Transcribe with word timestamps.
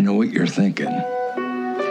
know 0.00 0.14
what 0.14 0.30
you're 0.30 0.46
thinking. 0.46 0.90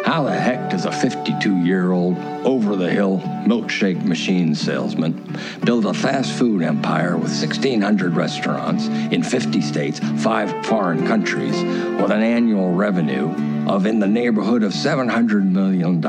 How 0.05 0.23
the 0.23 0.31
heck 0.31 0.71
does 0.71 0.85
a 0.85 0.92
52 0.92 1.58
year 1.58 1.92
old, 1.92 2.17
over 2.46 2.75
the 2.75 2.89
hill 2.89 3.20
milkshake 3.46 4.04
machine 4.04 4.55
salesman 4.55 5.38
build 5.63 5.85
a 5.85 5.93
fast 5.93 6.31
food 6.33 6.63
empire 6.63 7.15
with 7.15 7.29
1,600 7.29 8.15
restaurants 8.15 8.87
in 8.87 9.21
50 9.21 9.61
states, 9.61 9.99
five 10.23 10.65
foreign 10.65 11.05
countries, 11.05 11.53
with 12.01 12.11
an 12.11 12.23
annual 12.23 12.74
revenue 12.74 13.29
of 13.69 13.85
in 13.85 13.99
the 13.99 14.08
neighborhood 14.08 14.63
of 14.63 14.73
$700 14.73 15.44
million? 15.51 16.02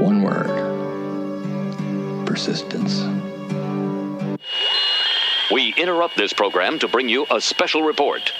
One 0.00 0.22
word 0.22 0.74
persistence. 2.26 3.02
We 5.52 5.74
interrupt 5.76 6.16
this 6.16 6.32
program 6.32 6.78
to 6.78 6.88
bring 6.88 7.08
you 7.08 7.26
a 7.30 7.40
special 7.40 7.82
report. 7.82 8.32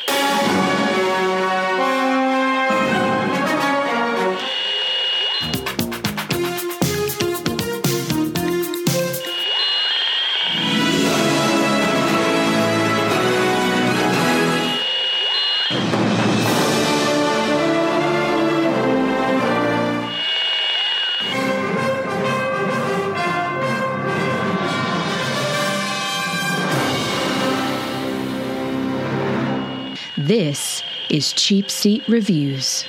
Is 31.14 31.32
Cheap 31.32 31.70
Seat 31.70 32.08
Reviews. 32.08 32.84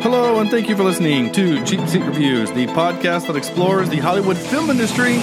Hello, 0.00 0.40
and 0.40 0.50
thank 0.50 0.68
you 0.68 0.76
for 0.76 0.82
listening 0.82 1.30
to 1.32 1.64
Cheap 1.64 1.86
Seat 1.88 2.02
Reviews, 2.02 2.50
the 2.50 2.66
podcast 2.68 3.28
that 3.28 3.36
explores 3.36 3.88
the 3.88 3.98
Hollywood 3.98 4.36
film 4.36 4.70
industry 4.70 5.18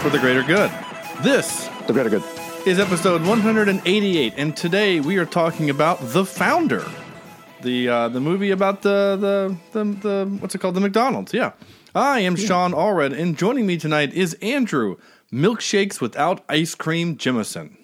for 0.00 0.10
the 0.10 0.18
greater 0.18 0.42
good. 0.42 0.70
This 1.22 1.68
The 1.86 1.92
greater 1.92 2.10
good. 2.10 2.22
is 2.66 2.80
episode 2.80 3.24
188, 3.24 4.34
and 4.36 4.56
today 4.56 5.00
we 5.00 5.18
are 5.18 5.26
talking 5.26 5.70
about 5.70 5.98
The 6.00 6.24
Founder, 6.24 6.84
the 7.62 7.88
uh, 7.88 8.08
the 8.08 8.20
movie 8.20 8.50
about 8.50 8.82
the, 8.82 9.16
the 9.20 9.56
the 9.72 9.92
the 9.92 10.36
what's 10.40 10.54
it 10.54 10.58
called, 10.58 10.74
the 10.74 10.80
McDonald's. 10.80 11.32
Yeah, 11.32 11.52
I 11.94 12.20
am 12.20 12.36
Sean 12.36 12.72
Allred, 12.72 13.18
and 13.18 13.36
joining 13.36 13.66
me 13.66 13.76
tonight 13.76 14.12
is 14.12 14.34
Andrew 14.34 14.96
Milkshakes 15.32 16.00
without 16.00 16.44
ice 16.48 16.74
cream 16.74 17.16
Jimison. 17.16 17.76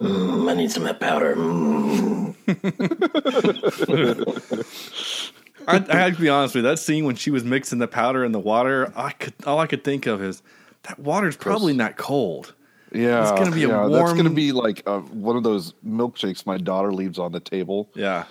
I 0.00 0.54
need 0.54 0.70
some 0.70 0.86
of 0.86 0.88
that 0.88 1.00
powder. 1.00 1.36
Mm. 1.36 2.34
I, 5.68 5.84
I 5.88 5.96
have 5.96 6.16
to 6.16 6.20
be 6.20 6.28
honest 6.28 6.54
with 6.54 6.64
you. 6.64 6.70
That 6.70 6.78
scene 6.78 7.04
when 7.04 7.16
she 7.16 7.30
was 7.30 7.44
mixing 7.44 7.78
the 7.78 7.88
powder 7.88 8.24
and 8.24 8.34
the 8.34 8.38
water, 8.38 8.92
I 8.96 9.12
could 9.12 9.34
all 9.46 9.58
I 9.58 9.66
could 9.66 9.84
think 9.84 10.06
of 10.06 10.22
is 10.22 10.42
that 10.84 10.98
water's 10.98 11.36
probably 11.36 11.74
not 11.74 11.96
cold. 11.96 12.54
Yeah, 12.92 13.22
It's 13.22 13.30
gonna 13.32 13.52
be 13.54 13.64
a 13.64 13.68
yeah, 13.68 13.88
That's 13.88 14.12
gonna 14.14 14.30
be 14.30 14.52
like 14.52 14.82
uh, 14.86 15.00
one 15.00 15.36
of 15.36 15.42
those 15.42 15.74
milkshakes 15.86 16.44
my 16.46 16.58
daughter 16.58 16.92
leaves 16.92 17.18
on 17.18 17.32
the 17.32 17.40
table. 17.40 17.88
Yeah, 17.94 18.24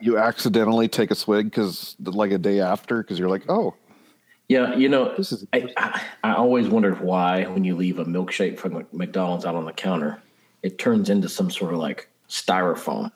You 0.00 0.18
accidentally 0.18 0.88
take 0.88 1.10
a 1.10 1.14
swig 1.14 1.46
because 1.46 1.96
like 2.00 2.32
a 2.32 2.38
day 2.38 2.60
after 2.60 3.02
because 3.02 3.18
you're 3.18 3.28
like, 3.28 3.44
oh, 3.48 3.74
Yeah, 4.48 4.74
you 4.74 4.88
know, 4.88 5.14
This 5.16 5.32
is- 5.32 5.46
I, 5.52 5.68
I, 5.76 6.02
I 6.24 6.34
always 6.34 6.68
wondered 6.68 7.00
why 7.00 7.44
when 7.44 7.64
you 7.64 7.76
leave 7.76 7.98
a 7.98 8.04
milkshake 8.04 8.58
from 8.58 8.86
McDonald's 8.92 9.44
out 9.44 9.54
on 9.54 9.64
the 9.64 9.72
counter, 9.72 10.20
it 10.62 10.78
turns 10.78 11.08
into 11.10 11.28
some 11.28 11.50
sort 11.50 11.72
of 11.74 11.78
like 11.80 12.08
styrofoam. 12.28 13.12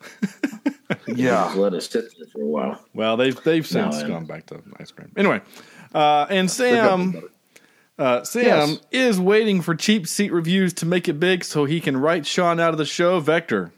yeah, 1.08 1.44
Just 1.46 1.56
let 1.56 1.74
it 1.74 1.80
sit 1.82 2.04
there 2.16 2.28
for 2.32 2.42
a 2.42 2.46
while. 2.46 2.84
Well, 2.94 3.16
they've 3.16 3.42
they've 3.42 3.66
since 3.66 4.00
No, 4.02 4.08
gone 4.08 4.24
back 4.26 4.46
to 4.46 4.62
ice 4.78 4.90
cream. 4.92 5.10
Anyway, 5.16 5.40
uh, 5.94 6.26
and 6.30 6.50
Sam 6.50 7.28
uh, 7.98 8.22
Sam 8.24 8.44
Yes. 8.70 8.78
is 8.92 9.20
waiting 9.20 9.60
for 9.62 9.74
cheap 9.74 10.06
seat 10.06 10.32
reviews 10.32 10.72
to 10.74 10.86
make 10.86 11.08
it 11.08 11.14
big 11.20 11.44
so 11.44 11.64
he 11.64 11.80
can 11.80 11.96
write 11.96 12.26
Sean 12.26 12.60
out 12.60 12.70
of 12.70 12.78
the 12.78 12.84
show. 12.86 13.20
Vector. 13.20 13.72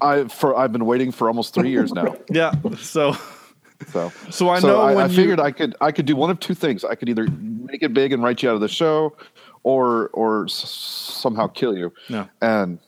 I 0.00 0.24
for 0.28 0.56
I've 0.56 0.72
been 0.72 0.86
waiting 0.86 1.12
for 1.12 1.28
almost 1.28 1.54
three 1.54 1.70
years 1.70 1.92
now. 1.92 2.16
Yeah. 2.30 2.52
So 2.78 3.16
So 3.92 4.12
So 4.30 4.48
I 4.48 4.58
know 4.60 4.80
I, 4.80 4.94
when 4.94 5.04
I 5.04 5.08
you- 5.08 5.16
figured 5.16 5.40
I 5.40 5.52
could 5.52 5.76
I 5.80 5.92
could 5.92 6.06
do 6.06 6.16
one 6.16 6.30
of 6.30 6.40
two 6.40 6.54
things. 6.54 6.84
I 6.84 6.94
could 6.96 7.08
either 7.08 7.26
make 7.28 7.82
it 7.82 7.94
big 7.94 8.12
and 8.12 8.22
write 8.22 8.42
you 8.42 8.48
out 8.50 8.54
of 8.56 8.60
the 8.60 8.68
show, 8.68 9.16
or 9.62 10.08
or 10.08 10.44
s- 10.46 10.54
somehow 10.54 11.46
kill 11.46 11.76
you. 11.76 11.92
No. 12.08 12.28
And 12.40 12.80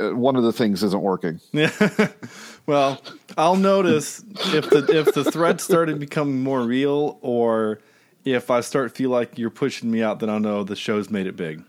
uh, 0.00 0.10
one 0.16 0.36
of 0.36 0.42
the 0.42 0.52
things 0.52 0.82
isn't 0.82 1.02
working. 1.02 1.38
yeah. 1.52 1.70
well, 2.66 3.00
I'll 3.36 3.56
notice 3.56 4.24
if 4.54 4.70
the 4.70 4.86
if 4.90 5.14
the 5.14 5.30
threats 5.30 5.62
started 5.64 5.98
becoming 6.00 6.42
more 6.42 6.62
real, 6.62 7.18
or 7.20 7.78
if 8.24 8.50
I 8.50 8.60
start 8.60 8.96
feel 8.96 9.10
like 9.10 9.38
you're 9.38 9.50
pushing 9.50 9.90
me 9.90 10.02
out, 10.02 10.20
then 10.20 10.30
I'll 10.30 10.40
know 10.40 10.64
the 10.64 10.76
show's 10.76 11.10
made 11.10 11.26
it 11.26 11.36
big. 11.36 11.62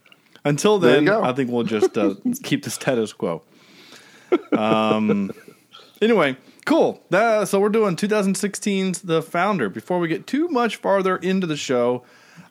Until 0.43 0.77
then. 0.77 1.09
I 1.09 1.33
think 1.33 1.49
we'll 1.49 1.63
just 1.63 1.97
uh, 1.97 2.15
keep 2.43 2.63
the 2.63 2.69
status 2.69 3.13
quo. 3.13 3.41
Um. 4.51 5.31
Anyway, 6.01 6.35
cool. 6.65 7.01
That, 7.09 7.47
so 7.47 7.59
we're 7.59 7.69
doing 7.69 7.95
2016's 7.95 9.01
The 9.01 9.21
Founder. 9.21 9.69
Before 9.69 9.97
we 9.99 10.07
get 10.07 10.27
too 10.27 10.49
much 10.49 10.75
farther 10.75 11.15
into 11.17 11.47
the 11.47 11.55
show, 11.55 12.03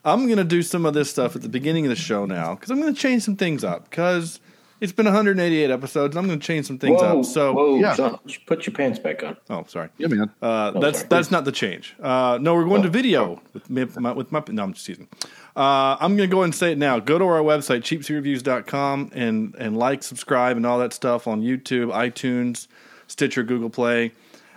I'm 0.03 0.25
going 0.25 0.37
to 0.37 0.43
do 0.43 0.61
some 0.61 0.85
of 0.85 0.93
this 0.93 1.11
stuff 1.11 1.35
at 1.35 1.41
the 1.41 1.49
beginning 1.49 1.85
of 1.85 1.89
the 1.89 1.95
show 1.95 2.25
now 2.25 2.55
because 2.55 2.71
I'm 2.71 2.81
going 2.81 2.93
to 2.93 2.99
change 2.99 3.23
some 3.23 3.35
things 3.35 3.63
up 3.63 3.89
because 3.89 4.39
it's 4.85 4.93
been 4.93 5.05
188 5.05 5.69
episodes 5.71 6.15
I'm 6.15 6.27
going 6.27 6.39
to 6.39 6.45
change 6.45 6.65
some 6.67 6.77
things 6.77 7.01
Whoa, 7.01 7.19
up. 7.19 7.25
So, 7.25 7.53
whoa, 7.53 7.79
yeah. 7.79 7.95
Sean, 7.95 8.19
put 8.45 8.65
your 8.65 8.73
pants 8.73 8.99
back 8.99 9.23
on. 9.23 9.35
oh, 9.49 9.65
sorry. 9.67 9.89
Yeah, 9.97 10.07
man. 10.07 10.31
Uh, 10.41 10.71
Oh, 10.75 10.79
that's 10.79 10.99
sorry. 10.99 11.09
that's 11.09 11.31
not 11.31 11.43
the 11.45 11.51
change. 11.51 11.95
Uh, 12.01 12.37
no, 12.41 12.53
we're 12.55 12.65
going 12.65 12.83
to 12.83 12.89
video 12.89 13.41
with, 13.53 13.69
me, 13.69 13.85
my, 13.97 14.11
with 14.13 14.31
my. 14.31 14.43
No, 14.49 14.63
I'm 14.63 14.73
just 14.73 14.85
teasing. 14.85 15.07
Uh, 15.55 15.97
I'm 15.99 16.15
going 16.17 16.29
to 16.29 16.33
go 16.33 16.37
ahead 16.37 16.45
and 16.45 16.55
say 16.55 16.71
it 16.71 16.77
now. 16.77 16.99
Go 16.99 17.17
to 17.17 17.25
our 17.25 17.41
website, 17.41 17.81
cheapseatreviews.com, 17.81 19.11
and 19.13 19.55
and 19.57 19.77
like, 19.77 20.03
subscribe, 20.03 20.57
and 20.57 20.65
all 20.65 20.79
that 20.79 20.93
stuff 20.93 21.27
on 21.27 21.41
YouTube, 21.41 21.91
iTunes, 21.93 22.67
Stitcher, 23.07 23.43
Google 23.43 23.69
Play. 23.69 24.11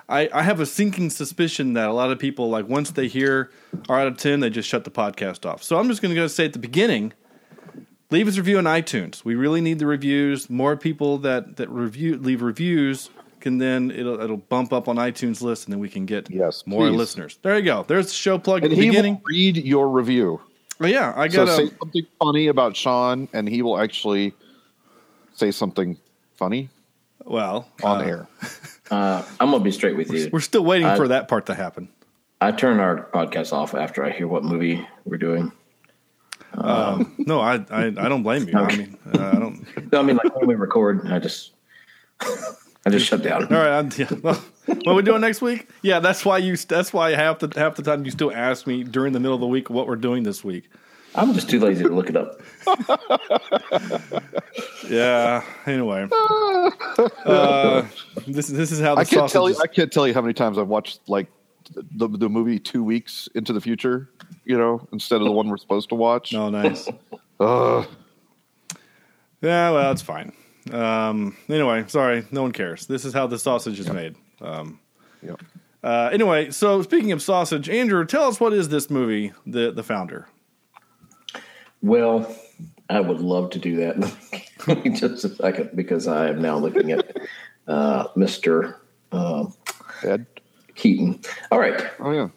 I, 0.09 0.31
I 0.33 0.43
have 0.43 0.59
a 0.61 0.67
sinking 0.67 1.11
suspicion 1.11 1.75
that 1.75 1.89
a 1.89 1.93
lot 1.93 2.11
of 2.11 2.19
people, 2.19 2.49
like 2.49 2.67
once 2.67 2.91
they 2.93 3.09
hear 3.09 3.51
our 3.89 4.01
out 4.01 4.07
of 4.07 4.17
ten, 4.17 4.41
they 4.41 4.49
just 4.51 4.69
shut 4.69 4.85
the 4.85 4.91
podcast 4.91 5.45
off. 5.45 5.63
So 5.63 5.79
I'm 5.79 5.89
just 5.89 6.01
going 6.01 6.15
to 6.15 6.21
go 6.21 6.27
say 6.27 6.47
at 6.47 6.55
the 6.55 6.59
beginning, 6.59 7.13
leave 8.11 8.29
us 8.29 8.37
a 8.37 8.41
review 8.41 8.59
on 8.59 8.65
iTunes. 8.65 9.25
We 9.25 9.35
really 9.35 9.61
need 9.61 9.79
the 9.79 9.87
reviews. 9.87 10.49
More 10.51 10.77
people 10.77 11.19
that 11.19 11.57
that 11.57 11.69
review 11.69 12.17
leave 12.17 12.43
reviews 12.43 13.11
can 13.41 13.59
then 13.59 13.91
it'll 13.91 14.21
it'll 14.21 14.37
bump 14.37 14.73
up 14.73 14.89
on 14.89 14.97
iTunes 14.97 15.41
list, 15.43 15.67
and 15.67 15.73
then 15.73 15.81
we 15.81 15.89
can 15.89 16.07
get 16.07 16.29
Yes, 16.31 16.67
more 16.67 16.89
please. 16.89 16.97
listeners. 16.97 17.39
There 17.43 17.57
you 17.57 17.65
go. 17.65 17.85
There's 17.87 18.07
the 18.07 18.13
show 18.15 18.39
plug 18.39 18.65
at 18.65 18.71
the 18.71 18.77
he 18.77 18.89
beginning. 18.89 19.15
will 19.15 19.23
read 19.29 19.57
your 19.59 19.89
review. 19.89 20.41
Oh 20.81 20.87
yeah, 20.87 21.13
I 21.17 21.29
So 21.29 21.45
got 21.47 21.57
say 21.57 21.71
something 21.81 22.07
funny 22.19 22.47
about 22.49 22.77
Sean, 22.77 23.29
and 23.33 23.49
he 23.49 23.63
will 23.63 23.79
actually 23.79 24.33
say 25.35 25.51
something 25.51 25.97
funny 26.37 26.69
well 27.25 27.69
on 27.83 28.01
uh, 28.01 28.05
air. 28.05 28.29
Uh, 28.91 29.23
I'm 29.39 29.51
gonna 29.51 29.63
be 29.63 29.71
straight 29.71 29.99
with 29.99 30.11
you. 30.11 30.31
We're 30.33 30.41
still 30.41 30.65
waiting 30.65 30.87
I- 30.87 30.97
for 30.97 31.09
that 31.09 31.29
part 31.29 31.45
to 31.47 31.55
happen. 31.55 31.91
I 32.41 32.53
turn 32.53 32.81
our 32.81 33.07
podcast 33.13 33.53
off 33.53 33.75
after 33.75 34.03
I 34.03 34.13
hear 34.13 34.27
what 34.27 34.45
movie 34.45 34.87
we're 35.05 35.19
doing. 35.19 35.53
No, 36.57 37.41
I 37.41 37.55
I, 37.71 37.85
I 37.87 38.09
don't 38.09 38.23
blame 38.23 38.49
you. 38.49 38.57
I 38.59 38.77
mean, 38.77 38.97
uh, 39.15 39.33
I 39.35 39.39
don't. 39.39 39.93
No, 39.93 40.01
I 40.01 40.03
mean 40.03 40.17
like 40.17 40.35
when 40.37 40.47
we 40.47 40.55
record, 40.55 41.07
I 41.11 41.19
just 41.19 41.53
I 42.21 42.91
just 42.91 43.07
shut 43.07 43.23
down. 43.23 43.45
All 43.45 43.59
right, 43.63 43.79
I'm, 43.79 43.91
yeah. 43.97 44.09
Well, 44.23 44.43
what 44.85 44.97
we 44.97 45.03
doing 45.03 45.21
next 45.21 45.41
week? 45.43 45.69
Yeah, 45.83 46.01
that's 46.01 46.25
why 46.25 46.39
you. 46.39 46.57
That's 46.57 46.93
why 46.93 47.11
half 47.13 47.39
the 47.41 47.53
half 47.57 47.77
the 47.77 47.83
time 47.83 48.05
you 48.05 48.11
still 48.11 48.33
ask 48.33 48.67
me 48.67 48.85
during 48.85 49.13
the 49.13 49.21
middle 49.21 49.35
of 49.35 49.41
the 49.41 49.47
week 49.47 49.71
what 49.71 49.87
we're 49.87 49.97
doing 49.97 50.23
this 50.23 50.43
week. 50.45 50.69
I'm 51.15 51.33
just 51.33 51.49
too 51.49 51.59
lazy 51.59 51.85
to 51.85 51.89
look 51.91 52.11
it 52.11 52.17
up. 52.17 52.41
Yeah. 54.89 55.43
Anyway, 55.67 56.07
uh, 57.25 57.83
this 58.27 58.47
this 58.49 58.73
is 58.73 58.81
how 58.81 58.95
the 58.95 59.01
I 59.03 59.05
can't 59.05 59.31
tell 59.31 59.49
you. 59.49 59.55
is- 59.55 59.61
I 59.61 59.67
can't 59.67 59.93
tell 59.93 60.07
you 60.07 60.15
how 60.15 60.21
many 60.21 60.35
times 60.35 60.59
I've 60.59 60.69
watched 60.69 61.01
like 61.09 61.29
the 61.75 62.09
the 62.09 62.29
movie 62.29 62.59
two 62.59 62.83
weeks 62.85 63.29
into 63.35 63.53
the 63.53 63.61
future. 63.61 64.11
You 64.45 64.57
know, 64.59 64.87
instead 64.93 65.17
of 65.21 65.25
the 65.27 65.33
one 65.33 65.49
we're 65.49 65.57
supposed 65.59 65.89
to 65.91 65.95
watch. 65.95 66.35
Oh, 66.35 66.49
nice. 66.51 66.89
Ugh. 67.41 67.87
Yeah, 69.41 69.71
well, 69.71 69.93
it's 69.93 70.03
fine. 70.03 70.33
Um, 70.73 71.37
anyway, 71.49 71.85
sorry, 71.87 72.25
no 72.31 72.43
one 72.43 72.53
cares. 72.53 72.87
This 72.87 73.05
is 73.05 73.13
how 73.15 73.27
the 73.27 73.39
sausage 73.39 73.79
is 73.79 73.91
made. 73.91 74.17
Um, 74.41 74.81
Yeah. 75.23 75.37
uh, 75.83 76.11
anyway, 76.13 76.51
so 76.51 76.83
speaking 76.83 77.13
of 77.13 77.23
sausage, 77.23 77.69
Andrew, 77.69 78.05
tell 78.05 78.25
us 78.25 78.41
what 78.41 78.53
is 78.53 78.69
this 78.69 78.91
movie, 78.91 79.33
the 79.47 79.71
the 79.71 79.83
founder? 79.83 80.29
Well, 81.83 82.35
I 82.91 83.01
would 83.01 83.21
love 83.21 83.51
to 83.51 83.59
do 83.59 83.77
that. 83.77 84.93
just 84.99 85.25
a 85.25 85.29
second, 85.29 85.71
because 85.75 86.09
I 86.09 86.29
am 86.31 86.43
now 86.43 86.59
looking 86.59 86.91
at 86.93 87.17
uh, 87.69 88.09
Mr. 88.17 88.75
Uh, 89.13 89.47
Ed. 90.03 90.27
Keaton. 90.75 91.21
All 91.53 91.59
right. 91.59 91.81
Oh 92.01 92.11
yeah. 92.13 92.29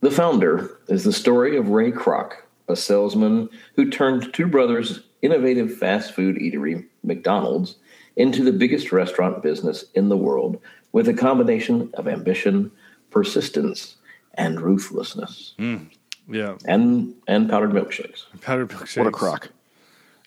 The 0.00 0.10
Founder 0.10 0.78
is 0.88 1.04
the 1.04 1.12
story 1.12 1.56
of 1.56 1.68
Ray 1.68 1.92
Kroc, 1.92 2.32
a 2.68 2.76
salesman 2.76 3.48
who 3.76 3.90
turned 3.90 4.32
two 4.32 4.46
brothers' 4.46 5.00
innovative 5.22 5.76
fast 5.76 6.14
food 6.14 6.36
eatery, 6.36 6.86
McDonald's, 7.04 7.76
into 8.16 8.42
the 8.42 8.52
biggest 8.52 8.92
restaurant 8.92 9.42
business 9.42 9.84
in 9.94 10.08
the 10.08 10.16
world 10.16 10.60
with 10.92 11.08
a 11.08 11.14
combination 11.14 11.90
of 11.94 12.08
ambition, 12.08 12.70
persistence, 13.10 13.96
and 14.34 14.60
ruthlessness, 14.60 15.54
mm, 15.58 15.86
Yeah, 16.28 16.56
and 16.64 17.14
and 17.28 17.48
powdered 17.50 17.70
milkshakes. 17.70 18.24
powdered 18.40 18.70
milkshakes. 18.70 18.96
What 18.98 19.06
a 19.06 19.10
crock. 19.12 19.48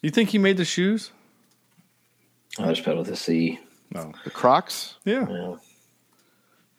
You 0.01 0.09
think 0.11 0.29
he 0.29 0.37
made 0.37 0.57
the 0.57 0.65
shoes? 0.65 1.11
I 2.59 2.67
just 2.69 2.81
spelled 2.81 2.99
with 2.99 3.09
a 3.09 3.15
C. 3.15 3.59
No. 3.91 4.11
The 4.23 4.29
Crocs? 4.29 4.95
Yeah. 5.05 5.27
Yeah. 5.29 5.55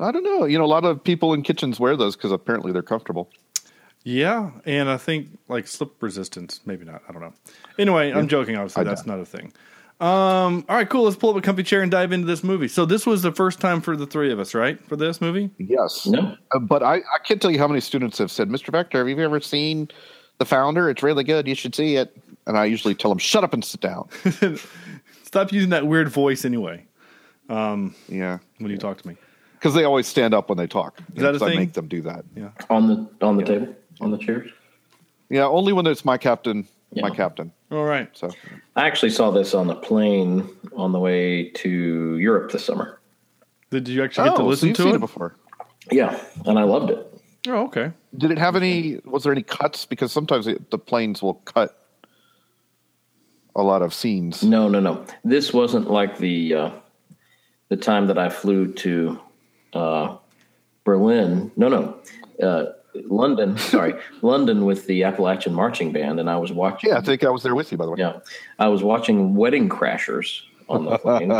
I 0.04 0.12
don't 0.12 0.22
know. 0.24 0.44
You 0.44 0.58
know, 0.58 0.64
a 0.64 0.66
lot 0.66 0.84
of 0.84 1.02
people 1.02 1.32
in 1.34 1.42
kitchens 1.42 1.80
wear 1.80 1.96
those 1.96 2.16
because 2.16 2.32
apparently 2.32 2.72
they're 2.72 2.82
comfortable. 2.82 3.30
Yeah, 4.04 4.50
and 4.66 4.90
I 4.90 4.98
think 4.98 5.28
like 5.48 5.66
slip 5.66 6.02
resistance, 6.02 6.60
maybe 6.66 6.84
not. 6.84 7.02
I 7.08 7.12
don't 7.12 7.22
know. 7.22 7.32
Anyway, 7.78 8.12
I'm 8.12 8.28
joking. 8.28 8.56
Obviously, 8.56 8.82
I 8.82 8.84
that's 8.84 9.02
don't. 9.02 9.18
a 9.20 9.24
thing. 9.24 9.52
Um, 10.00 10.66
all 10.68 10.76
right, 10.76 10.88
cool. 10.90 11.04
Let's 11.04 11.16
pull 11.16 11.30
up 11.30 11.36
a 11.36 11.40
comfy 11.40 11.62
chair 11.62 11.80
and 11.80 11.90
dive 11.90 12.12
into 12.12 12.26
this 12.26 12.44
movie. 12.44 12.68
So 12.68 12.84
this 12.84 13.06
was 13.06 13.22
the 13.22 13.32
first 13.32 13.60
time 13.60 13.80
for 13.80 13.96
the 13.96 14.06
three 14.06 14.30
of 14.30 14.38
us, 14.40 14.52
right? 14.54 14.78
For 14.88 14.96
this 14.96 15.20
movie. 15.20 15.48
Yes. 15.58 16.06
No. 16.06 16.36
Uh, 16.52 16.58
but 16.58 16.82
I, 16.82 16.96
I 16.96 17.18
can't 17.24 17.40
tell 17.40 17.50
you 17.50 17.58
how 17.58 17.68
many 17.68 17.80
students 17.80 18.18
have 18.18 18.30
said, 18.30 18.48
Mr. 18.50 18.70
Vector, 18.70 18.98
have 18.98 19.08
you 19.08 19.18
ever 19.24 19.40
seen 19.40 19.88
The 20.38 20.44
Founder? 20.44 20.90
It's 20.90 21.02
really 21.02 21.24
good. 21.24 21.46
You 21.46 21.54
should 21.54 21.74
see 21.74 21.96
it. 21.96 22.14
And 22.46 22.58
I 22.58 22.64
usually 22.66 22.94
tell 22.94 23.10
them, 23.10 23.18
shut 23.18 23.44
up 23.44 23.54
and 23.54 23.64
sit 23.64 23.80
down. 23.80 24.08
Stop 25.22 25.52
using 25.52 25.70
that 25.70 25.86
weird 25.86 26.08
voice 26.10 26.44
anyway 26.44 26.84
Um, 27.48 27.94
yeah. 28.08 28.38
when 28.58 28.70
you 28.70 28.76
talk 28.78 29.00
to 29.00 29.08
me. 29.08 29.16
Because 29.64 29.74
they 29.74 29.84
always 29.84 30.06
stand 30.06 30.34
up 30.34 30.50
when 30.50 30.58
they 30.58 30.66
talk. 30.66 30.98
Is 31.16 31.22
that 31.22 31.30
a 31.30 31.32
'cause 31.38 31.40
I 31.42 31.48
thing? 31.52 31.58
make 31.58 31.72
them 31.72 31.88
do 31.88 32.02
that. 32.02 32.26
Yeah. 32.36 32.50
On 32.68 32.86
the 32.86 33.08
on 33.24 33.38
the 33.38 33.44
table? 33.44 33.74
On 34.02 34.10
the 34.10 34.18
chairs? 34.18 34.50
Yeah, 35.30 35.46
only 35.46 35.72
when 35.72 35.86
it's 35.86 36.04
my 36.04 36.18
captain, 36.18 36.68
my 36.94 37.08
captain. 37.08 37.50
All 37.70 37.84
right. 37.86 38.10
So 38.12 38.28
I 38.76 38.86
actually 38.86 39.08
saw 39.08 39.30
this 39.30 39.54
on 39.54 39.66
the 39.66 39.74
plane 39.74 40.46
on 40.76 40.92
the 40.92 40.98
way 40.98 41.48
to 41.48 42.18
Europe 42.18 42.52
this 42.52 42.62
summer. 42.62 43.00
Did 43.70 43.88
you 43.88 44.04
actually 44.04 44.28
get 44.28 44.36
to 44.36 44.42
Oh, 44.42 44.44
so 44.44 44.48
listen 44.48 44.68
you've 44.68 44.76
to 44.76 44.82
seen 44.82 44.92
it? 44.92 44.96
it 44.96 45.00
before. 45.00 45.34
Yeah, 45.90 46.20
and 46.44 46.58
I 46.58 46.64
loved 46.64 46.90
it. 46.90 47.18
Oh, 47.48 47.62
okay. 47.64 47.90
Did 48.18 48.32
it 48.32 48.38
have 48.38 48.56
any? 48.56 49.00
Was 49.06 49.22
there 49.22 49.32
any 49.32 49.42
cuts? 49.44 49.86
Because 49.86 50.12
sometimes 50.12 50.46
it, 50.46 50.70
the 50.72 50.78
planes 50.78 51.22
will 51.22 51.40
cut 51.46 51.74
a 53.56 53.62
lot 53.62 53.80
of 53.80 53.94
scenes. 53.94 54.42
No, 54.42 54.68
no, 54.68 54.78
no. 54.78 55.06
This 55.24 55.54
wasn't 55.54 55.90
like 55.90 56.18
the 56.18 56.52
uh, 56.54 56.70
the 57.70 57.78
time 57.78 58.08
that 58.08 58.18
I 58.18 58.28
flew 58.28 58.70
to 58.74 59.18
uh, 59.74 60.16
Berlin. 60.84 61.50
No, 61.56 61.68
no, 61.68 61.96
uh, 62.42 62.72
London. 62.94 63.58
Sorry, 63.58 63.94
London 64.22 64.64
with 64.64 64.86
the 64.86 65.04
Appalachian 65.04 65.54
Marching 65.54 65.92
Band, 65.92 66.20
and 66.20 66.30
I 66.30 66.36
was 66.36 66.52
watching. 66.52 66.90
Yeah, 66.90 66.98
I 66.98 67.00
think 67.00 67.24
I 67.24 67.30
was 67.30 67.42
there 67.42 67.54
with 67.54 67.72
you, 67.72 67.78
by 67.78 67.84
the 67.86 67.92
way. 67.92 67.96
Yeah, 67.98 68.20
I 68.58 68.68
was 68.68 68.82
watching 68.82 69.34
Wedding 69.34 69.68
Crashers 69.68 70.42
on 70.68 70.84
the 70.86 70.96
plane, 70.98 71.30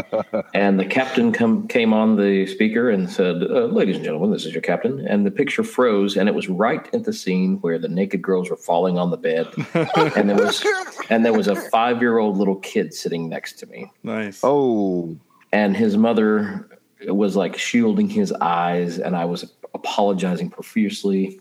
and 0.54 0.78
the 0.78 0.84
captain 0.84 1.32
come 1.32 1.66
came 1.68 1.92
on 1.92 2.16
the 2.16 2.46
speaker 2.46 2.90
and 2.90 3.10
said, 3.10 3.42
uh, 3.42 3.66
"Ladies 3.66 3.96
and 3.96 4.04
gentlemen, 4.04 4.30
this 4.30 4.44
is 4.44 4.52
your 4.52 4.62
captain." 4.62 5.06
And 5.06 5.24
the 5.24 5.30
picture 5.30 5.62
froze, 5.62 6.16
and 6.16 6.28
it 6.28 6.34
was 6.34 6.48
right 6.48 6.86
at 6.94 7.04
the 7.04 7.12
scene 7.12 7.58
where 7.58 7.78
the 7.78 7.88
naked 7.88 8.20
girls 8.22 8.50
were 8.50 8.56
falling 8.56 8.98
on 8.98 9.10
the 9.10 9.16
bed, 9.16 9.48
and 10.16 10.28
there 10.28 10.36
was 10.36 10.64
and 11.10 11.24
there 11.24 11.32
was 11.32 11.48
a 11.48 11.56
five 11.56 12.00
year 12.00 12.18
old 12.18 12.36
little 12.36 12.56
kid 12.56 12.92
sitting 12.92 13.28
next 13.28 13.58
to 13.60 13.66
me, 13.66 13.90
Nice. 14.02 14.40
Oh, 14.42 15.16
and 15.52 15.76
his 15.76 15.96
mother 15.96 16.68
was 17.10 17.36
like 17.36 17.58
shielding 17.58 18.08
his 18.08 18.32
eyes, 18.32 18.98
and 18.98 19.16
I 19.16 19.24
was 19.24 19.52
apologizing 19.74 20.50
profusely. 20.50 21.40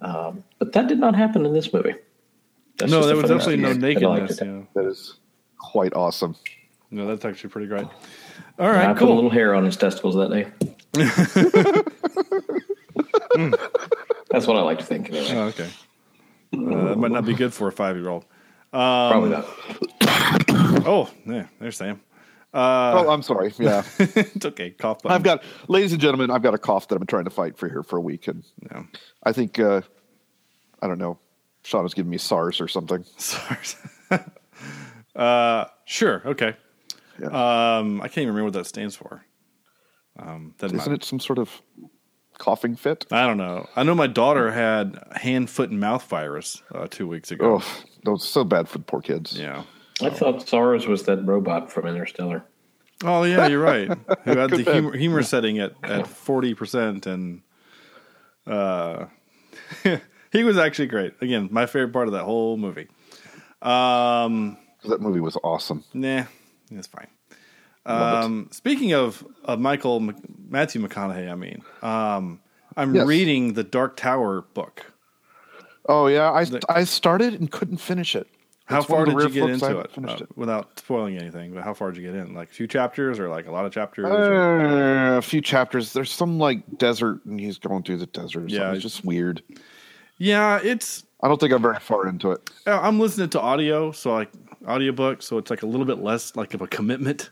Um, 0.00 0.44
but 0.58 0.72
that 0.72 0.88
did 0.88 0.98
not 0.98 1.14
happen 1.14 1.46
in 1.46 1.52
this 1.52 1.72
movie. 1.72 1.94
That's 2.78 2.90
no, 2.90 3.06
there 3.06 3.16
was 3.16 3.26
fun 3.26 3.36
absolutely 3.36 3.62
no 3.62 3.68
fact. 3.74 4.02
I 4.02 4.06
liked 4.08 4.22
nakedness. 4.22 4.40
it. 4.40 4.46
Yeah. 4.46 4.62
that 4.74 4.88
is 4.88 5.16
quite 5.58 5.94
awesome. 5.94 6.36
No, 6.90 7.06
that's 7.06 7.24
actually 7.24 7.50
pretty 7.50 7.68
great. 7.68 7.86
All 8.58 8.68
right, 8.68 8.84
I 8.84 8.86
right, 8.88 8.96
put 8.96 9.08
a 9.08 9.12
little 9.12 9.30
hair 9.30 9.54
on 9.54 9.64
his 9.64 9.76
testicles 9.76 10.14
that 10.16 10.30
day. 10.30 10.46
That's 14.30 14.46
what 14.46 14.56
I 14.56 14.62
like 14.62 14.78
to 14.78 14.84
think. 14.84 15.10
Anyway. 15.10 15.26
Oh, 15.32 15.42
okay. 15.44 15.68
Uh, 16.52 16.88
that 16.88 16.98
might 16.98 17.10
not 17.10 17.24
be 17.24 17.34
good 17.34 17.52
for 17.52 17.68
a 17.68 17.72
five 17.72 17.96
year 17.96 18.08
old. 18.08 18.24
Probably 18.72 19.30
not. 19.30 19.46
Oh, 20.86 21.08
yeah, 21.24 21.46
there's 21.60 21.78
Sam. 21.78 22.00
Oh, 22.54 23.08
I'm 23.10 23.22
sorry. 23.22 23.52
Yeah, 23.58 23.82
it's 23.98 24.46
okay. 24.46 24.70
Cough 24.70 25.02
button. 25.02 25.14
I've 25.14 25.22
got, 25.22 25.42
ladies 25.68 25.92
and 25.92 26.00
gentlemen, 26.00 26.30
I've 26.30 26.42
got 26.42 26.54
a 26.54 26.58
cough 26.58 26.88
that 26.88 26.94
I've 26.94 27.00
been 27.00 27.06
trying 27.06 27.24
to 27.24 27.30
fight 27.30 27.56
for 27.58 27.68
here 27.68 27.82
for 27.82 27.96
a 27.96 28.00
week, 28.00 28.28
and 28.28 28.44
Yeah. 28.70 28.82
I 29.22 29.32
think 29.32 29.58
uh, 29.58 29.82
I 30.80 30.86
don't 30.86 30.98
know. 30.98 31.18
Sean 31.64 31.82
was 31.82 31.94
giving 31.94 32.10
me 32.10 32.18
SARS 32.18 32.60
or 32.60 32.68
something. 32.68 33.04
SARS. 33.16 33.76
uh, 35.16 35.64
sure. 35.86 36.22
Okay. 36.26 36.54
Yeah. 37.20 37.78
Um, 37.78 38.00
I 38.00 38.08
can't 38.08 38.18
even 38.18 38.28
remember 38.34 38.44
what 38.44 38.52
that 38.54 38.66
stands 38.66 38.96
for. 38.96 39.24
Um, 40.18 40.54
doesn't 40.58 40.78
Isn't 40.78 40.92
it 40.92 41.04
some 41.04 41.20
sort 41.20 41.38
of 41.38 41.62
coughing 42.38 42.76
fit? 42.76 43.06
I 43.10 43.26
don't 43.26 43.38
know. 43.38 43.66
I 43.76 43.82
know 43.82 43.94
my 43.94 44.06
daughter 44.06 44.50
had 44.52 44.98
hand, 45.12 45.48
foot, 45.50 45.70
and 45.70 45.80
mouth 45.80 46.04
virus 46.08 46.62
uh, 46.74 46.86
two 46.88 47.08
weeks 47.08 47.30
ago. 47.30 47.62
Oh, 47.62 47.82
that 48.04 48.10
was 48.10 48.24
so 48.24 48.44
bad 48.44 48.68
for 48.68 48.78
the 48.78 48.84
poor 48.84 49.00
kids. 49.00 49.38
Yeah. 49.38 49.62
I 50.02 50.10
thought 50.10 50.46
SARS 50.48 50.86
was 50.86 51.04
that 51.04 51.24
robot 51.24 51.70
from 51.70 51.86
Interstellar. 51.86 52.44
Oh 53.04 53.22
yeah, 53.24 53.46
you're 53.46 53.60
right. 53.60 53.88
Who 54.24 54.36
had 54.36 54.50
the 54.50 54.62
humor, 54.62 54.96
humor 54.96 55.22
setting 55.22 55.58
at 55.58 55.72
at 55.82 56.06
forty 56.06 56.54
percent, 56.54 57.06
and 57.06 57.42
uh, 58.46 59.06
he 60.32 60.44
was 60.44 60.56
actually 60.58 60.86
great. 60.88 61.14
Again, 61.20 61.48
my 61.50 61.66
favorite 61.66 61.92
part 61.92 62.08
of 62.08 62.12
that 62.14 62.24
whole 62.24 62.56
movie. 62.56 62.88
Um, 63.62 64.56
That 64.84 65.00
movie 65.00 65.20
was 65.20 65.36
awesome. 65.42 65.84
nah, 65.94 66.24
it's 66.70 66.86
fine. 66.86 67.08
Um, 67.86 68.48
speaking 68.50 68.94
of 68.94 69.24
of 69.44 69.60
Michael 69.60 70.00
Mc- 70.00 70.16
Matthew 70.48 70.80
McConaughey, 70.86 71.30
I 71.30 71.34
mean, 71.34 71.62
um, 71.82 72.40
I'm 72.76 72.94
Yes. 72.94 73.06
reading 73.06 73.52
the 73.54 73.64
Dark 73.64 73.96
Tower 73.96 74.42
book. 74.54 74.92
Oh 75.86 76.06
yeah, 76.06 76.30
I 76.30 76.46
I 76.68 76.84
started 76.84 77.34
and 77.34 77.50
couldn't 77.50 77.76
finish 77.78 78.16
it. 78.16 78.26
How 78.66 78.82
far 78.82 79.04
did 79.04 79.14
you 79.20 79.28
get 79.28 79.50
into 79.50 79.78
it? 79.80 79.90
Uh, 79.98 80.12
it. 80.20 80.36
without 80.36 80.78
spoiling 80.78 81.18
anything, 81.18 81.52
but 81.52 81.62
how 81.64 81.74
far 81.74 81.90
did 81.92 82.02
you 82.02 82.10
get 82.10 82.18
in? 82.18 82.32
Like 82.34 82.50
a 82.50 82.54
few 82.54 82.66
chapters, 82.66 83.18
or 83.18 83.28
like 83.28 83.46
a 83.46 83.52
lot 83.52 83.66
of 83.66 83.72
chapters? 83.72 84.06
or- 84.06 84.60
Uh, 84.60 85.18
a 85.18 85.22
few 85.22 85.42
chapters. 85.42 85.92
There's 85.92 86.10
some 86.10 86.38
like 86.38 86.78
desert, 86.78 87.24
and 87.26 87.38
he's 87.38 87.58
going 87.58 87.82
through 87.82 87.98
the 87.98 88.06
desert. 88.06 88.48
Yeah, 88.48 88.68
it's- 88.68 88.82
just 88.82 89.04
weird. 89.04 89.42
yeah, 90.18 90.60
it's 90.62 91.04
I 91.22 91.28
don't 91.28 91.38
think 91.40 91.52
I'm 91.52 91.62
very 91.62 91.78
far 91.78 92.06
into 92.06 92.32
it. 92.32 92.50
I'm 92.66 92.98
listening 93.00 93.30
to 93.30 93.40
audio, 93.40 93.92
so 93.92 94.12
like 94.14 94.30
audiobook, 94.66 95.22
so 95.22 95.36
it's 95.38 95.50
like 95.50 95.62
a 95.62 95.66
little 95.66 95.86
bit 95.86 95.98
less 95.98 96.34
like 96.36 96.54
of 96.54 96.62
a 96.62 96.66
commitment. 96.66 97.30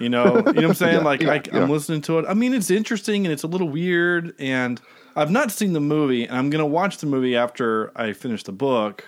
You 0.00 0.08
know, 0.08 0.24
you 0.24 0.32
know 0.32 0.42
what 0.42 0.64
I'm 0.64 0.74
saying? 0.74 0.94
Yeah, 0.98 1.04
like 1.04 1.20
yeah, 1.22 1.30
I, 1.32 1.42
yeah. 1.52 1.62
I'm 1.62 1.70
listening 1.70 2.00
to 2.02 2.18
it. 2.18 2.24
I 2.28 2.34
mean, 2.34 2.54
it's 2.54 2.70
interesting 2.70 3.26
and 3.26 3.32
it's 3.32 3.42
a 3.42 3.46
little 3.48 3.68
weird, 3.68 4.34
and 4.38 4.80
I've 5.14 5.30
not 5.30 5.52
seen 5.52 5.74
the 5.74 5.80
movie, 5.80 6.24
and 6.24 6.36
I'm 6.36 6.50
gonna 6.50 6.66
watch 6.66 6.98
the 6.98 7.06
movie 7.06 7.36
after 7.36 7.92
I 7.94 8.14
finish 8.14 8.42
the 8.42 8.52
book. 8.52 9.04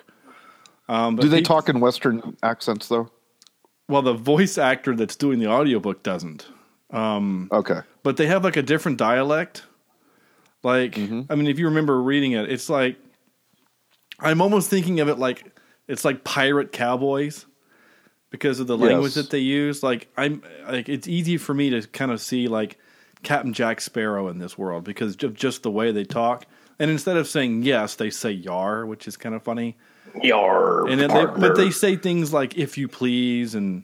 Um, 0.92 1.16
Do 1.16 1.28
they 1.28 1.38
he- 1.38 1.42
talk 1.42 1.68
in 1.68 1.80
Western 1.80 2.36
accents 2.42 2.88
though? 2.88 3.10
Well, 3.88 4.02
the 4.02 4.14
voice 4.14 4.58
actor 4.58 4.94
that's 4.94 5.16
doing 5.16 5.38
the 5.38 5.48
audiobook 5.48 6.02
doesn't, 6.02 6.46
Okay. 6.92 7.80
but 8.02 8.16
they 8.16 8.26
have 8.26 8.44
like 8.44 8.56
a 8.56 8.62
different 8.62 8.98
dialect. 8.98 9.64
Like, 10.62 10.92
Mm-hmm. 10.92 11.22
I 11.30 11.34
mean, 11.34 11.46
if 11.48 11.58
you 11.58 11.66
remember 11.66 12.00
reading 12.00 12.32
it, 12.32 12.50
it's 12.50 12.68
like 12.68 12.96
I'm 14.20 14.40
almost 14.40 14.70
thinking 14.70 15.00
of 15.00 15.08
it 15.08 15.18
like 15.18 15.44
it's 15.88 16.04
like 16.04 16.24
pirate 16.24 16.72
cowboys 16.72 17.46
because 18.30 18.60
of 18.60 18.66
the 18.66 18.78
language 18.78 19.16
Yes. 19.16 19.24
that 19.26 19.30
they 19.30 19.40
use. 19.40 19.82
Like, 19.82 20.08
I'm 20.16 20.42
like 20.68 20.88
it's 20.88 21.08
easy 21.08 21.36
for 21.38 21.52
me 21.54 21.70
to 21.70 21.82
kind 21.88 22.10
of 22.12 22.20
see 22.20 22.48
like 22.48 22.78
Captain 23.22 23.52
Jack 23.52 23.80
Sparrow 23.80 24.28
in 24.28 24.38
this 24.38 24.56
world 24.56 24.84
because 24.84 25.22
of 25.22 25.34
just 25.34 25.62
the 25.64 25.70
way 25.70 25.90
they 25.92 26.04
talk. 26.04 26.44
And 26.78 26.90
instead 26.90 27.16
of 27.16 27.26
saying 27.28 27.62
yes, 27.62 27.96
they 27.96 28.10
say 28.10 28.30
yar, 28.30 28.86
which 28.86 29.08
is 29.08 29.16
kind 29.16 29.34
of 29.34 29.42
funny. 29.42 29.76
Yar, 30.22 30.86
And 30.88 31.00
then 31.00 31.08
they, 31.08 31.24
partner. 31.24 31.48
but 31.48 31.56
they 31.56 31.70
say 31.70 31.96
things 31.96 32.32
like 32.32 32.56
"if 32.58 32.76
you 32.76 32.88
please" 32.88 33.54
and 33.54 33.82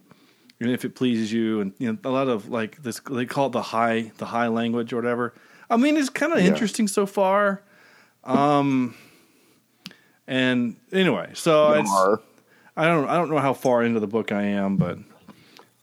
and 0.60 0.70
if 0.70 0.84
it 0.84 0.94
pleases 0.94 1.32
you, 1.32 1.60
and 1.60 1.72
you 1.78 1.92
know 1.92 1.98
a 2.04 2.10
lot 2.10 2.28
of 2.28 2.48
like 2.48 2.82
this. 2.82 3.00
They 3.10 3.26
call 3.26 3.46
it 3.46 3.52
the 3.52 3.62
high 3.62 4.12
the 4.18 4.26
high 4.26 4.48
language 4.48 4.92
or 4.92 4.96
whatever. 4.96 5.34
I 5.70 5.76
mean, 5.76 5.96
it's 5.96 6.08
kind 6.10 6.32
of 6.32 6.40
Yeah. 6.40 6.46
interesting 6.46 6.88
so 6.88 7.06
far. 7.06 7.62
Um, 8.24 8.94
and 10.26 10.76
anyway, 10.92 11.30
so 11.34 11.72
it's 11.74 11.90
I 12.76 12.86
don't 12.86 13.08
I 13.08 13.16
don't 13.16 13.30
know 13.30 13.38
how 13.38 13.54
far 13.54 13.82
into 13.82 14.00
the 14.00 14.06
book 14.06 14.32
I 14.32 14.42
am, 14.42 14.76
but 14.76 14.98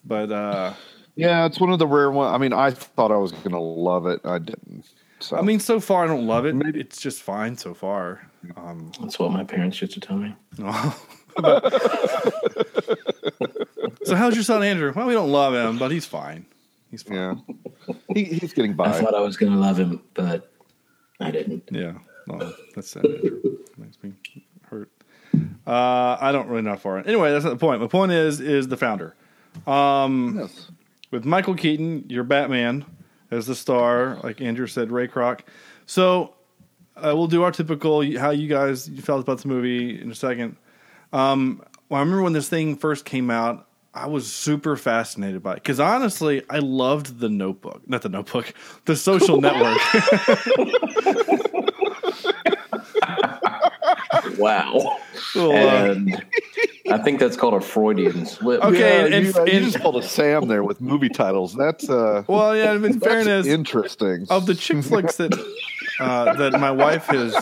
but 0.04 0.32
uh, 0.32 0.74
Yeah, 1.16 1.46
it's 1.46 1.60
one 1.60 1.72
of 1.72 1.80
the 1.80 1.88
rare 1.88 2.12
ones. 2.12 2.34
I 2.34 2.38
mean, 2.38 2.54
I 2.54 2.72
thought 2.72 3.12
I 3.12 3.18
was 3.18 3.32
going 3.32 3.52
to 3.52 3.60
love 3.60 4.06
it. 4.08 4.22
I 4.26 4.38
didn't. 4.40 4.86
So 5.26 5.38
I 5.38 5.42
mean, 5.42 5.60
so 5.60 5.80
far 5.80 6.04
I 6.04 6.08
don't 6.08 6.28
love 6.28 6.46
it. 6.46 6.56
It's 6.76 7.02
just 7.02 7.24
fine 7.24 7.58
so 7.58 7.74
far. 7.74 8.30
Um, 8.56 8.92
That's 9.02 9.18
what 9.18 9.32
my 9.32 9.44
parents 9.44 9.82
used 9.82 9.94
to 9.96 10.00
tell 10.00 10.18
me. 10.18 10.36
so 14.04 14.16
how's 14.16 14.36
your 14.36 14.44
son 14.44 14.62
Andrew? 14.62 14.94
Well, 14.96 15.08
we 15.08 15.14
don't 15.14 15.32
love 15.32 15.56
him, 15.56 15.80
but 15.80 15.90
he's 15.90 16.06
fine. 16.06 16.46
He's 16.92 17.02
fine. 17.02 17.42
yeah, 17.88 17.96
he, 18.14 18.24
he's 18.26 18.54
getting 18.54 18.76
by. 18.76 18.90
I 18.90 19.02
thought 19.02 19.16
I 19.16 19.22
was 19.22 19.36
going 19.36 19.52
to 19.52 19.58
love 19.58 19.80
him, 19.80 20.00
but 20.14 20.52
I 21.20 21.32
didn't. 21.32 21.64
Yeah. 21.72 21.94
Oh, 22.30 22.54
that's 22.76 22.92
sad. 22.92 23.06
Andrew. 23.06 23.58
Makes 23.78 23.98
me 24.04 24.14
hurt. 24.70 24.92
Uh, 25.66 26.18
I 26.22 26.32
don't 26.32 26.48
really 26.48 26.62
know 26.62 26.70
how 26.72 26.78
far. 26.78 27.00
Anyway, 27.00 27.32
that's 27.32 27.44
not 27.46 27.50
the 27.50 27.58
point. 27.58 27.82
My 27.82 27.88
point 27.88 28.12
is, 28.12 28.40
is 28.40 28.68
the 28.68 28.78
founder 28.78 29.16
Yes. 29.66 30.70
with 31.10 31.26
Michael 31.26 31.56
Keaton, 31.56 32.06
your 32.10 32.24
Batman 32.24 32.86
as 33.36 33.46
the 33.46 33.56
star, 33.56 34.18
like 34.24 34.42
Andrew 34.42 34.68
said, 34.68 34.92
Ray 34.92 35.08
Kroc. 35.08 35.42
So 35.86 36.34
uh, 36.96 37.14
we'll 37.16 37.28
do 37.28 37.44
our 37.44 37.52
typical 37.52 38.02
how 38.18 38.32
you 38.32 38.48
guys 38.48 38.88
felt 38.88 39.22
about 39.22 39.40
the 39.40 39.48
movie 39.48 40.02
in 40.02 40.12
a 40.12 40.16
second. 40.16 40.58
Um, 41.14 41.62
well, 41.90 42.00
I 42.00 42.04
remember 42.04 42.24
when 42.24 42.34
this 42.34 42.50
thing 42.50 42.76
first 42.78 43.06
came 43.06 43.30
out, 43.30 43.68
I 43.94 44.08
was 44.08 44.32
super 44.32 44.76
fascinated 44.76 45.42
by 45.42 45.54
it 45.54 45.56
because 45.56 45.80
honestly, 45.80 46.44
I 46.50 46.60
loved 46.60 47.20
the 47.20 47.30
Notebook, 47.30 47.82
not 47.88 48.02
the 48.02 48.10
Notebook, 48.10 48.54
the 48.86 48.96
Social 48.96 49.40
Network. 49.42 49.80
Wow. 54.38 54.98
Well, 55.36 55.52
uh, 55.52 55.92
And 55.92 56.26
I 56.92 56.98
think 57.00 57.20
that's 57.20 57.36
called 57.38 57.54
a 57.54 57.62
Freudian 57.62 58.26
slip. 58.26 58.62
Okay, 58.64 59.10
Yeah, 59.10 59.18
and- 59.18 59.26
you, 59.28 59.34
uh, 59.34 59.44
you 59.46 59.60
just 59.62 59.80
pulled 59.80 59.98
a 59.98 60.04
Sam 60.04 60.48
there 60.48 60.64
with 60.64 60.82
movie 60.82 61.10
titles. 61.10 61.54
That's 61.56 61.90
uh, 61.90 62.24
well, 62.28 62.56
yeah. 62.56 62.74
In 62.74 62.82
that's 62.82 62.98
fairness, 62.98 63.48
interesting. 63.48 64.28
of 64.30 64.46
the 64.46 64.56
chick 64.56 64.84
flicks 64.84 65.18
that 65.18 65.34
uh, 66.00 66.34
that 66.34 66.60
my 66.60 66.72
wife 66.72 67.06
has 67.08 67.34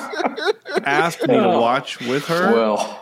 asked 0.86 1.22
me 1.28 1.36
to 1.36 1.48
watch 1.60 2.00
with 2.02 2.26
her, 2.28 2.54
Well, 2.54 3.00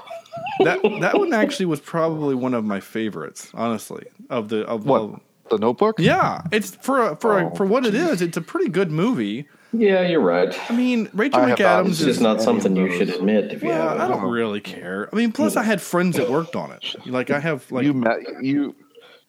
that 0.60 0.82
that 1.02 1.18
one 1.18 1.34
actually 1.34 1.66
was 1.68 1.80
probably 1.80 2.36
one 2.36 2.54
of 2.54 2.64
my 2.64 2.80
favorites, 2.80 3.50
honestly. 3.54 4.06
Of 4.30 4.50
the 4.50 4.66
of 4.66 4.86
what 4.86 5.02
of- 5.02 5.20
the 5.50 5.58
Notebook? 5.58 6.00
yeah, 6.00 6.42
it's 6.54 6.76
for 6.78 7.10
a, 7.10 7.16
for 7.18 7.38
a, 7.40 7.46
Oh, 7.52 7.56
for 7.56 7.66
what 7.66 7.86
it 7.86 7.94
is. 7.94 8.22
It's 8.22 8.38
a 8.38 8.42
pretty 8.42 8.70
good 8.70 8.90
movie. 8.90 9.48
Yeah, 9.74 10.02
you're 10.02 10.20
right. 10.22 10.54
I 10.70 10.76
mean, 10.76 11.10
Rachel 11.14 11.40
I 11.42 11.52
McAdams 11.52 11.90
is. 11.92 12.00
just 12.00 12.22
not 12.22 12.42
something 12.42 12.76
you 12.76 12.92
should 12.98 13.10
admit 13.10 13.52
if 13.54 13.62
you 13.64 13.70
well, 13.70 14.00
I 14.02 14.08
don't 14.08 14.30
really 14.30 14.62
care. 14.62 15.10
I 15.12 15.16
mean, 15.16 15.32
plus 15.32 15.56
I 15.56 15.64
had 15.64 15.82
friends 15.82 16.18
that 16.18 16.30
worked 16.30 16.56
on 16.56 16.72
it. 16.72 16.96
Like 17.06 17.30
I 17.32 17.40
have 17.40 17.72
like 17.72 17.86
you 17.86 17.94
met 17.94 18.20
you. 18.42 18.76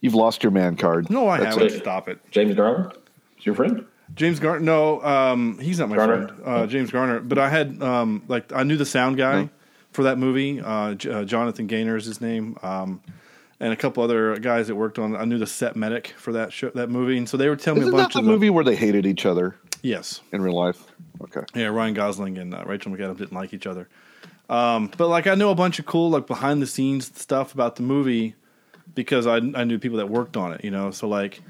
You've 0.01 0.15
lost 0.17 0.43
your 0.43 0.51
man 0.51 0.77
card. 0.77 1.11
no, 1.11 1.29
I 1.29 1.39
That's 1.39 1.55
haven't. 1.57 1.73
it. 1.75 1.79
Stop 1.79 2.09
it. 2.09 2.19
James 2.33 2.57
Garner? 2.57 2.91
Is 3.39 3.47
your 3.47 3.55
friend? 3.55 3.87
James 4.17 4.41
Garner. 4.41 4.59
No, 4.61 5.01
um, 5.03 5.59
he's 5.61 5.79
not 5.79 5.89
my 5.89 5.97
Garner? 5.97 6.27
friend. 6.29 6.43
Uh, 6.45 6.67
James 6.67 6.91
Garner. 6.91 7.21
But 7.21 7.39
I 7.39 7.49
had 7.49 7.81
um, 7.83 8.23
like 8.27 8.53
I 8.53 8.65
knew 8.65 8.77
the 8.77 8.85
sound 8.85 9.17
guy 9.17 9.49
for 9.93 10.03
that 10.03 10.19
movie. 10.19 10.61
Uh, 10.61 10.95
J- 10.95 11.11
uh, 11.13 11.25
Jonathan 11.25 11.69
Gaynor 11.69 11.97
is 11.97 12.05
his 12.07 12.21
name, 12.21 12.57
um, 12.63 13.01
and 13.61 13.73
a 13.73 13.77
couple 13.77 14.03
other 14.03 14.37
guys 14.39 14.67
that 14.67 14.75
worked 14.75 14.99
on. 14.99 15.15
I 15.15 15.25
knew 15.25 15.39
the 15.39 15.47
set 15.47 15.77
medic 15.77 16.09
for 16.19 16.33
that 16.33 16.53
show, 16.53 16.71
that 16.71 16.91
movie, 16.91 17.17
and 17.17 17.29
so 17.29 17.37
they 17.37 17.49
were 17.49 17.55
telling 17.57 17.83
Isn't 17.83 17.93
me 17.93 17.97
a 17.97 17.99
that 17.99 18.05
bunch 18.07 18.15
the 18.15 18.19
of 18.19 18.25
the- 18.25 18.31
movie 18.33 18.51
where 18.51 18.65
they 18.65 18.75
hated 18.77 19.07
each 19.07 19.25
other 19.25 19.55
Yes, 19.83 20.21
in 20.33 20.41
real 20.43 20.55
life? 20.55 20.85
Okay. 21.23 21.43
yeah. 21.55 21.67
Ryan 21.67 21.95
Gosling 21.95 22.39
and 22.39 22.55
uh, 22.55 22.63
Rachel 22.65 22.93
McAdams 22.93 23.19
didn't 23.19 23.33
like 23.33 23.53
each 23.53 23.67
other. 23.67 23.89
Um, 24.49 24.91
but 24.97 25.09
like 25.09 25.27
I 25.27 25.35
know 25.35 25.51
a 25.51 25.55
bunch 25.55 25.79
of 25.79 25.87
cool 25.87 26.11
like 26.11 26.27
behind 26.27 26.63
the 26.63 26.67
scenes 26.67 27.07
stuff 27.21 27.55
about 27.55 27.77
the 27.77 27.83
movie 27.83 28.35
because 28.95 29.27
I 29.27 29.37
I 29.37 29.65
knew 29.65 29.79
people 29.79 29.99
that 29.99 30.09
worked 30.09 30.37
on 30.37 30.53
it. 30.53 30.65
You 30.65 30.71
know, 30.71 30.91
so 30.91 31.09
like 31.09 31.41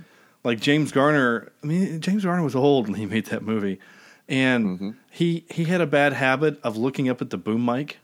like 0.45 0.61
James 0.61 0.93
Garner. 0.93 1.53
I 1.63 1.67
mean, 1.67 2.01
James 2.01 2.25
Garner 2.25 2.43
was 2.43 2.55
old 2.55 2.89
when 2.89 2.95
he 2.99 3.07
made 3.15 3.27
that 3.27 3.43
movie, 3.43 3.79
and 4.29 4.97
he 5.11 5.45
he 5.51 5.65
had 5.65 5.81
a 5.81 5.87
bad 5.87 6.13
habit 6.15 6.61
of 6.63 6.77
looking 6.77 7.09
up 7.09 7.21
at 7.21 7.31
the 7.31 7.39
boom 7.39 7.65
mic. 7.65 7.99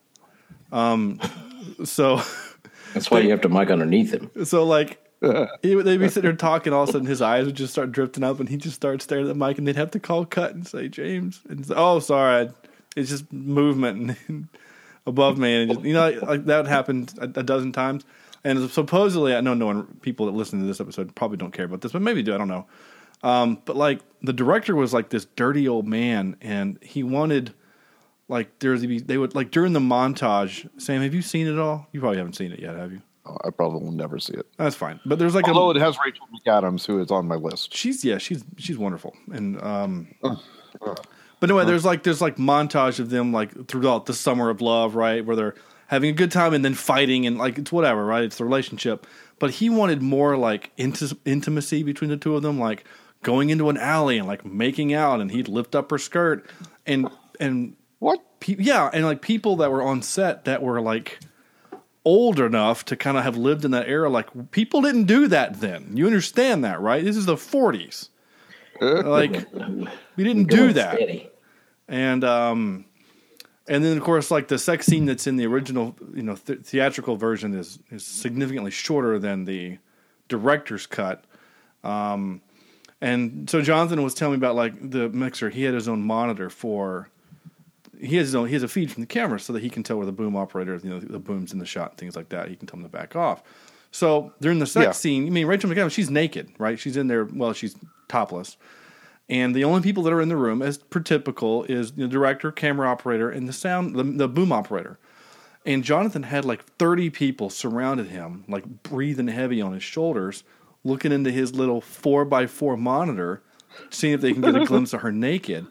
Um, 0.73 1.21
so 1.85 2.21
That's 2.93 3.11
why 3.11 3.21
you 3.21 3.31
have 3.31 3.41
to 3.43 3.49
mic 3.49 3.71
underneath 3.71 4.13
him. 4.13 4.45
so 4.45 4.65
like. 4.65 5.05
He, 5.63 5.75
would- 5.75 5.85
they'd 5.85 5.97
be 5.99 6.09
sitting 6.09 6.23
there 6.29 6.37
talking, 6.37 6.73
all 6.73 6.85
of 6.85 6.89
a 6.89 6.93
sudden 6.93 7.07
his 7.07 7.21
eyes 7.23 7.47
would 7.47 7.55
just 7.57 7.73
start 7.73 7.93
drifting 7.93 8.23
up, 8.25 8.39
and 8.41 8.49
he'd 8.49 8.61
just 8.61 8.77
start 8.77 9.03
staring 9.03 9.25
at 9.25 9.29
the 9.29 9.35
mic, 9.35 9.59
and 9.59 9.67
they'd 9.67 9.77
have 9.77 9.91
to 9.93 10.01
call 10.01 10.25
cut 10.25 10.55
and 10.55 10.67
say, 10.67 10.89
"James," 10.89 11.41
and 11.49 11.67
say, 11.67 11.75
"Oh, 11.77 11.99
sorry, 11.99 12.51
it's 12.97 13.11
just 13.11 13.33
movement 13.33 14.17
and 14.29 14.49
above 15.07 15.39
me," 15.39 15.63
and 15.63 15.73
just, 15.73 15.85
you 15.85 15.93
know, 15.95 16.09
like, 16.11 16.23
like 16.23 16.45
that 16.47 16.67
happened 16.67 17.15
a, 17.21 17.25
a 17.25 17.43
dozen 17.43 17.73
times. 17.73 18.05
And 18.45 18.71
supposedly, 18.71 19.35
I 19.35 19.41
know 19.41 19.55
no 19.55 19.67
one, 19.67 19.99
people 20.01 20.27
that 20.27 20.33
listen 20.33 20.61
to 20.61 20.67
this 20.67 20.81
episode 20.81 21.13
probably 21.17 21.37
don't 21.37 21.53
care 21.53 21.65
about 21.65 21.81
this, 21.81 21.91
but 21.93 22.03
maybe 22.03 22.23
do. 22.23 22.35
I 22.35 22.39
don't 22.39 22.47
know. 22.49 22.67
Um, 23.25 23.61
but 23.65 23.77
like 23.77 24.01
the 24.23 24.33
director 24.33 24.77
was 24.77 24.95
like 24.95 25.11
this 25.11 25.25
dirty 25.35 25.67
old 25.67 25.89
man, 25.89 26.37
and 26.41 26.79
he 26.81 27.03
wanted 27.03 27.53
like 28.29 28.57
there's 28.61 28.83
they 28.83 29.19
would 29.19 29.35
like 29.35 29.51
during 29.51 29.73
the 29.73 29.81
montage. 29.81 30.69
Sam, 30.81 31.03
have 31.03 31.15
you 31.15 31.23
seen 31.23 31.49
it 31.49 31.59
all? 31.59 31.89
You 31.91 31.99
probably 31.99 32.19
haven't 32.19 32.35
seen 32.37 32.53
it 32.53 32.61
yet, 32.61 32.77
have 32.77 32.93
you? 32.93 33.03
I 33.45 33.51
probably 33.51 33.83
will 33.85 33.93
never 33.93 34.19
see 34.19 34.35
it. 34.35 34.47
That's 34.57 34.77
fine. 34.77 35.01
But 35.07 35.19
there's 35.19 35.35
like 35.35 35.47
a 35.47 35.51
Although 35.51 35.71
it 35.71 35.77
has 35.83 35.97
Rachel 36.05 36.27
McAdams, 36.35 36.87
who 36.87 37.01
is 37.01 37.11
on 37.11 37.27
my 37.29 37.35
list. 37.37 37.75
she's 37.75 38.05
yeah 38.05 38.19
she's 38.19 38.45
she's 38.57 38.79
wonderful 38.79 39.15
and 39.33 39.61
um 39.63 40.09
but 41.41 41.51
anyway 41.51 41.65
there's 41.65 41.85
like 41.85 42.03
there's 42.03 42.21
like 42.21 42.37
montage 42.37 42.99
of 42.99 43.11
them 43.11 43.33
like 43.33 43.69
throughout 43.69 44.07
the 44.07 44.15
summer 44.15 44.51
of 44.51 44.61
love 44.61 44.95
right 44.95 45.25
where 45.25 45.37
they're 45.37 45.55
having 45.89 46.11
a 46.11 46.13
good 46.13 46.31
time 46.31 46.53
and 46.55 46.65
then 46.65 46.75
fighting 46.75 47.27
and 47.27 47.39
like 47.39 47.59
it's 47.59 47.73
whatever 47.73 48.05
right 48.05 48.25
it's 48.25 48.39
the 48.39 48.45
relationship 48.45 49.07
but 49.39 49.51
he 49.53 49.71
wanted 49.71 50.03
more 50.03 50.37
like 50.37 50.75
inti- 50.77 51.17
intimacy 51.25 51.83
between 51.83 52.11
the 52.11 52.17
two 52.17 52.35
of 52.37 52.43
them 52.43 52.59
like 52.59 52.85
going 53.23 53.51
into 53.51 53.69
an 53.69 53.77
alley 53.77 54.19
and 54.19 54.27
like 54.27 54.45
making 54.45 54.93
out 54.93 55.21
and 55.21 55.31
he'd 55.31 55.49
lift 55.49 55.75
up 55.75 55.91
her 55.91 55.99
skirt 55.99 56.49
and 56.87 57.09
and 57.41 57.77
What? 58.01 58.21
pe- 58.41 58.57
yeah, 58.59 58.91
and 58.93 59.05
like 59.05 59.23
people 59.23 59.57
that 59.57 59.71
were 59.71 59.83
on 59.83 60.03
set 60.03 60.45
that 60.45 60.63
were 60.63 60.81
like 60.81 61.21
old 62.05 62.41
enough 62.41 62.85
to 62.87 62.97
kind 62.97 63.17
of 63.17 63.25
have 63.25 63.37
lived 63.37 63.65
in 63.65 63.71
that 63.73 63.89
era. 63.89 64.09
Like 64.09 64.51
people 64.51 64.83
didn't 64.83 65.05
do 65.05 65.29
that 65.29 65.61
then. 65.61 65.97
You 65.97 66.07
understand 66.07 66.65
that, 66.65 66.81
right? 66.81 67.05
This 67.05 67.17
is 67.17 67.27
the 67.27 67.37
forties. 67.37 68.11
Like 68.81 69.49
we 70.15 70.23
didn't 70.23 70.45
do 70.45 70.73
that. 70.75 70.95
steady. 70.95 71.29
And 71.89 72.23
um, 72.23 72.85
and 73.67 73.85
then 73.85 73.97
of 73.97 74.05
course, 74.05 74.31
like 74.31 74.47
the 74.47 74.59
sex 74.59 74.87
scene 74.87 75.05
that's 75.05 75.27
in 75.27 75.35
the 75.37 75.47
original, 75.47 75.97
you 76.15 76.23
know, 76.23 76.37
th- 76.37 76.61
theatrical 76.61 77.17
version 77.17 77.55
is 77.55 77.81
is 77.91 78.07
significantly 78.07 78.71
shorter 78.71 79.19
than 79.19 79.47
the 79.47 79.79
director's 80.29 80.87
cut. 80.87 81.25
Um, 81.83 82.41
and 83.01 83.51
so 83.51 83.63
Jonathan 83.63 84.03
was 84.05 84.15
telling 84.15 84.35
me 84.35 84.47
about 84.47 84.55
like 84.55 84.91
the 84.91 85.09
mixer. 85.09 85.51
He 85.51 85.65
had 85.65 85.75
his 85.75 85.89
own 85.89 86.03
monitor 86.03 86.49
for. 86.49 87.11
He 88.01 88.17
has 88.17 88.29
his 88.29 88.35
own. 88.35 88.49
He 88.49 88.55
has 88.55 88.63
a 88.63 88.69
feed 88.69 88.91
from 88.93 89.03
the 89.03 89.07
camera 89.07 89.41
so 89.41 89.53
that 89.53 89.63
he 89.63 89.71
can 89.71 89.83
tell 89.83 89.97
where 89.97 90.07
the 90.07 90.13
boom 90.13 90.37
operator, 90.37 90.75
is, 90.75 90.85
you 90.85 90.91
know, 90.91 91.01
the 91.01 91.19
boom's 91.19 91.53
in 91.53 91.59
the 91.59 91.67
shot, 91.67 91.91
and 91.91 91.99
things 91.99 92.17
like 92.17 92.29
that. 92.31 92.49
He 92.49 92.57
can 92.57 92.67
tell 92.67 92.79
them 92.79 92.89
to 92.89 92.97
back 92.97 93.17
off. 93.17 93.43
So 93.91 94.33
during 94.41 94.59
the 94.59 94.67
sex 94.67 94.85
Yeah. 94.85 94.93
scene, 94.93 95.27
I 95.27 95.31
mean, 95.31 95.47
Rachel 95.47 95.71
McAdams, 95.71 95.93
she's 95.93 96.11
naked, 96.11 96.51
right? 96.59 96.79
She's 96.79 96.97
in 96.97 97.09
there. 97.09 97.25
Well, 97.25 97.53
she's 97.53 97.77
topless. 98.09 98.57
And 99.31 99.55
the 99.55 99.65
only 99.65 99.83
people 99.83 100.03
that 100.05 100.13
are 100.13 100.21
in 100.23 100.29
the 100.29 100.37
room, 100.37 100.63
as 100.63 100.79
per 100.79 101.01
typical, 101.01 101.65
is 101.65 101.93
the 101.93 102.09
director, 102.09 102.51
camera 102.51 102.89
operator, 102.89 103.29
and 103.31 103.49
the 103.49 103.53
sound, 103.53 103.95
the, 103.97 104.03
the 104.03 104.29
boom 104.29 104.53
operator. 104.53 104.99
And 105.67 105.85
Jonathan 105.85 106.23
had 106.23 106.45
like 106.47 106.65
30 106.79 107.11
people 107.11 107.51
surrounded 107.51 108.07
him, 108.07 108.45
like 108.49 108.65
breathing 108.83 109.29
heavy 109.29 109.61
on 109.61 109.75
his 109.75 109.83
shoulders, 109.83 110.45
looking 110.85 111.13
into 111.13 111.31
his 111.31 111.55
little 111.55 111.81
four 111.83 112.25
by 112.25 112.47
four 112.47 112.77
monitor, 112.77 113.43
seeing 113.91 114.15
if 114.15 114.21
they 114.23 114.33
can 114.33 114.41
get 114.41 114.55
a 114.57 114.65
glimpse 114.67 114.95
of 114.95 115.03
her 115.03 115.13
naked. 115.13 115.67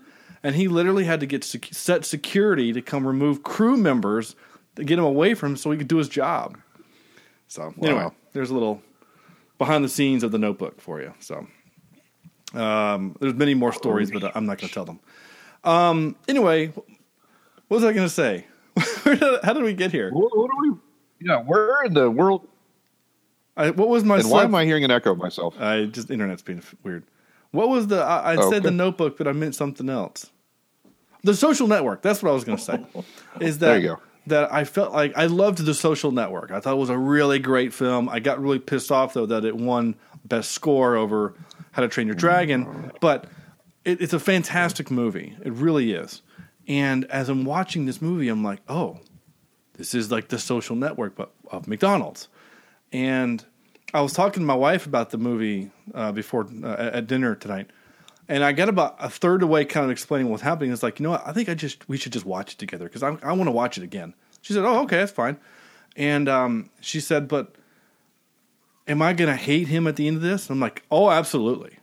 And 0.48 0.56
he 0.56 0.70
literally 0.70 1.04
had 1.04 1.20
to 1.20 1.26
get 1.26 1.44
sec- 1.44 1.74
set 1.74 2.06
security 2.06 2.72
to 2.72 2.82
come 2.82 3.06
remove 3.06 3.44
crew 3.44 3.76
members 3.76 4.34
to 4.78 4.86
get 4.86 4.98
him 4.98 5.04
away 5.04 5.34
from 5.34 5.52
him 5.52 5.58
so 5.58 5.72
he 5.72 5.78
could 5.78 5.90
do 5.90 5.98
his 5.98 6.08
job. 6.08 6.58
So 7.50 7.74
anyway, 7.82 8.08
there's 8.32 8.50
a 8.50 8.54
little 8.54 8.82
behind 9.58 9.84
the 9.84 9.90
scenes 9.90 10.24
of 10.24 10.32
the 10.32 10.38
Notebook 10.38 10.80
for 10.80 11.02
you. 11.02 11.14
So 11.20 11.46
um, 12.54 13.18
there's 13.20 13.34
many 13.34 13.56
more 13.56 13.74
stories, 13.74 14.10
but 14.10 14.32
I'm 14.38 14.46
not 14.46 14.58
going 14.58 14.70
to 14.70 14.74
tell 14.74 14.86
them. 14.86 15.02
Um, 15.66 16.16
anyway, 16.30 16.68
what 16.68 16.86
was 17.68 17.84
I 17.84 17.92
going 17.92 18.08
to 18.08 18.14
say? 18.14 18.46
How 19.44 19.52
did 19.52 19.64
we 19.64 19.74
get 19.74 19.92
here? 19.92 20.12
What, 20.14 20.32
what 20.38 20.50
are 20.50 20.62
we? 20.62 20.78
Yeah, 21.20 21.42
where 21.42 21.84
in 21.84 21.94
the 21.94 22.10
world? 22.10 22.48
I, 23.58 23.72
what 23.72 23.90
was 23.90 24.06
my? 24.06 24.20
And 24.20 24.30
why 24.32 24.44
sub- 24.44 24.50
am 24.52 24.56
I 24.56 24.64
hearing 24.64 24.86
an 24.86 24.92
echo 24.92 25.12
of 25.12 25.18
myself? 25.18 25.60
I 25.60 25.88
just 25.88 26.10
internet's 26.10 26.42
being 26.42 26.64
weird. 26.84 27.04
What 27.52 27.68
was 27.68 27.88
the? 27.88 28.02
I, 28.02 28.34
I 28.34 28.36
Oh, 28.38 28.50
said 28.50 28.64
the. 28.64 28.72
Notebook, 28.72 29.18
but 29.18 29.28
I 29.28 29.34
meant 29.34 29.54
something 29.54 29.90
else. 29.90 30.32
The 31.24 31.34
Social 31.36 31.68
Network. 31.68 32.02
That's 32.02 32.22
what 32.24 32.30
I 32.30 32.34
was 32.34 32.44
going 32.44 32.58
to 32.58 32.64
say. 32.64 32.86
Is 33.42 33.60
that 33.60 33.68
There 33.68 33.78
you 33.80 33.88
go. 33.88 34.00
that 34.28 34.54
I 34.54 34.64
felt 34.64 34.94
like 34.94 35.14
I 35.18 35.26
loved 35.26 35.60
the 35.66 35.74
Social 35.74 36.12
Network. 36.12 36.52
I 36.52 36.60
thought 36.60 36.74
it 36.74 36.78
was 36.80 36.90
a 36.90 36.98
really 36.98 37.40
great 37.40 37.74
film. 37.74 38.08
I 38.10 38.20
got 38.20 38.42
really 38.42 38.60
pissed 38.60 38.92
off 38.92 39.14
though 39.14 39.26
that 39.26 39.46
it 39.46 39.56
won 39.56 39.96
best 40.26 40.52
score 40.52 40.96
over 40.96 41.34
How 41.72 41.82
to 41.82 41.88
Train 41.88 42.08
Your 42.08 42.16
Dragon, 42.16 42.92
but 43.02 43.26
it, 43.86 44.02
it's 44.02 44.14
a 44.14 44.20
fantastic 44.20 44.92
movie. 44.92 45.36
It 45.44 45.54
really 45.54 45.94
is. 45.94 46.22
And 46.68 47.06
as 47.06 47.30
I'm 47.30 47.46
watching 47.46 47.86
this 47.86 48.02
movie, 48.02 48.28
I'm 48.28 48.44
like, 48.44 48.60
oh, 48.68 49.00
this 49.76 49.94
is 49.94 50.12
like 50.12 50.28
the 50.28 50.38
Social 50.40 50.76
Network, 50.76 51.16
but 51.16 51.32
of 51.50 51.68
McDonald's. 51.68 52.28
And 52.92 53.44
I 53.94 54.02
was 54.02 54.12
talking 54.14 54.42
to 54.42 54.46
my 54.46 54.56
wife 54.56 54.86
about 54.86 55.12
the 55.12 55.18
movie 55.18 55.72
uh, 55.94 56.12
before 56.12 56.46
uh, 56.64 56.92
at 56.94 57.08
dinner 57.08 57.36
tonight, 57.36 57.70
and 58.30 58.44
I 58.44 58.52
got 58.52 58.70
about 58.70 58.98
a 59.00 59.10
third 59.10 59.42
away, 59.44 59.66
kind 59.66 59.86
of 59.86 59.92
explaining 59.92 60.30
what's 60.30 60.44
happening. 60.44 60.72
It's 60.72 60.84
like, 60.84 61.00
you 61.00 61.04
know 61.04 61.12
what? 61.12 61.24
I 61.26 61.34
think 61.34 61.50
I 61.50 61.54
just 61.54 61.88
we 61.88 61.98
should 61.98 62.14
just 62.14 62.26
watch 62.26 62.54
it 62.54 62.58
together 62.58 62.86
because 62.86 63.04
I, 63.04 63.18
I 63.24 63.34
want 63.34 63.48
to 63.48 63.52
watch 63.52 63.78
it 63.78 63.84
again. 63.84 64.14
She 64.42 64.54
said, 64.54 64.66
"Oh, 64.66 64.84
okay, 64.84 64.98
that's 64.98 65.12
fine." 65.12 65.38
And 65.96 66.30
um, 66.30 66.70
she 66.82 67.00
said, 67.00 67.28
"But 67.28 67.56
am 68.88 69.02
I 69.02 69.14
going 69.14 69.30
to 69.30 69.36
hate 69.36 69.68
him 69.68 69.88
at 69.88 69.96
the 69.96 70.08
end 70.08 70.18
of 70.18 70.24
this?" 70.24 70.50
I'm 70.50 70.60
like, 70.60 70.84
"Oh, 70.92 71.10
absolutely." 71.10 71.78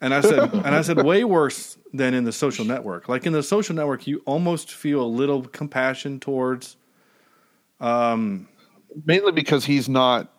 And 0.00 0.12
I 0.12 0.20
said, 0.20 0.52
and 0.52 0.74
I 0.74 0.82
said, 0.82 1.02
way 1.02 1.24
worse 1.24 1.78
than 1.94 2.12
in 2.12 2.24
the 2.24 2.32
social 2.32 2.66
network. 2.66 3.08
Like 3.08 3.24
in 3.24 3.32
the 3.32 3.42
social 3.42 3.74
network, 3.74 4.06
you 4.06 4.22
almost 4.26 4.70
feel 4.70 5.02
a 5.02 5.06
little 5.06 5.42
compassion 5.44 6.20
towards. 6.20 6.76
Mainly 9.06 9.32
because 9.32 9.64
he's 9.64 9.88
not. 9.88 10.30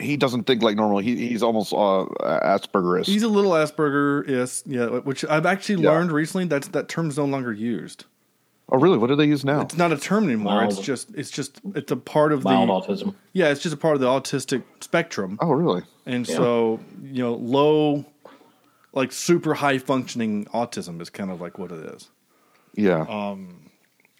He 0.00 0.16
doesn't 0.16 0.44
think 0.44 0.62
like 0.62 0.76
normal. 0.76 0.98
He, 0.98 1.28
he's 1.28 1.42
almost 1.42 1.72
uh, 1.72 2.06
Asperger's. 2.20 3.06
He's 3.06 3.22
a 3.22 3.28
little 3.28 3.52
Asperger, 3.52 4.26
yes, 4.28 4.62
yeah. 4.66 4.86
Which 4.86 5.24
I've 5.26 5.46
actually 5.46 5.82
Yeah. 5.82 5.90
learned 5.90 6.12
recently. 6.12 6.46
That's 6.46 6.68
that 6.68 6.88
term's 6.88 7.16
no 7.18 7.24
longer 7.26 7.52
used. 7.52 8.04
oh, 8.72 8.78
really? 8.78 8.98
What 8.98 9.08
do 9.08 9.16
they 9.16 9.26
use 9.26 9.44
now? 9.44 9.62
It's 9.62 9.76
not 9.76 9.92
a 9.92 9.96
term 9.98 10.24
anymore. 10.24 10.62
It's 10.64 10.80
just, 10.80 11.14
it's 11.16 11.30
just, 11.30 11.60
it's 11.74 11.90
a 11.92 11.96
part 11.96 12.32
of 12.32 12.44
Mild 12.44 12.68
the. 12.68 12.72
autism. 12.72 13.14
Yeah, 13.32 13.48
it's 13.50 13.60
just 13.62 13.74
a 13.74 13.78
part 13.78 13.94
of 13.94 14.00
the 14.00 14.06
autistic 14.06 14.62
spectrum. 14.80 15.38
Oh, 15.40 15.50
really? 15.50 15.82
And 16.06 16.26
Yeah. 16.28 16.36
so, 16.36 16.80
you 17.02 17.22
know, 17.22 17.34
low, 17.34 18.04
like 18.92 19.10
super 19.12 19.54
high 19.54 19.78
functioning 19.78 20.44
autism 20.46 21.00
is 21.02 21.10
kind 21.10 21.30
of 21.30 21.40
like 21.40 21.58
what 21.58 21.72
it 21.72 21.84
is. 21.94 22.10
Yeah. 22.74 23.00
Um, 23.08 23.70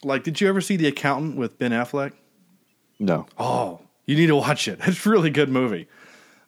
Like, 0.02 0.24
did 0.24 0.40
you 0.40 0.48
ever 0.48 0.60
see 0.60 0.76
The 0.76 0.86
Accountant 0.88 1.36
with 1.36 1.58
Ben 1.58 1.70
Affleck? 1.72 2.12
no. 2.98 3.26
Oh, 3.38 3.80
you 4.10 4.16
need 4.16 4.26
to 4.26 4.36
watch 4.36 4.66
it. 4.68 4.78
It's 4.86 5.06
a 5.06 5.10
really 5.10 5.30
good 5.30 5.48
movie. 5.48 5.86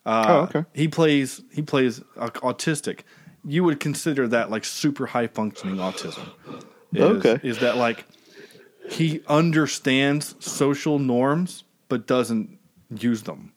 oh, 0.07 0.41
okay. 0.43 0.65
He 0.75 0.89
plays 0.89 1.43
he 1.53 1.63
plays 1.63 2.01
au- 2.17 2.29
autistic. 2.51 3.01
You 3.45 3.65
would 3.65 3.79
consider 3.81 4.27
that 4.29 4.51
like 4.51 4.65
super 4.65 5.07
high 5.07 5.29
functioning 5.29 5.77
autism. 5.77 6.27
Is, 6.93 7.03
Okay. 7.03 7.39
is 7.49 7.59
that 7.59 7.77
like 7.77 8.05
he 8.91 9.21
understands 9.29 10.35
social 10.41 10.99
norms 10.99 11.65
but 11.89 12.07
doesn't 12.07 12.59
use 13.09 13.23
them. 13.23 13.53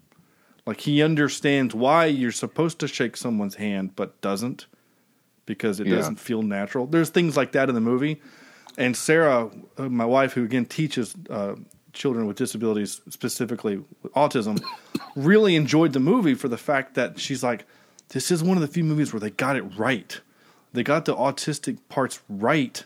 Like 0.65 0.81
he 0.81 1.01
understands 1.03 1.73
why 1.75 2.05
you're 2.05 2.31
supposed 2.31 2.79
to 2.79 2.87
shake 2.87 3.17
someone's 3.17 3.55
hand 3.55 3.95
but 3.95 4.19
doesn't 4.21 4.67
because 5.45 5.79
it 5.79 5.87
Yeah. 5.87 5.95
doesn't 5.97 6.19
feel 6.19 6.41
natural. 6.41 6.85
There's 6.87 7.09
things 7.09 7.35
like 7.37 7.51
that 7.53 7.69
in 7.69 7.75
the 7.75 7.81
movie. 7.81 8.21
And 8.77 8.95
Sarah, 8.97 9.49
uh, 9.77 9.89
my 9.89 10.05
wife, 10.05 10.33
who 10.33 10.43
again 10.43 10.65
teaches 10.65 11.15
uh, 11.29 11.55
children 11.95 12.27
with 12.27 12.37
disabilities, 12.37 13.01
specifically 13.09 13.81
autism, 14.15 14.63
really 15.15 15.55
enjoyed 15.55 15.93
the 15.93 15.99
movie 15.99 16.35
for 16.35 16.47
the 16.47 16.57
fact 16.57 16.93
that 16.93 17.19
she's 17.19 17.41
like, 17.43 17.65
this 18.09 18.29
is 18.29 18.43
one 18.43 18.57
of 18.57 18.61
the 18.61 18.67
few 18.67 18.83
movies 18.83 19.11
where 19.11 19.19
they 19.19 19.31
got 19.31 19.55
it 19.55 19.63
right. 19.77 20.19
They 20.73 20.83
got 20.83 21.05
the 21.05 21.15
autistic 21.15 21.79
parts 21.89 22.19
right, 22.29 22.83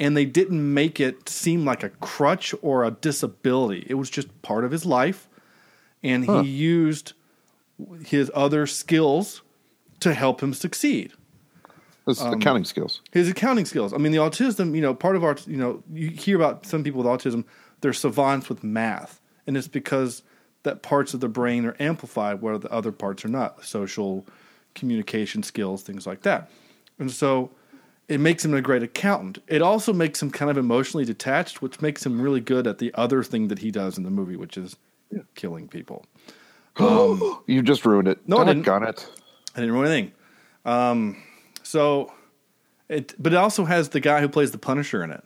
and 0.00 0.16
they 0.16 0.24
didn't 0.24 0.74
make 0.74 0.98
it 0.98 1.28
seem 1.28 1.64
like 1.64 1.82
a 1.82 1.90
crutch 1.90 2.54
or 2.62 2.82
a 2.84 2.90
disability. 2.90 3.86
It 3.88 3.94
was 3.94 4.10
just 4.10 4.42
part 4.42 4.64
of 4.64 4.70
his 4.72 4.84
life, 4.84 5.28
and 6.02 6.24
he 6.24 6.48
used 6.48 7.12
his 8.04 8.30
other 8.34 8.66
skills 8.66 9.42
to 10.00 10.14
help 10.14 10.42
him 10.42 10.54
succeed 10.54 11.12
His 12.06 12.20
um, 12.20 12.34
accounting 12.34 12.64
skills. 12.64 13.02
his 13.12 13.28
accounting 13.30 13.66
skills. 13.66 13.92
I 13.92 13.98
mean, 13.98 14.12
the 14.12 14.18
autism, 14.18 14.74
you 14.74 14.80
know, 14.80 14.94
part 14.94 15.16
of 15.16 15.24
our, 15.24 15.36
you 15.46 15.56
know, 15.56 15.82
you 15.92 16.08
hear 16.08 16.36
about 16.36 16.64
some 16.66 16.82
people 16.82 17.02
with 17.02 17.06
autism, 17.06 17.44
they're 17.86 17.92
savants 17.92 18.48
with 18.48 18.64
math. 18.64 19.20
And 19.46 19.56
it's 19.56 19.68
because 19.68 20.24
that 20.64 20.82
parts 20.82 21.14
of 21.14 21.20
the 21.20 21.28
brain 21.28 21.64
are 21.64 21.76
amplified 21.78 22.42
where 22.42 22.58
the 22.58 22.68
other 22.72 22.90
parts 22.90 23.24
are 23.24 23.28
not 23.28 23.64
social 23.64 24.26
communication 24.74 25.44
skills, 25.44 25.84
things 25.84 26.04
like 26.04 26.22
that. 26.22 26.50
And 26.98 27.12
so 27.12 27.52
it 28.08 28.18
makes 28.18 28.44
him 28.44 28.54
a 28.54 28.60
great 28.60 28.82
accountant. 28.82 29.38
It 29.46 29.62
also 29.62 29.92
makes 29.92 30.20
him 30.20 30.32
kind 30.32 30.50
of 30.50 30.58
emotionally 30.58 31.04
detached, 31.04 31.62
which 31.62 31.80
makes 31.80 32.04
him 32.04 32.20
really 32.20 32.40
good 32.40 32.66
at 32.66 32.78
the 32.78 32.92
other 32.94 33.22
thing 33.22 33.46
that 33.46 33.60
he 33.60 33.70
does 33.70 33.96
in 33.96 34.02
the 34.02 34.10
movie, 34.10 34.34
which 34.34 34.58
is 34.58 34.74
killing 35.36 35.68
people. 35.68 36.04
you 37.46 37.62
just 37.62 37.86
ruined 37.86 38.08
it. 38.08 38.18
No, 38.26 38.38
I 38.38 38.46
didn't. 38.46 38.64
Got 38.64 38.82
it. 38.82 39.08
I 39.54 39.60
didn't 39.60 39.74
ruin 39.76 39.92
anything. 39.92 40.12
Um, 40.64 41.22
so, 41.62 42.12
it 42.88 43.14
but 43.16 43.32
it 43.32 43.36
also 43.36 43.64
has 43.64 43.90
the 43.90 44.00
guy 44.00 44.20
who 44.20 44.28
plays 44.28 44.50
the 44.50 44.58
Punisher 44.58 45.04
in 45.04 45.12
it. 45.12 45.22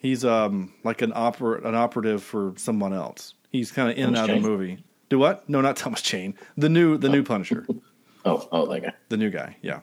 He's 0.00 0.24
um 0.24 0.72
like 0.82 1.02
an 1.02 1.12
oper- 1.12 1.64
an 1.64 1.74
operative 1.76 2.22
for 2.22 2.54
someone 2.56 2.92
else. 2.92 3.34
He's 3.52 3.70
kind 3.70 3.90
of 3.90 3.96
in 3.96 4.04
and 4.06 4.16
Thomas 4.16 4.30
out 4.30 4.36
of 4.36 4.42
the 4.42 4.48
movie. 4.48 4.84
Do 5.08 5.18
what? 5.18 5.48
No, 5.48 5.60
not 5.60 5.76
Thomas 5.76 6.02
Jane. 6.02 6.34
The 6.56 6.68
new 6.68 6.96
the 6.98 7.08
new 7.08 7.22
Punisher. 7.22 7.66
Oh, 8.22 8.46
oh, 8.52 8.66
that 8.66 8.82
guy. 8.82 8.92
The 9.08 9.16
new 9.16 9.30
guy. 9.30 9.56
Yeah. 9.62 9.80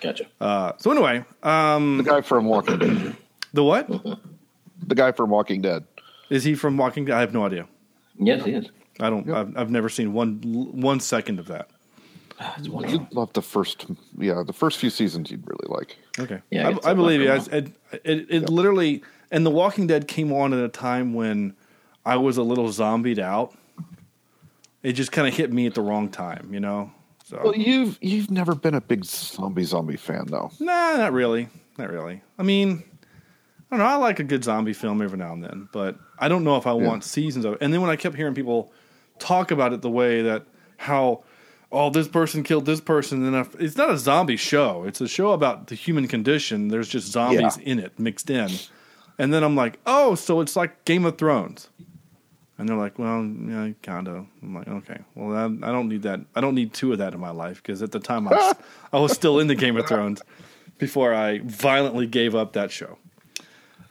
Gotcha. 0.00 0.24
Uh, 0.40 0.72
so 0.78 0.90
anyway, 0.90 1.24
um, 1.44 1.98
The 1.98 2.02
guy 2.02 2.20
from 2.20 2.46
Walking 2.46 2.78
Dead. 2.80 3.16
the 3.52 3.62
what 3.62 3.86
The 4.88 4.94
guy 4.96 5.12
from 5.12 5.30
Walking 5.30 5.62
Dead. 5.62 5.84
is 6.30 6.42
he 6.42 6.56
from 6.56 6.76
Walking 6.76 7.04
Dead? 7.04 7.14
I 7.16 7.20
have 7.20 7.32
no 7.32 7.46
idea. 7.46 7.68
yes, 8.18 8.44
he 8.44 8.54
is. 8.54 8.70
I 8.98 9.08
don't. 9.08 9.30
I've, 9.30 9.56
I've 9.56 9.70
never 9.70 9.88
seen 9.88 10.12
one 10.12 10.40
one 10.42 10.98
second 10.98 11.38
of 11.38 11.46
that. 11.46 11.70
You'd 12.60 13.12
love 13.12 13.32
the 13.34 13.42
first, 13.42 13.86
yeah, 14.18 14.42
the 14.44 14.52
first 14.52 14.78
few 14.78 14.90
seasons. 14.90 15.30
You'd 15.30 15.46
really 15.46 15.66
like. 15.68 15.96
Okay. 16.18 16.40
Yeah, 16.50 16.68
I, 16.68 16.72
it's 16.72 16.86
I 16.86 16.90
a 16.90 16.94
believe 16.96 17.20
you. 17.20 17.28
lot 17.28 17.52
I- 17.52 17.56
It, 17.58 17.66
it, 18.02 18.26
it 18.30 18.48
literally, 18.50 19.02
and 19.30 19.44
The 19.46 19.50
Walking 19.50 19.86
Dead 19.86 20.08
came 20.08 20.32
on 20.32 20.52
at 20.52 20.60
a 20.64 20.68
time 20.68 21.14
when 21.14 21.54
I 22.04 22.16
was 22.16 22.36
a 22.36 22.42
little 22.42 22.70
zombied 22.72 23.18
out. 23.18 23.54
It 24.82 24.92
just 24.92 25.12
kind 25.12 25.28
of 25.28 25.34
hit 25.34 25.52
me 25.52 25.66
at 25.66 25.74
the 25.74 25.82
wrong 25.82 26.08
time, 26.08 26.52
you 26.54 26.60
know. 26.60 26.90
So 27.24 27.40
Well, 27.44 27.56
you've 27.56 27.98
you've 28.00 28.30
never 28.30 28.54
been 28.54 28.74
a 28.74 28.80
big 28.80 29.04
zombie 29.04 29.64
zombie 29.64 29.96
fan, 29.96 30.26
though. 30.28 30.50
nah, 30.58 30.96
not 30.96 31.12
really, 31.12 31.48
not 31.78 31.90
really. 31.90 32.22
I 32.38 32.42
mean, 32.42 32.82
I 33.70 33.76
don't 33.76 33.78
know. 33.78 33.84
I 33.84 33.96
like 33.96 34.18
a 34.20 34.24
good 34.24 34.42
zombie 34.42 34.72
film 34.72 35.02
every 35.02 35.18
now 35.18 35.32
and 35.32 35.44
then, 35.44 35.68
but 35.72 35.96
I 36.18 36.28
don't 36.28 36.44
know 36.44 36.56
if 36.56 36.66
I 36.66 36.72
want 36.72 37.04
seasons 37.04 37.44
of 37.44 37.52
it. 37.54 37.58
And 37.60 37.72
then 37.72 37.80
when 37.82 37.90
I 37.90 37.96
kept 37.96 38.16
hearing 38.16 38.34
people 38.34 38.72
talk 39.18 39.50
about 39.50 39.72
it 39.72 39.82
the 39.82 39.90
way 39.90 40.22
that 40.22 40.44
how. 40.76 41.24
Oh, 41.72 41.88
this 41.88 42.08
person 42.08 42.42
killed 42.42 42.66
this 42.66 42.80
person, 42.80 43.24
and 43.24 43.36
if, 43.36 43.54
it's 43.60 43.76
not 43.76 43.90
a 43.90 43.96
zombie 43.96 44.36
show. 44.36 44.82
It's 44.88 45.00
a 45.00 45.06
show 45.06 45.30
about 45.30 45.68
the 45.68 45.76
human 45.76 46.08
condition. 46.08 46.66
There's 46.66 46.88
just 46.88 47.12
zombies 47.12 47.58
Yeah. 47.58 47.62
in 47.62 47.78
it, 47.78 47.96
mixed 47.96 48.28
in. 48.28 48.50
And 49.20 49.34
then 49.34 49.44
I'm 49.44 49.54
like, 49.54 49.78
oh, 49.84 50.14
so 50.14 50.40
it's 50.40 50.56
like 50.56 50.86
Game 50.86 51.04
of 51.04 51.18
Thrones. 51.18 51.68
And 52.56 52.66
they're 52.66 52.76
like, 52.76 52.98
well, 52.98 53.22
yeah, 53.22 53.68
kind 53.82 54.08
of. 54.08 54.26
I'm 54.42 54.54
like, 54.54 54.66
okay, 54.66 55.00
well, 55.14 55.36
I, 55.36 55.44
I 55.44 55.70
don't 55.70 55.90
need 55.90 56.04
that. 56.04 56.20
I 56.34 56.40
don't 56.40 56.54
need 56.54 56.72
two 56.72 56.92
of 56.92 56.98
that 57.00 57.12
in 57.12 57.20
my 57.20 57.28
life 57.30 57.62
because 57.62 57.82
at 57.82 57.92
the 57.92 58.00
time 58.00 58.26
I 58.28 58.30
was, 58.30 58.56
I 58.94 58.98
was 58.98 59.12
still 59.12 59.38
into 59.38 59.54
Game 59.54 59.76
of 59.76 59.86
Thrones 59.86 60.22
before 60.78 61.12
I 61.12 61.40
violently 61.44 62.06
gave 62.06 62.34
up 62.34 62.54
that 62.54 62.70
show. 62.70 62.96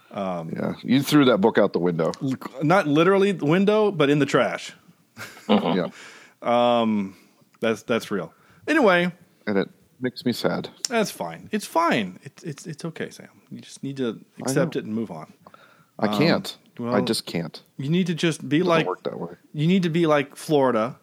Um, 0.10 0.52
yeah, 0.56 0.74
you 0.82 1.04
threw 1.04 1.26
that 1.26 1.38
book 1.38 1.60
out 1.60 1.74
the 1.74 1.80
window. 1.80 2.12
Not 2.64 2.88
literally 2.88 3.32
the 3.32 3.46
window, 3.46 3.92
but 3.92 4.10
in 4.10 4.18
the 4.18 4.26
trash. 4.26 4.74
Uh-huh. 5.48 5.76
Yeah, 5.76 5.92
um, 6.82 7.16
That's 7.60 7.84
that's 7.84 8.10
real. 8.10 8.34
Anyway, 8.68 9.12
and 9.46 9.60
it 9.60 9.70
makes 10.02 10.26
me 10.26 10.32
sad. 10.34 10.70
that's 10.88 11.12
fine. 11.12 11.50
It's 11.52 11.66
fine. 11.66 12.20
It's 12.24 12.44
it's 12.44 12.68
it's 12.68 12.86
okay, 12.86 13.10
Sam. 13.10 13.30
You 13.52 13.62
just 13.62 13.84
need 13.84 13.98
to 13.98 14.20
accept 14.40 14.76
it 14.76 14.86
and 14.86 14.94
move 14.94 15.12
on. 15.12 15.34
I 15.98 16.08
can't. 16.08 16.58
I 16.80 17.00
Um, 17.00 17.06
just 17.06 17.26
can't. 17.26 17.62
You 17.78 17.90
need 17.90 18.08
to 18.08 18.14
just 18.16 18.48
be 18.48 18.60
doesn't 18.60 18.70
like 18.70 18.88
work 18.88 19.04
that 19.04 19.20
way. 19.20 19.34
you 19.54 19.68
need 19.68 19.84
to 19.84 19.90
be 19.90 20.06
like 20.08 20.36
Florida, 20.38 20.98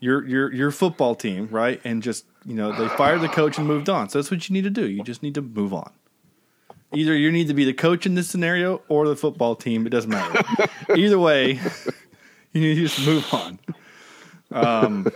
your 0.00 0.26
your 0.26 0.52
your 0.52 0.70
football 0.70 1.14
team, 1.14 1.48
right? 1.50 1.80
And 1.84 2.02
just 2.02 2.26
you 2.44 2.54
know 2.54 2.72
they 2.72 2.88
fired 2.88 3.22
the 3.22 3.28
coach 3.28 3.56
and 3.56 3.66
moved 3.66 3.88
on. 3.88 4.08
So 4.10 4.18
that's 4.18 4.30
what 4.30 4.46
you 4.48 4.52
need 4.52 4.64
to 4.64 4.70
do. 4.70 4.86
You 4.86 5.02
just 5.02 5.22
need 5.22 5.34
to 5.36 5.42
move 5.42 5.72
on. 5.72 5.90
Either 6.92 7.16
you 7.16 7.32
need 7.32 7.48
to 7.48 7.54
be 7.54 7.64
the 7.64 7.72
coach 7.72 8.04
in 8.06 8.14
this 8.14 8.28
scenario 8.28 8.82
or 8.88 9.08
the 9.08 9.16
football 9.16 9.56
team. 9.56 9.86
It 9.86 9.90
doesn't 9.90 10.10
matter. 10.10 10.44
Either 10.94 11.18
way, 11.18 11.52
you 12.52 12.60
need 12.60 12.74
to 12.76 12.80
just 12.86 13.04
move 13.06 13.26
on. 13.32 13.58
Um, 14.52 15.06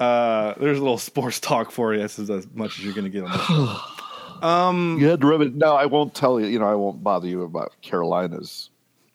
uh, 0.00 0.54
there's 0.58 0.78
a 0.78 0.82
little 0.82 0.98
sports 0.98 1.40
talk 1.40 1.70
for 1.70 1.94
you. 1.94 2.00
This 2.00 2.18
is 2.18 2.30
as 2.30 2.46
much 2.54 2.78
as 2.78 2.84
you're 2.84 2.94
going 2.94 3.04
to 3.04 3.10
get 3.10 3.24
on 3.24 3.30
this. 3.32 3.80
You 5.00 5.06
had 5.08 5.20
to 5.22 5.26
rub 5.26 5.40
it. 5.40 5.54
No, 5.54 5.74
I 5.74 5.86
won't 5.86 6.14
tell 6.14 6.38
you. 6.38 6.46
You 6.46 6.58
know, 6.58 6.66
I 6.66 6.74
won't 6.74 7.02
bother 7.02 7.26
you 7.26 7.42
about 7.42 7.72
Carolina's. 7.80 8.68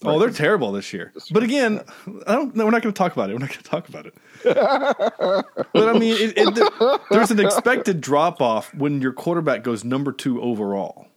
Oh, 0.03 0.17
they're 0.17 0.29
terrible 0.29 0.71
this 0.71 0.93
year. 0.93 1.11
But 1.29 1.43
again, 1.43 1.81
I 2.25 2.33
don't. 2.33 2.55
No, 2.55 2.65
we're 2.65 2.71
not 2.71 2.81
going 2.81 2.93
to 2.93 2.97
talk 2.97 3.11
about 3.13 3.29
it. 3.29 3.33
We're 3.33 3.39
not 3.39 3.49
going 3.49 3.61
to 3.61 3.69
talk 3.69 3.89
about 3.89 4.05
it. 4.05 4.15
but 4.43 5.89
I 5.89 5.99
mean, 5.99 6.15
it, 6.17 6.33
it, 6.37 7.01
there's 7.11 7.31
an 7.31 7.39
expected 7.41 7.99
drop 7.99 8.41
off 8.41 8.73
when 8.73 9.01
your 9.01 9.11
quarterback 9.11 9.61
goes 9.61 9.83
number 9.83 10.13
two 10.13 10.41
overall, 10.41 11.07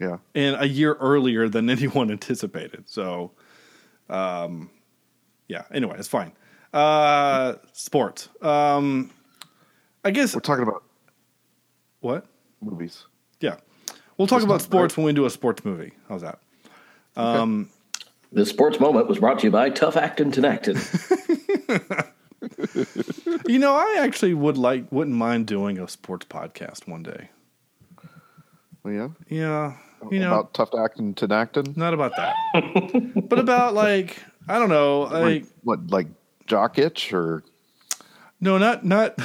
Yeah, 0.00 0.16
and 0.34 0.56
a 0.58 0.66
year 0.66 0.94
earlier 0.94 1.48
than 1.50 1.68
anyone 1.78 2.10
anticipated. 2.10 2.88
So, 2.88 3.32
um, 4.08 4.70
yeah. 5.48 5.64
Anyway, 5.70 5.96
it's 5.98 6.08
fine. 6.08 6.32
Uh, 6.72 7.54
sports. 7.72 8.28
Um, 8.40 9.10
I 10.04 10.10
guess 10.10 10.34
we're 10.34 10.40
talking 10.40 10.62
about 10.62 10.82
what? 12.00 12.26
movies. 12.60 13.06
Yeah, 13.40 13.56
we'll 14.16 14.26
talk 14.26 14.38
It's 14.38 14.44
about 14.44 14.54
not 14.54 14.62
sports 14.62 14.96
when 14.96 15.06
we 15.06 15.12
do 15.12 15.24
a 15.26 15.30
sports 15.30 15.64
movie. 15.64 15.92
How's 16.08 16.22
that? 16.22 16.38
Um, 17.16 17.68
the 18.32 18.46
sports 18.46 18.80
moment 18.80 19.08
was 19.08 19.18
brought 19.18 19.40
to 19.40 19.46
you 19.46 19.50
by 19.50 19.68
Tough 19.70 19.96
Actin' 19.96 20.32
Tinactin. 20.32 20.78
You 23.46 23.58
know, 23.58 23.74
I 23.74 23.98
actually 24.00 24.34
would 24.34 24.56
like, 24.56 24.90
wouldn't 24.90 25.16
mind 25.16 25.46
doing 25.46 25.78
a 25.78 25.86
sports 25.88 26.26
podcast 26.28 26.88
one 26.88 27.02
day. 27.02 27.28
Well, 28.82 28.92
yeah, 28.94 29.08
Yeah, 29.28 29.76
you 30.10 30.18
know, 30.18 30.28
about 30.28 30.54
tough 30.54 30.70
acting 30.76 31.14
to 31.14 31.32
acting. 31.32 31.74
not 31.76 31.94
about 31.94 32.12
that, 32.16 32.34
but 33.28 33.38
about 33.38 33.74
like 33.74 34.16
I 34.48 34.58
don't 34.58 34.70
know, 34.70 35.02
like 35.02 35.44
what 35.62 35.88
like 35.90 36.08
jock 36.52 36.78
itch 36.78 37.14
or 37.14 37.42
no, 38.38 38.58
not 38.58 38.84
not 38.84 39.18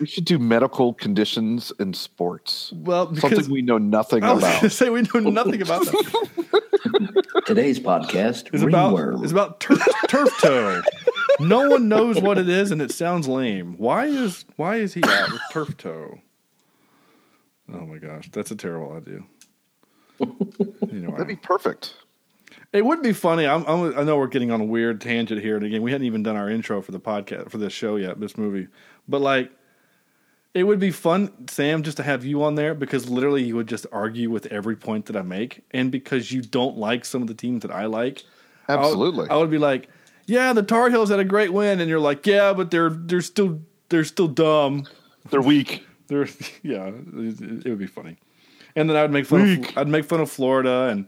We 0.00 0.06
should 0.06 0.24
do 0.24 0.40
medical 0.40 0.92
conditions 0.92 1.72
in 1.78 1.94
sports. 1.94 2.72
Well, 2.74 3.06
because 3.06 3.30
Something 3.36 3.52
we 3.52 3.62
know 3.62 3.78
nothing 3.78 4.24
I 4.24 4.32
was 4.32 4.42
going 4.42 4.56
about. 4.58 4.72
say 4.72 4.90
we 4.90 5.02
know 5.02 5.20
nothing 5.30 5.62
about 5.62 5.84
that. 5.84 7.42
Today's 7.46 7.78
podcast 7.78 8.52
It's 8.52 8.64
about 8.64 8.92
ringworm. 8.96 9.22
it's 9.22 9.30
about 9.30 9.60
turf, 9.60 9.78
turf 10.08 10.28
toe. 10.40 10.82
No 11.38 11.68
one 11.70 11.88
knows 11.88 12.20
what 12.20 12.38
it 12.38 12.48
is, 12.48 12.72
and 12.72 12.82
it 12.82 12.90
sounds 12.90 13.28
lame. 13.28 13.76
Why 13.78 14.06
is 14.06 14.44
why 14.56 14.76
is 14.76 14.94
he 14.94 15.02
out 15.04 15.30
with 15.30 15.42
turf 15.52 15.76
toe? 15.76 16.18
Oh 17.72 17.86
my 17.86 17.98
gosh, 17.98 18.30
that's 18.32 18.50
a 18.50 18.56
terrible 18.56 18.96
idea. 18.96 19.20
Anyway. 20.90 21.10
That'd 21.12 21.26
be 21.28 21.36
perfect. 21.36 21.94
It 22.74 22.84
would 22.84 23.02
be 23.02 23.12
funny. 23.12 23.46
I'm, 23.46 23.64
I'm, 23.66 23.96
I 23.96 24.02
know 24.02 24.16
we're 24.18 24.26
getting 24.26 24.50
on 24.50 24.60
a 24.60 24.64
weird 24.64 25.00
tangent 25.00 25.40
here, 25.40 25.56
and 25.56 25.64
again, 25.64 25.80
we 25.80 25.92
hadn't 25.92 26.08
even 26.08 26.24
done 26.24 26.36
our 26.36 26.50
intro 26.50 26.82
for 26.82 26.90
the 26.90 26.98
podcast 26.98 27.50
for 27.50 27.56
this 27.58 27.72
show 27.72 27.94
yet, 27.94 28.18
this 28.18 28.36
movie. 28.36 28.66
But 29.08 29.20
like, 29.20 29.52
it 30.54 30.64
would 30.64 30.80
be 30.80 30.90
fun, 30.90 31.48
Sam, 31.48 31.84
just 31.84 31.98
to 31.98 32.02
have 32.02 32.24
you 32.24 32.42
on 32.42 32.56
there 32.56 32.74
because 32.74 33.08
literally 33.08 33.44
you 33.44 33.54
would 33.54 33.68
just 33.68 33.86
argue 33.92 34.28
with 34.28 34.46
every 34.46 34.74
point 34.74 35.06
that 35.06 35.14
I 35.14 35.22
make, 35.22 35.62
and 35.70 35.92
because 35.92 36.32
you 36.32 36.42
don't 36.42 36.76
like 36.76 37.04
some 37.04 37.22
of 37.22 37.28
the 37.28 37.34
teams 37.34 37.62
that 37.62 37.70
I 37.70 37.86
like, 37.86 38.24
I 38.68 38.74
would- 38.74 38.84
Absolutely. 38.86 39.30
I 39.30 39.36
would, 39.36 39.50
be 39.50 39.58
like, 39.58 39.88
yeah, 40.26 40.52
the 40.52 40.62
Tar 40.64 40.90
Heels 40.90 41.10
had 41.10 41.20
a 41.20 41.24
great 41.24 41.52
win, 41.52 41.80
and 41.80 41.88
you're 41.88 42.00
like, 42.00 42.26
yeah, 42.26 42.52
but 42.52 42.72
they're 42.72 42.90
they're 42.90 43.20
still 43.20 43.60
they're 43.88 44.04
still 44.04 44.28
dumb. 44.28 44.88
They're 45.30 45.42
weak. 45.42 45.86
They're 46.08 46.26
yeah, 46.64 46.88
it, 46.88 47.66
it 47.66 47.68
would 47.68 47.78
be 47.78 47.86
funny. 47.86 48.16
And 48.74 48.90
then 48.90 48.96
I'd 48.96 49.12
make 49.12 49.26
fun 49.26 49.64
of 49.64 49.78
I'd 49.78 49.86
make 49.88 50.06
fun 50.06 50.20
of 50.20 50.28
Florida 50.30 50.88
and 50.90 51.06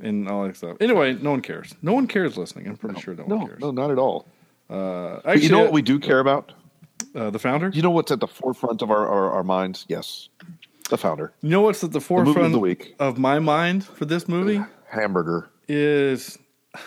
and 0.00 0.28
all 0.28 0.44
that 0.46 0.56
stuff. 0.56 0.76
Anyway, 0.80 1.14
no 1.14 1.30
one 1.32 1.42
cares. 1.42 1.74
No 1.82 1.92
one 1.92 2.06
cares 2.06 2.36
listening. 2.36 2.68
I'm 2.68 2.76
pretty 2.76 3.00
sure 3.00 3.14
no, 3.14 3.24
one 3.24 3.46
cares. 3.46 3.60
no, 3.60 3.70
not 3.70 3.90
at 3.90 3.98
all. 3.98 4.26
Uh, 4.70 5.16
actually, 5.24 5.42
you 5.44 5.48
know 5.50 5.60
what 5.60 5.72
we 5.72 5.82
do 5.82 5.98
care 5.98 6.20
about? 6.20 6.52
uh, 7.14 7.30
the 7.30 7.38
founder. 7.38 7.70
You 7.72 7.82
know 7.82 7.90
what's 7.90 8.10
at 8.10 8.20
the 8.20 8.26
forefront 8.26 8.82
of 8.82 8.90
our, 8.90 9.06
our, 9.06 9.30
our 9.32 9.44
minds? 9.44 9.84
Yes, 9.88 10.28
the 10.90 10.98
founder. 10.98 11.32
You 11.42 11.50
know 11.50 11.62
what's 11.62 11.82
at 11.84 11.92
the 11.92 11.98
movie 11.98 12.20
of 12.20 12.24
forefront 12.26 12.52
the 12.52 12.58
week. 12.58 12.94
of 12.98 13.18
my 13.18 13.38
mind 13.38 13.84
for 13.84 14.04
this 14.04 14.28
movie 14.28 14.62
Hamburger. 14.88 15.50
is. 15.68 16.38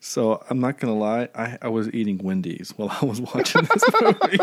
so 0.00 0.42
I'm 0.48 0.60
not 0.60 0.78
gonna 0.78 0.94
lie. 0.94 1.28
I, 1.34 1.58
I 1.62 1.68
was 1.68 1.92
eating 1.92 2.18
Wendy's 2.18 2.72
while 2.76 2.96
I 3.00 3.04
was 3.04 3.20
watching 3.20 3.62
this 3.62 3.84
movie. 4.00 4.38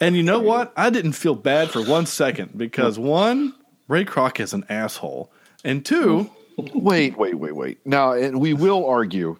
and 0.00 0.16
you 0.16 0.22
know 0.22 0.40
what? 0.40 0.72
I 0.76 0.90
didn't 0.90 1.12
feel 1.12 1.36
bad 1.36 1.70
for 1.70 1.82
one 1.84 2.06
second 2.06 2.56
because 2.58 2.98
one, 2.98 3.54
Ray 3.92 4.06
Kroc 4.06 4.40
is 4.40 4.54
an 4.54 4.64
asshole, 4.70 5.30
and 5.64 5.84
two, 5.84 6.30
Wait, 6.74 7.18
wait, 7.18 7.34
wait, 7.34 7.54
wait. 7.54 7.78
Now, 7.86 8.12
and 8.12 8.40
we 8.40 8.54
will 8.54 8.86
argue, 8.86 9.36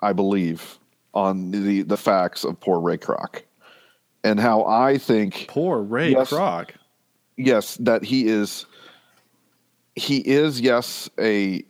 I 0.00 0.12
believe, 0.12 0.78
on 1.14 1.50
the 1.52 1.80
the 1.82 1.96
facts 1.96 2.44
of 2.44 2.60
poor 2.60 2.80
Ray 2.80 2.98
Kroc 2.98 3.42
and 4.22 4.38
how 4.38 4.64
I 4.64 4.98
think 4.98 5.46
poor 5.48 5.80
Ray 5.80 6.10
Yes. 6.10 6.30
Kroc. 6.30 6.70
yes 7.38 7.76
that 7.78 8.02
he 8.04 8.26
is 8.28 8.66
he 9.94 10.18
is 10.18 10.60
yes 10.60 11.08
a 11.18 11.62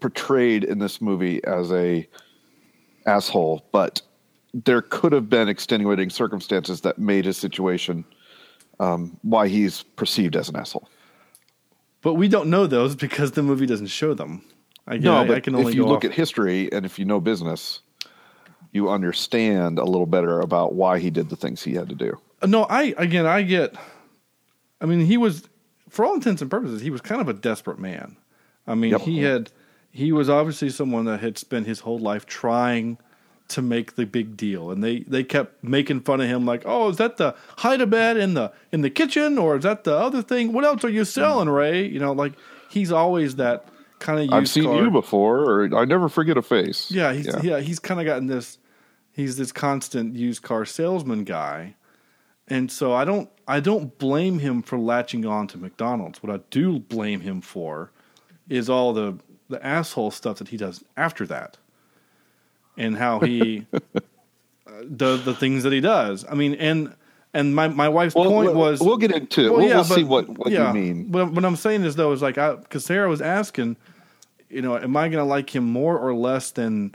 portrayed 0.00 0.64
in 0.64 0.78
this 0.78 1.00
movie 1.00 1.42
as 1.44 1.72
a 1.72 2.08
asshole 3.06 3.66
but 3.72 4.00
there 4.54 4.82
could 4.82 5.12
have 5.12 5.28
been 5.28 5.48
extenuating 5.48 6.08
circumstances 6.10 6.82
that 6.82 6.98
made 6.98 7.24
his 7.24 7.36
situation 7.36 8.04
um, 8.80 9.18
why 9.22 9.48
he's 9.48 9.82
perceived 9.96 10.36
as 10.36 10.48
an 10.48 10.56
asshole 10.56 10.88
But 12.02 12.14
we 12.14 12.28
don't 12.28 12.50
know 12.50 12.66
those 12.66 12.94
because 12.96 13.32
the 13.32 13.42
movie 13.42 13.66
doesn't 13.66 13.86
show 13.86 14.12
them. 14.14 14.42
I, 14.86 14.98
no 14.98 15.18
I, 15.18 15.26
but 15.26 15.36
I 15.36 15.40
can 15.40 15.54
only 15.54 15.70
if 15.70 15.74
you 15.76 15.84
look 15.86 15.98
off- 15.98 16.10
at 16.10 16.12
history 16.12 16.70
and 16.72 16.84
if 16.84 16.98
you 16.98 17.04
know 17.04 17.20
business 17.20 17.80
you 18.72 18.90
understand 18.90 19.78
a 19.78 19.84
little 19.84 20.06
better 20.06 20.40
about 20.40 20.74
why 20.74 20.98
he 20.98 21.08
did 21.10 21.28
the 21.28 21.36
things 21.36 21.62
he 21.62 21.74
had 21.74 21.88
to 21.90 21.94
do 21.94 22.18
uh, 22.42 22.46
No, 22.46 22.64
I 22.64 22.94
again, 22.98 23.26
I 23.26 23.42
get. 23.42 23.74
I 24.80 24.86
mean, 24.86 25.00
he 25.06 25.16
was, 25.16 25.48
for 25.88 26.04
all 26.04 26.14
intents 26.14 26.42
and 26.42 26.50
purposes, 26.50 26.80
he 26.80 26.90
was 26.90 27.00
kind 27.00 27.20
of 27.20 27.28
a 27.28 27.32
desperate 27.34 27.78
man. 27.78 28.16
I 28.66 28.74
mean, 28.74 28.90
Yep. 28.92 29.00
he 29.02 29.22
had, 29.22 29.52
he 29.92 30.10
was 30.10 30.28
obviously 30.28 30.70
someone 30.70 31.04
that 31.04 31.20
had 31.20 31.38
spent 31.38 31.66
his 31.68 31.80
whole 31.80 31.98
life 32.00 32.26
trying 32.26 32.98
to 33.52 33.62
make 33.62 33.94
the 33.94 34.04
big 34.04 34.36
deal, 34.36 34.70
and 34.70 34.82
they 34.82 35.00
they 35.00 35.24
kept 35.24 35.62
making 35.62 36.00
fun 36.00 36.20
of 36.20 36.28
him, 36.28 36.44
like, 36.44 36.62
"Oh, 36.66 36.88
is 36.90 36.96
that 36.96 37.16
the 37.16 37.34
hide 37.58 37.80
a 37.80 37.86
bed 37.86 38.16
in 38.16 38.34
the 38.34 38.52
in 38.70 38.80
the 38.80 38.90
kitchen, 38.90 39.38
or 39.38 39.56
is 39.56 39.62
that 39.62 39.84
the 39.84 39.96
other 39.96 40.22
thing? 40.22 40.52
What 40.52 40.64
else 40.64 40.84
are 40.84 40.90
you 40.90 41.04
selling, 41.04 41.48
mm. 41.48 41.56
Ray?" 41.56 41.86
You 41.86 42.00
know, 42.00 42.12
like 42.12 42.32
he's 42.68 42.90
always 42.90 43.36
that 43.36 43.68
kind 43.98 44.18
of. 44.20 44.32
i've 44.36 44.48
seen 44.48 44.72
you 44.74 44.90
before 44.90 45.38
or 45.38 45.76
i 45.76 45.84
never 45.84 46.08
forget 46.08 46.36
a 46.36 46.42
face 46.42 46.90
Yeah, 46.90 47.12
he's 47.12 47.28
yeah, 47.42 47.60
he's 47.60 47.78
kind 47.78 48.00
of 48.00 48.06
gotten 48.06 48.26
this. 48.26 48.58
He's 49.12 49.36
this 49.36 49.52
constant 49.52 50.16
used 50.16 50.42
car 50.42 50.64
salesman 50.64 51.24
guy, 51.24 51.76
and 52.48 52.72
so 52.72 52.92
I 52.92 53.04
don't 53.04 53.28
I 53.46 53.60
don't 53.60 53.98
blame 53.98 54.38
him 54.38 54.62
for 54.62 54.78
latching 54.78 55.26
on 55.26 55.46
to 55.48 55.58
McDonald's. 55.58 56.22
What 56.22 56.34
I 56.34 56.40
do 56.50 56.78
blame 56.78 57.20
him 57.20 57.40
for 57.42 57.92
is 58.48 58.70
all 58.70 58.92
the 58.92 59.18
the 59.48 59.64
asshole 59.64 60.10
stuff 60.10 60.38
that 60.38 60.48
he 60.48 60.56
does 60.56 60.82
after 60.96 61.26
that, 61.26 61.58
and 62.76 62.96
how 62.96 63.20
he 63.20 63.66
uh, 63.72 63.78
does 64.96 65.24
the 65.24 65.34
things 65.34 65.62
that 65.64 65.72
he 65.72 65.80
does. 65.80 66.24
I 66.28 66.34
mean, 66.34 66.54
and 66.54 66.94
and 67.34 67.54
my 67.54 67.68
my 67.68 67.88
wife's 67.88 68.14
Well, 68.14 68.30
point 68.30 68.52
we'll- 68.52 68.58
was 68.60 68.80
we'll 68.80 68.96
get 68.98 69.12
into 69.12 69.46
it. 69.46 69.50
Well, 69.50 69.60
We'll- 69.60 69.68
yeah, 69.68 69.74
we'll 69.76 69.84
see 69.84 70.02
but- 70.02 70.08
what- 70.08 70.28
what 70.38 70.50
you 70.50 70.58
yeah. 70.58 70.72
mean. 70.72 71.10
But 71.10 71.32
what 71.32 71.44
I'm 71.44 71.56
saying 71.56 71.84
is 71.84 71.96
though 71.96 72.12
is 72.12 72.22
like 72.22 72.34
because 72.34 72.84
Sarah 72.84 73.08
was 73.08 73.22
asking, 73.22 73.76
you 74.50 74.62
know, 74.62 74.76
am 74.76 74.96
I 74.96 75.08
going 75.08 75.22
to 75.24 75.28
like 75.28 75.54
him 75.54 75.64
more 75.64 75.98
or 75.98 76.14
less 76.14 76.50
than 76.50 76.94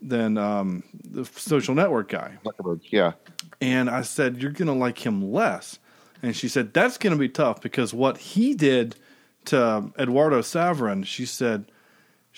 than 0.00 0.38
um, 0.38 0.84
the 1.10 1.24
social 1.24 1.74
network 1.74 2.08
guy? 2.08 2.38
Zuckerberg, 2.44 2.80
yeah 2.90 3.12
And 3.60 3.90
I 3.90 4.02
said, 4.02 4.40
You're 4.40 4.52
going 4.52 4.68
to 4.68 4.72
like 4.72 5.04
him 5.04 5.32
less. 5.32 5.78
And 6.22 6.34
she 6.36 6.48
said, 6.48 6.72
That's 6.72 6.98
going 6.98 7.12
to 7.12 7.18
be 7.18 7.28
tough 7.28 7.60
because 7.60 7.92
what 7.92 8.16
he 8.18 8.54
did 8.54 8.94
to 9.46 9.90
Eduardo 9.98 10.40
Saverin, 10.40 11.04
she 11.04 11.26
said, 11.26 11.64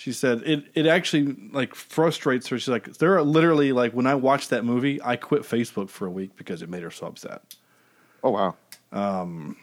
she 0.01 0.11
said 0.13 0.41
it, 0.47 0.63
it 0.73 0.87
actually 0.87 1.35
like 1.53 1.75
frustrates 1.75 2.47
her. 2.47 2.57
She's 2.57 2.69
like, 2.69 2.91
there 2.97 3.15
are 3.15 3.21
literally 3.21 3.71
like 3.71 3.93
when 3.93 4.07
I 4.07 4.15
watched 4.15 4.49
that 4.49 4.65
movie, 4.65 4.99
I 5.03 5.15
quit 5.15 5.43
Facebook 5.43 5.89
for 5.89 6.07
a 6.07 6.09
week 6.09 6.35
because 6.35 6.63
it 6.63 6.69
made 6.69 6.81
her 6.81 6.89
so 6.89 7.05
upset. 7.05 7.41
oh 8.23 8.31
wow 8.31 8.55
Um, 8.91 9.55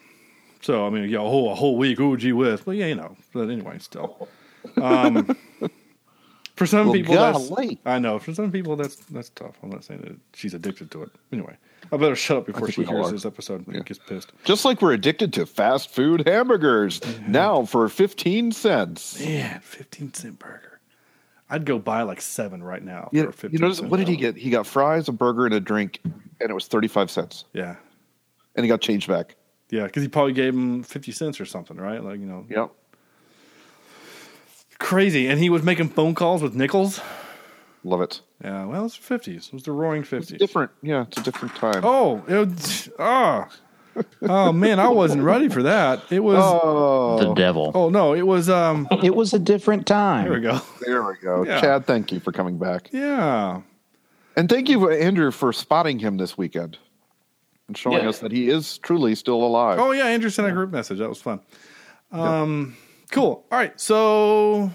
So 0.61 0.87
I 0.87 0.91
mean, 0.91 1.09
yeah, 1.09 1.19
a 1.19 1.23
whole 1.35 1.51
a 1.51 1.57
whole 1.57 1.77
week. 1.77 1.99
Oh, 2.01 2.17
gee 2.17 2.33
whiz. 2.33 2.61
But 2.61 2.77
yeah, 2.77 2.87
you 2.87 2.95
know. 2.95 3.17
But 3.33 3.51
anyway, 3.51 3.79
still. 3.81 4.29
Um, 4.81 5.37
for 6.57 6.67
some 6.67 6.87
Well, 6.87 6.95
people, 6.95 7.15
that's, 7.15 7.49
golly. 7.49 7.81
I 7.85 7.99
know. 7.99 8.19
For 8.19 8.33
some 8.35 8.51
people, 8.53 8.77
that's 8.77 8.97
that's 9.17 9.31
tough. 9.31 9.57
I'm 9.63 9.71
not 9.71 9.83
saying 9.85 10.01
that 10.03 10.17
she's 10.35 10.55
addicted 10.55 10.91
to 10.93 11.03
it. 11.05 11.11
Anyway, 11.33 11.57
I 11.91 11.97
better 11.97 12.17
shut 12.17 12.37
up 12.39 12.47
before 12.47 12.71
she 12.71 12.85
hears 12.85 13.07
are. 13.07 13.13
this 13.13 13.25
episode 13.25 13.67
and 13.67 13.85
gets 13.87 13.99
pissed. 13.99 14.31
Just 14.45 14.65
like 14.65 14.83
we're 14.83 14.93
addicted 14.93 15.33
to 15.35 15.47
fast 15.47 15.91
food 15.91 16.27
hamburgers 16.27 17.01
now 17.27 17.65
for 17.65 17.89
15 17.89 18.53
cents. 18.53 19.19
Man, 19.19 19.61
fifteen 19.61 20.13
cent 20.13 20.39
burger. 20.39 20.81
I'd 21.51 21.65
go 21.65 21.79
buy 21.79 22.03
like 22.03 22.21
seven 22.21 22.63
right 22.63 22.83
now 22.83 23.09
fifteen. 23.13 23.53
you 23.53 23.59
notice 23.59 23.81
what 23.81 23.97
did 23.97 24.09
he 24.09 24.17
get? 24.17 24.37
He 24.37 24.51
got 24.51 24.67
fries, 24.67 25.09
a 25.09 25.13
burger, 25.13 25.47
and 25.47 25.55
a 25.55 25.61
drink, 25.61 26.01
and 26.05 26.51
it 26.51 26.53
was 26.53 26.67
35 26.67 27.11
cents. 27.11 27.45
Yeah, 27.55 27.77
And 28.55 28.65
he 28.65 28.69
got 28.69 28.83
change 28.83 29.09
back. 29.09 29.35
yeah, 29.71 29.85
because 29.85 30.03
he 30.03 30.09
probably 30.11 30.35
gave 30.35 30.53
him 30.53 30.83
fifty 30.83 31.11
cents 31.13 31.41
or 31.41 31.47
something, 31.47 31.79
right? 31.79 32.05
Like 32.05 32.21
you 32.21 32.27
know, 32.27 32.45
Yep. 32.51 32.71
crazy. 34.79 35.27
And 35.27 35.41
he 35.41 35.49
was 35.51 35.63
making 35.63 35.89
phone 35.89 36.15
calls 36.15 36.43
with 36.43 36.55
nickels. 36.55 37.01
Love 37.89 38.03
it. 38.03 38.21
Yeah, 38.45 38.67
well, 38.67 38.85
it's 38.85 38.95
fifties. 38.97 39.47
It 39.47 39.55
was 39.55 39.63
the 39.63 39.73
Roaring 39.73 40.03
Fifties. 40.05 40.39
different. 40.39 40.71
Yeah, 40.83 41.07
it's 41.09 41.17
a 41.17 41.23
different 41.23 41.55
time. 41.57 41.81
Oh, 41.83 42.23
it 42.29 42.35
was, 42.35 42.89
ah, 42.99 43.49
oh 44.23 44.53
man, 44.53 44.79
I 44.79 44.89
wasn't 44.89 45.23
ready 45.23 45.49
for 45.49 45.63
that. 45.63 46.03
It 46.11 46.21
was. 46.23 46.37
Oh. 46.39 47.19
The 47.19 47.33
devil. 47.35 47.73
Oh 47.75 47.89
no, 47.89 48.13
it 48.15 48.27
was. 48.27 48.51
Um, 48.51 48.87
It 49.03 49.15
was 49.17 49.33
a 49.33 49.39
different 49.39 49.87
time. 49.87 50.25
There 50.25 50.35
we 50.35 50.41
go. 50.41 50.61
there 50.87 51.03
we 51.03 51.15
go. 51.23 51.45
Yeah. 51.45 51.61
Chad, 51.63 51.87
thank 51.87 52.13
you 52.13 52.21
for 52.21 52.31
coming 52.31 52.59
back. 52.59 52.91
Yeah, 52.93 53.63
And 54.37 54.49
thank 54.51 54.69
you, 54.69 54.91
Andrew, 54.91 55.31
for 55.31 55.53
spotting 55.55 55.99
him 55.99 56.19
this 56.19 56.37
weekend 56.37 56.77
and 57.69 57.77
showing 57.77 58.03
Yeah. 58.03 58.09
us 58.11 58.19
that 58.19 58.33
he 58.33 58.51
is 58.51 58.77
truly 58.79 59.15
still 59.15 59.43
alive. 59.43 59.79
Oh 59.81 59.93
yeah, 59.93 60.05
Andrew 60.09 60.29
sent 60.31 60.47
a 60.47 60.53
group 60.53 60.71
message. 60.71 60.99
That 60.99 61.09
was 61.09 61.23
fun. 61.23 61.41
Um, 62.13 62.77
cool. 63.11 63.47
All 63.51 63.59
right, 63.59 63.81
so 63.81 64.71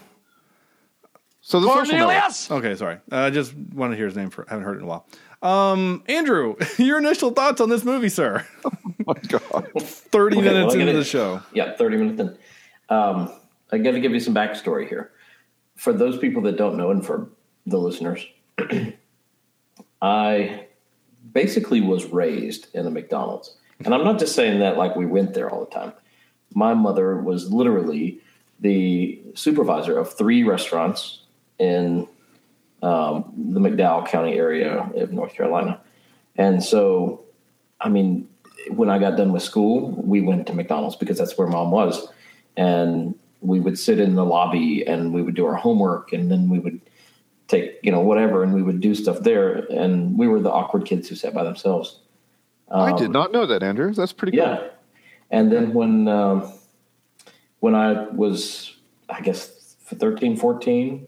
so 1.46 1.60
the 1.60 1.68
social 1.68 1.98
network. 1.98 2.52
okay, 2.52 2.76
sorry. 2.76 3.00
I 3.12 3.30
just 3.30 3.54
wanted 3.54 3.92
to 3.92 3.98
hear 3.98 4.06
his 4.06 4.16
name 4.16 4.30
for. 4.30 4.46
haven't 4.48 4.64
heard 4.64 4.78
it 4.78 4.80
in 4.80 4.86
a 4.86 4.88
while. 4.88 5.06
Um, 5.42 6.02
Andrew, 6.08 6.56
your 6.78 6.98
initial 7.00 7.32
thoughts 7.32 7.60
on 7.60 7.68
this 7.70 7.84
movie, 7.84 8.10
sir? 8.10 8.46
Oh 9.06 9.14
my 9.14 9.20
God. 9.28 9.70
Thirty 9.82 10.38
Okay, 10.38 10.46
minutes 10.46 10.68
well, 10.68 10.78
I 10.78 10.80
into 10.80 10.94
get 10.94 10.98
the 11.00 11.04
show. 11.04 11.42
Yeah, 11.54 11.76
30 11.76 11.98
minutes 11.98 12.22
in. 12.22 12.38
Um, 12.88 13.34
I 13.70 13.78
got 13.80 13.92
to 13.92 14.00
give 14.00 14.14
you 14.14 14.22
some 14.22 14.34
backstory 14.34 14.88
here. 14.88 15.12
For 15.76 15.92
those 15.92 16.18
people 16.18 16.42
that 16.44 16.56
don't 16.56 16.78
know, 16.78 16.90
and 16.90 17.06
for 17.06 17.30
the 17.66 17.78
listeners, 17.78 18.26
I 20.02 20.68
basically 21.34 21.82
was 21.82 22.06
raised 22.06 22.74
in 22.74 22.88
a 22.88 22.90
McDonald's. 22.90 23.58
And 23.84 23.94
I'm 23.94 24.06
not 24.06 24.20
just 24.20 24.36
saying 24.36 24.60
that 24.60 24.78
like 24.78 24.96
we 24.96 25.06
went 25.06 25.34
there 25.34 25.50
all 25.50 25.66
the 25.66 25.72
time. 25.72 25.92
My 26.54 26.74
mother 26.74 27.18
was 27.18 27.52
literally 27.52 28.20
the 28.62 29.22
supervisor 29.34 29.98
of 29.98 30.14
three 30.14 30.44
restaurants 30.44 31.23
in 31.64 32.08
um, 32.82 33.34
the 33.38 33.60
McDowell 33.60 34.08
County 34.08 34.34
area 34.34 34.90
of 34.96 35.12
North 35.14 35.34
Carolina. 35.34 35.80
And 36.36 36.64
so, 36.64 37.24
I 37.80 37.90
mean, 37.90 38.28
when 38.70 38.90
I 38.90 39.00
got 39.00 39.16
done 39.16 39.32
with 39.32 39.44
school, 39.44 39.92
we 39.92 40.22
went 40.22 40.48
to 40.48 40.54
McDonald's 40.54 40.96
because 40.96 41.18
that's 41.18 41.38
where 41.38 41.48
mom 41.48 41.72
was. 41.72 42.08
And 42.58 43.16
we 43.42 43.60
would 43.60 43.78
sit 43.80 44.00
in 44.00 44.16
the 44.16 44.26
lobby 44.26 44.86
and 44.86 45.14
we 45.14 45.22
would 45.22 45.36
do 45.36 45.46
our 45.46 45.56
homework 45.56 46.14
and 46.14 46.30
then 46.30 46.50
we 46.50 46.60
would 46.60 46.80
take, 47.48 47.80
you 47.84 47.92
know, 47.92 48.00
whatever 48.02 48.44
and 48.44 48.54
we 48.54 48.62
would 48.62 48.82
do 48.82 48.96
stuff 48.96 49.20
there. 49.22 49.66
And 49.72 50.18
we 50.18 50.28
were 50.28 50.40
the 50.40 50.52
awkward 50.52 50.86
kids 50.86 51.08
who 51.10 51.16
sat 51.16 51.34
by 51.34 51.44
themselves. 51.44 52.00
I 52.72 52.94
did 52.94 53.12
not 53.12 53.32
know 53.32 53.46
that, 53.46 53.62
Andrew. 53.62 53.94
That's 53.94 54.14
pretty 54.14 54.36
Yeah. 54.38 54.58
cool. 54.58 54.70
And 55.30 55.52
then 55.52 55.74
when 55.74 56.08
um, 56.08 56.52
when 57.60 57.76
I 57.76 58.10
was, 58.10 58.76
I 59.10 59.22
guess, 59.22 59.76
13, 59.86 60.38
14, 60.38 61.08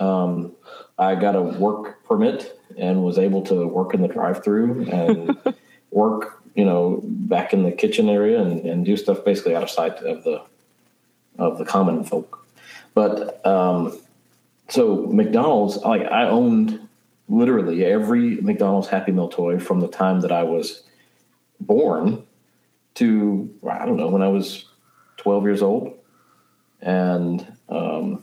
um, 0.00 0.52
I 0.98 1.14
got 1.14 1.36
a 1.36 1.42
work 1.42 2.04
permit 2.04 2.58
and 2.78 3.04
was 3.04 3.18
able 3.18 3.42
to 3.42 3.66
work 3.66 3.94
in 3.94 4.02
the 4.02 4.08
drive-through 4.08 4.86
and 4.90 5.36
work, 5.90 6.42
you 6.54 6.64
know, 6.64 7.00
back 7.04 7.52
in 7.52 7.62
the 7.62 7.72
kitchen 7.72 8.08
area 8.08 8.40
and, 8.40 8.64
and 8.66 8.84
do 8.84 8.96
stuff 8.96 9.24
basically 9.24 9.54
out 9.54 9.62
of 9.62 9.70
sight 9.70 9.96
of 9.98 10.24
the 10.24 10.42
of 11.38 11.58
the 11.58 11.64
common 11.64 12.02
folk. 12.02 12.46
But 12.94 13.44
um, 13.46 13.98
so 14.68 15.06
McDonald's, 15.06 15.76
like 15.78 16.02
I 16.10 16.28
owned 16.28 16.80
literally 17.28 17.84
every 17.84 18.40
McDonald's 18.40 18.88
Happy 18.88 19.12
Meal 19.12 19.28
toy 19.28 19.58
from 19.58 19.80
the 19.80 19.88
time 19.88 20.20
that 20.20 20.32
I 20.32 20.42
was 20.44 20.82
born 21.60 22.24
to 22.94 23.54
I 23.70 23.84
don't 23.84 23.96
know 23.96 24.08
when 24.08 24.22
I 24.22 24.28
was 24.28 24.64
12 25.18 25.44
years 25.44 25.62
old, 25.62 25.94
and 26.80 27.46
um, 27.68 28.22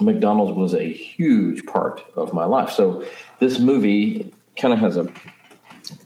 McDonald's 0.00 0.56
was 0.56 0.74
a 0.74 0.92
huge 0.92 1.64
part 1.66 2.04
of 2.16 2.32
my 2.32 2.44
life. 2.44 2.70
So 2.70 3.04
this 3.40 3.58
movie 3.58 4.32
kind 4.56 4.72
of 4.74 4.80
has 4.80 4.96
a 4.96 5.12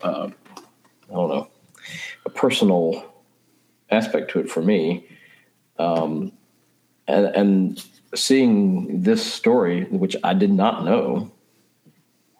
uh, 0.03 0.31
I 1.11 1.13
don't 1.13 1.29
know 1.29 1.49
a 2.25 2.31
personal 2.31 3.05
aspect 3.91 4.31
to 4.31 4.41
it 4.41 4.49
for 4.49 4.63
me, 4.63 5.07
um, 5.79 6.33
and, 7.09 7.27
and 7.27 7.85
seeing 8.15 9.03
this 9.03 9.25
story, 9.25 9.85
which 9.85 10.17
I 10.23 10.35
did 10.35 10.53
not 10.53 10.85
know, 10.85 11.31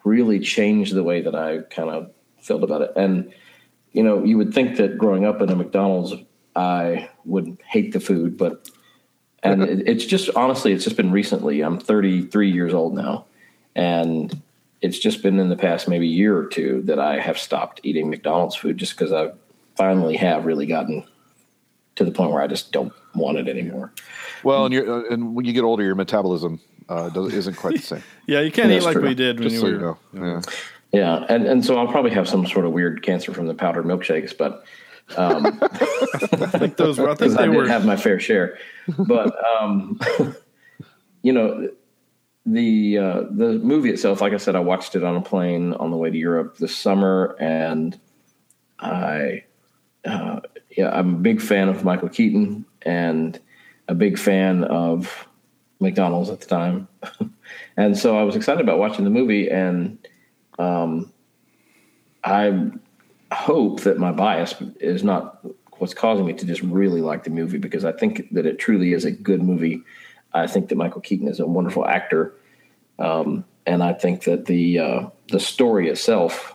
really 0.05 0.39
changed 0.39 0.95
the 0.95 1.03
way 1.03 1.21
that 1.21 1.35
I 1.35 1.59
kind 1.75 1.91
of 1.91 2.13
felt 2.41 2.63
about 2.63 2.83
it. 2.83 2.93
And 2.97 3.33
you 3.93 4.03
know, 4.03 4.25
you 4.25 4.39
would 4.39 4.55
think 4.55 4.77
that 4.77 4.97
growing 4.97 5.27
up 5.27 5.43
in 5.43 5.51
a 5.51 5.57
McDonald's, 5.57 6.15
I 6.57 7.11
would 7.25 7.59
hate 7.67 7.93
the 7.93 8.01
food, 8.01 8.39
but 8.39 8.71
and 9.43 9.63
it, 9.63 9.89
it's 9.89 10.05
just 10.05 10.31
honestly, 10.37 10.73
it's 10.73 10.85
just 10.85 10.97
been 10.97 11.11
recently. 11.13 11.61
I'm 11.61 11.79
33 11.79 12.51
years 12.51 12.75
old 12.75 12.95
now, 12.95 13.27
and 13.75 14.41
it's 14.81 14.99
just 14.99 15.23
been 15.23 15.39
in 15.39 15.49
the 15.49 15.57
past 15.57 15.89
maybe 15.89 16.07
year 16.07 16.37
or 16.37 16.47
two 16.47 16.83
that 16.83 16.99
I 16.99 17.21
have 17.21 17.39
stopped 17.39 17.81
eating 17.83 18.11
McDonald's 18.11 18.57
food 18.57 18.79
just 18.79 18.97
because 18.97 19.13
I 19.13 19.33
finally 19.77 20.17
have 20.17 20.45
really 20.45 20.67
gotten 20.67 21.05
to 21.97 22.05
the 22.05 22.11
point 22.11 22.33
where 22.33 22.43
I 22.43 22.47
just 22.47 22.73
don't 22.73 22.93
want 23.15 23.39
it 23.39 23.49
anymore. 23.49 23.93
Well, 24.43 24.65
and 24.65 24.75
you're, 24.75 24.91
uh, 24.91 25.13
and 25.13 25.35
when 25.35 25.45
you 25.45 25.53
get 25.53 25.63
older, 25.63 25.85
your 25.85 25.95
metabolism 25.95 26.61
uh, 26.89 27.11
does, 27.11 27.33
isn't 27.35 27.57
quite 27.57 27.77
the 27.77 27.83
same. 27.83 28.03
Yeah, 28.27 28.41
you 28.41 28.53
can't 28.53 28.71
eat 28.71 28.83
like 28.83 28.93
true. 28.95 29.03
we 29.03 29.15
did 29.15 29.41
when 29.41 29.49
Just 29.49 29.55
you 29.57 29.61
so 29.61 29.67
were. 29.67 29.73
you 29.73 30.21
know. 30.21 30.35
Yeah. 30.35 30.41
Yeah, 30.93 31.25
and 31.29 31.47
and 31.47 31.65
so 31.65 31.77
I'll 31.79 31.89
probably 31.89 32.11
have 32.13 32.29
some 32.29 32.47
sort 32.47 32.67
of 32.67 32.73
weird 32.73 33.03
cancer 33.03 33.33
from 33.33 33.47
the 33.49 33.55
powdered 33.55 33.85
milkshakes, 33.85 34.37
but 34.37 34.65
I 35.19 36.47
think 36.59 36.77
those 36.77 36.99
were. 36.99 37.11
I 37.11 37.15
think 37.15 37.33
I 37.33 37.43
they 37.43 37.49
did 37.49 37.57
were. 37.57 37.69
have 37.69 37.85
my 37.85 37.97
fair 37.97 38.19
share. 38.19 38.59
But 38.99 39.35
um, 39.45 40.01
you 41.23 41.33
know, 41.33 41.69
the 42.47 42.99
uh, 42.99 43.21
the 43.31 43.59
movie 43.63 43.91
itself, 43.91 44.21
like 44.21 44.33
I 44.33 44.39
said, 44.39 44.57
I 44.57 44.61
watched 44.61 44.97
it 44.97 45.05
on 45.05 45.17
a 45.17 45.21
plane 45.21 45.75
on 45.75 45.91
the 45.91 45.97
way 45.97 46.11
to 46.11 46.17
Europe 46.17 46.57
this 46.59 46.77
summer, 46.77 47.37
and 47.39 47.99
I, 48.79 49.45
uh, 50.05 50.41
yeah, 50.77 50.91
I'm 50.91 51.15
a 51.15 51.19
big 51.19 51.41
fan 51.41 51.69
of 51.69 51.85
Michael 51.85 52.09
Keaton 52.09 52.65
and 52.83 53.39
a 53.89 53.95
big 53.95 54.19
fan 54.19 54.65
of 54.65 55.29
McDonald's 55.81 56.31
at 56.31 56.41
the 56.41 56.47
time, 56.47 56.89
and 57.77 57.97
so 57.97 58.19
I 58.19 58.23
was 58.23 58.35
excited 58.35 58.61
about 58.61 58.79
watching 58.79 59.05
the 59.05 59.11
movie, 59.11 59.49
and 59.49 59.99
um, 60.59 61.13
I 62.25 62.71
hope 63.33 63.81
that 63.83 63.99
my 63.99 64.13
bias 64.13 64.55
is 64.81 65.03
not 65.03 65.45
what's 65.79 65.95
causing 65.95 66.25
me 66.25 66.33
to 66.33 66.47
just 66.47 66.63
really 66.63 67.01
like 67.01 67.25
the 67.25 67.31
movie 67.31 67.59
because 67.59 67.85
I 67.85 67.93
think 67.93 68.33
that 68.33 68.47
it 68.47 68.59
truly 68.59 68.93
is 68.93 69.05
a 69.05 69.11
good 69.11 69.43
movie. 69.43 69.83
I 70.33 70.47
think 70.47 70.69
that 70.69 70.77
Michael 70.77 71.01
Keaton 71.01 71.29
is 71.29 71.41
a 71.41 71.47
wonderful 71.47 71.87
actor, 71.87 72.35
um, 72.99 73.45
and 73.67 73.83
I 73.83 73.93
think 73.93 74.23
that 74.25 74.47
the 74.47 74.79
uh, 74.79 75.07
the 75.29 75.41
story 75.41 75.89
itself, 75.89 76.55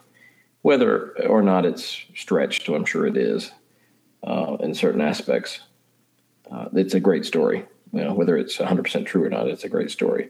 whether 0.62 1.12
or 1.28 1.42
not 1.42 1.66
it's 1.66 2.06
stretched, 2.16 2.70
I'm 2.70 2.86
sure 2.86 3.06
it 3.06 3.18
is 3.18 3.52
uh, 4.24 4.58
in 4.62 4.74
certain 4.74 5.02
aspects, 5.02 5.60
uh, 6.50 6.70
it's 6.74 6.94
a 6.94 7.00
great 7.00 7.26
story. 7.26 7.66
You 7.94 8.04
know, 8.04 8.14
whether 8.14 8.38
it's 8.38 8.60
100 8.60 8.84
percent 8.84 9.08
true 9.08 9.24
or 9.24 9.30
not, 9.30 9.48
it's 9.48 9.64
a 9.64 9.70
great 9.70 9.92
story, 9.92 10.30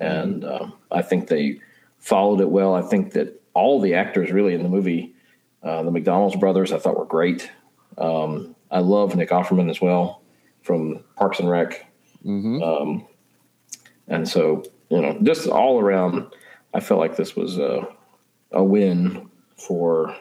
and 0.00 0.44
um, 0.44 0.74
I 0.90 1.02
think 1.02 1.28
they 1.28 1.60
followed 1.98 2.40
it 2.40 2.50
well. 2.50 2.74
I 2.74 2.82
think 2.82 3.12
that 3.12 3.40
all 3.54 3.80
the 3.80 3.94
actors 3.94 4.32
really 4.32 4.54
in 4.54 4.62
the 4.62 4.68
movie, 4.68 5.11
uh, 5.62 5.82
the 5.82 5.90
McDonald's 5.90 6.36
brothers, 6.36 6.72
I 6.72 6.78
thought 6.78 6.98
were 6.98 7.04
great. 7.04 7.50
Um, 7.98 8.54
I 8.70 8.80
love 8.80 9.14
Nick 9.16 9.30
Offerman 9.30 9.70
as 9.70 9.80
well 9.80 10.22
from 10.62 11.04
Parks 11.16 11.38
and 11.40 11.48
Rec. 11.50 11.86
Um, 12.62 13.06
and 14.08 14.28
so, 14.28 14.62
you 14.90 15.00
know, 15.00 15.18
just 15.22 15.46
all 15.48 15.80
around, 15.80 16.26
I 16.74 16.80
felt 16.80 17.00
like 17.00 17.16
this 17.16 17.34
was 17.36 17.58
a, 17.58 17.86
a 18.52 18.62
win 18.62 19.28
for 19.56 20.16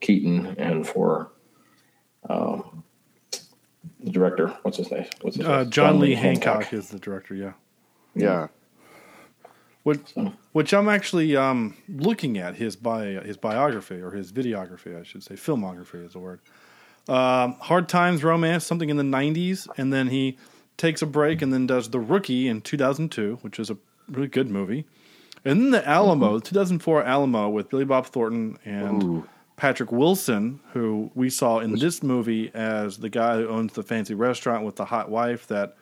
Keaton 0.00 0.54
and 0.58 0.86
for 0.86 1.32
um, 2.28 2.84
the 4.00 4.10
director. 4.10 4.48
What's 4.62 4.76
his 4.76 4.90
name? 4.90 5.06
What's 5.22 5.36
his 5.36 5.46
Uh, 5.46 5.62
name? 5.62 5.70
John 5.70 5.98
Lee 6.00 6.14
Hancock 6.14 6.72
is 6.72 6.88
the 6.90 6.98
director. 6.98 7.34
Yeah. 7.34 7.52
Yeah. 8.14 8.48
Which, 9.86 10.14
which 10.50 10.74
I'm 10.74 10.88
actually 10.88 11.36
um, 11.36 11.76
looking 11.88 12.38
at 12.38 12.56
his 12.56 12.74
bi- 12.74 13.22
his 13.24 13.36
biography 13.36 14.00
or 14.00 14.10
his 14.10 14.32
videography, 14.32 14.98
I 14.98 15.04
should 15.04 15.22
say, 15.22 15.36
filmography 15.36 16.04
is 16.04 16.14
the 16.14 16.18
word. 16.18 16.40
Um, 17.08 17.54
Hard 17.60 17.88
Times 17.88 18.24
Romance, 18.24 18.66
something 18.66 18.90
in 18.90 18.96
the 18.96 19.04
'90s, 19.04 19.68
and 19.78 19.92
then 19.92 20.08
he 20.08 20.38
takes 20.76 21.02
a 21.02 21.06
break 21.06 21.40
and 21.40 21.52
then 21.52 21.68
does 21.68 21.88
The 21.88 22.00
Rookie 22.00 22.48
in 22.48 22.62
2002, 22.62 23.38
which 23.42 23.60
is 23.60 23.70
a 23.70 23.76
really 24.10 24.26
good 24.26 24.50
movie, 24.50 24.86
and 25.44 25.60
then 25.60 25.70
the 25.70 25.88
Alamo, 25.88 26.40
2004 26.40 27.04
Alamo 27.04 27.48
with 27.48 27.68
Billy 27.68 27.84
Bob 27.84 28.06
Thornton 28.06 28.58
and 28.64 29.22
Patrick 29.54 29.92
Wilson, 29.92 30.58
who 30.72 31.12
we 31.14 31.30
saw 31.30 31.60
in 31.60 31.76
this 31.78 32.02
movie 32.02 32.50
as 32.54 32.98
the 32.98 33.08
guy 33.08 33.36
who 33.36 33.46
owns 33.46 33.72
the 33.74 33.84
fancy 33.84 34.14
restaurant 34.14 34.64
with 34.66 34.74
the 34.74 34.84
hot 34.84 35.10
wife 35.10 35.46
that 35.46 35.76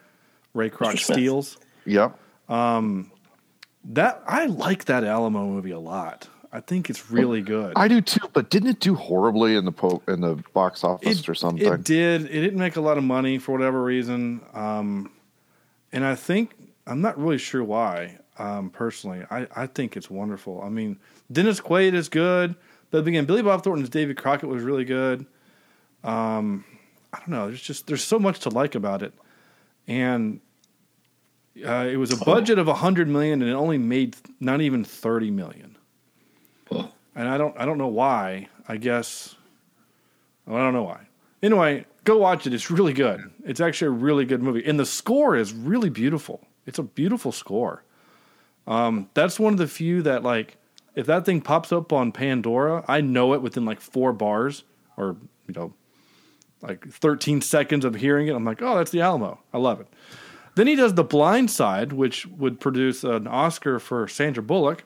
Ray 0.52 0.68
Kroc 0.68 0.98
steals. 0.98 1.56
Yep. 1.86 2.18
That 3.84 4.22
I 4.26 4.46
like 4.46 4.86
that 4.86 5.04
Alamo 5.04 5.46
movie 5.46 5.70
a 5.70 5.78
lot. 5.78 6.28
I 6.52 6.60
think 6.60 6.88
it's 6.88 7.10
really 7.10 7.42
good. 7.42 7.72
I 7.74 7.88
do 7.88 8.00
too, 8.00 8.28
but 8.32 8.48
didn't 8.48 8.68
it 8.68 8.80
do 8.80 8.94
horribly 8.94 9.56
in 9.56 9.64
the 9.64 9.72
po- 9.72 10.02
in 10.06 10.20
the 10.20 10.36
box 10.52 10.84
office 10.84 11.28
or 11.28 11.34
something? 11.34 11.66
It 11.66 11.82
did. 11.82 12.22
It 12.26 12.40
didn't 12.40 12.58
make 12.58 12.76
a 12.76 12.80
lot 12.80 12.96
of 12.96 13.02
money 13.02 13.38
for 13.38 13.52
whatever 13.52 13.82
reason, 13.82 14.40
um, 14.54 15.10
and 15.92 16.04
I 16.04 16.14
think 16.14 16.54
I'm 16.86 17.00
not 17.00 17.18
really 17.18 17.38
sure 17.38 17.64
why. 17.64 18.18
Um, 18.38 18.70
personally, 18.70 19.24
I, 19.30 19.46
I 19.54 19.66
think 19.66 19.96
it's 19.96 20.08
wonderful. 20.08 20.62
I 20.62 20.68
mean, 20.68 20.98
Dennis 21.30 21.60
Quaid 21.60 21.94
is 21.94 22.08
good, 22.08 22.54
but 22.90 23.06
again, 23.06 23.24
Billy 23.24 23.42
Bob 23.42 23.64
Thornton's 23.64 23.88
David 23.88 24.16
Crockett 24.16 24.48
was 24.48 24.62
really 24.62 24.84
good. 24.84 25.26
Um, 26.04 26.64
I 27.12 27.18
don't 27.18 27.30
know. 27.30 27.46
There's 27.48 27.62
just 27.62 27.88
there's 27.88 28.04
so 28.04 28.20
much 28.20 28.40
to 28.40 28.48
like 28.48 28.76
about 28.76 29.02
it, 29.02 29.12
and 29.88 30.40
uh, 31.64 31.86
it 31.86 31.96
was 31.96 32.12
a 32.12 32.24
budget 32.24 32.58
of 32.58 32.68
a 32.68 32.74
hundred 32.74 33.08
million, 33.08 33.42
and 33.42 33.50
it 33.50 33.54
only 33.54 33.78
made 33.78 34.16
not 34.40 34.60
even 34.60 34.84
thirty 34.84 35.30
million. 35.30 35.76
Well, 36.70 36.92
And 37.14 37.28
I 37.28 37.38
don't 37.38 37.54
I 37.58 37.64
don't 37.64 37.78
know 37.78 37.88
why. 37.88 38.48
I 38.66 38.76
guess 38.76 39.36
well, 40.46 40.56
I 40.56 40.64
don't 40.64 40.72
know 40.72 40.82
why. 40.82 41.06
Anyway, 41.42 41.84
go 42.04 42.18
watch 42.18 42.46
it. 42.46 42.54
It's 42.54 42.70
really 42.70 42.92
good. 42.92 43.30
It's 43.44 43.60
actually 43.60 43.88
a 43.88 43.90
really 43.90 44.24
good 44.24 44.42
movie, 44.42 44.64
and 44.64 44.80
the 44.80 44.86
score 44.86 45.36
is 45.36 45.52
really 45.52 45.90
beautiful. 45.90 46.46
It's 46.66 46.78
a 46.78 46.82
beautiful 46.82 47.32
score. 47.32 47.84
Um, 48.66 49.10
that's 49.14 49.38
one 49.38 49.52
of 49.52 49.58
the 49.58 49.68
few 49.68 50.02
that 50.02 50.22
like 50.22 50.56
if 50.94 51.06
that 51.06 51.24
thing 51.24 51.40
pops 51.40 51.72
up 51.72 51.92
on 51.92 52.12
Pandora, 52.12 52.84
I 52.88 53.00
know 53.00 53.34
it 53.34 53.42
within 53.42 53.64
like 53.64 53.80
four 53.80 54.12
bars 54.12 54.64
or 54.96 55.16
you 55.46 55.54
know 55.54 55.74
like 56.62 56.88
13 56.88 57.42
seconds 57.42 57.84
of 57.84 57.94
hearing 57.94 58.26
it. 58.28 58.34
I'm 58.34 58.44
like, 58.44 58.62
oh, 58.62 58.76
that's 58.76 58.90
the 58.90 59.02
Alamo. 59.02 59.38
I 59.52 59.58
love 59.58 59.80
it. 59.80 59.88
Then 60.56 60.66
he 60.68 60.76
does 60.76 60.94
The 60.94 61.04
Blind 61.04 61.50
Side, 61.50 61.92
which 61.92 62.26
would 62.26 62.60
produce 62.60 63.02
an 63.04 63.26
Oscar 63.26 63.78
for 63.80 64.06
Sandra 64.06 64.42
Bullock, 64.42 64.84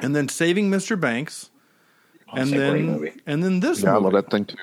and 0.00 0.14
then 0.16 0.28
Saving 0.28 0.70
Mr. 0.70 0.98
Banks, 1.00 1.50
and 2.32 2.48
it's 2.48 2.52
a 2.52 2.54
great 2.70 2.86
then 2.86 3.20
and 3.26 3.44
then 3.44 3.60
this 3.60 3.82
yeah, 3.82 3.94
I 3.94 3.98
love 3.98 4.12
that 4.14 4.30
thing 4.30 4.44
too. 4.46 4.56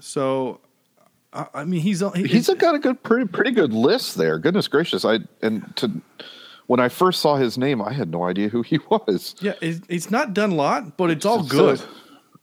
So, 0.00 0.60
I, 1.32 1.46
I 1.54 1.64
mean, 1.64 1.80
he's 1.80 2.02
he, 2.14 2.24
He's 2.26 2.48
got 2.54 2.74
a 2.74 2.78
good, 2.78 3.02
pretty, 3.02 3.26
pretty 3.28 3.52
good 3.52 3.72
list 3.72 4.16
there. 4.16 4.38
Goodness 4.38 4.68
gracious! 4.68 5.04
I 5.04 5.20
and 5.40 5.74
to 5.76 5.90
when 6.66 6.80
I 6.80 6.88
first 6.88 7.20
saw 7.20 7.36
his 7.36 7.56
name, 7.58 7.80
I 7.82 7.92
had 7.92 8.10
no 8.10 8.24
idea 8.24 8.48
who 8.48 8.62
he 8.62 8.78
was. 8.90 9.34
Yeah, 9.40 9.54
it's, 9.60 9.80
it's 9.88 10.10
not 10.10 10.34
done 10.34 10.52
a 10.52 10.54
lot, 10.54 10.96
but 10.96 11.10
it's 11.10 11.24
all 11.26 11.44
So- 11.44 11.48
good. 11.76 11.82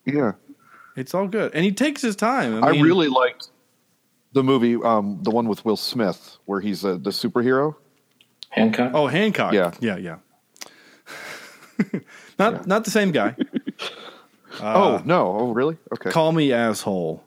yeah, 0.06 0.34
It's 0.96 1.14
all 1.14 1.28
good, 1.28 1.54
and 1.54 1.64
he 1.66 1.72
takes 1.72 2.02
his 2.02 2.16
time. 2.16 2.64
I, 2.64 2.68
I 2.68 2.72
really 2.80 3.08
liked 3.08 3.50
the 4.34 4.44
movie, 4.44 4.76
um, 4.76 5.20
the 5.24 5.32
one 5.32 5.48
with 5.48 5.66
Will 5.66 5.78
Smith, 5.78 6.38
where 6.46 6.60
he's 6.60 6.86
uh, 6.86 6.94
the 6.94 7.10
superhero. 7.10 7.76
Hancock. 8.50 8.92
Oh, 8.94 9.08
Hancock. 9.08 9.54
Yeah. 9.54 9.74
yeah, 9.80 9.98
yeah. 9.98 10.18
not 12.40 12.68
not 12.68 12.84
the 12.84 12.92
same 12.92 13.12
guy. 13.12 13.36
oh 14.62 15.02
no! 15.06 15.38
Oh 15.40 15.52
really? 15.52 15.78
Okay. 15.94 16.10
Call 16.10 16.32
me 16.32 16.52
asshole 16.52 17.24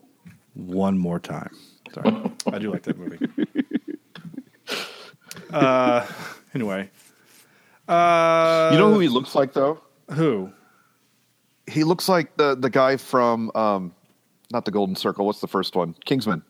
one 0.53 0.97
more 0.97 1.19
time. 1.19 1.55
Sorry, 1.93 2.31
I 2.47 2.59
do 2.59 2.71
like 2.71 2.83
that 2.83 2.97
movie. 2.97 3.27
Uh, 5.51 6.03
anyway, 6.55 6.89
uh, 7.87 8.69
you 8.73 8.77
know 8.79 8.91
who 8.91 8.99
he 8.99 9.07
looks 9.07 9.35
like 9.35 9.53
though? 9.53 9.79
who? 10.11 10.51
He 11.67 11.83
looks 11.83 12.09
like 12.09 12.35
the 12.37 12.55
the 12.55 12.71
guy 12.71 12.97
from 12.97 13.51
um, 13.53 13.93
not 14.51 14.65
the 14.65 14.71
Golden 14.71 14.95
Circle. 14.95 15.27
What's 15.27 15.41
the 15.41 15.47
first 15.47 15.75
one? 15.75 15.95
Kingsman. 16.05 16.43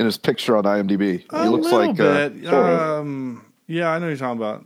In 0.00 0.06
his 0.06 0.16
picture 0.16 0.56
on 0.56 0.64
IMDb, 0.64 1.26
A 1.28 1.42
he 1.42 1.48
looks 1.50 1.70
like 1.70 2.00
uh, 2.00 2.30
bit. 2.30 2.44
sort 2.44 2.54
of. 2.54 3.00
um, 3.00 3.44
yeah, 3.66 3.90
I 3.90 3.98
know 3.98 4.04
who 4.06 4.08
you're 4.08 4.16
talking 4.16 4.38
about. 4.38 4.64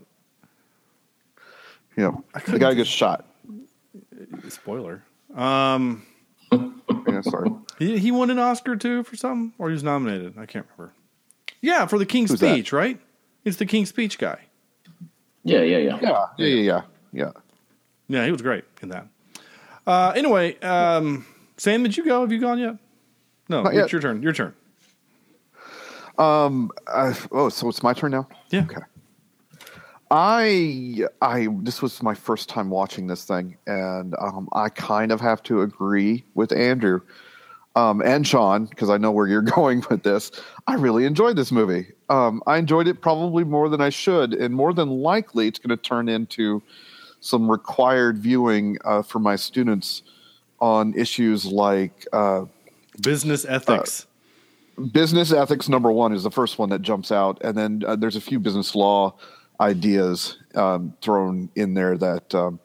you 1.97 2.05
know 2.05 2.25
the 2.47 2.57
guy 2.61 2.71
who 2.71 2.77
gets 2.77 2.89
shot. 2.89 3.27
Spoiler. 4.49 5.03
Um, 5.35 6.07
Yeah, 6.53 7.21
sorry. 7.23 7.51
he, 7.81 7.99
he 7.99 8.13
won 8.13 8.31
an 8.31 8.39
Oscar 8.39 8.77
too 8.77 9.03
for 9.03 9.17
something, 9.17 9.53
or 9.59 9.71
he 9.71 9.73
was 9.73 9.83
nominated. 9.83 10.39
I 10.39 10.47
can't 10.47 10.67
remember. 10.77 10.95
Yeah, 11.61 11.87
for 11.87 11.99
the 11.99 12.07
King's 12.07 12.31
Who's 12.31 12.39
that? 12.39 12.53
Speech, 12.53 12.73
right? 12.73 13.01
It's 13.45 13.57
the 13.57 13.67
King's 13.67 13.89
Speech 13.89 14.19
guy. 14.19 14.39
Yeah, 15.43 15.63
yeah, 15.63 15.79
yeah. 15.79 15.99
Yeah, 16.01 16.27
yeah, 16.39 16.47
yeah, 16.47 16.63
yeah. 16.63 16.81
yeah. 17.13 17.31
Yeah, 18.07 18.25
he 18.25 18.31
was 18.31 18.41
great 18.41 18.63
in 18.83 18.91
that. 18.91 19.09
Uh, 19.85 20.13
anyway, 20.15 20.57
um, 20.61 21.27
Sam, 21.57 21.83
did 21.83 21.97
you 21.97 22.05
go? 22.05 22.21
Have 22.21 22.31
you 22.31 22.39
gone 22.41 22.61
yet? 22.61 22.77
No, 23.49 23.63
Not 23.65 23.71
it's 23.75 23.77
yet. 23.79 23.93
your 23.93 24.01
turn. 24.01 24.23
Your 24.23 24.33
turn. 24.33 24.55
Uh, 26.19 27.15
oh, 27.33 27.49
so 27.49 27.69
it's 27.69 27.83
my 27.83 27.93
turn 27.93 28.13
now. 28.13 28.29
Yeah. 28.51 28.63
Okay. 28.63 28.83
I 30.11 31.01
I 31.23 31.49
this 31.63 31.83
was 31.83 32.03
my 32.03 32.15
first 32.15 32.49
time 32.49 32.71
watching 32.71 33.07
this 33.07 33.25
thing, 33.25 33.57
and 33.67 34.15
um, 34.21 34.49
I 34.53 34.69
kind 34.69 35.11
of 35.11 35.21
have 35.21 35.43
to 35.45 35.63
agree 35.63 36.25
with 36.35 36.53
Andrew 36.53 37.01
um, 37.75 38.01
and 38.03 38.27
Sean 38.27 38.67
because 38.67 38.91
I 38.91 38.99
know 38.99 39.11
where 39.11 39.27
you're 39.27 39.43
going 39.59 39.85
with 39.91 40.03
this. 40.03 40.31
I 40.67 40.75
really 40.75 41.05
enjoyed 41.05 41.37
this 41.37 41.51
movie. 41.51 41.87
Um, 42.11 42.43
I 42.47 42.59
enjoyed 42.59 42.87
it 42.87 43.01
probably 43.01 43.45
more 43.45 43.69
than 43.69 43.81
I 43.81 43.89
should, 43.89 44.35
and 44.35 44.55
more 44.55 44.73
than 44.73 44.89
likely, 44.89 45.49
it's 45.49 45.59
going 45.59 45.77
to 45.77 45.83
turn 45.83 46.09
into 46.09 46.63
some 47.21 47.51
required 47.51 48.19
viewing 48.19 48.79
uh, 48.85 49.03
for 49.03 49.19
my 49.19 49.37
students 49.37 50.03
on 50.61 50.95
issues 50.95 51.47
like 51.47 52.07
uh, 52.13 52.45
Business 53.03 53.45
ethics. 53.45 54.07
Business 54.93 55.33
ethics 55.33 55.69
number 55.69 55.91
one 55.91 56.13
is 56.13 56.23
the 56.23 56.31
first 56.31 56.59
one 56.59 56.69
that 56.71 56.83
jumps 56.83 57.13
out. 57.13 57.39
And 57.43 57.57
then 57.57 57.83
uh, 57.87 57.97
there's 57.97 58.17
a 58.17 58.21
few 58.21 58.39
business 58.39 58.75
law 58.75 59.17
ideas 59.61 60.39
um, 60.55 60.95
thrown 61.01 61.49
in 61.55 61.75
there 61.75 61.97
that 61.97 62.35
um, 62.35 62.59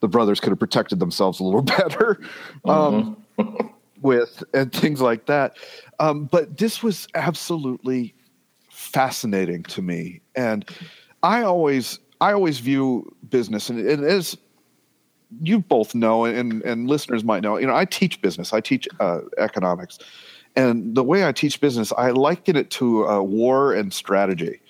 the 0.00 0.08
brothers 0.08 0.40
could 0.40 0.50
have 0.50 0.58
protected 0.58 0.98
themselves 0.98 1.40
a 1.40 1.44
little 1.44 1.62
better 1.62 2.20
um, 2.64 3.16
with 4.02 4.42
and 4.52 4.72
things 4.72 5.00
like 5.00 5.26
that. 5.26 5.56
Um, 6.00 6.24
but 6.24 6.58
this 6.58 6.82
was 6.82 7.06
absolutely 7.14 8.14
fascinating 8.70 9.62
to 9.64 9.82
me. 9.82 10.20
And 10.34 10.68
i 11.22 11.42
always 11.42 12.00
i 12.20 12.32
always 12.32 12.58
view 12.58 13.10
business 13.30 13.70
and 13.70 13.80
it 13.80 14.00
is 14.00 14.36
you 15.42 15.58
both 15.58 15.94
know 15.94 16.26
and, 16.26 16.62
and 16.62 16.86
listeners 16.86 17.24
might 17.24 17.42
know 17.42 17.56
you 17.56 17.66
know 17.66 17.74
i 17.74 17.86
teach 17.86 18.20
business. 18.20 18.52
I 18.52 18.60
teach 18.60 18.86
uh, 19.00 19.20
economics 19.38 19.98
and 20.56 20.94
the 20.94 21.02
way 21.02 21.26
I 21.26 21.32
teach 21.32 21.60
business, 21.60 21.92
I 21.96 22.10
liken 22.10 22.56
it 22.56 22.70
to 22.72 23.08
uh, 23.08 23.22
war 23.22 23.74
and 23.74 23.92
strategy. 23.92 24.60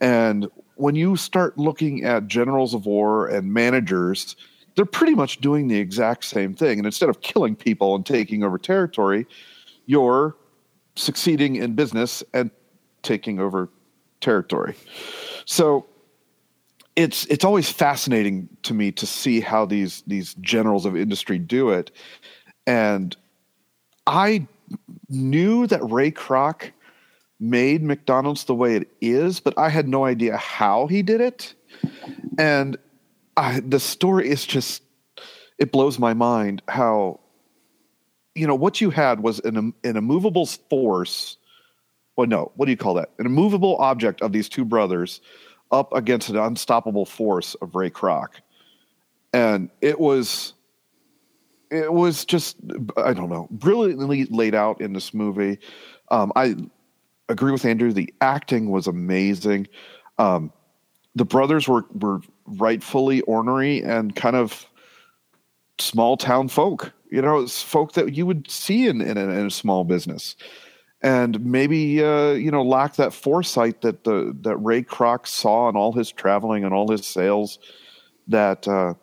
And 0.00 0.48
when 0.76 0.94
you 0.94 1.16
start 1.16 1.58
looking 1.58 2.04
at 2.04 2.26
generals 2.26 2.72
of 2.72 2.86
war 2.86 3.26
and 3.28 3.52
managers, 3.52 4.34
they're 4.74 4.86
pretty 4.86 5.14
much 5.14 5.40
doing 5.40 5.68
the 5.68 5.78
exact 5.78 6.24
same 6.24 6.54
thing. 6.54 6.78
And 6.78 6.86
instead 6.86 7.10
of 7.10 7.20
killing 7.20 7.54
people 7.54 7.94
and 7.94 8.06
taking 8.06 8.42
over 8.42 8.56
territory, 8.56 9.26
you're 9.86 10.36
succeeding 10.96 11.56
in 11.56 11.74
business 11.74 12.22
and 12.32 12.50
taking 13.02 13.40
over 13.40 13.68
territory. 14.20 14.74
So 15.44 15.86
it's 16.96 17.26
it's 17.26 17.44
always 17.44 17.70
fascinating 17.70 18.48
to 18.62 18.74
me 18.74 18.92
to 18.92 19.06
see 19.06 19.40
how 19.40 19.66
these 19.66 20.02
these 20.06 20.34
generals 20.34 20.86
of 20.86 20.96
industry 20.96 21.38
do 21.38 21.70
it. 21.70 21.90
And 22.66 23.16
I 24.06 24.46
knew 25.08 25.66
that 25.66 25.80
Ray 25.90 26.10
Kroc 26.10 26.70
made 27.38 27.82
McDonald's 27.82 28.44
the 28.44 28.54
way 28.54 28.76
it 28.76 28.88
is, 29.00 29.40
but 29.40 29.56
I 29.58 29.70
had 29.70 29.88
no 29.88 30.04
idea 30.04 30.36
how 30.36 30.86
he 30.86 31.02
did 31.02 31.20
it. 31.20 31.54
And 32.38 32.76
I, 33.36 33.60
the 33.60 33.80
story 33.80 34.28
is 34.28 34.44
just, 34.44 34.82
it 35.58 35.72
blows 35.72 35.98
my 35.98 36.14
mind 36.14 36.62
how, 36.68 37.20
you 38.34 38.46
know, 38.46 38.54
what 38.54 38.80
you 38.80 38.90
had 38.90 39.22
was 39.22 39.40
an, 39.40 39.72
an 39.82 39.96
immovable 39.96 40.46
force. 40.46 41.38
Well, 42.16 42.26
no, 42.26 42.52
what 42.56 42.66
do 42.66 42.70
you 42.70 42.76
call 42.76 42.94
that? 42.94 43.10
An 43.18 43.26
immovable 43.26 43.76
object 43.78 44.20
of 44.20 44.32
these 44.32 44.48
two 44.48 44.64
brothers 44.64 45.20
up 45.72 45.92
against 45.94 46.28
an 46.28 46.36
unstoppable 46.36 47.06
force 47.06 47.54
of 47.56 47.74
Ray 47.74 47.90
Kroc. 47.90 48.28
And 49.32 49.70
it 49.80 49.98
was 49.98 50.52
it 51.70 51.92
was 51.92 52.24
just 52.24 52.56
I 52.96 53.12
don't 53.12 53.30
know 53.30 53.48
brilliantly 53.50 54.24
laid 54.26 54.54
out 54.54 54.80
in 54.80 54.92
this 54.92 55.14
movie. 55.14 55.58
Um, 56.10 56.32
I 56.34 56.56
agree 57.28 57.52
with 57.52 57.64
Andrew. 57.64 57.92
The 57.92 58.12
acting 58.20 58.70
was 58.70 58.86
amazing. 58.86 59.68
Um, 60.18 60.52
the 61.14 61.24
brothers 61.24 61.68
were 61.68 61.86
were 61.92 62.20
rightfully 62.46 63.20
ornery 63.22 63.82
and 63.82 64.14
kind 64.14 64.36
of 64.36 64.66
small 65.78 66.16
town 66.16 66.48
folk. 66.48 66.92
You 67.10 67.22
know, 67.22 67.40
it's 67.40 67.62
folk 67.62 67.92
that 67.92 68.14
you 68.14 68.26
would 68.26 68.50
see 68.50 68.86
in 68.86 69.00
in 69.00 69.16
a, 69.16 69.22
in 69.22 69.46
a 69.46 69.50
small 69.50 69.84
business, 69.84 70.36
and 71.02 71.44
maybe 71.44 72.02
uh, 72.02 72.32
you 72.32 72.50
know 72.50 72.62
lack 72.62 72.96
that 72.96 73.12
foresight 73.12 73.80
that 73.82 74.04
the 74.04 74.36
that 74.42 74.56
Ray 74.56 74.82
Kroc 74.82 75.26
saw 75.26 75.68
in 75.68 75.76
all 75.76 75.92
his 75.92 76.10
traveling 76.10 76.64
and 76.64 76.74
all 76.74 76.90
his 76.90 77.06
sales. 77.06 77.58
That 78.28 78.68
uh, 78.68 78.94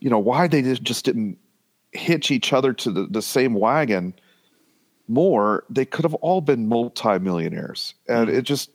you 0.00 0.10
know 0.10 0.18
why 0.18 0.46
they 0.46 0.62
just 0.62 0.82
just 0.82 1.04
didn't 1.04 1.38
hitch 1.92 2.30
each 2.30 2.52
other 2.52 2.72
to 2.72 2.90
the, 2.90 3.06
the 3.06 3.22
same 3.22 3.54
wagon 3.54 4.14
more, 5.08 5.64
they 5.68 5.84
could 5.84 6.04
have 6.04 6.14
all 6.14 6.40
been 6.40 6.68
multimillionaires. 6.68 7.94
And 8.08 8.30
it 8.30 8.42
just 8.42 8.70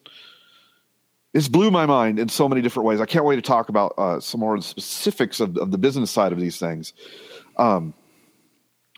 it's 1.34 1.48
blew 1.48 1.72
my 1.72 1.86
mind 1.86 2.20
in 2.20 2.30
so 2.30 2.48
many 2.48 2.62
different 2.62 2.88
ways. 2.88 3.02
I 3.02 3.06
can't 3.06 3.26
wait 3.26 3.36
to 3.36 3.42
talk 3.42 3.70
about 3.70 3.94
uh, 3.98 4.20
some 4.20 4.40
more 4.40 4.56
of 4.56 4.62
the 4.62 4.68
specifics 4.68 5.40
of, 5.40 5.58
of 5.58 5.72
the 5.72 5.78
business 5.78 6.10
side 6.10 6.32
of 6.32 6.40
these 6.40 6.58
things. 6.58 6.94
Um, 7.58 7.94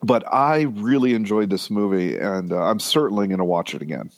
but 0.01 0.23
I 0.31 0.61
really 0.61 1.13
enjoyed 1.13 1.49
this 1.49 1.69
movie, 1.69 2.17
and 2.17 2.53
uh, 2.53 2.63
I'm 2.63 2.79
certainly 2.79 3.27
going 3.27 3.39
to 3.39 3.45
watch 3.45 3.75
it 3.75 3.81
again. 3.81 4.11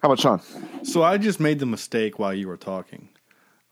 How 0.00 0.08
about 0.08 0.20
Sean? 0.20 0.40
So 0.84 1.02
I 1.02 1.18
just 1.18 1.40
made 1.40 1.58
the 1.58 1.66
mistake 1.66 2.18
while 2.18 2.32
you 2.32 2.46
were 2.46 2.56
talking 2.56 3.08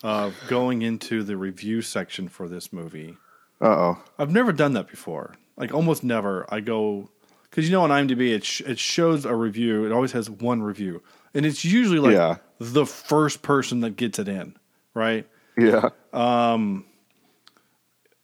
of 0.03 0.35
going 0.49 0.83
into 0.83 1.23
the 1.23 1.37
review 1.37 1.83
section 1.83 2.29
for 2.29 2.49
this 2.49 2.73
movie. 2.73 3.17
Uh 3.61 3.67
oh. 3.67 3.99
I've 4.19 4.31
never 4.31 4.53
done 4.53 4.73
that 4.75 4.89
before. 4.89 5.35
Like 5.57 5.73
almost 5.75 6.05
never. 6.05 6.47
I 6.49 6.61
go 6.61 7.11
because 7.51 7.67
you 7.69 7.73
know 7.73 7.83
on 7.83 7.91
IMDb 7.91 8.33
it 8.35 8.45
sh- 8.45 8.61
it 8.63 8.79
shows 8.79 9.25
a 9.25 9.35
review. 9.35 9.85
It 9.85 9.93
always 9.93 10.13
has 10.13 10.31
one 10.31 10.63
review, 10.63 11.03
and 11.35 11.45
it's 11.45 11.65
usually 11.65 11.99
like 11.99 12.15
Yeah. 12.15 12.37
the 12.61 12.87
first 12.87 13.43
person 13.43 13.81
that 13.81 13.97
gets 13.97 14.19
it 14.19 14.29
in, 14.29 14.57
right? 14.95 15.27
Yeah. 15.57 15.89
Um. 16.13 16.85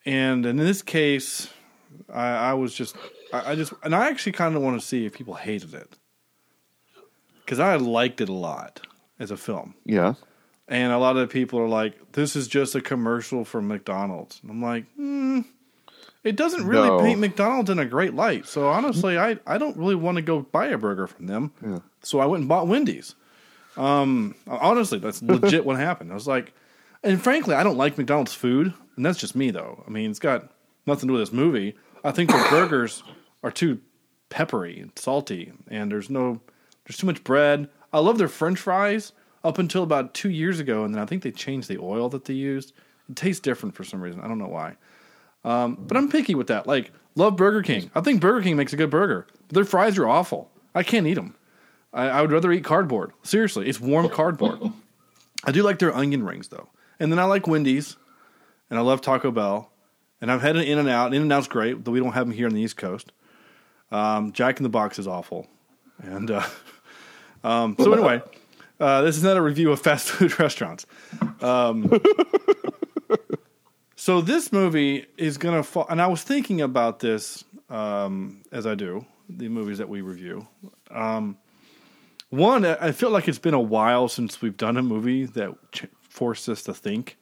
And 0.06 0.44
in 0.44 0.56
this 0.58 0.82
case, 0.82 1.48
I, 2.12 2.26
I 2.50 2.54
was 2.54 2.74
just 2.74 2.94
I, 3.32 3.52
I 3.52 3.54
just 3.54 3.72
and 3.82 3.94
I 3.94 4.08
actually 4.08 4.32
kind 4.32 4.54
of 4.54 4.62
want 4.62 4.80
to 4.80 4.86
see 4.86 5.06
if 5.06 5.14
people 5.14 5.34
hated 5.34 5.74
it 5.74 5.96
because 7.44 7.58
I 7.58 7.76
liked 7.76 8.20
it 8.20 8.28
a 8.28 8.32
lot 8.32 8.86
as 9.18 9.30
a 9.30 9.36
film. 9.36 9.74
Yeah. 9.84 10.14
And 10.68 10.92
a 10.92 10.98
lot 10.98 11.16
of 11.16 11.28
people 11.28 11.58
are 11.60 11.68
like, 11.68 12.12
"This 12.12 12.36
is 12.36 12.48
just 12.48 12.74
a 12.74 12.80
commercial 12.80 13.44
for 13.44 13.60
McDonald's." 13.60 14.40
And 14.42 14.50
I'm 14.50 14.62
like, 14.62 14.86
hmm, 14.96 15.40
it 16.22 16.36
doesn't 16.36 16.66
really 16.66 16.88
No. 16.88 17.00
paint 17.00 17.20
McDonald's 17.20 17.68
in 17.68 17.78
a 17.78 17.84
great 17.84 18.14
light. 18.14 18.46
So 18.46 18.68
honestly, 18.68 19.18
I, 19.18 19.38
I 19.46 19.58
don't 19.58 19.76
really 19.76 19.94
want 19.94 20.16
to 20.16 20.22
go 20.22 20.40
buy 20.40 20.68
a 20.68 20.78
burger 20.78 21.06
from 21.06 21.26
them. 21.26 21.52
So 22.02 22.18
I 22.20 22.26
went 22.26 22.40
and 22.42 22.48
bought 22.48 22.66
Wendy's. 22.66 23.14
Um, 23.76 24.34
honestly, 24.46 24.98
that's 24.98 25.22
legit 25.22 25.66
what 25.66 25.76
happened. 25.76 26.10
I 26.10 26.14
was 26.14 26.26
like, 26.26 26.54
and 27.02 27.20
frankly, 27.20 27.54
I 27.54 27.62
don't 27.62 27.76
like 27.76 27.98
McDonald's 27.98 28.32
food, 28.32 28.72
and 28.96 29.04
that's 29.04 29.18
just 29.18 29.36
me 29.36 29.50
though. 29.50 29.84
I 29.86 29.90
mean, 29.90 30.10
it's 30.10 30.18
got 30.18 30.50
nothing 30.86 31.08
to 31.08 31.12
do 31.12 31.12
with 31.18 31.22
this 31.22 31.32
movie. 31.32 31.76
I 32.02 32.10
think 32.10 32.30
the 32.30 32.46
burgers 32.50 33.02
are 33.42 33.50
too 33.50 33.80
peppery 34.30 34.80
and 34.80 34.92
salty, 34.96 35.52
and 35.68 35.90
there's 35.92 36.08
no, 36.08 36.40
there's 36.86 36.96
too 36.96 37.06
much 37.06 37.22
bread. 37.22 37.68
I 37.92 37.98
love 37.98 38.16
their 38.16 38.28
French 38.28 38.58
fries. 38.60 39.12
Up 39.44 39.58
until 39.58 39.82
about 39.82 40.14
two 40.14 40.30
years 40.30 40.58
ago, 40.58 40.84
and 40.84 40.94
then 40.94 41.02
I 41.02 41.06
think 41.06 41.22
they 41.22 41.30
changed 41.30 41.68
the 41.68 41.78
oil 41.78 42.08
that 42.08 42.24
they 42.24 42.34
used. 42.34 42.72
It 43.08 43.16
tastes 43.16 43.40
different 43.40 43.74
for 43.74 43.84
some 43.84 44.00
reason. 44.00 44.20
I 44.20 44.26
don't 44.26 44.38
know 44.38 44.48
why. 44.48 44.76
Um, 45.44 45.76
but 45.86 45.96
I'm 45.96 46.08
picky 46.10 46.34
with 46.34 46.46
that. 46.46 46.66
Like, 46.66 46.90
love 47.14 47.36
Burger 47.36 47.62
King. 47.62 47.90
I 47.94 48.00
think 48.00 48.20
Burger 48.20 48.42
King 48.42 48.56
makes 48.56 48.72
a 48.72 48.76
good 48.76 48.90
burger. 48.90 49.26
But 49.48 49.54
their 49.54 49.64
fries 49.64 49.98
are 49.98 50.08
awful. 50.08 50.50
I 50.74 50.82
can't 50.82 51.06
eat 51.06 51.14
them. 51.14 51.36
I, 51.92 52.08
I 52.08 52.20
would 52.22 52.32
rather 52.32 52.50
eat 52.50 52.64
cardboard. 52.64 53.12
Seriously, 53.22 53.68
it's 53.68 53.80
warm 53.80 54.08
cardboard. 54.08 54.60
I 55.44 55.52
do 55.52 55.62
like 55.62 55.78
their 55.78 55.94
onion 55.94 56.24
rings 56.24 56.48
though, 56.48 56.68
and 56.98 57.12
then 57.12 57.18
I 57.18 57.24
like 57.24 57.46
Wendy's, 57.46 57.96
and 58.70 58.78
I 58.78 58.82
love 58.82 59.00
Taco 59.00 59.30
Bell, 59.30 59.70
and 60.20 60.32
I've 60.32 60.40
had 60.40 60.56
an 60.56 60.62
In 60.62 60.78
and 60.78 60.88
Out. 60.88 61.14
In 61.14 61.22
and 61.22 61.32
Out's 61.32 61.48
great, 61.48 61.84
though 61.84 61.92
we 61.92 62.00
don't 62.00 62.12
have 62.12 62.26
them 62.26 62.34
here 62.34 62.46
on 62.46 62.54
the 62.54 62.60
East 62.60 62.76
Coast. 62.76 63.12
Um, 63.92 64.32
Jack 64.32 64.58
in 64.58 64.62
the 64.64 64.70
Box 64.70 64.98
is 64.98 65.06
awful, 65.06 65.46
and 66.02 66.30
uh, 66.30 66.46
um, 67.44 67.76
so 67.78 67.92
anyway, 67.92 68.22
uh, 68.80 69.02
this 69.02 69.16
is 69.16 69.22
not 69.22 69.36
a 69.36 69.42
review 69.42 69.72
of 69.72 69.80
fast 69.80 70.08
food 70.10 70.38
restaurants. 70.38 70.86
Um, 71.40 71.90
so 73.96 74.20
this 74.20 74.52
movie 74.52 75.06
is 75.16 75.38
gonna 75.38 75.62
fall, 75.62 75.86
and 75.88 76.00
I 76.00 76.06
was 76.06 76.22
thinking 76.22 76.60
about 76.60 77.00
this 77.00 77.44
um, 77.70 78.42
as 78.52 78.66
I 78.66 78.74
do 78.74 79.04
the 79.28 79.48
movies 79.48 79.78
that 79.78 79.88
we 79.88 80.02
review. 80.02 80.46
Um, 80.90 81.38
one, 82.28 82.64
I 82.66 82.92
feel 82.92 83.10
like 83.10 83.26
it's 83.28 83.38
been 83.38 83.54
a 83.54 83.60
while 83.60 84.08
since 84.08 84.42
we've 84.42 84.56
done 84.56 84.76
a 84.76 84.82
movie 84.82 85.24
that 85.24 85.54
ch- 85.72 85.86
forced 86.02 86.48
us 86.48 86.62
to 86.64 86.74
think. 86.74 87.16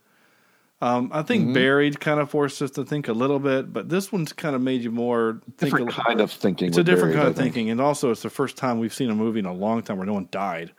Um, 0.80 1.10
I 1.12 1.22
think 1.22 1.54
Buried 1.54 2.00
kind 2.00 2.18
of 2.18 2.28
forced 2.28 2.60
us 2.60 2.72
to 2.72 2.84
think 2.84 3.06
a 3.06 3.12
little 3.12 3.38
bit, 3.38 3.72
but 3.72 3.88
this 3.88 4.10
one's 4.10 4.32
kind 4.32 4.56
of 4.56 4.62
made 4.62 4.82
you 4.82 4.90
more 4.90 5.40
think 5.56 5.76
Different 5.76 5.90
a, 5.90 6.02
kind 6.02 6.20
of 6.20 6.32
thinking. 6.32 6.68
It's 6.68 6.76
a 6.78 6.82
different 6.82 7.12
Buried, 7.12 7.16
kind 7.18 7.28
of 7.28 7.36
think. 7.36 7.54
thinking, 7.54 7.70
and 7.70 7.80
also 7.80 8.10
it's 8.10 8.22
the 8.22 8.30
first 8.30 8.56
time 8.56 8.80
we've 8.80 8.92
seen 8.92 9.08
a 9.08 9.14
movie 9.14 9.38
in 9.38 9.46
a 9.46 9.52
long 9.52 9.82
time 9.82 9.98
where 9.98 10.06
no 10.06 10.14
one 10.14 10.26
died. 10.32 10.72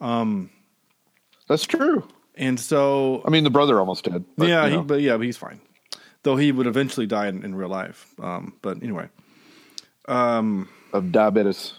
That's 0.00 1.64
true. 1.64 2.06
And 2.36 2.58
so, 2.58 3.22
I 3.24 3.30
mean, 3.30 3.44
the 3.44 3.50
brother 3.50 3.78
almost 3.78 4.04
did. 4.04 4.24
but, 4.36 4.48
yeah, 4.48 4.66
you 4.66 4.78
he, 4.78 4.82
but 4.84 5.00
yeah, 5.00 5.16
but 5.16 5.26
he's 5.26 5.36
fine. 5.36 5.60
Though 6.22 6.36
he 6.36 6.52
would 6.52 6.66
eventually 6.66 7.06
die 7.06 7.28
in, 7.28 7.44
in 7.44 7.54
real 7.54 7.68
life. 7.68 8.12
Um, 8.20 8.54
but 8.62 8.82
anyway, 8.82 9.08
um, 10.08 10.68
of 10.92 11.12
diabetes. 11.12 11.74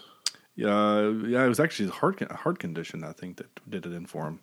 Yeah, 0.54 1.10
yeah, 1.26 1.44
it 1.44 1.48
was 1.48 1.60
actually 1.60 1.86
his 1.86 1.94
heart 1.96 2.18
con- 2.18 2.28
heart 2.34 2.58
condition 2.58 3.04
I 3.04 3.12
think 3.12 3.36
that 3.36 3.48
did 3.68 3.84
it 3.84 3.92
in 3.92 4.06
for 4.06 4.26
him. 4.26 4.40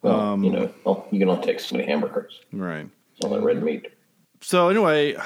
Well, 0.00 0.18
Um, 0.18 0.44
you 0.44 0.50
know, 0.50 0.72
well, 0.84 1.06
you 1.10 1.18
can 1.18 1.28
only 1.28 1.44
take 1.44 1.60
so 1.60 1.76
many 1.76 1.86
hamburgers. 1.86 2.40
Right. 2.52 2.88
It's 3.16 3.24
all 3.24 3.30
that 3.32 3.42
red 3.42 3.62
meat. 3.62 3.92
So 4.40 4.70
anyway, 4.70 5.16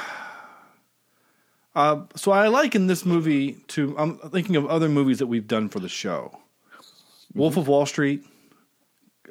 uh, 1.76 2.00
so 2.16 2.32
I 2.32 2.48
liken 2.48 2.88
this 2.88 3.04
movie 3.04 3.52
to. 3.68 3.94
I'm 3.96 4.18
thinking 4.18 4.56
of 4.56 4.66
other 4.66 4.88
movies 4.88 5.18
that 5.20 5.28
we've 5.28 5.46
done 5.46 5.68
for 5.68 5.78
the 5.78 5.88
show. 5.88 6.36
Wolf 7.34 7.56
of 7.56 7.68
Wall 7.68 7.86
Street 7.86 8.24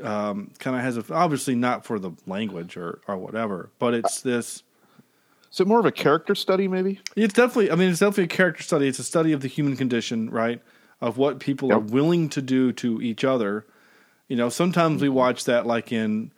um, 0.01 0.51
kind 0.59 0.75
of 0.75 0.81
has 0.83 0.97
a 0.97 1.13
obviously 1.13 1.55
not 1.55 1.85
for 1.85 1.99
the 1.99 2.11
language 2.25 2.77
or 2.77 3.01
or 3.07 3.17
whatever, 3.17 3.69
but 3.79 3.93
it's 3.93 4.21
this. 4.21 4.63
Is 5.51 5.59
it 5.59 5.67
more 5.67 5.79
of 5.79 5.85
a 5.85 5.91
character 5.91 6.33
study, 6.33 6.67
maybe? 6.67 6.99
It's 7.15 7.33
definitely. 7.33 7.71
I 7.71 7.75
mean, 7.75 7.89
it's 7.89 7.99
definitely 7.99 8.23
a 8.23 8.27
character 8.27 8.63
study. 8.63 8.87
It's 8.87 8.99
a 8.99 9.03
study 9.03 9.33
of 9.33 9.41
the 9.41 9.47
human 9.47 9.77
condition, 9.77 10.29
right? 10.29 10.61
Of 10.99 11.17
what 11.17 11.39
people 11.39 11.71
are 11.71 11.79
willing 11.79 12.29
to 12.29 12.41
do 12.41 12.71
to 12.73 13.01
each 13.01 13.23
other. 13.23 13.65
You 14.29 14.35
know, 14.37 14.49
sometimes 14.49 15.01
we 15.01 15.09
watch 15.09 15.45
that 15.45 15.67
like 15.67 15.91
in 15.91 16.31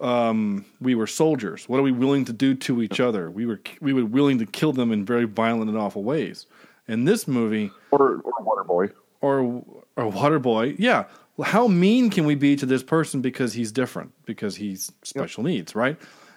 um, 0.00 0.64
we 0.80 0.94
were 0.94 1.06
soldiers. 1.08 1.68
What 1.68 1.78
are 1.80 1.82
we 1.82 1.90
willing 1.92 2.24
to 2.26 2.32
do 2.32 2.54
to 2.54 2.80
each 2.82 3.00
other? 3.00 3.28
We 3.30 3.44
were 3.44 3.60
we 3.80 3.92
were 3.92 4.04
willing 4.04 4.38
to 4.38 4.46
kill 4.46 4.72
them 4.72 4.92
in 4.92 5.04
very 5.04 5.24
violent 5.24 5.68
and 5.68 5.78
awful 5.78 6.04
ways. 6.04 6.46
In 6.86 7.06
this 7.06 7.26
movie, 7.26 7.70
Or, 7.90 8.20
or 8.20 8.32
Waterboy? 8.44 8.92
or 9.20 9.64
or 9.96 10.08
water 10.08 10.38
boy. 10.38 10.74
yeah, 10.78 11.04
how 11.42 11.66
mean 11.68 12.10
can 12.10 12.26
we 12.26 12.34
be 12.34 12.56
to 12.56 12.66
this 12.66 12.82
person 12.82 13.20
because 13.20 13.52
he's 13.52 13.72
different, 13.72 14.12
because 14.24 14.56
he's 14.56 14.92
special 15.02 15.42
needs, 15.42 15.74
right? 15.74 15.96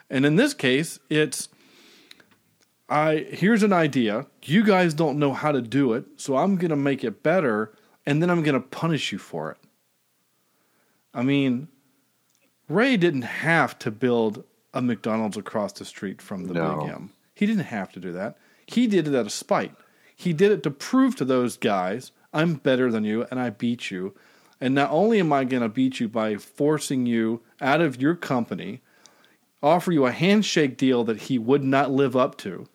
And 0.10 0.26
in 0.26 0.36
this 0.36 0.54
case, 0.54 1.00
it's 1.10 1.50
I 2.90 3.28
here's 3.30 3.64
an 3.64 3.74
idea. 3.74 4.28
You 4.44 4.64
guys 4.64 4.94
don't 4.94 5.20
know 5.20 5.34
how 5.34 5.52
to 5.52 5.62
do 5.62 5.94
it, 5.94 6.06
so 6.18 6.38
I'm 6.38 6.56
going 6.56 6.70
to 6.70 6.76
make 6.76 7.04
it 7.04 7.24
better 7.24 7.74
and 8.06 8.22
then 8.22 8.30
I'm 8.30 8.42
going 8.42 8.56
to 8.56 8.62
punish 8.62 9.12
you 9.12 9.18
for 9.18 9.52
it. 9.52 9.58
I 11.14 11.24
mean, 11.24 11.68
Ray 12.70 12.96
didn't 12.96 13.24
have 13.24 13.78
to 13.80 13.92
build 13.92 14.46
a 14.74 14.82
McDonald's 14.82 15.36
across 15.38 15.74
the 15.74 15.86
street 15.86 16.22
from 16.22 16.46
the 16.46 16.54
No. 16.54 16.82
Big 16.82 16.90
M. 16.90 17.14
He 17.34 17.46
didn't 17.46 17.66
have 17.66 17.92
to 17.94 18.00
do 18.00 18.14
that. 18.14 18.38
He 18.66 18.88
did 18.88 19.08
it 19.08 19.16
out 19.16 19.26
of 19.26 19.32
spite. 19.32 19.76
He 20.16 20.34
did 20.34 20.52
it 20.52 20.64
to 20.64 20.72
prove 20.72 21.16
to 21.18 21.26
those 21.26 21.58
guys, 21.58 22.12
I'm 22.38 22.54
better 22.54 22.92
than 22.92 23.04
you 23.04 23.26
and 23.32 23.40
I 23.40 23.50
beat 23.50 23.90
you. 23.90 24.14
And 24.62 24.76
not 24.76 24.92
only 24.92 25.20
am 25.20 25.34
I 25.34 25.44
going 25.44 25.64
to 25.64 25.70
beat 25.70 26.00
you 26.00 26.08
by 26.08 26.36
forcing 26.36 27.08
you 27.08 27.42
out 27.60 27.82
of 27.82 28.00
your 28.00 28.14
company, 28.14 28.82
offer 29.64 29.92
you 29.92 30.06
a 30.06 30.12
handshake 30.12 30.78
deal 30.78 31.04
that 31.06 31.24
he 31.24 31.40
would 31.40 31.64
not 31.64 31.90
live 31.90 32.16
up 32.16 32.38
to, 32.40 32.68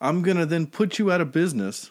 I'm 0.00 0.22
going 0.22 0.38
to 0.38 0.46
then 0.46 0.66
put 0.66 0.98
you 0.98 1.12
out 1.12 1.20
of 1.20 1.32
business 1.32 1.90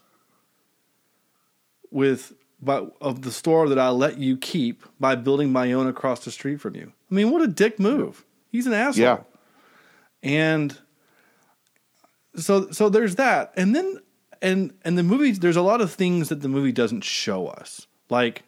with 1.91 2.33
but 2.59 2.95
of 2.99 3.21
the 3.21 3.31
store 3.31 3.69
that 3.69 3.77
I 3.77 3.89
let 3.89 4.17
you 4.17 4.35
keep 4.35 4.83
by 4.99 5.13
building 5.15 5.51
my 5.51 5.71
own 5.71 5.85
across 5.85 6.25
the 6.25 6.31
street 6.31 6.59
from 6.59 6.75
you. 6.75 6.93
I 7.11 7.13
mean, 7.13 7.29
what 7.29 7.43
a 7.43 7.47
dick 7.47 7.79
move. 7.79 8.25
He's 8.51 8.65
an 8.65 8.73
asshole. 8.73 9.03
Yeah. 9.03 9.19
And 10.23 10.75
so 12.35 12.71
so 12.71 12.89
there's 12.89 13.15
that. 13.15 13.53
And 13.55 13.75
then 13.75 13.99
and 14.45 14.73
and 14.83 14.97
the 14.97 15.03
movie 15.03 15.31
there's 15.31 15.55
a 15.55 15.61
lot 15.61 15.81
of 15.81 15.91
things 15.91 16.29
that 16.29 16.41
the 16.41 16.47
movie 16.47 16.71
doesn't 16.71 17.03
show 17.03 17.47
us. 17.47 17.87
Like 18.09 18.43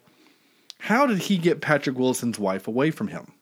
how 0.78 1.06
did 1.06 1.18
he 1.18 1.36
get 1.38 1.60
Patrick 1.60 1.98
Wilson's 1.98 2.38
wife 2.38 2.68
away 2.68 2.90
from 2.90 3.08
him? 3.08 3.32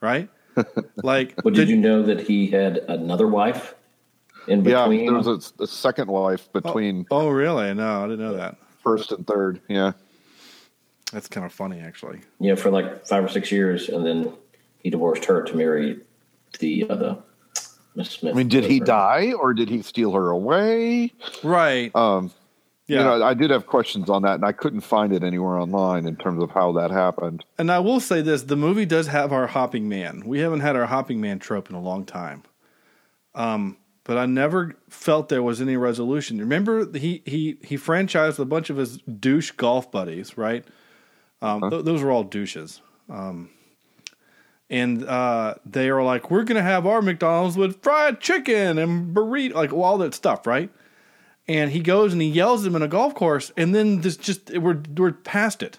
Right? 0.00 0.28
Like 1.02 1.34
But 1.42 1.54
did 1.54 1.68
you 1.68 1.76
know 1.76 2.02
that 2.02 2.20
he 2.22 2.46
had 2.48 2.78
another 2.78 3.28
wife 3.28 3.74
in 4.48 4.64
Yeah, 4.64 4.82
between? 4.84 5.06
there 5.06 5.14
was 5.14 5.52
a, 5.60 5.62
a 5.62 5.66
second 5.66 6.08
wife 6.08 6.48
oh, 6.54 6.60
between 6.60 7.06
Oh 7.10 7.28
really? 7.28 7.74
No, 7.74 8.04
I 8.04 8.08
didn't 8.08 8.20
know 8.20 8.36
that. 8.36 8.56
first 8.82 9.12
and 9.12 9.26
third. 9.26 9.60
Yeah. 9.68 9.92
That's 11.12 11.28
kind 11.28 11.46
of 11.46 11.52
funny 11.52 11.80
actually. 11.80 12.20
you 12.40 12.50
know, 12.50 12.56
for 12.56 12.70
like 12.70 13.06
five 13.06 13.24
or 13.24 13.28
six 13.28 13.50
years, 13.52 13.88
and 13.88 14.04
then 14.04 14.32
he 14.82 14.90
divorced 14.90 15.24
her 15.26 15.42
to 15.42 15.56
marry 15.56 16.00
the 16.58 16.88
other 16.90 17.10
Miss 17.12 17.24
Smith. 18.02 18.34
I 18.34 18.36
mean, 18.36 18.48
did 18.48 18.64
he 18.64 18.80
Or- 18.80 18.84
die 18.84 19.32
or 19.32 19.54
did 19.54 19.68
he 19.68 19.82
steal 19.82 20.12
her 20.12 20.30
away? 20.30 21.12
Right. 21.42 21.94
Um, 21.96 22.30
yeah. 22.86 22.98
You 22.98 23.04
know, 23.04 23.24
I 23.24 23.34
did 23.34 23.50
have 23.50 23.66
questions 23.66 24.08
on 24.08 24.22
that, 24.22 24.36
and 24.36 24.44
I 24.44 24.52
couldn't 24.52 24.80
find 24.80 25.12
it 25.12 25.22
anywhere 25.22 25.58
online 25.58 26.06
in 26.06 26.16
terms 26.16 26.42
of 26.42 26.50
how 26.52 26.72
that 26.72 26.90
happened. 26.90 27.44
And 27.58 27.70
I 27.70 27.80
will 27.80 28.00
say 28.00 28.22
this: 28.22 28.42
the 28.44 28.56
movie 28.56 28.86
does 28.86 29.08
have 29.08 29.32
our 29.32 29.46
hopping 29.46 29.88
man. 29.88 30.22
We 30.24 30.38
haven't 30.40 30.60
had 30.60 30.74
our 30.76 30.86
hopping 30.86 31.20
man 31.20 31.38
trope 31.38 31.68
in 31.68 31.76
a 31.76 31.80
long 31.82 32.06
time. 32.06 32.44
Um, 33.34 33.76
but 34.04 34.16
I 34.16 34.24
never 34.24 34.74
felt 34.88 35.28
there 35.28 35.42
was 35.42 35.60
any 35.60 35.76
resolution. 35.76 36.38
Remember, 36.38 36.90
he 36.96 37.22
he 37.26 37.58
he 37.62 37.76
franchised 37.76 38.38
a 38.38 38.44
bunch 38.46 38.70
of 38.70 38.78
his 38.78 38.96
douche 38.98 39.50
golf 39.50 39.90
buddies, 39.92 40.38
right? 40.38 40.64
Um, 41.42 41.68
th- 41.70 41.84
those 41.84 42.02
were 42.02 42.10
all 42.10 42.24
douches. 42.24 42.80
Um, 43.10 43.50
and 44.70 45.04
uh, 45.04 45.54
they 45.64 45.88
are 45.88 46.02
like, 46.02 46.30
we're 46.30 46.44
gonna 46.44 46.62
have 46.62 46.86
our 46.86 47.00
McDonald's 47.02 47.56
with 47.56 47.82
fried 47.82 48.20
chicken 48.20 48.78
and 48.78 49.14
burrito, 49.14 49.54
like 49.54 49.72
all 49.72 49.98
that 49.98 50.14
stuff, 50.14 50.46
right? 50.46 50.70
And 51.46 51.70
he 51.70 51.80
goes 51.80 52.12
and 52.12 52.20
he 52.20 52.28
yells 52.28 52.60
at 52.62 52.64
them 52.64 52.76
in 52.76 52.82
a 52.82 52.88
golf 52.88 53.14
course, 53.14 53.50
and 53.56 53.74
then 53.74 54.02
this 54.02 54.16
just 54.16 54.50
we're 54.58 54.82
we're 54.96 55.12
past 55.12 55.62
it. 55.62 55.78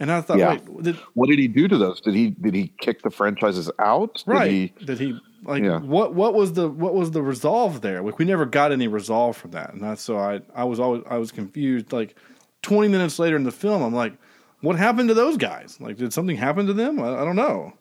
And 0.00 0.10
I 0.10 0.20
thought, 0.20 0.38
Yeah. 0.38 0.58
did, 0.82 0.96
What 1.14 1.28
did 1.28 1.38
he 1.38 1.46
do 1.48 1.68
to 1.68 1.78
those? 1.78 2.00
Did 2.00 2.14
he 2.14 2.30
did 2.30 2.54
he 2.54 2.72
kick 2.80 3.02
the 3.02 3.10
franchises 3.10 3.70
out? 3.78 4.16
Did 4.16 4.26
right? 4.26 4.50
he- 4.50 4.72
Did 4.84 4.98
he 4.98 5.18
like 5.44 5.62
Yeah. 5.62 5.78
what? 5.78 6.14
What 6.14 6.34
was 6.34 6.52
the 6.54 6.68
what 6.68 6.94
was 6.94 7.12
the 7.12 7.22
resolve 7.22 7.80
there? 7.80 8.02
Like 8.02 8.18
we 8.18 8.24
never 8.26 8.44
got 8.44 8.72
any 8.72 8.88
resolve 8.88 9.36
from 9.36 9.52
that, 9.52 9.72
and 9.72 9.82
that's 9.82 10.02
so 10.02 10.18
I 10.18 10.40
I 10.54 10.64
was 10.64 10.78
always 10.80 11.02
I 11.08 11.16
was 11.16 11.32
confused. 11.32 11.92
Like 11.92 12.16
twenty 12.60 12.88
minutes 12.88 13.18
later 13.18 13.36
in 13.36 13.44
the 13.44 13.52
film, 13.52 13.82
I'm 13.82 13.94
like, 13.94 14.14
what 14.60 14.76
happened 14.76 15.08
to 15.08 15.14
those 15.14 15.36
guys? 15.38 15.78
Like, 15.80 15.96
did 15.96 16.12
something 16.12 16.36
happen 16.36 16.66
to 16.66 16.74
them? 16.74 17.00
I, 17.00 17.22
I 17.22 17.24
don't 17.24 17.36
know. 17.36 17.72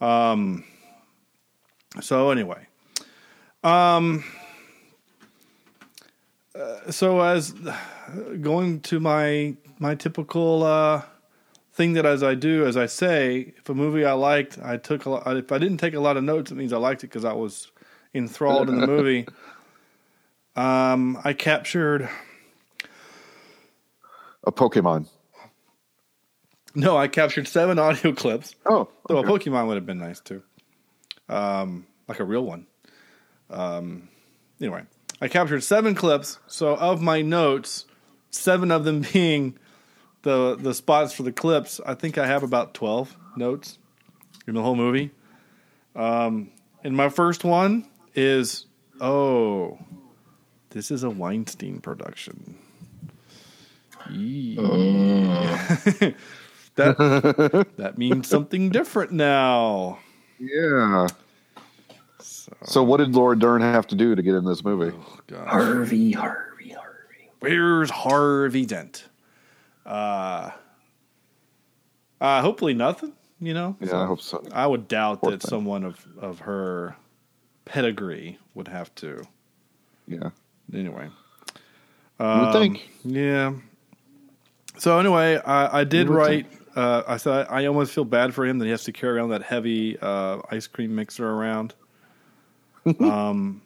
Um. 0.00 0.64
So 2.00 2.30
anyway, 2.30 2.66
um. 3.62 4.24
uh, 6.58 6.90
so 6.90 7.20
as 7.20 7.54
going 8.40 8.80
to 8.80 9.00
my 9.00 9.56
my 9.78 9.94
typical 9.94 10.62
uh, 10.62 11.02
thing 11.72 11.94
that 11.94 12.06
as 12.06 12.22
I 12.22 12.34
do, 12.34 12.66
as 12.66 12.76
I 12.76 12.86
say, 12.86 13.54
if 13.56 13.68
a 13.68 13.74
movie 13.74 14.04
I 14.04 14.12
liked, 14.12 14.58
I 14.62 14.76
took 14.76 15.04
a 15.06 15.10
lot. 15.10 15.36
If 15.36 15.52
I 15.52 15.58
didn't 15.58 15.78
take 15.78 15.94
a 15.94 16.00
lot 16.00 16.16
of 16.16 16.24
notes, 16.24 16.50
it 16.50 16.54
means 16.54 16.72
I 16.72 16.78
liked 16.78 17.04
it 17.04 17.08
because 17.08 17.24
I 17.24 17.32
was 17.32 17.70
enthralled 18.14 18.68
in 18.68 18.80
the 18.80 18.86
movie. 18.86 19.26
Um, 20.56 21.20
I 21.24 21.32
captured. 21.32 22.08
a 24.44 24.52
Pokemon? 24.52 25.08
No, 26.74 26.96
I 26.96 27.08
captured 27.08 27.46
seven 27.48 27.78
audio 27.80 28.12
clips. 28.12 28.54
Oh, 28.66 28.88
Though 29.08 29.18
okay. 29.18 29.28
a 29.28 29.30
Pokemon 29.30 29.66
would 29.68 29.76
have 29.76 29.86
been 29.86 29.98
nice 29.98 30.20
too, 30.20 30.42
um, 31.28 31.86
like 32.08 32.20
a 32.20 32.24
real 32.24 32.44
one. 32.44 32.66
Um, 33.50 34.08
anyway, 34.60 34.82
I 35.20 35.28
captured 35.28 35.62
seven 35.62 35.94
clips. 35.94 36.38
So 36.46 36.74
of 36.76 37.00
my 37.00 37.22
notes, 37.22 37.86
seven 38.30 38.70
of 38.70 38.84
them 38.84 39.04
being 39.12 39.58
the 40.22 40.56
the 40.56 40.74
spots 40.74 41.12
for 41.12 41.22
the 41.22 41.32
clips, 41.32 41.80
I 41.84 41.94
think 41.94 42.18
I 42.18 42.26
have 42.26 42.42
about 42.42 42.74
twelve 42.74 43.16
notes 43.36 43.78
in 44.46 44.54
the 44.54 44.62
whole 44.62 44.76
movie. 44.76 45.10
Um, 45.94 46.50
and 46.82 46.96
my 46.96 47.08
first 47.08 47.44
one 47.44 47.88
is, 48.14 48.66
oh, 49.00 49.78
this 50.70 50.90
is 50.90 51.02
a 51.04 51.10
Weinstein 51.10 51.80
production. 51.80 52.58
Yee. 54.10 54.56
that 56.76 57.66
that 57.76 57.98
means 57.98 58.28
something 58.28 58.70
different 58.70 59.12
now. 59.12 59.98
Yeah. 60.38 61.06
So, 62.64 62.82
what 62.82 62.98
did 62.98 63.14
Laura 63.14 63.38
Dern 63.38 63.62
have 63.62 63.86
to 63.88 63.94
do 63.94 64.14
to 64.14 64.22
get 64.22 64.34
in 64.34 64.44
this 64.44 64.64
movie? 64.64 64.96
God. 65.26 65.46
Harvey, 65.48 66.12
Harvey, 66.12 66.70
Harvey. 66.70 67.30
Where's 67.40 67.90
Harvey 67.90 68.64
Dent? 68.66 69.04
Uh, 69.84 70.50
uh, 72.20 72.40
hopefully 72.42 72.74
nothing. 72.74 73.12
You 73.40 73.52
know. 73.54 73.76
Yeah, 73.80 74.00
I 74.00 74.06
hope 74.06 74.20
so. 74.20 74.42
I 74.52 74.66
would 74.66 74.88
doubt 74.88 75.20
Poor 75.20 75.32
that 75.32 75.42
thing. 75.42 75.48
someone 75.48 75.84
of 75.84 76.06
of 76.18 76.40
her 76.40 76.96
pedigree 77.64 78.38
would 78.54 78.68
have 78.68 78.94
to. 78.96 79.22
Yeah. 80.06 80.30
Anyway. 80.72 81.08
You 82.20 82.26
Um, 82.26 82.52
think. 82.52 82.88
Yeah. 83.04 83.52
So 84.78 84.98
anyway, 84.98 85.36
I, 85.44 85.80
I 85.80 85.84
did 85.84 86.06
You 86.06 86.12
would 86.12 86.18
write. 86.18 86.46
Uh, 86.74 87.02
I 87.06 87.18
thought 87.18 87.50
I 87.50 87.66
almost 87.66 87.92
feel 87.92 88.04
bad 88.04 88.34
for 88.34 88.44
him 88.44 88.58
that 88.58 88.64
he 88.64 88.70
has 88.70 88.84
to 88.84 88.92
carry 88.92 89.18
around 89.18 89.30
that 89.30 89.42
heavy 89.42 89.98
uh, 89.98 90.38
ice 90.50 90.66
cream 90.66 90.94
mixer 90.94 91.28
around. 91.28 91.74
um, 93.00 93.62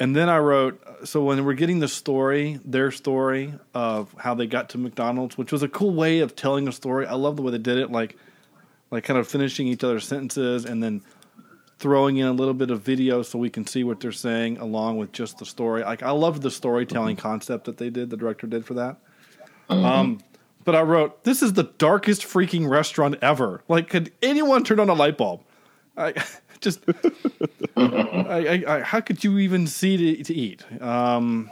and 0.00 0.16
then 0.16 0.28
I 0.28 0.38
wrote. 0.38 0.82
So 1.04 1.22
when 1.24 1.44
we're 1.44 1.52
getting 1.54 1.78
the 1.78 1.88
story, 1.88 2.58
their 2.64 2.90
story 2.90 3.54
of 3.74 4.14
how 4.18 4.34
they 4.34 4.46
got 4.46 4.70
to 4.70 4.78
McDonald's, 4.78 5.36
which 5.36 5.52
was 5.52 5.62
a 5.62 5.68
cool 5.68 5.94
way 5.94 6.20
of 6.20 6.34
telling 6.34 6.66
a 6.68 6.72
story. 6.72 7.06
I 7.06 7.14
love 7.14 7.36
the 7.36 7.42
way 7.42 7.52
they 7.52 7.58
did 7.58 7.78
it, 7.78 7.90
like 7.90 8.16
like 8.90 9.04
kind 9.04 9.18
of 9.18 9.28
finishing 9.28 9.66
each 9.66 9.84
other's 9.84 10.06
sentences 10.06 10.64
and 10.64 10.82
then 10.82 11.02
throwing 11.78 12.16
in 12.16 12.26
a 12.26 12.32
little 12.32 12.54
bit 12.54 12.70
of 12.70 12.80
video 12.82 13.22
so 13.22 13.38
we 13.38 13.50
can 13.50 13.66
see 13.66 13.84
what 13.84 14.00
they're 14.00 14.10
saying 14.10 14.58
along 14.58 14.96
with 14.96 15.12
just 15.12 15.38
the 15.38 15.46
story. 15.46 15.82
Like 15.82 16.02
I 16.02 16.10
loved 16.10 16.42
the 16.42 16.50
storytelling 16.50 17.16
concept 17.16 17.66
that 17.66 17.76
they 17.76 17.90
did, 17.90 18.10
the 18.10 18.16
director 18.16 18.46
did 18.46 18.64
for 18.64 18.74
that. 18.74 18.96
Um, 19.68 20.18
but 20.64 20.74
I 20.74 20.82
wrote, 20.82 21.24
"This 21.24 21.42
is 21.42 21.54
the 21.54 21.64
darkest 21.64 22.22
freaking 22.22 22.68
restaurant 22.68 23.16
ever. 23.22 23.62
Like, 23.68 23.88
could 23.88 24.12
anyone 24.22 24.64
turn 24.64 24.80
on 24.80 24.88
a 24.88 24.94
light 24.94 25.16
bulb? 25.16 25.42
I 25.96 26.14
just, 26.60 26.84
I, 27.76 27.82
I, 28.66 28.76
I, 28.76 28.80
how 28.82 29.00
could 29.00 29.22
you 29.24 29.38
even 29.38 29.66
see 29.66 30.16
to, 30.16 30.24
to 30.24 30.34
eat?" 30.34 30.64
Um, 30.82 31.50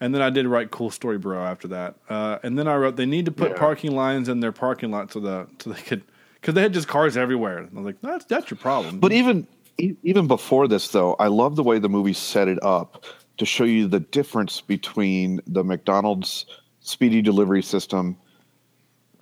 and 0.00 0.14
then 0.14 0.22
I 0.22 0.30
did 0.30 0.46
write 0.46 0.70
"Cool 0.70 0.90
Story, 0.90 1.18
Bro" 1.18 1.44
after 1.44 1.68
that. 1.68 1.96
Uh, 2.08 2.38
and 2.42 2.58
then 2.58 2.68
I 2.68 2.76
wrote, 2.76 2.96
"They 2.96 3.06
need 3.06 3.26
to 3.26 3.32
put 3.32 3.56
parking 3.56 3.92
lines 3.92 4.28
in 4.28 4.40
their 4.40 4.52
parking 4.52 4.90
lot 4.90 5.12
so 5.12 5.20
the 5.20 5.46
so 5.58 5.70
they 5.70 5.80
could." 5.80 6.02
Because 6.40 6.52
they 6.52 6.60
had 6.60 6.74
just 6.74 6.88
cars 6.88 7.16
everywhere. 7.16 7.56
And 7.56 7.70
I 7.72 7.76
was 7.76 7.86
like, 7.86 8.02
that's 8.02 8.26
that's 8.26 8.50
your 8.50 8.58
problem. 8.58 9.00
But 9.00 9.12
even 9.12 9.46
even 9.78 10.26
before 10.26 10.68
this, 10.68 10.88
though, 10.88 11.14
I 11.14 11.28
love 11.28 11.56
the 11.56 11.62
way 11.62 11.78
the 11.78 11.88
movie 11.88 12.12
set 12.12 12.48
it 12.48 12.62
up 12.62 13.04
to 13.38 13.46
show 13.46 13.64
you 13.64 13.88
the 13.88 14.00
difference 14.00 14.60
between 14.60 15.40
the 15.46 15.64
McDonald's 15.64 16.46
speedy 16.84 17.20
delivery 17.20 17.62
system 17.62 18.16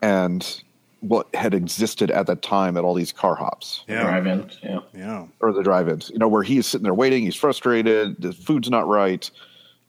and 0.02 0.62
what 1.00 1.34
had 1.34 1.54
existed 1.54 2.10
at 2.10 2.26
that 2.26 2.42
time 2.42 2.76
at 2.76 2.84
all 2.84 2.94
these 2.94 3.10
car 3.12 3.34
hops 3.34 3.82
yeah, 3.88 4.02
Drive-ins, 4.02 4.58
yeah. 4.62 4.78
yeah, 4.94 5.26
or 5.40 5.52
the 5.52 5.62
drive-ins. 5.62 6.10
You 6.10 6.18
know, 6.18 6.28
where 6.28 6.42
he's 6.44 6.66
sitting 6.66 6.84
there 6.84 6.94
waiting, 6.94 7.24
he's 7.24 7.34
frustrated, 7.34 8.20
the 8.20 8.32
food's 8.32 8.70
not 8.70 8.86
right. 8.86 9.28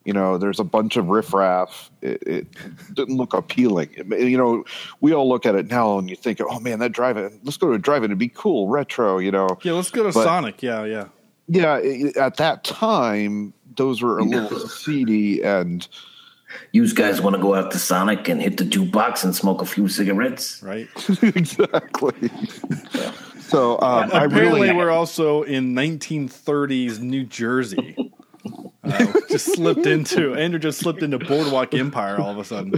You 0.06 0.14
know, 0.14 0.38
there's 0.38 0.60
a 0.60 0.64
bunch 0.66 0.98
of 0.98 1.08
riffraff. 1.08 1.90
It, 2.02 2.24
it 2.28 2.48
didn't 2.94 3.16
look 3.18 3.34
appealing. 3.34 3.90
It- 3.96 4.28
you 4.28 4.38
know, 4.38 4.64
we 5.02 5.14
all 5.14 5.30
look 5.30 5.46
at 5.46 5.56
it 5.56 5.68
now 5.70 5.98
and 6.00 6.10
you 6.10 6.16
think, 6.16 6.40
oh 6.42 6.60
man, 6.60 6.80
that 6.80 6.92
drive-in. 6.92 7.40
Let's 7.44 7.58
go 7.58 7.68
to 7.68 7.74
a 7.74 7.80
drive-in. 7.80 8.06
It'd 8.06 8.18
be 8.18 8.28
cool, 8.30 8.68
retro. 8.68 9.20
You 9.20 9.32
know, 9.32 9.58
yeah. 9.64 9.74
Let's 9.74 9.92
go 9.92 10.04
to 10.04 10.12
But- 10.12 10.24
Sonic. 10.24 10.62
Yeah, 10.64 10.84
yeah. 10.86 11.06
yeah, 11.48 11.74
i- 11.76 12.12
at 12.20 12.38
that 12.38 12.64
time, 12.64 13.54
those 13.78 14.02
were 14.02 14.18
a 14.20 14.24
little 14.24 14.68
seedy 14.68 15.42
and 15.44 15.88
You 16.72 16.92
guys 16.94 17.22
want 17.22 17.36
to 17.36 17.42
go 17.42 17.56
out 17.56 17.72
to 17.72 17.80
Sonic 17.80 18.28
and 18.30 18.42
hit 18.42 18.58
the 18.58 18.64
jukebox 18.64 19.24
and 19.24 19.36
smoke 19.36 19.62
a 19.62 19.66
few 19.66 19.88
cigarettes? 19.88 20.62
Right. 20.64 20.88
exactly. 21.22 22.30
So 23.42 23.80
um, 23.82 24.10
I 24.12 24.26
Apparently, 24.26 24.62
really, 24.62 24.72
we're 24.74 24.90
also 24.90 25.44
in 25.44 25.74
1930s 25.76 27.00
New 27.00 27.24
Jersey. 27.24 27.96
Uh, 28.84 29.14
just 29.30 29.54
slipped 29.54 29.86
into 29.86 30.34
Andrew 30.36 30.60
just 30.60 30.80
slipped 30.80 31.04
into 31.04 31.20
Boardwalk 31.20 31.74
Empire 31.74 32.20
all 32.20 32.32
of 32.32 32.38
a 32.38 32.44
sudden. 32.44 32.74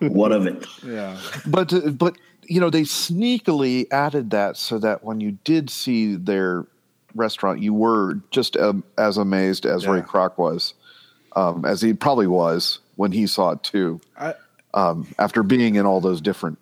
What 0.00 0.32
of 0.32 0.46
it? 0.46 0.66
Yeah, 0.84 1.18
but 1.46 1.72
uh, 1.72 1.90
but 1.90 2.16
you 2.42 2.60
know 2.60 2.70
they 2.70 2.82
sneakily 2.82 3.86
added 3.90 4.30
that 4.30 4.56
so 4.56 4.78
that 4.78 5.04
when 5.04 5.20
you 5.20 5.38
did 5.44 5.70
see 5.70 6.16
their 6.16 6.66
restaurant, 7.14 7.60
you 7.60 7.72
were 7.72 8.20
just 8.30 8.56
um, 8.56 8.84
as 8.96 9.16
amazed 9.16 9.64
as 9.66 9.86
Ray 9.86 10.00
Kroc 10.00 10.38
was, 10.38 10.74
um, 11.38 11.64
as 11.64 11.80
he 11.80 11.94
probably 11.94 12.26
was 12.26 12.80
when 12.96 13.12
he 13.12 13.26
saw 13.26 13.50
it 13.52 13.62
too. 13.62 14.00
I, 14.18 14.34
Um, 14.74 15.06
after 15.18 15.42
being 15.42 15.76
in 15.76 15.86
all 15.86 16.00
those 16.00 16.20
different 16.20 16.58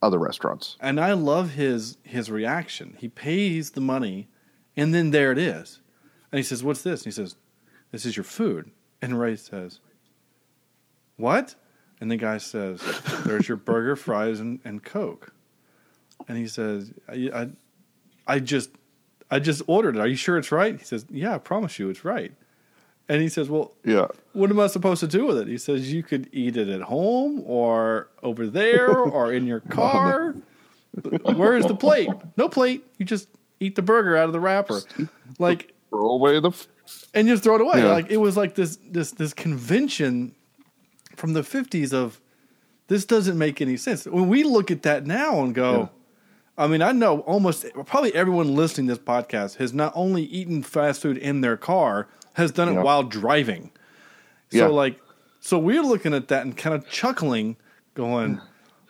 other 0.00 0.18
restaurants, 0.18 0.76
and 0.80 0.98
I 0.98 1.12
love 1.12 1.50
his 1.50 1.98
his 2.02 2.30
reaction. 2.30 2.96
He 2.98 3.08
pays 3.08 3.72
the 3.72 3.80
money, 3.80 4.28
and 4.76 4.94
then 4.94 5.10
there 5.10 5.30
it 5.32 5.38
is, 5.38 5.80
and 6.32 6.38
he 6.38 6.42
says, 6.42 6.62
"What's 6.64 6.82
this?" 6.82 7.00
And 7.00 7.12
he 7.12 7.16
says, 7.16 7.36
"This 7.92 8.06
is 8.06 8.16
your 8.16 8.24
food." 8.24 8.70
And 9.02 9.20
Ray 9.20 9.36
says, 9.36 9.80
"What?" 11.16 11.54
And 12.00 12.10
the 12.10 12.16
guy 12.16 12.38
says, 12.38 12.80
"There's 13.26 13.48
your 13.48 13.58
burger, 13.58 13.96
fries, 13.96 14.40
and, 14.40 14.60
and 14.64 14.82
coke." 14.82 15.32
And 16.28 16.38
he 16.38 16.48
says, 16.48 16.92
I, 17.08 17.30
"I, 17.34 17.48
I 18.26 18.38
just, 18.40 18.70
I 19.30 19.38
just 19.38 19.62
ordered 19.66 19.96
it. 19.96 20.00
Are 20.00 20.08
you 20.08 20.16
sure 20.16 20.38
it's 20.38 20.52
right?" 20.52 20.78
He 20.78 20.84
says, 20.84 21.04
"Yeah, 21.10 21.34
I 21.34 21.38
promise 21.38 21.78
you, 21.78 21.90
it's 21.90 22.04
right." 22.04 22.32
And 23.08 23.22
he 23.22 23.28
says, 23.28 23.48
"Well, 23.48 23.72
yeah, 23.84 24.06
what 24.32 24.50
am 24.50 24.60
I 24.60 24.66
supposed 24.66 25.00
to 25.00 25.06
do 25.06 25.24
with 25.26 25.38
it?" 25.38 25.48
He 25.48 25.58
says, 25.58 25.92
"You 25.92 26.02
could 26.02 26.28
eat 26.32 26.56
it 26.56 26.68
at 26.68 26.82
home, 26.82 27.42
or 27.46 28.08
over 28.22 28.46
there, 28.46 28.90
or 28.98 29.32
in 29.32 29.46
your 29.46 29.62
oh, 29.70 29.74
car." 29.74 30.34
Where 31.22 31.56
is 31.56 31.66
the 31.66 31.76
plate? 31.76 32.10
No 32.36 32.48
plate. 32.48 32.84
You 32.98 33.04
just 33.04 33.28
eat 33.60 33.76
the 33.76 33.82
burger 33.82 34.16
out 34.16 34.24
of 34.24 34.32
the 34.32 34.40
wrapper, 34.40 34.80
like, 35.38 35.74
throw 35.90 36.10
away 36.10 36.40
the. 36.40 36.48
f- 36.48 36.66
and 37.14 37.28
just 37.28 37.42
throw 37.42 37.56
it 37.56 37.60
away. 37.60 37.78
Yeah. 37.82 37.92
Like 37.92 38.10
it 38.10 38.16
was 38.18 38.36
like 38.36 38.54
this 38.54 38.78
this 38.90 39.12
this 39.12 39.32
convention 39.32 40.34
from 41.16 41.32
the 41.32 41.42
fifties 41.42 41.92
of 41.92 42.20
this 42.88 43.04
doesn't 43.04 43.36
make 43.36 43.60
any 43.60 43.76
sense. 43.76 44.06
When 44.06 44.28
we 44.28 44.44
look 44.44 44.70
at 44.70 44.82
that 44.82 45.06
now 45.06 45.40
and 45.42 45.54
go, 45.54 45.90
I 46.56 46.66
mean, 46.66 46.82
I 46.82 46.92
know 46.92 47.20
almost 47.20 47.66
probably 47.86 48.14
everyone 48.14 48.54
listening 48.54 48.88
to 48.88 48.94
this 48.94 49.02
podcast 49.02 49.56
has 49.56 49.72
not 49.72 49.92
only 49.94 50.24
eaten 50.24 50.62
fast 50.62 51.02
food 51.02 51.18
in 51.18 51.40
their 51.42 51.56
car, 51.56 52.08
has 52.38 52.50
done 52.52 52.68
it 52.70 52.74
Yeah. 52.74 52.82
while 52.82 53.02
driving. 53.02 53.70
So 54.50 54.58
Yeah. 54.58 54.66
like, 54.68 54.98
so 55.40 55.58
we're 55.58 55.82
looking 55.82 56.14
at 56.14 56.28
that 56.28 56.44
and 56.46 56.56
kind 56.56 56.74
of 56.74 56.88
chuckling, 56.88 57.56
going, 57.94 58.40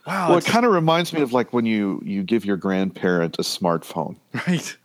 "Wow, 0.07 0.29
Well, 0.31 0.39
it 0.39 0.45
kind 0.45 0.65
of 0.65 0.73
reminds 0.73 1.13
me 1.13 1.21
of 1.23 1.33
like 1.33 1.53
when 1.53 1.67
you 1.67 2.01
you 2.05 2.23
give 2.23 2.45
your 2.45 2.57
grandparent 2.57 3.37
a 3.39 3.43
smartphone. 3.43 4.17
right, 4.47 4.77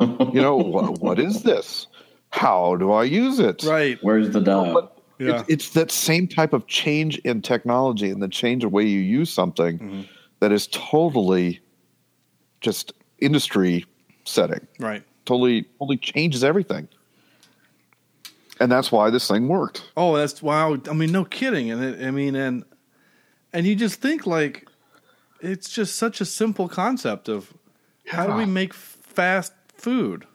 You 0.00 0.40
know 0.42 0.56
what? 0.56 1.00
What 1.00 1.18
is 1.20 1.42
this? 1.44 1.86
How 2.30 2.76
do 2.76 2.92
I 2.92 3.04
use 3.04 3.38
it? 3.38 3.62
right, 3.64 3.98
Where's 4.02 4.30
the 4.30 4.40
dial? 4.40 4.90
yeah, 5.18 5.40
It's, 5.40 5.48
it's 5.48 5.68
that 5.70 5.90
same 5.92 6.26
type 6.26 6.52
of 6.52 6.66
change 6.66 7.18
in 7.18 7.40
technology 7.40 8.10
and 8.10 8.20
the 8.22 8.28
change 8.28 8.64
of 8.64 8.72
way 8.72 8.84
you 8.84 8.98
use 9.00 9.30
something 9.32 9.78
Mm-hmm. 9.78 10.00
that 10.40 10.50
is 10.50 10.66
totally 10.72 11.60
just 12.60 12.92
industry 13.20 13.84
setting. 14.24 14.66
right." 14.80 15.02
Totally, 15.24 15.62
totally 15.78 15.98
changes 15.98 16.42
everything. 16.42 16.88
And 18.60 18.70
that's 18.70 18.92
why 18.92 19.10
this 19.10 19.28
thing 19.28 19.48
worked. 19.48 19.90
Oh, 19.96 20.16
that's 20.16 20.42
wow. 20.42 20.78
I 20.88 20.92
mean, 20.92 21.10
no 21.10 21.24
kidding. 21.24 21.70
And 21.70 21.82
it, 21.82 22.06
I 22.06 22.10
mean, 22.10 22.34
and 22.34 22.64
and 23.52 23.66
you 23.66 23.74
just 23.74 24.00
think 24.00 24.26
like 24.26 24.68
it's 25.40 25.68
just 25.68 25.96
such 25.96 26.20
a 26.20 26.24
simple 26.24 26.68
concept 26.68 27.28
of 27.28 27.52
how 28.06 28.26
do 28.26 28.34
we 28.34 28.46
make 28.46 28.74
fast 28.74 29.52
food 29.74 30.26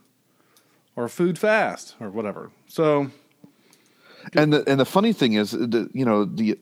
or 0.96 1.08
food 1.08 1.38
fast 1.40 1.96
or 2.00 2.10
whatever. 2.10 2.52
So 2.68 3.12
And 4.36 4.52
the 4.52 4.70
and 4.70 4.80
the 4.80 4.86
funny 4.86 5.14
thing 5.14 5.34
is, 5.34 5.54
uh, 5.54 5.60
the 5.60 5.90
you 5.94 6.06
know 6.06 6.26
the 6.26 6.58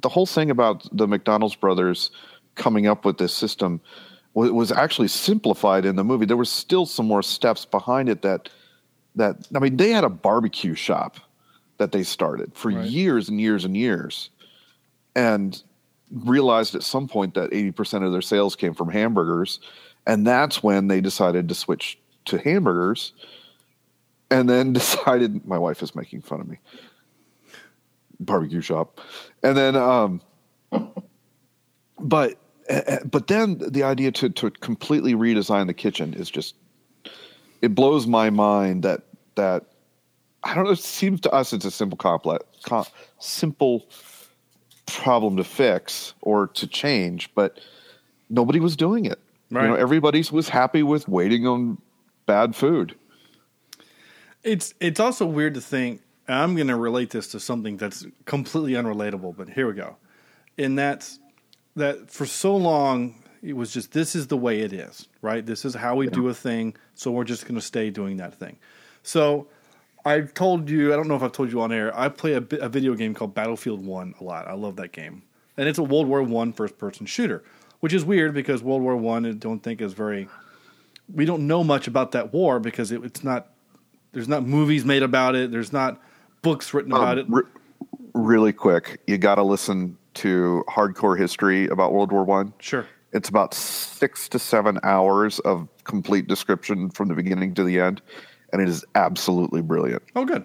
the 0.00 0.08
whole 0.08 0.26
thing 0.26 0.50
about 0.50 0.88
the 0.96 1.06
McDonald's 1.06 1.56
brothers 1.56 2.10
coming 2.54 2.86
up 2.86 3.04
with 3.04 3.18
this 3.18 3.34
system 3.34 3.80
was, 4.34 4.50
was 4.50 4.72
actually 4.72 5.08
simplified 5.08 5.84
in 5.84 5.96
the 5.96 6.04
movie. 6.04 6.24
There 6.26 6.36
was 6.36 6.50
still 6.50 6.86
some 6.86 7.06
more 7.06 7.22
steps 7.22 7.64
behind 7.64 8.08
it 8.08 8.22
that 8.22 8.48
that 9.16 9.48
I 9.54 9.58
mean 9.58 9.76
they 9.76 9.90
had 9.90 10.04
a 10.04 10.08
barbecue 10.08 10.74
shop 10.74 11.16
that 11.78 11.92
they 11.92 12.02
started 12.02 12.52
for 12.54 12.70
Right. 12.70 12.86
years 12.86 13.28
and 13.28 13.40
years 13.40 13.64
and 13.64 13.76
years, 13.76 14.30
and 15.14 15.62
realized 16.12 16.74
at 16.74 16.82
some 16.82 17.08
point 17.08 17.34
that 17.34 17.52
eighty 17.52 17.70
percent 17.72 18.04
of 18.04 18.12
their 18.12 18.22
sales 18.22 18.56
came 18.56 18.74
from 18.74 18.90
hamburgers, 18.90 19.60
and 20.06 20.26
that's 20.26 20.62
when 20.62 20.88
they 20.88 21.00
decided 21.00 21.48
to 21.48 21.54
switch 21.54 21.98
to 22.26 22.38
hamburgers. 22.38 23.12
And 24.30 24.48
then 24.48 24.72
decided, 24.74 25.44
my 25.46 25.58
wife 25.58 25.82
is 25.82 25.94
making 25.96 26.22
fun 26.22 26.40
of 26.40 26.48
me 26.48 26.58
barbecue 28.20 28.60
shop, 28.60 29.00
and 29.42 29.56
then 29.56 29.74
um, 29.76 30.20
but 31.98 32.36
uh, 32.68 32.98
but 33.04 33.26
then 33.26 33.58
the 33.58 33.82
idea 33.82 34.12
to 34.12 34.28
to 34.28 34.50
completely 34.50 35.14
redesign 35.14 35.66
the 35.66 35.74
kitchen 35.74 36.14
is 36.14 36.30
just 36.30 36.54
it 37.62 37.74
blows 37.74 38.06
my 38.06 38.30
mind 38.30 38.82
that 38.82 39.02
that 39.34 39.64
I 40.42 40.54
don't 40.54 40.64
know. 40.64 40.70
It 40.70 40.78
seems 40.78 41.20
to 41.22 41.32
us 41.32 41.52
it's 41.52 41.64
a 41.64 41.70
simple 41.70 41.96
complex, 41.96 42.44
com, 42.62 42.84
simple 43.18 43.86
problem 44.86 45.36
to 45.36 45.44
fix 45.44 46.14
or 46.22 46.48
to 46.48 46.66
change, 46.66 47.32
but 47.34 47.60
nobody 48.28 48.60
was 48.60 48.76
doing 48.76 49.04
it. 49.04 49.18
Right. 49.50 49.64
You 49.64 49.68
know, 49.70 49.74
everybody 49.74 50.24
was 50.30 50.48
happy 50.48 50.82
with 50.82 51.08
waiting 51.08 51.46
on 51.46 51.78
bad 52.26 52.54
food. 52.54 52.94
It's 54.42 54.74
it's 54.80 55.00
also 55.00 55.26
weird 55.26 55.54
to 55.54 55.60
think. 55.60 56.02
I'm 56.28 56.54
going 56.54 56.68
to 56.68 56.76
relate 56.76 57.10
this 57.10 57.26
to 57.32 57.40
something 57.40 57.76
that's 57.76 58.06
completely 58.24 58.74
unrelatable, 58.74 59.36
but 59.36 59.48
here 59.48 59.66
we 59.66 59.74
go. 59.74 59.96
And 60.56 60.78
that's 60.78 61.18
that 61.74 62.10
for 62.10 62.24
so 62.24 62.56
long 62.56 63.20
it 63.42 63.54
was 63.54 63.72
just 63.72 63.92
this 63.92 64.14
is 64.14 64.26
the 64.26 64.36
way 64.36 64.60
it 64.60 64.72
is, 64.72 65.08
right? 65.22 65.44
This 65.44 65.64
is 65.64 65.74
how 65.74 65.96
we 65.96 66.06
do 66.08 66.28
a 66.28 66.34
thing, 66.34 66.74
so 66.94 67.10
we're 67.10 67.24
just 67.24 67.44
going 67.44 67.54
to 67.54 67.60
stay 67.60 67.90
doing 67.90 68.18
that 68.18 68.34
thing. 68.34 68.58
So 69.02 69.48
I've 70.04 70.34
told 70.34 70.68
you, 70.68 70.92
I 70.92 70.96
don't 70.96 71.08
know 71.08 71.16
if 71.16 71.22
I've 71.22 71.32
told 71.32 71.50
you 71.50 71.60
on 71.60 71.72
air. 71.72 71.96
I 71.98 72.08
play 72.08 72.34
a, 72.34 72.44
a 72.60 72.68
video 72.68 72.94
game 72.94 73.14
called 73.14 73.34
Battlefield 73.34 73.84
One 73.84 74.14
a 74.20 74.24
lot. 74.24 74.46
I 74.46 74.54
love 74.54 74.76
that 74.76 74.92
game, 74.92 75.22
and 75.56 75.68
it's 75.68 75.78
a 75.78 75.82
World 75.82 76.06
War 76.06 76.22
One 76.22 76.52
first 76.52 76.78
person 76.78 77.06
shooter, 77.06 77.42
which 77.80 77.92
is 77.92 78.04
weird 78.04 78.34
because 78.34 78.62
World 78.62 78.82
War 78.82 78.96
One 78.96 79.26
I 79.26 79.32
don't 79.32 79.60
think 79.60 79.80
is 79.80 79.92
very. 79.92 80.28
We 81.12 81.24
don't 81.24 81.46
know 81.46 81.64
much 81.64 81.88
about 81.88 82.12
that 82.12 82.32
war 82.32 82.60
because 82.60 82.92
it, 82.92 83.04
it's 83.04 83.24
not. 83.24 83.48
There's 84.12 84.28
not 84.28 84.44
movies 84.44 84.84
made 84.84 85.02
about 85.02 85.34
it. 85.34 85.50
There's 85.50 85.72
not 85.72 86.00
books 86.42 86.74
written 86.74 86.92
about 86.92 87.18
it. 87.18 87.26
Um, 87.26 87.34
re- 87.34 87.42
really 88.14 88.52
quick, 88.52 89.00
you 89.06 89.18
got 89.18 89.36
to 89.36 89.42
listen 89.42 89.96
to 90.14 90.64
hardcore 90.68 91.18
history 91.18 91.68
about 91.68 91.92
World 91.92 92.12
War 92.12 92.24
One. 92.24 92.52
Sure. 92.58 92.86
It's 93.12 93.28
about 93.28 93.54
six 93.54 94.28
to 94.30 94.38
seven 94.38 94.78
hours 94.82 95.38
of 95.40 95.68
complete 95.84 96.28
description 96.28 96.90
from 96.90 97.08
the 97.08 97.14
beginning 97.14 97.54
to 97.54 97.64
the 97.64 97.80
end, 97.80 98.00
and 98.52 98.62
it 98.62 98.68
is 98.68 98.84
absolutely 98.94 99.62
brilliant. 99.62 100.02
Oh, 100.14 100.24
good. 100.24 100.44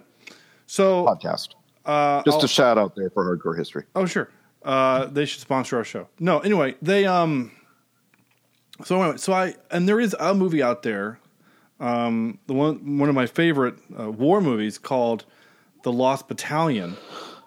So, 0.66 1.04
Podcast. 1.06 1.50
uh, 1.84 2.22
Just 2.24 2.38
I'll- 2.38 2.44
a 2.44 2.48
shout 2.48 2.78
out 2.78 2.96
there 2.96 3.08
for 3.10 3.24
hardcore 3.36 3.56
history. 3.56 3.84
Oh 3.94 4.04
sure. 4.06 4.28
Uh, 4.64 5.06
they 5.06 5.24
should 5.26 5.40
sponsor 5.40 5.76
our 5.76 5.84
show. 5.84 6.08
No, 6.18 6.40
anyway, 6.40 6.74
they 6.82 7.06
um. 7.06 7.52
So 8.84 9.00
anyway, 9.00 9.16
so 9.18 9.32
I 9.32 9.54
and 9.70 9.88
there 9.88 10.00
is 10.00 10.14
a 10.18 10.34
movie 10.34 10.60
out 10.62 10.82
there, 10.82 11.20
um, 11.78 12.38
the 12.48 12.52
one 12.54 12.98
one 12.98 13.08
of 13.08 13.14
my 13.14 13.26
favorite 13.26 13.76
uh, 13.98 14.10
war 14.10 14.40
movies 14.40 14.76
called 14.76 15.24
The 15.84 15.92
Lost 15.92 16.26
Battalion, 16.26 16.96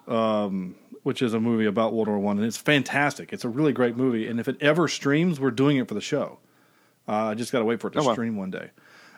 um, 0.08 0.74
which 1.02 1.22
is 1.22 1.34
a 1.34 1.40
movie 1.40 1.66
about 1.66 1.92
World 1.92 2.08
War 2.08 2.18
One, 2.18 2.38
and 2.38 2.46
it's 2.46 2.56
fantastic. 2.56 3.32
It's 3.32 3.44
a 3.44 3.48
really 3.48 3.72
great 3.72 3.96
movie, 3.96 4.26
and 4.28 4.38
if 4.40 4.48
it 4.48 4.56
ever 4.60 4.88
streams, 4.88 5.40
we're 5.40 5.50
doing 5.50 5.76
it 5.78 5.88
for 5.88 5.94
the 5.94 6.00
show. 6.00 6.38
Uh, 7.08 7.12
I 7.28 7.34
just 7.34 7.52
got 7.52 7.60
to 7.60 7.64
wait 7.64 7.80
for 7.80 7.88
it 7.88 7.92
to 7.92 8.00
Oh, 8.00 8.04
wow. 8.04 8.12
stream 8.12 8.36
one 8.36 8.50
day. 8.50 8.70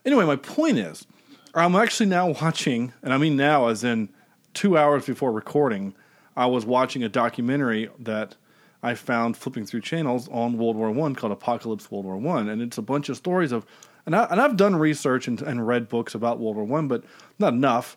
Anyway, 0.04 0.24
my 0.24 0.36
point 0.36 0.78
is, 0.78 1.06
I'm 1.54 1.74
actually 1.76 2.06
now 2.06 2.30
watching, 2.40 2.92
and 3.02 3.12
I 3.12 3.18
mean 3.18 3.36
now, 3.36 3.68
as 3.68 3.84
in 3.84 4.08
two 4.54 4.76
hours 4.78 5.06
before 5.06 5.32
recording, 5.32 5.94
I 6.36 6.46
was 6.46 6.64
watching 6.64 7.02
a 7.04 7.08
documentary 7.08 7.90
that 7.98 8.36
I 8.82 8.94
found 8.94 9.36
flipping 9.36 9.66
through 9.66 9.82
channels 9.82 10.28
on 10.30 10.56
World 10.58 10.76
War 10.76 10.90
One 10.90 11.14
called 11.14 11.32
Apocalypse 11.32 11.90
World 11.90 12.04
War 12.04 12.16
One, 12.16 12.48
and 12.48 12.62
it's 12.62 12.78
a 12.78 12.82
bunch 12.82 13.08
of 13.08 13.16
stories 13.16 13.52
of, 13.52 13.66
and 14.06 14.16
I 14.16 14.24
and 14.24 14.40
I've 14.40 14.56
done 14.56 14.74
research 14.76 15.28
and, 15.28 15.40
and 15.42 15.66
read 15.66 15.88
books 15.88 16.14
about 16.14 16.38
World 16.40 16.56
War 16.56 16.64
One, 16.64 16.88
but 16.88 17.04
not 17.38 17.52
enough. 17.52 17.96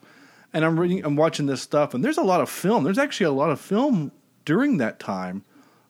And 0.56 0.64
I'm 0.64 0.80
reading, 0.80 1.04
I'm 1.04 1.16
watching 1.16 1.44
this 1.44 1.60
stuff, 1.60 1.92
and 1.92 2.02
there's 2.02 2.16
a 2.16 2.22
lot 2.22 2.40
of 2.40 2.48
film. 2.48 2.84
There's 2.84 2.96
actually 2.96 3.26
a 3.26 3.30
lot 3.30 3.50
of 3.50 3.60
film 3.60 4.10
during 4.46 4.78
that 4.78 4.98
time 4.98 5.44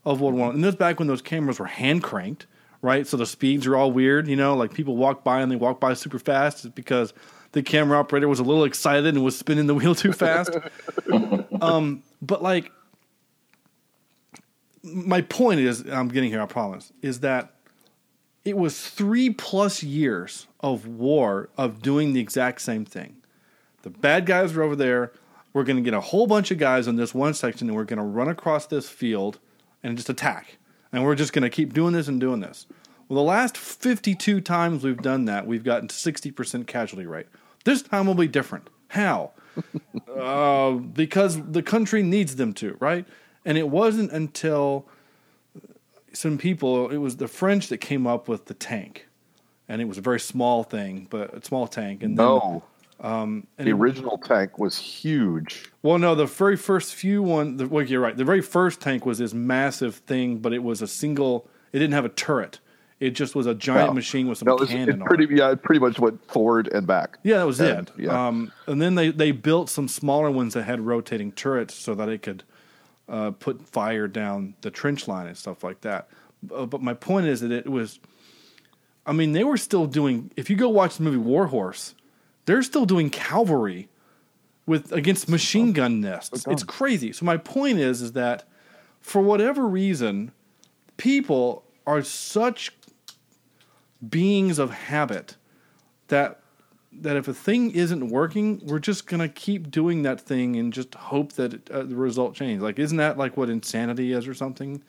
of 0.04 0.20
World 0.20 0.34
War 0.34 0.50
and 0.50 0.64
that's 0.64 0.74
back 0.74 0.98
when 0.98 1.06
those 1.06 1.22
cameras 1.22 1.60
were 1.60 1.66
hand 1.66 2.02
cranked, 2.02 2.46
right? 2.82 3.06
So 3.06 3.16
the 3.16 3.26
speeds 3.26 3.64
are 3.68 3.76
all 3.76 3.92
weird, 3.92 4.26
you 4.26 4.34
know, 4.34 4.56
like 4.56 4.74
people 4.74 4.96
walk 4.96 5.22
by 5.22 5.40
and 5.40 5.52
they 5.52 5.56
walk 5.56 5.78
by 5.78 5.94
super 5.94 6.18
fast 6.18 6.74
because 6.74 7.14
the 7.52 7.62
camera 7.62 7.96
operator 7.96 8.26
was 8.26 8.40
a 8.40 8.42
little 8.42 8.64
excited 8.64 9.06
and 9.14 9.22
was 9.22 9.38
spinning 9.38 9.68
the 9.68 9.74
wheel 9.74 9.94
too 9.94 10.12
fast. 10.12 10.50
um, 11.60 12.02
but 12.20 12.42
like, 12.42 12.72
my 14.82 15.20
point 15.22 15.60
is, 15.60 15.80
I'm 15.80 16.08
getting 16.08 16.30
here, 16.30 16.42
I 16.42 16.46
promise, 16.46 16.92
is 17.02 17.20
that 17.20 17.54
it 18.44 18.56
was 18.56 18.80
three 18.80 19.30
plus 19.30 19.84
years 19.84 20.48
of 20.58 20.88
war 20.88 21.50
of 21.56 21.82
doing 21.82 22.14
the 22.14 22.20
exact 22.20 22.60
same 22.60 22.84
thing. 22.84 23.15
The 23.86 23.90
bad 23.90 24.26
guys 24.26 24.56
are 24.56 24.64
over 24.64 24.74
there. 24.74 25.12
We're 25.52 25.62
going 25.62 25.76
to 25.76 25.82
get 25.82 25.94
a 25.94 26.00
whole 26.00 26.26
bunch 26.26 26.50
of 26.50 26.58
guys 26.58 26.88
in 26.88 26.96
this 26.96 27.14
one 27.14 27.34
section, 27.34 27.68
and 27.68 27.76
we're 27.76 27.84
going 27.84 27.98
to 27.98 28.02
run 28.02 28.26
across 28.26 28.66
this 28.66 28.88
field 28.88 29.38
and 29.80 29.96
just 29.96 30.08
attack. 30.08 30.58
And 30.90 31.04
we're 31.04 31.14
just 31.14 31.32
going 31.32 31.44
to 31.44 31.48
keep 31.48 31.72
doing 31.72 31.92
this 31.92 32.08
and 32.08 32.18
doing 32.18 32.40
this. 32.40 32.66
Well, 33.08 33.14
the 33.14 33.28
last 33.28 33.56
52 33.56 34.40
times 34.40 34.82
we've 34.82 35.00
done 35.00 35.26
that, 35.26 35.46
we've 35.46 35.62
gotten 35.62 35.86
60% 35.86 36.66
casualty 36.66 37.06
rate. 37.06 37.26
This 37.62 37.80
time 37.80 38.08
will 38.08 38.16
be 38.16 38.26
different. 38.26 38.70
How? 38.88 39.30
uh, 40.18 40.72
because 40.72 41.40
the 41.52 41.62
country 41.62 42.02
needs 42.02 42.34
them 42.34 42.54
to, 42.54 42.76
right? 42.80 43.06
And 43.44 43.56
it 43.56 43.68
wasn't 43.68 44.10
until 44.10 44.88
some 46.12 46.38
people, 46.38 46.90
it 46.90 46.96
was 46.96 47.18
the 47.18 47.28
French 47.28 47.68
that 47.68 47.78
came 47.78 48.04
up 48.04 48.26
with 48.26 48.46
the 48.46 48.54
tank. 48.54 49.06
And 49.68 49.80
it 49.80 49.84
was 49.84 49.98
a 49.98 50.02
very 50.02 50.18
small 50.18 50.64
thing, 50.64 51.06
but 51.08 51.32
a 51.34 51.44
small 51.44 51.68
tank. 51.68 52.02
And 52.02 52.18
then, 52.18 52.26
No, 52.26 52.64
and 53.00 53.46
the 53.58 53.72
original 53.72 54.18
tank 54.18 54.58
was 54.58 54.78
huge. 54.78 55.64
well, 55.82 55.98
no, 55.98 56.14
the 56.14 56.26
very 56.26 56.56
first 56.56 56.94
few 56.94 57.22
one. 57.22 57.56
The, 57.58 57.68
well, 57.68 57.84
you're 57.84 58.00
right. 58.00 58.16
The 58.16 58.24
very 58.24 58.40
first 58.42 58.80
tank 58.80 59.04
was 59.06 59.18
this 59.18 59.34
massive 59.34 59.96
thing, 59.96 60.38
but 60.38 60.52
it 60.52 60.62
was 60.62 60.82
a 60.82 60.86
single. 60.88 61.48
It 61.72 61.78
didn't 61.78 61.94
have 61.94 62.04
a 62.04 62.10
turret. 62.10 62.60
It 62.98 63.10
just 63.10 63.34
was 63.34 63.44
a 63.46 63.54
giant 63.54 63.90
No. 63.90 63.94
machine 63.94 64.26
with 64.26 64.38
some 64.38 64.46
No, 64.46 64.56
cannon 64.56 64.88
it 64.88 64.92
on 65.02 65.06
pretty 65.06 65.24
it. 65.24 65.30
yeah, 65.32 65.50
it 65.50 65.62
pretty 65.62 65.80
much 65.80 65.98
went 65.98 66.24
forward 66.30 66.68
and 66.68 66.86
back. 66.86 67.18
Yeah, 67.22 67.38
that 67.38 67.46
was 67.46 67.60
and- 67.60 67.88
it. 67.90 68.04
yeah. 68.04 68.28
Um, 68.28 68.50
and 68.66 68.80
then 68.80 68.94
they, 68.94 69.10
they 69.10 69.32
built 69.32 69.68
some 69.68 69.86
smaller 69.86 70.30
ones 70.30 70.54
that 70.54 70.62
had 70.62 70.80
rotating 70.80 71.30
turrets 71.32 71.74
so 71.74 71.94
that 71.94 72.08
it 72.08 72.22
could 72.22 72.42
uh, 73.06 73.32
put 73.32 73.60
fire 73.68 74.08
down 74.08 74.54
the 74.62 74.70
trench 74.70 75.06
line 75.06 75.26
and 75.26 75.36
stuff 75.36 75.62
like 75.62 75.82
that. 75.82 76.08
Uh, 76.54 76.64
but 76.64 76.80
my 76.80 76.94
point 76.94 77.26
is 77.26 77.42
that 77.42 77.52
it 77.52 77.68
was. 77.68 78.00
I 79.04 79.12
mean, 79.12 79.32
they 79.32 79.44
were 79.44 79.58
still 79.58 79.86
doing. 79.86 80.30
If 80.34 80.48
you 80.48 80.56
go 80.56 80.70
watch 80.70 80.96
the 80.96 81.02
movie 81.02 81.18
War 81.18 81.48
Horse, 81.48 81.94
they're 82.46 82.62
still 82.62 82.86
doing 82.86 83.10
cavalry 83.10 83.88
with 84.64 84.90
against 84.92 85.28
machine 85.28 85.72
gun 85.72 86.00
nests. 86.00 86.46
It's 86.46 86.64
crazy. 86.64 87.12
So 87.12 87.24
my 87.24 87.36
point 87.36 87.78
is, 87.78 88.02
is 88.02 88.12
that 88.12 88.44
for 89.00 89.20
whatever 89.20 89.66
reason, 89.66 90.32
people 90.96 91.64
are 91.86 92.02
such 92.02 92.72
beings 94.08 94.58
of 94.58 94.70
habit 94.72 95.36
that 96.08 96.40
that 96.98 97.16
if 97.16 97.28
a 97.28 97.34
thing 97.34 97.72
isn't 97.72 98.08
working, 98.08 98.60
we're 98.64 98.78
just 98.78 99.06
gonna 99.06 99.28
keep 99.28 99.70
doing 99.70 100.02
that 100.02 100.20
thing 100.20 100.56
and 100.56 100.72
just 100.72 100.94
hope 100.94 101.34
that 101.34 101.52
it, 101.52 101.70
uh, 101.70 101.82
the 101.82 101.94
result 101.94 102.34
changes. 102.34 102.62
Like, 102.62 102.78
isn't 102.78 102.96
that 102.96 103.18
like 103.18 103.36
what 103.36 103.50
insanity 103.50 104.12
is 104.12 104.26
or 104.26 104.34
something? 104.34 104.82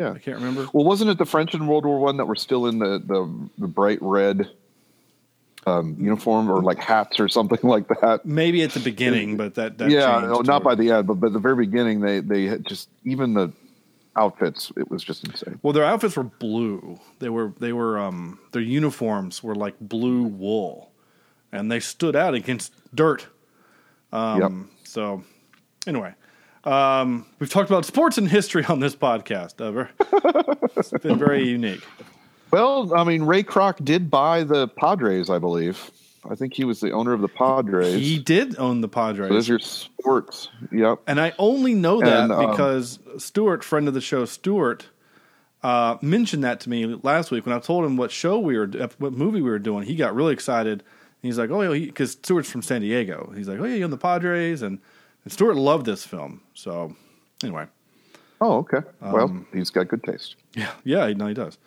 Yeah. 0.00 0.10
I 0.10 0.18
can't 0.18 0.36
remember. 0.36 0.68
Well, 0.72 0.84
wasn't 0.84 1.10
it 1.10 1.18
the 1.18 1.24
French 1.24 1.54
in 1.54 1.68
World 1.68 1.86
War 1.86 2.00
One 2.00 2.16
that 2.16 2.26
were 2.26 2.34
still 2.34 2.66
in 2.66 2.78
the 2.78 2.98
the, 2.98 3.50
the 3.58 3.68
bright 3.68 3.98
red 4.00 4.50
um, 5.66 5.96
uniform 5.98 6.50
or 6.50 6.62
like 6.62 6.78
hats 6.78 7.18
or 7.20 7.28
something 7.28 7.58
like 7.62 7.88
that? 7.88 8.20
Maybe 8.24 8.62
at 8.62 8.72
the 8.72 8.80
beginning, 8.80 9.36
but 9.36 9.54
that, 9.54 9.78
that 9.78 9.90
yeah, 9.90 10.20
no, 10.20 10.40
not 10.40 10.62
by 10.62 10.74
the 10.74 10.90
end, 10.90 11.06
but 11.06 11.14
by 11.14 11.28
the 11.28 11.38
very 11.38 11.66
beginning, 11.66 12.00
they 12.00 12.20
they 12.20 12.44
had 12.44 12.66
just 12.66 12.88
even 13.04 13.34
the 13.34 13.52
outfits. 14.16 14.72
It 14.76 14.90
was 14.90 15.02
just 15.02 15.24
insane. 15.26 15.58
Well, 15.62 15.72
their 15.72 15.84
outfits 15.84 16.16
were 16.16 16.24
blue. 16.24 16.98
They 17.18 17.28
were 17.28 17.52
they 17.58 17.72
were 17.72 17.98
um 17.98 18.38
their 18.52 18.62
uniforms 18.62 19.42
were 19.42 19.54
like 19.54 19.74
blue 19.80 20.24
wool, 20.24 20.92
and 21.52 21.70
they 21.70 21.80
stood 21.80 22.16
out 22.16 22.34
against 22.34 22.72
dirt. 22.94 23.26
Um, 24.12 24.40
Yep. 24.40 24.52
So, 24.86 25.24
anyway, 25.88 26.14
um, 26.62 27.26
we've 27.40 27.50
talked 27.50 27.68
about 27.68 27.84
sports 27.84 28.16
and 28.16 28.28
history 28.28 28.64
on 28.66 28.78
this 28.78 28.94
podcast. 28.94 29.60
Ever, 29.60 29.90
it's 30.76 30.92
been 31.02 31.18
very 31.18 31.48
unique. 31.48 31.82
Well, 32.54 32.94
I 32.96 33.02
mean, 33.02 33.24
Ray 33.24 33.42
Kroc 33.42 33.84
did 33.84 34.10
buy 34.10 34.44
the 34.44 34.68
Padres, 34.68 35.28
I 35.28 35.40
believe. 35.40 35.90
I 36.30 36.36
think 36.36 36.54
he 36.54 36.64
was 36.64 36.78
the 36.78 36.92
owner 36.92 37.12
of 37.12 37.20
the 37.20 37.28
Padres. 37.28 38.00
He 38.00 38.16
did 38.18 38.56
own 38.58 38.80
the 38.80 38.86
So 38.86 38.92
Padres. 38.92 39.28
Those 39.28 39.50
are 39.50 39.58
sports. 39.58 40.50
Yep. 40.70 41.00
And 41.08 41.20
I 41.20 41.32
only 41.36 41.74
know 41.74 42.00
that 42.00 42.24
And, 42.24 42.32
um, 42.32 42.50
because 42.50 43.00
Stuart, 43.18 43.64
friend 43.64 43.88
of 43.88 43.94
the 43.94 44.00
show, 44.00 44.24
Stuart, 44.24 44.86
uh, 45.64 45.96
mentioned 46.00 46.44
that 46.44 46.60
to 46.60 46.70
me 46.70 46.86
last 47.02 47.32
week 47.32 47.44
when 47.44 47.56
I 47.56 47.58
told 47.58 47.84
him 47.84 47.96
what 47.96 48.12
show 48.12 48.38
we 48.38 48.56
were, 48.56 48.68
what 48.98 49.12
movie 49.12 49.42
we 49.42 49.50
were 49.50 49.58
doing. 49.58 49.84
He 49.84 49.96
got 49.96 50.14
really 50.14 50.32
excited. 50.32 50.80
And 50.80 51.28
he's 51.28 51.38
like, 51.38 51.50
"Oh 51.50 51.60
yeah," 51.62 51.86
because 51.86 52.12
Stuart's 52.12 52.50
from 52.50 52.62
San 52.62 52.82
Diego. 52.82 53.32
He's 53.34 53.48
like, 53.48 53.58
"Oh 53.58 53.64
yeah, 53.64 53.74
you 53.74 53.84
on 53.84 53.90
the 53.90 53.96
Padres," 53.96 54.62
and, 54.62 54.78
and 55.24 55.32
Stuart 55.32 55.56
loved 55.56 55.86
this 55.86 56.04
film. 56.06 56.42
So 56.54 56.94
anyway, 57.42 57.66
Oh, 58.40 58.58
okay. 58.58 58.86
Um, 59.00 59.12
well, 59.12 59.44
he's 59.52 59.70
got 59.70 59.88
good 59.88 60.04
taste. 60.04 60.36
yeah, 60.54 60.70
yeah, 60.84 61.08
no, 61.14 61.26
he 61.26 61.34
does. 61.34 61.58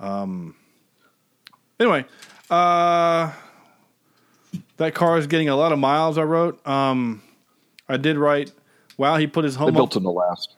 Um, 0.00 0.56
anyway, 1.78 2.04
uh, 2.50 3.32
that 4.78 4.94
car 4.94 5.18
is 5.18 5.26
getting 5.26 5.48
a 5.48 5.56
lot 5.56 5.72
of 5.72 5.78
miles. 5.78 6.18
I 6.18 6.22
wrote. 6.22 6.66
Um, 6.66 7.22
I 7.88 7.96
did 7.96 8.16
write. 8.16 8.52
Wow, 8.96 9.16
he 9.16 9.26
put 9.26 9.44
his 9.44 9.54
They 9.54 9.60
home 9.60 9.68
up 9.68 9.74
built 9.74 9.96
him 9.96 10.02
to 10.04 10.10
last. 10.10 10.56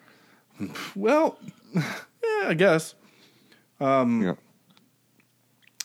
Well, 0.94 1.38
yeah, 1.74 1.82
I 2.44 2.54
guess 2.54 2.94
yeah. 3.80 4.34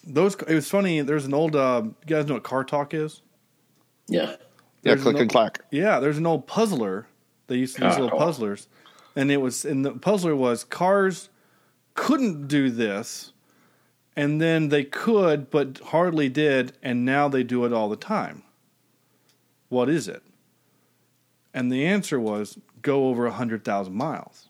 those. 0.05 0.35
It 0.35 0.53
was 0.53 0.69
funny. 0.69 1.01
There's 1.01 1.25
an 1.25 1.33
old. 1.33 1.55
Uh, 1.55 1.83
you 1.85 1.93
guys 2.05 2.25
know 2.27 2.35
what 2.35 2.43
car 2.43 2.63
talk 2.63 2.93
is? 2.93 3.21
Yeah. 4.07 4.35
Yeah, 4.83 4.95
click 4.95 5.15
no- 5.15 5.21
and 5.21 5.29
clack. 5.29 5.65
Yeah, 5.71 5.99
there's 5.99 6.17
an 6.17 6.25
old 6.25 6.47
puzzler. 6.47 7.07
They 7.47 7.55
used 7.55 7.75
to 7.77 7.85
use 7.85 7.97
little 7.97 8.17
puzzlers, 8.17 8.67
and 9.15 9.31
it 9.31 9.37
was 9.37 9.65
and 9.65 9.83
the 9.83 9.91
puzzler 9.93 10.35
was 10.35 10.63
cars 10.63 11.29
couldn't 11.93 12.47
do 12.47 12.69
this, 12.69 13.33
and 14.17 14.41
then 14.41 14.67
they 14.69 14.83
could 14.83 15.49
but 15.49 15.79
hardly 15.85 16.27
did, 16.27 16.73
and 16.83 17.05
now 17.05 17.29
they 17.29 17.43
do 17.43 17.63
it 17.63 17.71
all 17.71 17.87
the 17.87 17.95
time. 17.95 18.43
What 19.69 19.87
is 19.87 20.07
it? 20.09 20.23
And 21.53 21.71
the 21.71 21.85
answer 21.85 22.19
was 22.19 22.57
go 22.81 23.07
over 23.07 23.29
hundred 23.29 23.63
thousand 23.63 23.93
miles. 23.93 24.47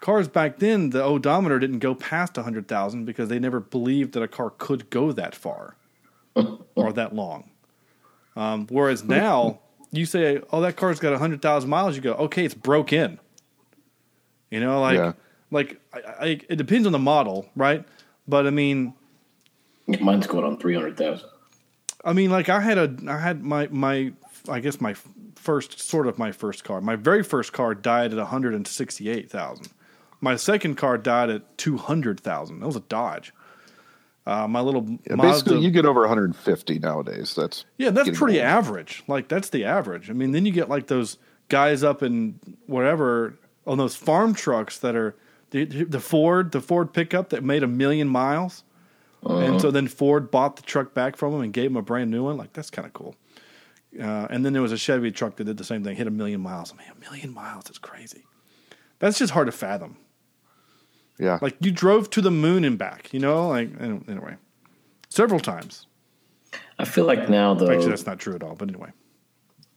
Cars 0.00 0.28
back 0.28 0.58
then, 0.58 0.90
the 0.90 1.02
odometer 1.02 1.58
didn't 1.58 1.80
go 1.80 1.94
past 1.94 2.36
hundred 2.36 2.68
thousand 2.68 3.04
because 3.04 3.28
they 3.28 3.38
never 3.38 3.60
believed 3.60 4.12
that 4.14 4.22
a 4.22 4.28
car 4.28 4.50
could 4.56 4.88
go 4.88 5.12
that 5.12 5.34
far 5.34 5.76
or 6.74 6.92
that 6.92 7.14
long. 7.14 7.50
Um, 8.36 8.66
whereas 8.70 9.04
now, 9.04 9.60
you 9.90 10.06
say, 10.06 10.40
"Oh, 10.52 10.60
that 10.62 10.76
car's 10.76 11.00
got 11.00 11.18
hundred 11.18 11.42
thousand 11.42 11.68
miles," 11.68 11.96
you 11.96 12.02
go, 12.02 12.14
"Okay, 12.14 12.44
it's 12.44 12.54
broke 12.54 12.92
in." 12.92 13.18
You 14.50 14.60
know, 14.60 14.80
like, 14.80 14.96
Yeah. 14.96 15.12
like 15.50 15.80
I, 15.92 15.98
I, 15.98 16.26
it 16.48 16.56
depends 16.56 16.86
on 16.86 16.92
the 16.92 16.98
model, 16.98 17.46
right? 17.56 17.84
But 18.28 18.46
I 18.46 18.50
mean, 18.50 18.94
Mine's 19.86 20.26
going 20.26 20.44
on 20.44 20.58
300,000. 20.58 21.28
I 22.04 22.12
mean, 22.12 22.30
like 22.30 22.48
I 22.48 22.60
had 22.60 22.78
a, 22.78 22.94
I 23.08 23.18
had 23.18 23.42
my 23.42 23.68
my, 23.70 24.12
I 24.48 24.60
guess 24.60 24.80
my 24.80 24.94
first 25.34 25.80
sort 25.80 26.06
of 26.06 26.18
my 26.18 26.32
first 26.32 26.64
car. 26.64 26.80
My 26.80 26.96
very 26.96 27.22
first 27.22 27.52
car 27.52 27.74
died 27.74 28.12
at 28.12 28.18
one 28.18 28.26
hundred 28.26 28.54
and 28.54 28.66
sixty 28.66 29.08
eight 29.10 29.30
thousand. 29.30 29.68
My 30.22 30.36
second 30.36 30.76
car 30.76 30.96
died 30.96 31.28
at 31.30 31.58
two 31.58 31.76
hundred 31.76 32.20
thousand. 32.20 32.60
That 32.60 32.66
was 32.66 32.76
a 32.76 32.80
Dodge. 32.80 33.32
Uh, 34.26 34.46
my 34.46 34.60
little 34.60 34.86
Yeah, 35.08 35.16
Mazda. 35.16 35.32
basically, 35.44 35.58
you 35.64 35.70
get 35.70 35.86
over 35.86 36.00
150 36.00 36.78
nowadays. 36.78 37.34
That's 37.34 37.64
Yeah, 37.78 37.90
that's 37.90 38.16
pretty 38.18 38.38
old. 38.38 38.46
average. 38.46 39.02
Like 39.08 39.28
that's 39.28 39.48
the 39.48 39.64
average. 39.64 40.08
I 40.08 40.12
mean, 40.12 40.32
then 40.32 40.46
you 40.46 40.52
get 40.52 40.68
like 40.68 40.86
those 40.86 41.16
guys 41.48 41.82
up 41.82 42.02
in 42.02 42.38
whatever 42.66 43.38
on 43.66 43.76
those 43.78 43.96
farm 43.96 44.34
trucks 44.34 44.78
that 44.78 44.94
are 44.94 45.16
the, 45.50 45.64
the 45.64 46.00
Ford, 46.00 46.52
the 46.52 46.60
Ford 46.60 46.92
pickup 46.92 47.30
that 47.30 47.42
made 47.44 47.62
a 47.62 47.66
million 47.68 48.08
miles, 48.08 48.64
and 49.22 49.60
so 49.60 49.70
then 49.70 49.86
Ford 49.88 50.30
bought 50.30 50.56
the 50.56 50.62
truck 50.62 50.94
back 50.94 51.16
from 51.16 51.34
him 51.34 51.40
and 51.42 51.52
gave 51.52 51.70
him 51.70 51.76
a 51.76 51.82
brand 51.82 52.10
new 52.10 52.24
one. 52.24 52.36
Like 52.36 52.52
that's 52.52 52.70
kind 52.70 52.86
of 52.86 52.92
cool. 52.92 53.14
Uh, 54.00 54.28
and 54.30 54.44
then 54.44 54.52
there 54.52 54.62
was 54.62 54.72
a 54.72 54.78
Chevy 54.78 55.10
truck 55.10 55.36
that 55.36 55.44
did 55.44 55.56
the 55.56 55.64
same 55.64 55.82
thing, 55.82 55.96
hit 55.96 56.06
a 56.06 56.10
million 56.12 56.40
miles. 56.40 56.72
Man, 56.74 56.86
a 56.96 57.00
million 57.00 57.34
miles 57.34 57.68
is 57.68 57.76
crazy. 57.78 58.24
That's 59.00 59.18
just 59.18 59.32
hard 59.32 59.46
to 59.46 59.52
fathom. 59.52 59.96
Yeah, 61.18 61.38
Like 61.42 61.56
you 61.60 61.70
drove 61.70 62.08
to 62.10 62.22
the 62.22 62.30
moon 62.30 62.64
and 62.64 62.78
back, 62.78 63.12
you 63.12 63.20
know. 63.20 63.48
Like 63.48 63.68
anyway, 63.80 64.36
several 65.10 65.38
times. 65.40 65.86
I 66.78 66.86
feel 66.86 67.04
like 67.04 67.28
now, 67.28 67.52
though, 67.52 67.70
Actually, 67.70 67.90
that's 67.90 68.06
not 68.06 68.18
true 68.18 68.34
at 68.34 68.42
all. 68.42 68.54
But 68.54 68.68
anyway. 68.70 68.90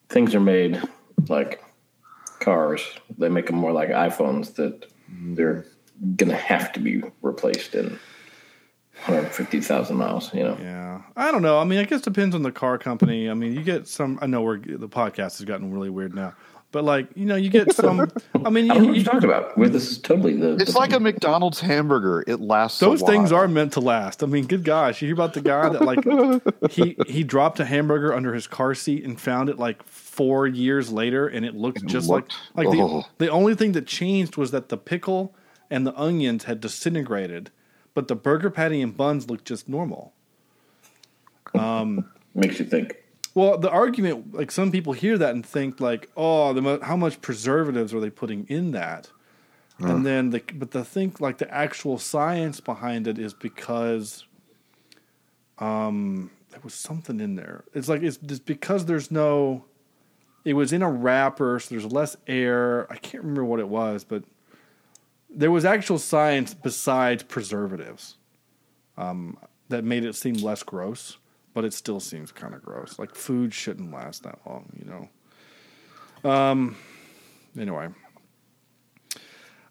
things 0.08 0.34
are 0.36 0.40
made 0.40 0.82
like 1.28 1.62
cars. 2.40 2.82
They 3.18 3.28
make 3.28 3.48
them 3.48 3.58
more 3.58 3.74
like 3.74 3.90
iPhones 3.90 4.54
that 4.56 4.86
they're 5.36 5.66
going 6.16 6.30
to 6.30 6.36
have 6.36 6.72
to 6.74 6.80
be 6.80 7.04
replaced 7.22 7.76
in 7.76 8.00
150,000 9.06 9.96
miles, 9.96 10.34
you 10.34 10.44
know? 10.44 10.58
Yeah, 10.60 11.02
I 11.16 11.32
don't 11.32 11.42
know. 11.42 11.60
I 11.60 11.64
mean, 11.64 11.80
I 11.80 11.84
guess 11.84 12.02
it 12.02 12.06
depends 12.06 12.36
on 12.36 12.44
the 12.44 12.52
car 12.52 12.78
company. 12.78 13.30
I 13.30 13.34
mean, 13.34 13.54
you 13.54 13.64
get 13.64 13.88
some. 13.88 14.20
I 14.22 14.28
know 14.28 14.42
we're 14.42 14.60
the 14.60 14.90
podcast 14.90 15.38
has 15.38 15.46
gotten 15.46 15.74
really 15.74 15.90
weird 15.90 16.14
now, 16.14 16.34
but 16.74 16.84
like 16.84 17.08
you 17.16 17.26
know, 17.26 17.36
you 17.36 17.50
get 17.50 17.72
some. 17.74 18.02
I 18.46 18.50
mean, 18.50 18.70
I 18.70 18.74
don't 18.74 18.78
know 18.78 18.82
you, 18.82 18.88
what 18.88 18.88
you, 18.88 18.94
you're 18.96 19.04
talking 19.06 19.30
about. 19.30 19.58
Well, 19.58 19.70
this 19.70 19.90
is 19.92 20.00
totally 20.00 20.36
the. 20.36 20.56
it's 20.56 20.74
the- 20.74 20.80
like 20.80 20.92
a 20.92 21.00
McDonald's 21.00 21.62
hamburger. 21.62 22.26
It 22.28 22.42
lasts. 22.42 22.82
a 22.82 22.86
those 22.86 23.02
things 23.04 23.32
are 23.32 23.48
meant 23.48 23.74
to 23.74 23.80
last. 23.80 24.24
I 24.24 24.26
mean, 24.26 24.46
good 24.48 24.66
gosh, 24.66 25.02
you 25.02 25.08
hear 25.08 25.14
about 25.14 25.34
the 25.36 25.42
guy 25.42 25.70
that 25.70 25.84
like 25.84 26.72
he 26.72 26.98
he 27.08 27.24
dropped 27.24 27.62
a 27.62 27.66
hamburger 27.66 28.14
under 28.14 28.34
his 28.34 28.48
car 28.48 28.76
seat 28.76 29.06
and 29.06 29.22
found 29.22 29.48
it 29.48 29.58
like 29.58 29.82
four 29.84 30.48
years 30.48 30.92
later, 30.92 31.28
and 31.28 31.46
it 31.46 31.56
looked 31.56 31.84
It 31.84 31.86
just 31.86 32.10
looked- 32.10 32.34
like 32.56 32.68
like 32.68 32.78
oh. 32.78 33.06
the 33.20 33.26
the 33.28 33.32
only 33.32 33.56
thing 33.56 33.72
that 33.74 33.88
changed 33.88 34.36
was 34.36 34.52
that 34.52 34.68
the 34.68 34.78
pickle 34.78 35.34
and 35.70 35.88
the 35.88 35.96
onions 35.98 36.46
had 36.46 36.60
disintegrated, 36.60 37.52
but 37.94 38.08
the 38.08 38.16
burger 38.16 38.50
patty 38.50 38.82
and 38.82 38.98
buns 38.98 39.30
looked 39.30 39.46
just 39.46 39.70
normal. 39.70 40.14
Um, 41.54 42.10
makes 42.34 42.58
you 42.58 42.66
think. 42.66 43.03
Well, 43.36 43.58
the 43.58 43.70
argument, 43.70 44.34
like 44.34 44.52
some 44.52 44.72
people 44.72 44.94
hear 44.94 45.18
that 45.18 45.34
and 45.34 45.46
think, 45.46 45.80
like, 45.80 46.10
oh, 46.16 46.54
the 46.54 46.80
how 46.84 46.96
much 46.96 47.22
preservatives 47.22 47.94
are 47.94 48.00
they 48.00 48.12
putting 48.12 48.46
in 48.48 48.72
that? 48.72 49.10
And 49.80 50.06
then, 50.06 50.30
the, 50.30 50.42
but 50.54 50.72
the 50.72 50.86
think, 50.86 51.20
like, 51.20 51.40
the 51.40 51.54
actual 51.54 51.98
science 51.98 52.62
behind 52.62 53.06
it 53.08 53.20
is 53.20 53.34
because, 53.34 54.26
um, 55.58 56.32
there 56.52 56.62
was 56.64 56.76
something 56.76 57.20
in 57.20 57.36
there. 57.36 57.66
It's 57.74 57.90
like 57.90 58.04
it's, 58.04 58.20
it's 58.22 58.40
because 58.40 58.86
there's 58.86 59.10
no, 59.10 59.66
it 60.46 60.54
was 60.54 60.72
in 60.72 60.84
a 60.84 60.90
wrapper, 60.90 61.60
so 61.60 61.70
there's 61.72 61.92
less 61.92 62.16
air. 62.28 62.90
I 62.92 62.98
can't 62.98 63.24
remember 63.24 63.44
what 63.44 63.60
it 63.60 63.68
was, 63.68 64.04
but 64.04 64.24
there 65.30 65.52
was 65.52 65.66
actual 65.66 65.98
science 65.98 66.54
besides 66.54 67.24
preservatives, 67.24 68.18
um, 68.96 69.38
that 69.70 69.84
made 69.84 70.06
it 70.06 70.16
seem 70.16 70.36
less 70.36 70.62
gross 70.62 71.18
but 71.54 71.66
it 71.66 71.74
still 71.74 72.00
seems 72.00 72.32
kind 72.32 72.54
of 72.54 72.64
gross. 72.64 72.98
Like 72.98 73.16
food 73.16 73.54
shouldn't 73.54 73.92
last 73.94 74.24
that 74.24 74.40
long, 74.46 74.70
you 74.78 75.10
know. 76.24 76.30
Um. 76.30 76.78
Anyway. 77.60 77.90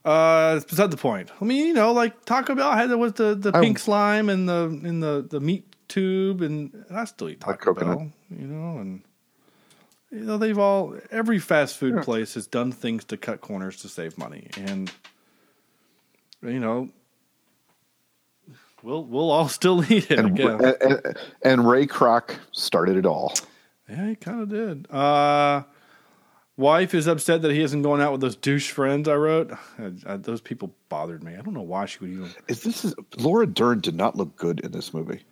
Uh, 0.05 0.55
it's 0.57 0.65
beside 0.65 0.91
the 0.91 0.97
point. 0.97 1.31
I 1.41 1.45
mean, 1.45 1.67
you 1.67 1.75
know, 1.75 1.93
like 1.93 2.25
Taco 2.25 2.57
Bell 2.57 2.73
had 2.73 2.91
it 2.91 2.99
with 2.99 3.17
the, 3.17 3.37
the 3.37 3.53
pink 3.53 3.79
slime 3.79 4.29
and 4.29 4.49
the 4.49 4.81
in 4.83 4.99
the, 4.99 5.25
the 5.29 5.39
meat 5.39 5.77
tube, 5.87 6.43
and 6.43 6.85
I 6.91 7.05
still 7.05 7.29
eat 7.29 7.41
Taco 7.41 7.73
coconut. 7.73 7.99
Bell. 7.99 8.13
You 8.31 8.47
know, 8.49 8.79
and 8.79 9.03
you 10.11 10.21
know 10.21 10.39
they've 10.39 10.59
all 10.59 10.97
every 11.13 11.39
fast 11.39 11.77
food 11.77 12.03
place 12.03 12.35
has 12.35 12.49
done 12.49 12.73
things 12.73 13.05
to 13.07 13.17
cut 13.17 13.41
corners 13.41 13.77
to 13.83 13.89
save 13.89 14.19
money, 14.19 14.49
and 14.57 14.91
you 16.43 16.59
know, 16.59 16.89
we'll 18.83 19.05
we'll 19.05 19.31
all 19.31 19.49
still 19.61 19.83
need 19.83 20.11
it. 20.11 20.19
I 20.19 20.23
And, 20.23 20.39
and, 20.41 21.17
and 21.43 21.69
Ray 21.69 21.87
Kroc 21.87 22.37
started 22.53 22.97
it 22.97 23.07
all. 23.07 23.35
Yeah, 23.89 24.09
he 24.09 24.17
kind 24.17 24.43
of 24.43 24.49
did. 24.49 24.91
Uh, 24.91 25.65
wife 26.57 26.95
is 26.95 27.07
upset 27.07 27.43
that 27.43 27.53
he 27.53 27.61
isn't 27.61 27.83
going 27.83 28.01
out 28.01 28.13
with 28.13 28.21
those 28.21 28.37
douche 28.37 28.71
friends 28.71 29.09
I 29.09 29.15
wrote. 29.15 29.53
Uh, 30.07 30.17
those 30.17 30.41
people 30.41 30.75
bothered 30.89 31.23
me. 31.23 31.35
I 31.35 31.43
don't 31.43 31.55
know 31.55 31.63
why 31.63 31.87
she 31.87 31.99
would 32.01 32.11
even. 32.11 32.31
Is 32.49 32.63
this 32.63 32.85
is, 32.85 32.95
Laura 33.17 33.47
Dern 33.47 33.81
did 33.81 33.95
not 33.95 34.17
look 34.17 34.37
good 34.37 34.61
in 34.61 34.73
this 34.73 34.95
movie. 34.95 35.23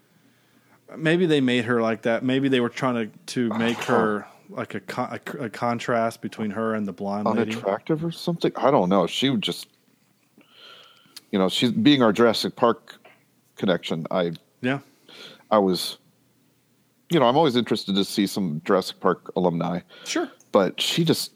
Maybe 0.97 1.27
they 1.27 1.41
made 1.41 1.65
her 1.67 1.81
like 1.81 2.03
that. 2.03 2.25
Maybe 2.25 2.49
they 2.49 2.61
were 2.61 2.69
trying 2.69 2.95
to 2.95 3.19
to 3.35 3.49
make 3.59 3.79
her 3.85 4.27
like 4.51 4.75
a, 4.75 4.81
con- 4.81 5.19
a, 5.27 5.45
a 5.45 5.51
contrast 5.51 6.21
between 6.21 6.51
her 6.51 6.75
and 6.75 6.87
the 6.87 6.93
blonde 6.93 7.27
lady. 7.27 7.53
Unattractive 7.53 8.05
or 8.05 8.11
something? 8.11 8.53
I 8.57 8.71
don't 8.71 8.89
know. 8.89 9.07
She 9.07 9.31
would 9.31 9.43
just, 9.43 9.69
you 11.31 11.39
know, 11.39 11.49
she's 11.49 11.71
being 11.71 12.03
our 12.03 12.13
Jurassic 12.13 12.57
Park 12.57 13.00
connection. 13.61 14.07
I 14.11 14.33
Yeah, 14.63 14.81
I 15.51 15.59
was, 15.59 15.99
you 17.11 17.21
know, 17.21 17.27
I'm 17.27 17.37
always 17.37 17.55
interested 17.55 17.95
to 17.95 18.05
see 18.05 18.27
some 18.27 18.61
Jurassic 18.65 18.99
Park 18.99 19.31
alumni, 19.37 19.81
sure. 20.05 20.29
but 20.51 20.81
she 20.81 21.05
just, 21.05 21.33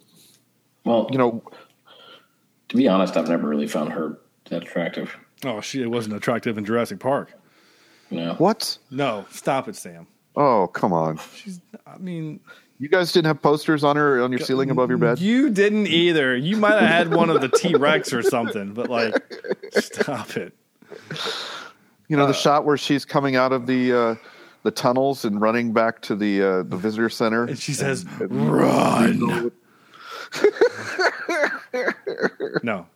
Well, 0.84 1.06
you 1.12 1.18
know, 1.18 1.42
to 2.70 2.76
be 2.76 2.88
honest, 2.88 3.16
I've 3.16 3.28
never 3.28 3.46
really 3.46 3.68
found 3.68 3.92
her 3.92 4.18
that 4.50 4.62
attractive. 4.62 5.14
Oh, 5.44 5.60
she 5.60 5.84
wasn't 5.86 6.16
attractive 6.16 6.56
in 6.58 6.64
Jurassic 6.64 6.98
Park. 6.98 7.32
You 8.10 8.18
know? 8.18 8.34
what? 8.34 8.78
No, 8.90 9.26
stop 9.30 9.68
it, 9.68 9.76
Sam. 9.76 10.06
Oh, 10.36 10.66
come 10.68 10.92
on. 10.92 11.20
She's. 11.34 11.60
I 11.86 11.98
mean, 11.98 12.40
You 12.78 12.88
guys 12.88 13.12
didn't 13.12 13.26
have 13.26 13.40
posters 13.42 13.84
on 13.84 13.96
her 13.96 14.22
on 14.22 14.32
your 14.32 14.40
ceiling 14.40 14.70
above 14.70 14.88
your 14.88 14.98
bed? 14.98 15.20
You 15.20 15.50
didn't 15.50 15.86
either. 15.86 16.36
You 16.36 16.56
might 16.56 16.80
have 16.80 16.90
had 16.90 17.14
one 17.14 17.30
of 17.30 17.40
the 17.40 17.48
T 17.48 17.74
Rex 17.74 18.12
or 18.12 18.22
something, 18.22 18.72
but 18.72 18.88
like, 18.88 19.14
stop 19.78 20.36
it. 20.36 20.54
You 22.09 22.16
know 22.16 22.26
the 22.26 22.34
shot 22.34 22.64
where 22.64 22.76
she's 22.76 23.05
coming 23.05 23.36
out 23.36 23.52
of 23.52 23.66
the 23.66 23.92
uh, 23.92 24.14
the 24.62 24.70
tunnels 24.70 25.24
and 25.24 25.40
running 25.40 25.72
back 25.72 26.02
to 26.02 26.14
the 26.14 26.42
uh, 26.42 26.62
the 26.64 26.76
visitor 26.76 27.09
center. 27.09 27.44
And 27.44 27.59
she 27.59 27.72
says, 27.72 28.05
"Run." 28.20 29.50
no, 32.62 32.86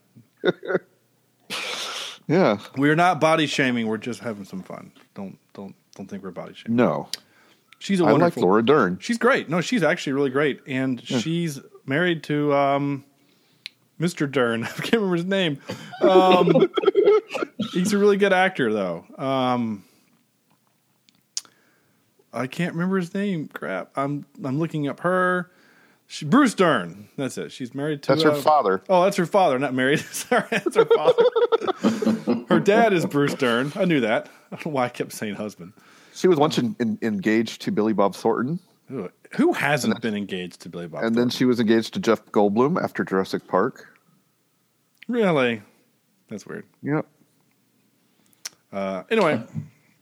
Yeah, 2.29 2.59
we're 2.77 2.95
not 2.97 3.21
body 3.21 3.47
shaming. 3.47 3.87
We're 3.87 3.97
just 3.97 4.21
having 4.21 4.45
some 4.45 4.63
fun. 4.63 4.93
Don't 5.15 5.39
don't 5.55 5.75
don't 5.97 6.09
think 6.09 6.23
we're 6.23 6.31
body 6.31 6.53
shaming. 6.55 6.77
no, 6.77 7.09
She's 7.79 8.01
a 8.01 8.05
I 8.05 8.11
like 8.11 8.21
wonderful. 8.21 8.43
Laura 8.43 8.63
Dern. 8.63 8.99
She's 9.01 9.17
great. 9.19 9.49
No, 9.49 9.61
she's 9.63 9.83
actually 9.83 10.13
really 10.13 10.31
great, 10.31 10.61
and 10.67 11.03
she's 11.03 11.59
married 11.87 12.23
to 12.25 12.53
um, 12.55 13.05
Mr. 14.01 14.31
Dern. 14.31 14.65
I 14.65 14.69
can't 14.69 14.95
remember 14.95 15.17
his 15.17 15.25
name. 15.25 15.59
Um, 16.01 16.71
he's 17.73 17.93
a 17.93 17.99
really 17.99 18.17
good 18.17 18.33
actor, 18.33 18.73
though. 18.73 19.05
Um, 19.17 19.85
I 22.33 22.47
can't 22.47 22.75
remember 22.75 22.99
his 22.99 23.15
name. 23.15 23.49
Crap. 23.49 23.91
I'm 23.97 24.27
I'm 24.45 24.59
looking 24.59 24.89
up 24.89 25.01
her. 25.01 25.51
She, 26.11 26.25
Bruce 26.25 26.55
Dern. 26.55 27.09
That's 27.17 27.37
it. 27.37 27.53
She's 27.53 27.75
married 27.75 28.03
to. 28.05 28.13
That's 28.13 28.23
her 28.23 28.31
uh, 28.31 28.41
father. 28.41 28.83
Oh, 28.89 29.05
that's 29.05 29.17
her 29.19 29.27
father, 29.27 29.59
not 29.59 29.75
married. 29.75 30.01
Sorry, 30.13 30.47
that's 30.51 30.77
her 30.77 30.87
father. 30.87 32.45
her 32.49 32.61
dad 32.61 32.93
is 32.93 33.05
Bruce 33.05 33.35
Dern. 33.35 33.73
I 33.77 33.85
knew 33.85 34.01
that. 34.01 34.29
I 34.51 34.57
don't 34.57 34.67
know 34.67 34.73
why 34.73 34.87
I 34.87 34.89
kept 34.89 35.13
saying 35.13 35.35
husband. 35.35 35.75
She 36.15 36.27
was 36.27 36.39
once 36.39 36.59
in, 36.59 36.75
in, 36.81 36.99
engaged 37.03 37.63
to 37.63 37.71
Billy 37.71 37.93
Bob 37.93 38.15
Thornton, 38.15 38.59
Who- 38.89 39.11
Who 39.37 39.53
hasn't 39.53 40.01
been 40.01 40.15
engaged 40.17 40.61
to 40.63 40.69
Billy 40.69 40.89
Bob? 40.89 41.05
and 41.05 41.15
then 41.15 41.29
she 41.31 41.45
was 41.45 41.61
engaged 41.61 41.95
to 41.95 42.01
Jeff 42.01 42.25
Goldblum 42.27 42.83
after 42.83 43.05
Jurassic 43.05 43.47
Park. 43.47 43.87
really, 45.09 45.63
that's 46.29 46.47
weird. 46.47 46.65
Yep. 46.83 47.07
Uh, 48.73 49.03
anyway, 49.11 49.43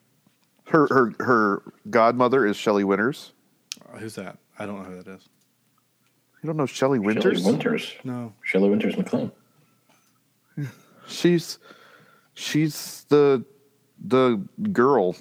Her 0.68 0.89
her 0.91 1.12
her 1.20 1.62
godmother 1.91 2.45
is 2.45 2.57
Shelley 2.57 2.82
Winters. 2.82 3.32
who's 3.99 4.16
that? 4.16 4.37
I 4.59 4.66
don't 4.66 4.78
know 4.82 4.84
who 4.91 4.97
that 5.01 5.07
is. 5.07 5.28
You 6.43 6.49
don't 6.49 6.57
know 6.57 6.66
Shelley 6.66 6.99
Winters? 6.99 7.39
Shelley 7.41 7.53
Winters. 7.53 7.93
No. 8.03 8.32
Shelley 8.43 8.68
Winters 8.70 8.97
McLean. 8.97 9.30
She's 11.07 11.59
she's 12.34 13.05
the 13.11 13.45
the 14.05 14.43
girl, 14.72 15.14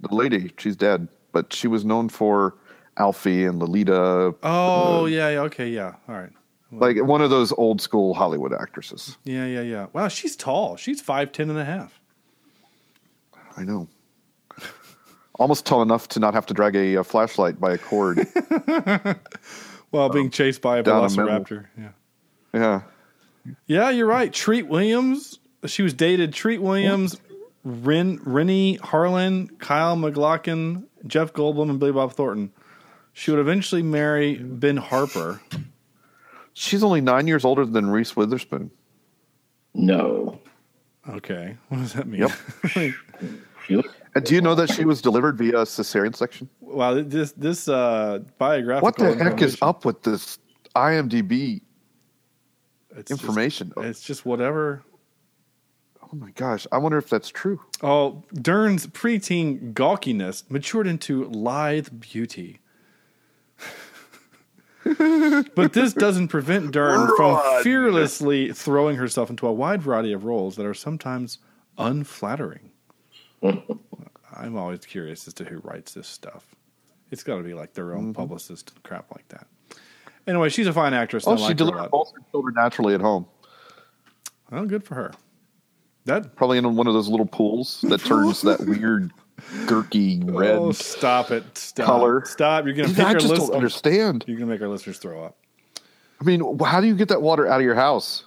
the 0.00 0.14
lady. 0.14 0.50
She's 0.56 0.76
dead, 0.76 1.08
but 1.32 1.52
she 1.52 1.68
was 1.68 1.84
known 1.84 2.08
for 2.08 2.54
Alfie 2.96 3.44
and 3.44 3.58
Lolita, 3.58 4.34
Oh 4.42 5.06
yeah, 5.06 5.28
yeah. 5.30 5.40
Okay, 5.42 5.68
yeah. 5.68 5.94
All 6.08 6.14
right. 6.16 6.30
like 6.72 7.02
one 7.02 7.20
of 7.22 7.30
those 7.30 7.52
old 7.52 7.80
school 7.80 8.14
Hollywood 8.14 8.52
actresses. 8.52 9.16
Yeah, 9.24 9.46
yeah, 9.46 9.62
yeah. 9.62 9.86
Wow, 9.92 10.08
she's 10.08 10.36
tall. 10.36 10.76
She's 10.76 11.00
five 11.00 11.32
ten 11.32 11.50
and 11.50 11.58
a 11.58 11.64
half. 11.64 12.00
I 13.56 13.62
know. 13.64 13.88
Almost 15.38 15.64
tall 15.64 15.80
enough 15.80 16.08
to 16.08 16.20
not 16.20 16.34
have 16.34 16.44
to 16.46 16.54
drag 16.54 16.76
a, 16.76 16.98
uh 16.98 17.02
flashlight 17.02 17.58
by 17.58 17.72
a 17.72 17.78
cord. 17.78 18.18
While 19.90 20.10
being 20.10 20.30
chased 20.30 20.60
by 20.60 20.78
a 20.78 20.80
a 20.80 20.84
velociraptor. 20.84 21.66
Yeah. 21.78 21.88
yeah. 22.52 22.80
Yeah, 23.66 23.90
you're 23.90 24.06
right. 24.06 24.32
Treat 24.32 24.68
Williams. 24.68 25.38
She 25.66 25.82
was 25.82 25.94
dated 25.94 26.32
Treat 26.32 26.60
Williams, 26.62 27.20
Ren, 27.64 28.18
Renny 28.24 28.78
Harlin, 28.78 29.58
Kyle 29.58 29.96
MacLachlan, 29.96 30.86
Jeff 31.06 31.32
Goldblum, 31.32 31.70
and 31.70 31.78
Billy 31.80 31.92
Bob 31.92 32.12
Thornton. 32.12 32.52
She 33.12 33.30
would 33.30 33.40
eventually 33.40 33.82
marry 33.82 34.36
Ben 34.36 34.76
Harper. 34.76 35.40
She's 36.52 36.82
only 36.82 37.00
nine 37.00 37.26
years 37.26 37.44
older 37.44 37.64
than 37.64 37.90
Reese 37.90 38.16
Witherspoon. 38.16 38.70
No. 39.74 40.40
Okay, 41.08 41.56
what 41.68 41.78
does 41.78 41.92
that 41.94 42.06
mean? 42.06 42.20
Yep. 42.22 42.30
She 43.66 43.80
And 44.14 44.24
do 44.24 44.34
you 44.34 44.40
know 44.40 44.54
that 44.56 44.70
she 44.72 44.84
was 44.84 45.00
delivered 45.00 45.38
via 45.38 45.52
cesarean 45.64 46.14
section? 46.16 46.48
wow, 46.60 46.94
this 47.02 47.32
this 47.32 47.68
uh, 47.68 48.20
biographical. 48.38 48.84
What 48.86 48.96
the 48.96 49.22
heck 49.22 49.40
is 49.42 49.56
up 49.62 49.84
with 49.84 50.02
this 50.02 50.38
IMDb 50.74 51.60
It's 52.96 53.08
just- 53.10 53.22
information? 53.22 53.72
it's 53.78 54.02
just 54.02 54.24
whatever. 54.26 54.82
oh 56.02 56.16
my 56.16 56.30
gosh, 56.32 56.66
I 56.72 56.78
wonder 56.78 56.98
if 56.98 57.08
that's 57.08 57.28
true. 57.28 57.60
Oh, 57.82 58.24
Dern's 58.34 58.86
preteen 58.86 59.72
gawkiness 59.74 60.44
matured 60.50 60.86
into 60.86 61.24
lithe 61.26 61.88
beauty. 62.00 62.59
but 65.54 65.72
this 65.72 65.92
doesn't 65.92 66.28
prevent 66.28 66.70
Dern 66.72 67.10
from 67.16 67.40
fearlessly 67.62 68.52
throwing 68.52 68.96
herself 68.96 69.30
into 69.30 69.46
a 69.46 69.52
wide 69.52 69.82
variety 69.82 70.12
of 70.12 70.24
roles 70.24 70.56
that 70.56 70.64
are 70.64 70.74
sometimes 70.74 71.38
unflattering. 71.78 72.70
I'm 73.42 74.56
always 74.56 74.80
curious 74.86 75.26
as 75.28 75.34
to 75.34 75.44
who 75.44 75.58
writes 75.58 75.92
this 75.92 76.08
stuff. 76.08 76.46
It's 77.10 77.22
got 77.22 77.36
to 77.36 77.42
be 77.42 77.54
like 77.54 77.74
their 77.74 77.94
own 77.94 78.04
mm-hmm. 78.04 78.12
publicist 78.12 78.72
and 78.72 78.82
crap 78.82 79.10
like 79.14 79.28
that. 79.28 79.46
Anyway, 80.26 80.48
she's 80.48 80.66
a 80.66 80.72
fine 80.72 80.94
actress. 80.94 81.26
Oh, 81.26 81.32
I 81.32 81.36
she 81.36 81.42
like 81.44 81.56
delivered 81.56 81.90
both 81.90 82.12
her 82.14 82.22
children 82.30 82.54
naturally 82.56 82.94
at 82.94 83.00
home. 83.00 83.26
Well, 84.50 84.66
good 84.66 84.84
for 84.84 84.94
her. 84.94 85.12
That 86.04 86.34
Probably 86.36 86.58
in 86.58 86.76
one 86.76 86.86
of 86.86 86.94
those 86.94 87.08
little 87.08 87.26
pools 87.26 87.84
that 87.88 88.00
turns 88.00 88.42
that 88.42 88.60
weird, 88.66 89.12
gurky 89.66 90.22
red. 90.24 90.56
Oh, 90.56 90.72
stop 90.72 91.30
it! 91.30 91.56
Stop! 91.56 91.86
color. 91.86 92.24
Stop! 92.24 92.64
You're 92.64 92.74
gonna 92.74 92.88
I 92.88 92.92
make 92.92 93.00
our 93.00 93.14
just 93.14 93.34
don't 93.34 93.54
understand. 93.54 94.24
You're 94.26 94.38
gonna 94.38 94.50
make 94.50 94.60
our 94.62 94.68
listeners 94.68 94.98
throw 94.98 95.24
up. 95.24 95.36
I 96.20 96.24
mean, 96.24 96.58
how 96.60 96.80
do 96.80 96.86
you 96.86 96.94
get 96.94 97.08
that 97.08 97.22
water 97.22 97.46
out 97.46 97.60
of 97.60 97.64
your 97.64 97.74
house? 97.74 98.24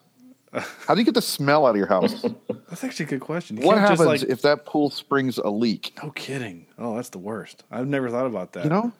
How 0.87 0.93
do 0.93 1.01
you 1.01 1.05
get 1.05 1.15
the 1.15 1.21
smell 1.21 1.65
out 1.65 1.71
of 1.71 1.77
your 1.77 1.87
house? 1.87 2.23
That's 2.69 2.83
actually 2.83 3.07
a 3.07 3.09
good 3.09 3.21
question. 3.21 3.57
You 3.57 3.65
what 3.65 3.79
happens 3.79 4.01
like, 4.01 4.21
if 4.21 4.43
that 4.43 4.67
pool 4.67 4.91
springs 4.91 5.39
a 5.39 5.49
leak? 5.49 5.97
no 6.03 6.11
kidding. 6.11 6.67
Oh, 6.77 6.95
that's 6.95 7.09
the 7.09 7.17
worst. 7.17 7.63
I've 7.71 7.87
never 7.87 8.11
thought 8.11 8.27
about 8.27 8.53
that. 8.53 8.65
You 8.65 8.69
know? 8.69 8.93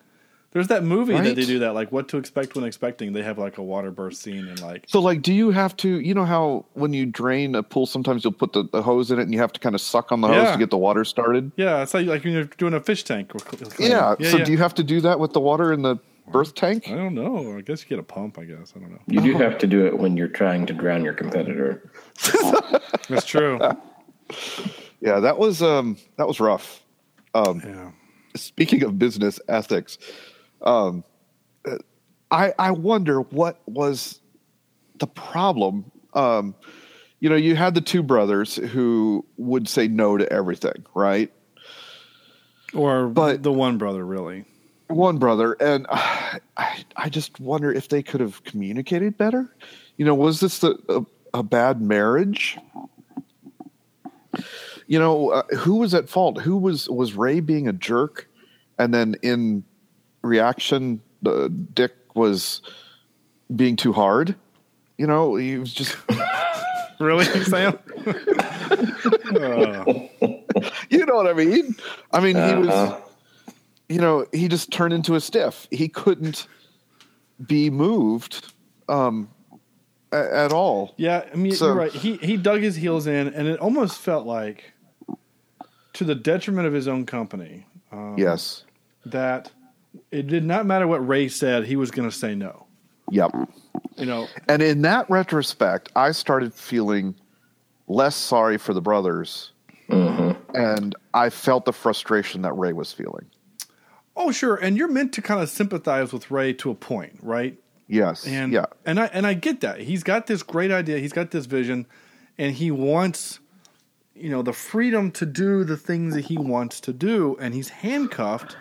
There's 0.54 0.68
that 0.70 0.84
movie 0.84 1.14
that 1.14 1.36
they 1.36 1.46
do 1.46 1.60
that, 1.60 1.74
like 1.74 1.92
what 1.92 2.08
to 2.10 2.18
expect 2.18 2.56
when 2.56 2.64
expecting. 2.64 3.12
They 3.14 3.24
have 3.24 3.38
like 3.38 3.58
a 3.58 3.64
water 3.64 3.92
burst 3.92 4.22
scene 4.22 4.48
and 4.48 4.62
like 4.62 4.86
So, 4.88 5.00
like, 5.02 5.22
do 5.22 5.34
you 5.34 5.52
have 5.52 5.76
to? 5.78 6.00
You 6.00 6.14
know 6.14 6.26
how 6.26 6.66
when 6.74 6.94
you 6.94 7.06
drain 7.06 7.56
a 7.56 7.64
pool, 7.64 7.86
sometimes 7.86 8.24
you'll 8.24 8.34
put 8.34 8.54
the, 8.54 8.64
the 8.72 8.82
hose 8.82 9.12
in 9.12 9.20
it 9.20 9.24
and 9.24 9.34
you 9.34 9.40
have 9.40 9.52
to 9.54 9.60
kind 9.60 9.76
of 9.76 9.82
suck 9.82 10.12
on 10.12 10.22
the 10.22 10.28
hose 10.28 10.38
Yeah. 10.38 10.52
to 10.54 10.58
get 10.58 10.70
the 10.70 10.78
water 10.78 11.04
started. 11.06 11.52
yeah, 11.58 11.82
it's 11.82 11.94
like 11.94 12.08
like 12.08 12.24
when 12.24 12.34
you're 12.34 12.44
doing 12.46 12.74
a 12.74 12.80
fish 12.80 13.04
tank. 13.04 13.34
or 13.36 13.40
cl- 13.40 13.90
Yeah. 13.90 14.16
so, 14.30 14.38
yeah. 14.38 14.44
do 14.46 14.52
you 14.52 14.58
have 14.60 14.74
to 14.76 14.84
do 14.84 15.02
that 15.02 15.20
with 15.20 15.34
the 15.34 15.40
water 15.42 15.74
in 15.74 15.82
the 15.82 15.98
birth 16.32 16.56
tank? 16.56 16.88
I 16.88 16.96
don't 16.96 17.16
know. 17.16 17.58
I 17.58 17.62
guess 17.62 17.84
you 17.84 17.90
get 17.90 18.00
a 18.00 18.04
pump. 18.04 18.38
I 18.40 18.46
guess 18.46 18.74
I 18.76 18.80
don't 18.80 18.92
know. 18.92 19.00
You 19.08 19.20
do 19.22 19.34
have 19.44 19.58
to 19.58 19.68
do 19.68 19.86
it 19.86 19.98
when 19.98 20.16
you're 20.16 20.28
trying 20.30 20.66
to 20.68 20.74
drown 20.74 21.04
your 21.04 21.14
competitor. 21.14 21.92
That's 23.10 23.26
true. 23.26 23.60
Yeah, 25.02 25.20
that 25.20 25.38
was 25.38 25.62
um 25.62 25.98
that 26.18 26.28
was 26.30 26.40
rough. 26.40 26.82
yeah. 27.36 27.92
Speaking 28.36 28.84
of 28.84 28.98
business 28.98 29.38
ethics, 29.50 29.98
um, 30.64 31.04
I 32.32 32.54
I 32.58 32.72
wonder 32.72 33.22
what 33.22 33.62
was 33.68 34.20
the 35.00 35.08
problem. 35.08 35.92
Um, 36.14 36.56
you 37.20 37.30
know, 37.30 37.36
you 37.36 37.56
had 37.56 37.74
the 37.76 37.82
two 37.82 38.04
brothers 38.04 38.56
who 38.56 39.26
would 39.38 39.68
say 39.70 39.88
no 39.88 40.18
to 40.18 40.32
everything, 40.32 40.86
right? 40.94 41.32
Or 42.74 43.08
But- 43.08 43.44
the 43.44 43.52
one 43.52 43.78
brother, 43.78 44.06
really. 44.06 44.46
one 44.88 45.18
brother 45.18 45.54
and 45.60 45.86
I, 45.90 46.84
I 46.96 47.10
just 47.10 47.40
wonder 47.40 47.72
if 47.72 47.88
they 47.90 48.04
could 48.04 48.20
have 48.22 48.44
communicated 48.44 49.18
better 49.18 49.50
you 49.98 50.06
know 50.06 50.14
was 50.14 50.40
this 50.40 50.60
the, 50.60 50.78
a, 50.90 51.40
a 51.40 51.42
bad 51.44 51.82
marriage 51.82 52.58
you 54.88 55.00
know 55.00 55.30
uh, 55.30 55.44
who 55.58 55.76
was 55.78 55.94
at 55.94 56.10
fault 56.10 56.42
who 56.42 56.58
was 56.58 56.90
was 56.90 57.14
ray 57.14 57.40
being 57.40 57.68
a 57.68 57.74
jerk 57.74 58.28
and 58.78 58.94
then 58.94 59.16
in 59.24 59.64
reaction 60.24 61.02
uh, 61.26 61.48
dick 61.74 61.94
was 62.16 62.62
being 63.56 63.76
too 63.76 63.94
hard 63.94 64.36
you 64.98 65.06
know 65.08 65.36
he 65.36 65.58
was 65.58 65.74
just 65.74 65.96
Really, 67.00 67.26
Sam? 67.44 67.78
Uh, 67.98 69.84
you 70.90 71.06
know 71.06 71.16
what 71.16 71.28
i 71.28 71.34
mean 71.34 71.76
i 72.12 72.20
mean 72.20 72.36
he 72.36 72.54
was 72.56 72.70
Uh-huh. 72.70 73.00
you 73.90 74.00
know, 74.00 74.26
he 74.32 74.48
just 74.48 74.72
turned 74.72 74.94
into 74.94 75.14
a 75.16 75.20
stiff. 75.20 75.68
He 75.70 75.88
couldn't 75.90 76.48
be 77.46 77.70
moved 77.70 78.54
um, 78.88 79.30
a- 80.12 80.36
at 80.46 80.52
all. 80.54 80.94
Yeah, 80.98 81.26
I 81.32 81.36
mean 81.36 81.52
So- 81.54 81.66
you're 81.68 81.76
right. 81.76 81.92
He 81.92 82.16
he 82.18 82.38
dug 82.38 82.62
his 82.62 82.76
heels 82.78 83.06
in, 83.08 83.28
and 83.34 83.48
it 83.48 83.60
almost 83.60 84.00
felt 84.00 84.26
like, 84.26 84.74
to 85.94 86.04
the 86.06 86.16
detriment 86.16 86.66
of 86.68 86.74
his 86.74 86.88
own 86.88 87.06
company, 87.06 87.68
um, 87.92 88.16
Yes. 88.18 88.64
that 89.06 89.52
it 90.12 90.28
did 90.28 90.44
not 90.44 90.66
matter 90.66 90.88
what 90.88 91.06
Ray 91.08 91.28
said. 91.28 91.66
He 91.66 91.76
was 91.76 91.92
going 91.92 92.10
to 92.10 92.16
say 92.16 92.36
no. 92.36 92.68
Yep. 93.10 93.32
You 93.98 94.06
know, 94.06 94.28
And 94.48 94.62
in 94.62 94.82
that 94.84 95.10
retrospect, 95.10 95.90
I 95.96 96.12
started 96.12 96.54
feeling 96.54 97.16
less 97.88 98.16
sorry 98.16 98.58
for 98.58 98.74
the 98.74 98.82
brothers, 98.82 99.52
mm-hmm. 99.90 100.56
and 100.56 100.96
I 101.14 101.30
felt 101.30 101.66
the 101.66 101.74
frustration 101.74 102.42
that 102.42 102.54
Ray 102.54 102.74
was 102.74 102.92
feeling. 102.92 103.26
oh 104.16 104.32
sure, 104.32 104.56
and 104.56 104.78
you're 104.78 104.88
meant 104.88 105.14
to 105.14 105.22
kind 105.22 105.42
of 105.42 105.50
sympathize 105.50 106.12
with 106.12 106.32
Ray 106.32 106.54
to 106.54 106.72
a 106.72 106.76
point, 106.76 107.20
right? 107.22 107.58
Yes. 107.88 108.26
And 108.26 108.52
yeah. 108.52 108.66
and 108.86 109.00
I 109.00 109.06
and 109.08 109.28
I 109.28 109.34
get 109.36 109.62
that 109.62 109.82
he's 109.82 110.04
got 110.04 110.28
this 110.28 110.42
great 110.42 110.72
idea, 110.72 110.98
he's 110.98 111.14
got 111.14 111.32
this 111.32 111.46
vision, 111.46 111.86
and 112.38 112.56
he 112.56 112.72
wants, 112.72 113.40
you 114.16 114.30
know, 114.30 114.42
the 114.42 114.54
freedom 114.54 115.12
to 115.12 115.26
do 115.26 115.64
the 115.64 115.78
things 115.78 116.16
that 116.16 116.26
he 116.26 116.38
wants 116.38 116.80
to 116.82 116.94
do, 116.94 117.38
and 117.40 117.54
he's 117.54 117.70
handcuffed 117.70 118.56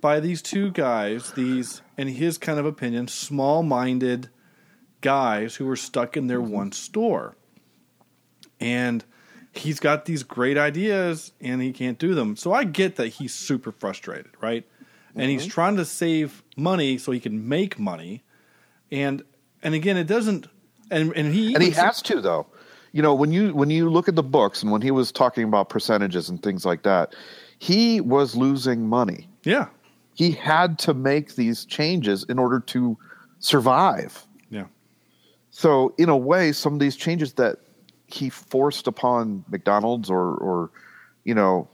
by 0.00 0.20
these 0.20 0.42
two 0.42 0.70
guys, 0.70 1.32
these, 1.32 1.82
in 1.96 2.08
his 2.08 2.38
kind 2.38 2.58
of 2.58 2.66
opinion, 2.66 3.08
small-minded 3.08 4.30
guys 5.00 5.56
who 5.56 5.68
are 5.68 5.76
stuck 5.76 6.16
in 6.16 6.26
their 6.26 6.40
one 6.40 6.72
store, 6.72 7.36
and 8.60 9.04
he's 9.52 9.80
got 9.80 10.04
these 10.04 10.22
great 10.22 10.58
ideas 10.58 11.32
and 11.40 11.62
he 11.62 11.72
can't 11.72 11.98
do 11.98 12.14
them. 12.14 12.36
So 12.36 12.52
I 12.52 12.64
get 12.64 12.96
that 12.96 13.08
he's 13.08 13.34
super 13.34 13.72
frustrated, 13.72 14.30
right? 14.40 14.66
And 15.14 15.30
he's 15.30 15.42
mm-hmm. 15.42 15.50
trying 15.50 15.76
to 15.76 15.84
save 15.84 16.42
money 16.56 16.98
so 16.98 17.12
he 17.12 17.20
can 17.20 17.48
make 17.48 17.78
money. 17.78 18.22
And 18.90 19.22
and 19.62 19.74
again, 19.74 19.96
it 19.96 20.06
doesn't. 20.06 20.46
And 20.90 21.12
and 21.16 21.34
he 21.34 21.54
and 21.54 21.62
he 21.62 21.70
has 21.70 22.02
to 22.02 22.20
though 22.20 22.46
you 22.92 23.02
know 23.02 23.14
when 23.14 23.32
you 23.32 23.54
when 23.54 23.70
you 23.70 23.90
look 23.90 24.08
at 24.08 24.14
the 24.14 24.22
books 24.22 24.62
and 24.62 24.72
when 24.72 24.82
he 24.82 24.90
was 24.90 25.12
talking 25.12 25.44
about 25.44 25.68
percentages 25.68 26.28
and 26.28 26.42
things 26.42 26.64
like 26.64 26.82
that 26.82 27.14
he 27.58 28.00
was 28.00 28.34
losing 28.34 28.88
money 28.88 29.28
yeah 29.44 29.66
he 30.18 30.32
had 30.32 30.80
to 30.80 30.94
make 30.94 31.36
these 31.36 31.64
changes 31.64 32.24
in 32.24 32.40
order 32.40 32.58
to 32.58 32.98
survive. 33.38 34.26
Yeah. 34.50 34.64
So 35.52 35.94
in 35.96 36.08
a 36.08 36.16
way, 36.16 36.50
some 36.50 36.72
of 36.72 36.80
these 36.80 36.96
changes 36.96 37.34
that 37.34 37.58
he 38.08 38.28
forced 38.28 38.88
upon 38.88 39.44
McDonald's 39.48 40.10
or 40.10 40.34
or 40.34 40.70
you 41.22 41.36
know, 41.36 41.68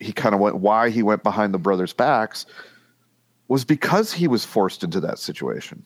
he 0.00 0.12
kind 0.12 0.34
of 0.34 0.40
went 0.40 0.56
why 0.56 0.90
he 0.90 1.02
went 1.02 1.22
behind 1.22 1.54
the 1.54 1.58
brothers' 1.58 1.94
backs 1.94 2.44
was 3.48 3.64
because 3.64 4.12
he 4.12 4.28
was 4.28 4.44
forced 4.44 4.84
into 4.84 5.00
that 5.00 5.18
situation. 5.18 5.82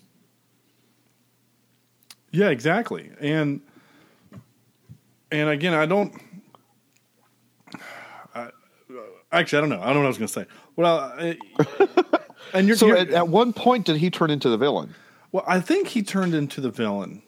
Yeah, 2.33 2.49
exactly. 2.49 3.13
And 3.21 3.61
and 5.31 5.51
again, 5.51 5.73
I 5.73 5.87
don't. 5.87 6.21
I, 8.35 8.49
actually, 9.31 9.59
I 9.59 9.61
don't 9.61 9.71
know. 9.71 9.81
I 9.81 9.87
don't 9.87 9.95
know 9.95 10.01
what 10.01 10.07
I 10.07 10.09
was 10.09 10.19
going 10.19 10.27
to 10.27 10.35
say. 10.35 10.47
Well, 10.77 10.99
I, 11.19 11.39
uh, 11.59 11.87
and 12.55 12.67
you're, 12.67 12.77
So 12.77 12.87
you're- 12.87 13.01
at, 13.01 13.11
at 13.11 13.29
one 13.29 13.53
point 13.53 13.87
did 13.87 13.97
he 13.97 14.11
turn 14.11 14.31
into 14.31 14.49
the 14.49 14.57
villain? 14.59 14.95
well, 15.33 15.45
I 15.47 15.61
think 15.61 15.89
he 15.89 16.03
turned 16.03 16.35
into 16.35 16.61
the 16.61 16.71
villain 16.71 17.23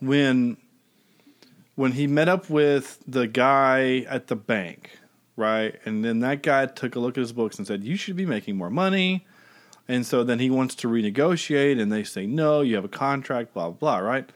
when 0.00 0.56
when 1.76 1.92
he 1.92 2.06
met 2.06 2.28
up 2.28 2.50
with 2.50 2.98
the 3.06 3.26
guy 3.26 4.00
at 4.08 4.26
the 4.26 4.36
bank, 4.36 4.90
right? 5.36 5.74
And 5.86 6.04
then 6.04 6.20
that 6.20 6.42
guy 6.42 6.66
took 6.66 6.94
a 6.94 6.98
look 7.00 7.16
at 7.16 7.20
his 7.20 7.32
books 7.32 7.56
and 7.58 7.66
said, 7.66 7.84
"You 7.84 7.96
should 7.96 8.16
be 8.16 8.26
making 8.26 8.56
more 8.56 8.70
money." 8.70 9.26
And 9.88 10.06
so 10.06 10.22
then 10.24 10.38
he 10.38 10.50
wants 10.50 10.74
to 10.76 10.88
renegotiate, 10.88 11.80
and 11.80 11.90
they 11.90 12.04
say, 12.04 12.26
"No, 12.26 12.60
you 12.60 12.74
have 12.76 12.84
a 12.84 12.88
contract." 12.88 13.54
Blah 13.54 13.70
blah 13.70 13.98
blah, 13.98 13.98
right? 14.06 14.28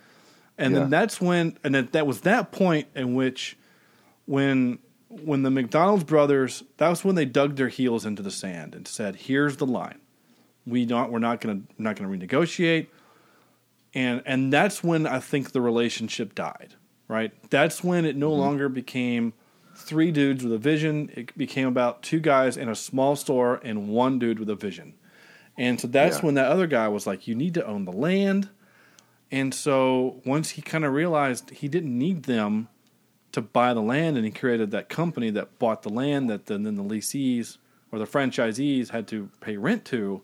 And 0.58 0.72
Yeah. 0.74 0.80
then 0.80 0.90
that's 0.90 1.20
when, 1.20 1.58
and 1.64 1.74
that, 1.74 1.92
that 1.92 2.06
was 2.06 2.20
that 2.22 2.52
point 2.52 2.86
in 2.94 3.14
which, 3.14 3.56
when 4.26 4.78
when 5.22 5.42
the 5.42 5.50
McDonald's 5.50 6.04
brothers, 6.04 6.62
that 6.78 6.88
was 6.88 7.04
when 7.04 7.14
they 7.14 7.24
dug 7.24 7.56
their 7.56 7.68
heels 7.68 8.04
into 8.06 8.22
the 8.22 8.30
sand 8.30 8.74
and 8.74 8.86
said, 8.86 9.16
"Here's 9.16 9.56
the 9.56 9.66
line: 9.66 10.00
we 10.66 10.86
don't, 10.86 11.10
we're 11.10 11.18
not 11.18 11.40
going 11.40 11.62
to, 11.62 11.82
not 11.82 11.96
going 11.96 12.10
to 12.18 12.26
renegotiate." 12.26 12.88
And 13.94 14.22
and 14.26 14.52
that's 14.52 14.82
when 14.82 15.06
I 15.06 15.20
think 15.20 15.52
the 15.52 15.60
relationship 15.60 16.34
died. 16.34 16.74
Right? 17.06 17.32
That's 17.50 17.84
when 17.84 18.04
it 18.04 18.16
no 18.16 18.30
mm-hmm. 18.30 18.40
longer 18.40 18.68
became 18.68 19.34
three 19.76 20.10
dudes 20.10 20.42
with 20.42 20.52
a 20.52 20.58
vision. 20.58 21.10
It 21.14 21.36
became 21.36 21.68
about 21.68 22.02
two 22.02 22.20
guys 22.20 22.56
in 22.56 22.68
a 22.68 22.74
small 22.74 23.16
store 23.16 23.60
and 23.62 23.88
one 23.88 24.18
dude 24.18 24.38
with 24.38 24.48
a 24.48 24.54
vision. 24.54 24.94
And 25.58 25.80
so 25.80 25.86
that's 25.86 26.18
Yeah. 26.18 26.26
when 26.26 26.34
that 26.34 26.50
other 26.50 26.66
guy 26.66 26.88
was 26.88 27.06
like, 27.06 27.28
"You 27.28 27.34
need 27.34 27.54
to 27.54 27.66
own 27.66 27.84
the 27.84 27.92
land." 27.92 28.48
And 29.30 29.52
so 29.52 30.20
once 30.24 30.50
he 30.50 30.62
kind 30.62 30.84
of 30.84 30.92
realized 30.92 31.50
he 31.50 31.68
didn't 31.68 31.96
need 31.96 32.24
them 32.24 32.68
to 33.34 33.42
buy 33.42 33.72
the 33.74 33.80
land, 33.82 34.16
and 34.16 34.24
he 34.24 34.32
created 34.32 34.70
that 34.72 34.88
company 34.88 35.30
that 35.30 35.58
bought 35.58 35.82
the 35.82 35.90
land 35.90 36.28
that 36.30 36.46
then, 36.46 36.62
then 36.64 36.74
the 36.74 36.82
leasees 36.82 37.58
or 37.92 37.98
the 37.98 38.06
franchisees 38.06 38.88
had 38.90 39.06
to 39.08 39.28
pay 39.40 39.56
rent 39.56 39.84
to. 39.86 40.22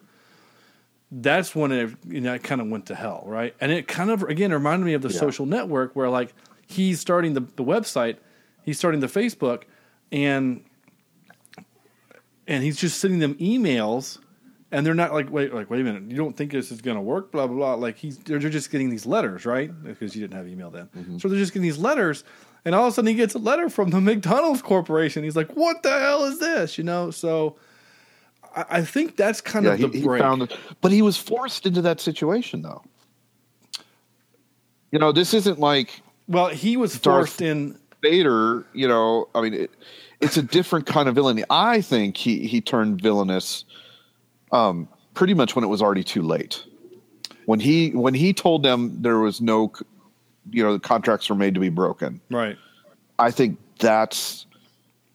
That's 1.12 1.54
when 1.54 1.72
it 1.72 1.90
you 2.08 2.20
know 2.20 2.34
it 2.34 2.42
kind 2.42 2.60
of 2.60 2.68
went 2.68 2.86
to 2.86 2.94
hell, 2.94 3.22
right? 3.26 3.54
And 3.60 3.70
it 3.72 3.86
kind 3.88 4.10
of 4.10 4.22
again 4.22 4.52
reminded 4.52 4.84
me 4.86 4.94
of 4.94 5.02
the 5.02 5.08
Yeah. 5.10 5.18
social 5.20 5.44
network 5.46 5.94
where 5.96 6.08
like 6.08 6.32
he's 6.66 7.00
starting 7.00 7.34
the, 7.34 7.40
the 7.40 7.64
website, 7.64 8.16
he's 8.62 8.78
starting 8.78 9.00
the 9.00 9.08
Facebook, 9.08 9.62
and 10.12 10.64
and 12.46 12.62
he's 12.64 12.76
just 12.76 12.98
sending 13.00 13.20
them 13.20 13.34
emails 13.36 14.18
and 14.72 14.86
they're 14.86 14.94
not 14.94 15.12
like 15.12 15.30
wait 15.30 15.52
like 15.52 15.68
wait 15.70 15.80
a 15.80 15.84
minute 15.84 16.04
you 16.10 16.16
don't 16.16 16.36
think 16.36 16.52
this 16.52 16.70
is 16.72 16.80
going 16.80 16.96
to 16.96 17.00
work 17.00 17.32
blah 17.32 17.46
blah 17.46 17.56
blah 17.56 17.74
like 17.74 17.96
he's 17.96 18.18
they're, 18.18 18.38
they're 18.38 18.50
just 18.50 18.70
getting 18.70 18.88
these 18.90 19.06
letters 19.06 19.44
right 19.46 19.70
because 19.84 20.14
you 20.14 20.20
didn't 20.20 20.34
have 20.36 20.46
email 20.48 20.70
then 20.70 20.88
Mm-hmm. 20.96 21.18
so 21.18 21.28
they're 21.28 21.38
just 21.38 21.52
getting 21.52 21.62
these 21.62 21.78
letters 21.78 22.24
and 22.64 22.74
all 22.74 22.86
of 22.86 22.92
a 22.92 22.94
sudden 22.94 23.08
he 23.08 23.14
gets 23.14 23.34
a 23.34 23.38
letter 23.38 23.68
from 23.68 23.90
the 23.90 24.00
mcdonald's 24.10 24.62
corporation 24.62 25.24
he's 25.24 25.36
like 25.36 25.50
what 25.56 25.82
the 25.82 25.90
hell 26.00 26.24
is 26.24 26.38
this 26.38 26.76
you 26.78 26.84
know 26.84 27.10
so 27.10 27.56
i, 28.56 28.64
I 28.70 28.82
think 28.82 29.16
that's 29.16 29.40
kind 29.40 29.64
Yeah, 29.66 29.72
of 29.74 29.80
the 29.80 29.88
he 29.88 30.02
break 30.04 30.20
found 30.22 30.52
but 30.80 30.92
he 30.92 31.02
was 31.02 31.16
forced 31.16 31.66
into 31.66 31.82
that 31.82 32.00
situation 32.00 32.62
though. 32.62 32.82
You 34.92 34.98
know, 34.98 35.12
this 35.12 35.34
isn't 35.34 35.60
like 35.60 36.02
well 36.26 36.48
he 36.48 36.76
was 36.76 36.98
Darth- 36.98 37.28
forced 37.28 37.42
in 37.42 37.78
Vader, 38.02 38.64
you 38.72 38.88
know, 38.88 39.28
I 39.34 39.42
mean, 39.42 39.54
it, 39.54 39.70
it's 40.20 40.36
a 40.36 40.42
different 40.42 40.86
kind 40.86 41.08
of 41.08 41.14
villainy. 41.14 41.44
I 41.50 41.80
think 41.80 42.16
he 42.16 42.46
he 42.46 42.60
turned 42.60 43.00
villainous, 43.00 43.64
um, 44.50 44.88
pretty 45.14 45.34
much 45.34 45.54
when 45.54 45.64
it 45.64 45.68
was 45.68 45.80
already 45.82 46.02
too 46.02 46.22
late. 46.22 46.64
When 47.44 47.60
he 47.60 47.90
when 47.90 48.14
he 48.14 48.32
told 48.32 48.62
them 48.64 49.00
there 49.02 49.18
was 49.18 49.40
no, 49.40 49.72
you 50.50 50.62
know, 50.62 50.72
the 50.72 50.80
contracts 50.80 51.28
were 51.28 51.36
made 51.36 51.54
to 51.54 51.60
be 51.60 51.68
broken. 51.68 52.20
right 52.30 52.56
I 53.18 53.30
think 53.30 53.58
that's 53.78 54.46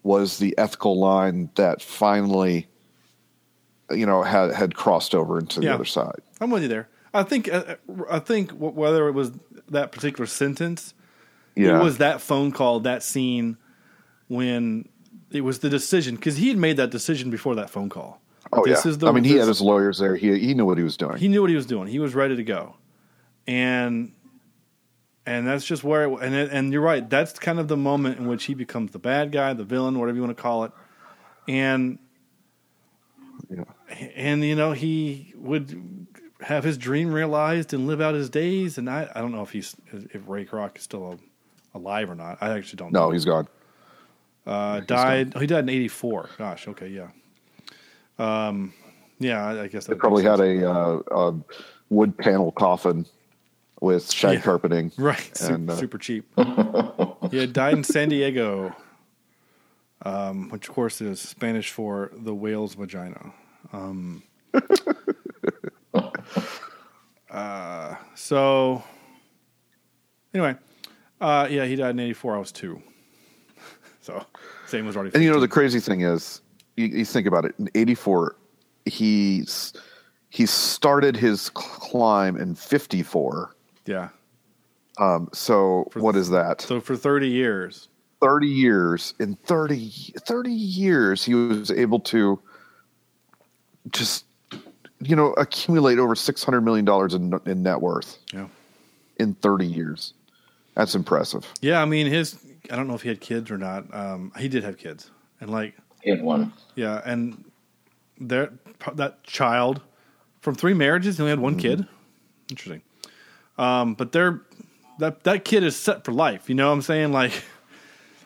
was 0.04 0.38
the 0.38 0.56
ethical 0.58 1.00
line 1.00 1.50
that 1.56 1.82
finally, 1.82 2.68
you 3.90 4.06
know, 4.06 4.22
had 4.24 4.54
had 4.54 4.76
crossed 4.76 5.16
over 5.16 5.40
into 5.40 5.60
the 5.60 5.74
other 5.74 5.86
side. 5.86 6.20
i'm 6.42 6.50
with 6.52 6.62
you 6.64 6.68
there 6.70 6.88
i 7.14 7.24
think 7.24 7.52
uh, 7.52 7.76
i 8.10 8.20
think 8.20 8.52
whether 8.52 9.08
it 9.08 9.14
was 9.14 9.32
that 9.70 9.92
particular 9.92 10.26
sentence 10.28 10.94
Yeah, 11.56 11.80
It 11.80 11.84
was 11.84 11.98
that 12.00 12.22
phone 12.22 12.52
call, 12.52 12.82
that 12.82 13.02
scene 13.04 13.58
when 14.28 14.88
it 15.32 15.42
was 15.42 15.60
the 15.60 15.70
decision 15.70 16.16
because 16.16 16.38
he 16.38 16.50
had 16.50 16.58
made 16.58 16.78
that 16.78 16.92
decision 16.92 17.30
before 17.32 17.56
that 17.56 17.70
phone 17.70 17.90
call. 17.90 18.22
Oh 18.54 18.64
This 18.66 18.86
yeah. 18.86 18.92
is 18.92 18.98
the- 19.00 19.08
I 19.08 19.12
mean, 19.12 19.24
he 19.24 19.32
this- 19.34 19.40
had 19.42 19.48
his 19.48 19.62
lawyers 19.62 19.98
there. 20.00 20.16
He 20.16 20.38
he 20.40 20.54
knew 20.54 20.66
what 20.66 20.78
he 20.78 20.84
was 20.84 20.98
doing. 20.98 21.18
He 21.18 21.28
knew 21.28 21.42
what 21.42 21.50
he 21.50 21.56
was 21.56 21.66
doing. 21.66 21.88
He 21.88 22.00
was 22.00 22.14
ready 22.14 22.36
to 22.36 22.44
go, 22.44 22.76
and 23.48 24.12
and 25.26 25.48
that's 25.48 25.66
just 25.66 25.84
where. 25.84 26.04
It, 26.04 26.20
and 26.22 26.36
it, 26.36 26.50
and 26.52 26.72
you're 26.72 26.82
right. 26.82 27.08
That's 27.10 27.38
kind 27.40 27.60
of 27.60 27.68
the 27.68 27.78
moment 27.78 28.20
in 28.20 28.28
which 28.28 28.46
he 28.46 28.54
becomes 28.54 28.92
the 28.92 29.00
bad 29.00 29.32
guy, 29.32 29.54
the 29.54 29.64
villain, 29.64 30.00
whatever 30.00 30.16
you 30.18 30.24
want 30.24 30.36
to 30.36 30.42
call 30.42 30.64
it, 30.66 30.72
and 31.48 31.98
Yeah. 33.50 33.64
and 34.16 34.44
you 34.44 34.56
know 34.56 34.72
he 34.74 35.34
would 35.38 36.08
have 36.42 36.64
his 36.64 36.78
dream 36.78 37.12
realized 37.14 37.74
and 37.74 37.88
live 37.88 38.02
out 38.02 38.14
his 38.14 38.30
days. 38.30 38.78
And 38.78 38.90
I 38.90 39.10
I 39.16 39.22
don't 39.22 39.32
know 39.32 39.42
if 39.44 39.52
he's 39.52 39.76
if 39.92 40.22
Ray 40.28 40.46
Kroc 40.46 40.78
is 40.78 40.84
still 40.84 41.20
alive 41.74 42.10
or 42.10 42.16
not. 42.16 42.38
I 42.42 42.58
actually 42.58 42.78
don't. 42.78 42.92
know. 42.94 43.06
no, 43.08 43.12
he's 43.12 43.26
gone. 43.26 43.48
Uh, 44.46 44.80
died. 44.82 45.34
Oh, 45.36 45.40
he 45.40 45.48
died 45.48 45.64
in 45.64 45.70
'84. 45.70 46.30
Gosh. 46.38 46.68
Okay. 46.68 46.88
Yeah. 46.90 47.08
Um. 48.20 48.74
Yeah. 49.20 49.44
I, 49.46 49.64
I 49.64 49.68
guess 49.68 49.88
They 49.88 49.96
probably 49.96 50.24
had 50.24 50.40
a, 50.40 50.70
uh, 50.72 51.00
a 51.12 51.34
wood 51.90 52.16
panel 52.18 52.52
coffin 52.52 53.06
with 53.86 54.12
shag 54.12 54.36
Yeah. 54.36 54.42
carpeting. 54.42 54.92
right. 54.98 55.38
Super, 55.38 55.54
and, 55.54 55.70
uh, 55.70 55.76
super 55.76 55.98
cheap. 55.98 56.26
yeah. 56.38 57.46
Died 57.46 57.76
in 57.76 57.84
San 57.84 58.10
Diego. 58.10 58.76
Um, 60.02 60.50
which 60.50 60.68
of 60.68 60.76
course 60.76 61.00
is 61.02 61.20
Spanish 61.22 61.72
for 61.72 62.12
the 62.14 62.34
whale's 62.36 62.76
vagina. 62.76 63.32
Um. 63.72 64.24
uh. 67.30 67.96
So. 68.16 68.84
Anyway. 70.34 70.56
Uh. 71.22 71.48
Yeah. 71.50 71.66
He 71.66 71.76
died 71.76 71.92
in 71.92 72.00
'84. 72.00 72.36
I 72.36 72.40
was 72.40 72.52
two. 72.52 72.82
so. 74.02 74.26
Same 74.68 74.86
was 74.86 74.96
already. 74.96 75.14
And 75.14 75.24
you 75.24 75.32
know 75.32 75.40
the 75.40 75.48
crazy 75.48 75.80
thing 75.80 76.02
is, 76.02 76.42
you, 76.76 76.88
you 76.88 77.06
think 77.06 77.28
about 77.28 77.46
it. 77.46 77.54
In 77.60 77.70
'84, 77.76 78.36
he's 78.86 79.74
he 80.30 80.46
started 80.46 81.16
his 81.16 81.50
climb 81.52 82.36
in 82.36 82.56
'54. 82.56 83.55
Yeah. 83.86 84.10
Um, 84.98 85.30
so 85.34 85.90
what 85.94 86.16
is 86.16 86.30
that? 86.30 86.62
So 86.62 86.80
for 86.80 86.96
30 86.96 87.28
years. 87.28 87.90
30 88.22 88.48
years. 88.48 89.14
In 89.20 89.36
30, 89.46 89.90
30 90.26 90.52
years, 90.52 91.24
he 91.26 91.36
was 91.36 91.70
able 91.72 92.00
to 92.02 92.40
just 93.92 94.26
you 95.02 95.16
know 95.16 95.34
accumulate 95.34 96.00
over 96.00 96.16
600 96.16 96.62
million 96.62 96.86
dollars 96.86 97.14
in, 97.14 97.38
in 97.46 97.62
net 97.62 97.82
worth 97.82 98.18
Yeah. 98.34 98.48
in 99.18 99.34
30 99.36 99.66
years. 99.68 100.14
That's 100.74 100.96
impressive. 100.96 101.46
Yeah, 101.62 101.82
I 101.82 101.86
mean 101.86 102.08
his 102.08 102.38
I 102.72 102.76
don't 102.78 102.88
know 102.88 102.96
if 102.96 103.02
he 103.04 103.10
had 103.10 103.20
kids 103.22 103.52
or 103.52 103.58
not. 103.58 103.94
Um 103.94 104.32
he 104.40 104.48
did 104.48 104.64
have 104.64 104.78
kids. 104.78 105.12
And 105.42 105.50
like 105.52 105.76
He 106.02 106.10
had 106.10 106.24
one. 106.24 106.54
yeah, 106.76 107.02
and 107.06 107.44
there 108.20 108.54
that 108.94 109.24
child 109.24 109.82
from 110.42 110.56
three 110.56 110.74
marriages 110.74 111.18
he 111.18 111.22
only 111.24 111.32
had 111.32 111.40
one 111.40 111.58
kid. 111.58 111.86
Interesting. 112.50 112.82
Um 113.58 113.94
but 113.96 114.12
they're 114.12 114.42
that 115.00 115.24
that 115.24 115.46
kid 115.46 115.64
is 115.64 115.76
set 115.76 116.04
for 116.06 116.12
life, 116.12 116.50
you 116.50 116.56
know 116.56 116.68
what 116.68 116.74
I'm 116.76 116.82
saying? 116.82 117.12
Like 117.14 117.44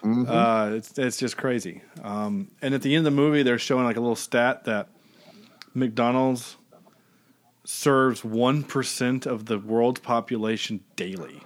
uh 0.03 0.71
it's 0.75 0.97
it's 0.97 1.17
just 1.17 1.35
crazy. 1.37 1.81
Um 2.03 2.49
and 2.61 2.73
at 2.73 2.81
the 2.81 2.95
end 2.95 3.05
of 3.05 3.13
the 3.13 3.21
movie 3.21 3.43
they're 3.43 3.59
showing 3.59 3.85
like 3.85 3.97
a 3.97 4.01
little 4.01 4.15
stat 4.15 4.63
that 4.65 4.87
McDonald's 5.73 6.55
serves 7.65 8.21
1% 8.21 9.25
of 9.27 9.45
the 9.45 9.59
world's 9.59 9.99
population 9.99 10.79
daily. 10.95 11.39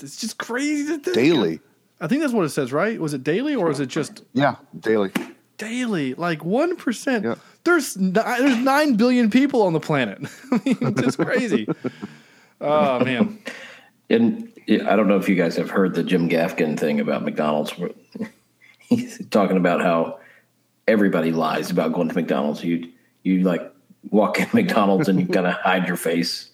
It's 0.00 0.16
just 0.20 0.38
crazy. 0.38 0.98
Daily. 0.98 1.60
I 2.00 2.06
think 2.06 2.20
that's 2.20 2.32
what 2.32 2.44
it 2.44 2.50
says, 2.50 2.72
right? 2.72 3.00
Was 3.00 3.14
it 3.14 3.24
daily 3.24 3.54
or 3.54 3.70
is 3.70 3.80
it 3.80 3.86
just 3.86 4.22
Yeah, 4.32 4.56
daily. 4.78 5.10
daily? 5.58 6.14
Like 6.14 6.44
one 6.44 6.76
percent. 6.76 7.24
Yeah. 7.24 7.36
There's 7.64 7.94
there's 7.94 8.56
nine 8.58 8.94
billion 8.94 9.30
people 9.30 9.62
on 9.62 9.72
the 9.72 9.80
planet. 9.80 10.18
I 10.52 10.60
mean, 10.64 10.78
it's 10.80 11.00
just 11.02 11.18
crazy. 11.18 11.66
oh 12.62 13.04
man, 13.04 13.38
And 14.08 14.52
I 14.68 14.96
don't 14.96 15.08
know 15.08 15.16
if 15.16 15.28
you 15.28 15.34
guys 15.34 15.56
have 15.56 15.70
heard 15.70 15.94
the 15.94 16.02
Jim 16.02 16.28
Gaffigan 16.28 16.78
thing 16.78 17.00
about 17.00 17.24
McDonald's. 17.24 17.74
He's 18.78 19.24
talking 19.28 19.56
about 19.56 19.80
how 19.80 20.20
everybody 20.86 21.32
lies 21.32 21.70
about 21.70 21.92
going 21.92 22.08
to 22.08 22.14
McDonald's. 22.14 22.62
You 22.62 22.90
you 23.22 23.40
like 23.42 23.72
walk 24.10 24.40
in 24.40 24.48
McDonald's 24.54 25.08
and 25.08 25.18
you 25.20 25.26
kind 25.26 25.46
of 25.46 25.54
hide 25.54 25.86
your 25.88 25.96
face 25.96 26.50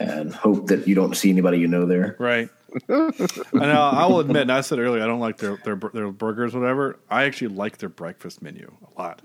and 0.00 0.34
hope 0.34 0.66
that 0.68 0.86
you 0.88 0.94
don't 0.94 1.16
see 1.16 1.30
anybody 1.30 1.58
you 1.58 1.68
know 1.68 1.86
there. 1.86 2.16
Right. 2.18 2.48
and 2.88 3.64
I, 3.64 3.90
I 3.90 4.06
will 4.06 4.20
admit, 4.20 4.42
and 4.42 4.52
I 4.52 4.60
said 4.60 4.78
earlier, 4.78 5.02
I 5.02 5.06
don't 5.06 5.20
like 5.20 5.38
their, 5.38 5.56
their 5.64 5.76
their 5.76 6.10
burgers, 6.10 6.54
whatever. 6.54 6.98
I 7.08 7.24
actually 7.24 7.48
like 7.48 7.78
their 7.78 7.88
breakfast 7.88 8.42
menu 8.42 8.70
a 8.94 9.00
lot. 9.00 9.22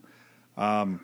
Um, 0.56 1.02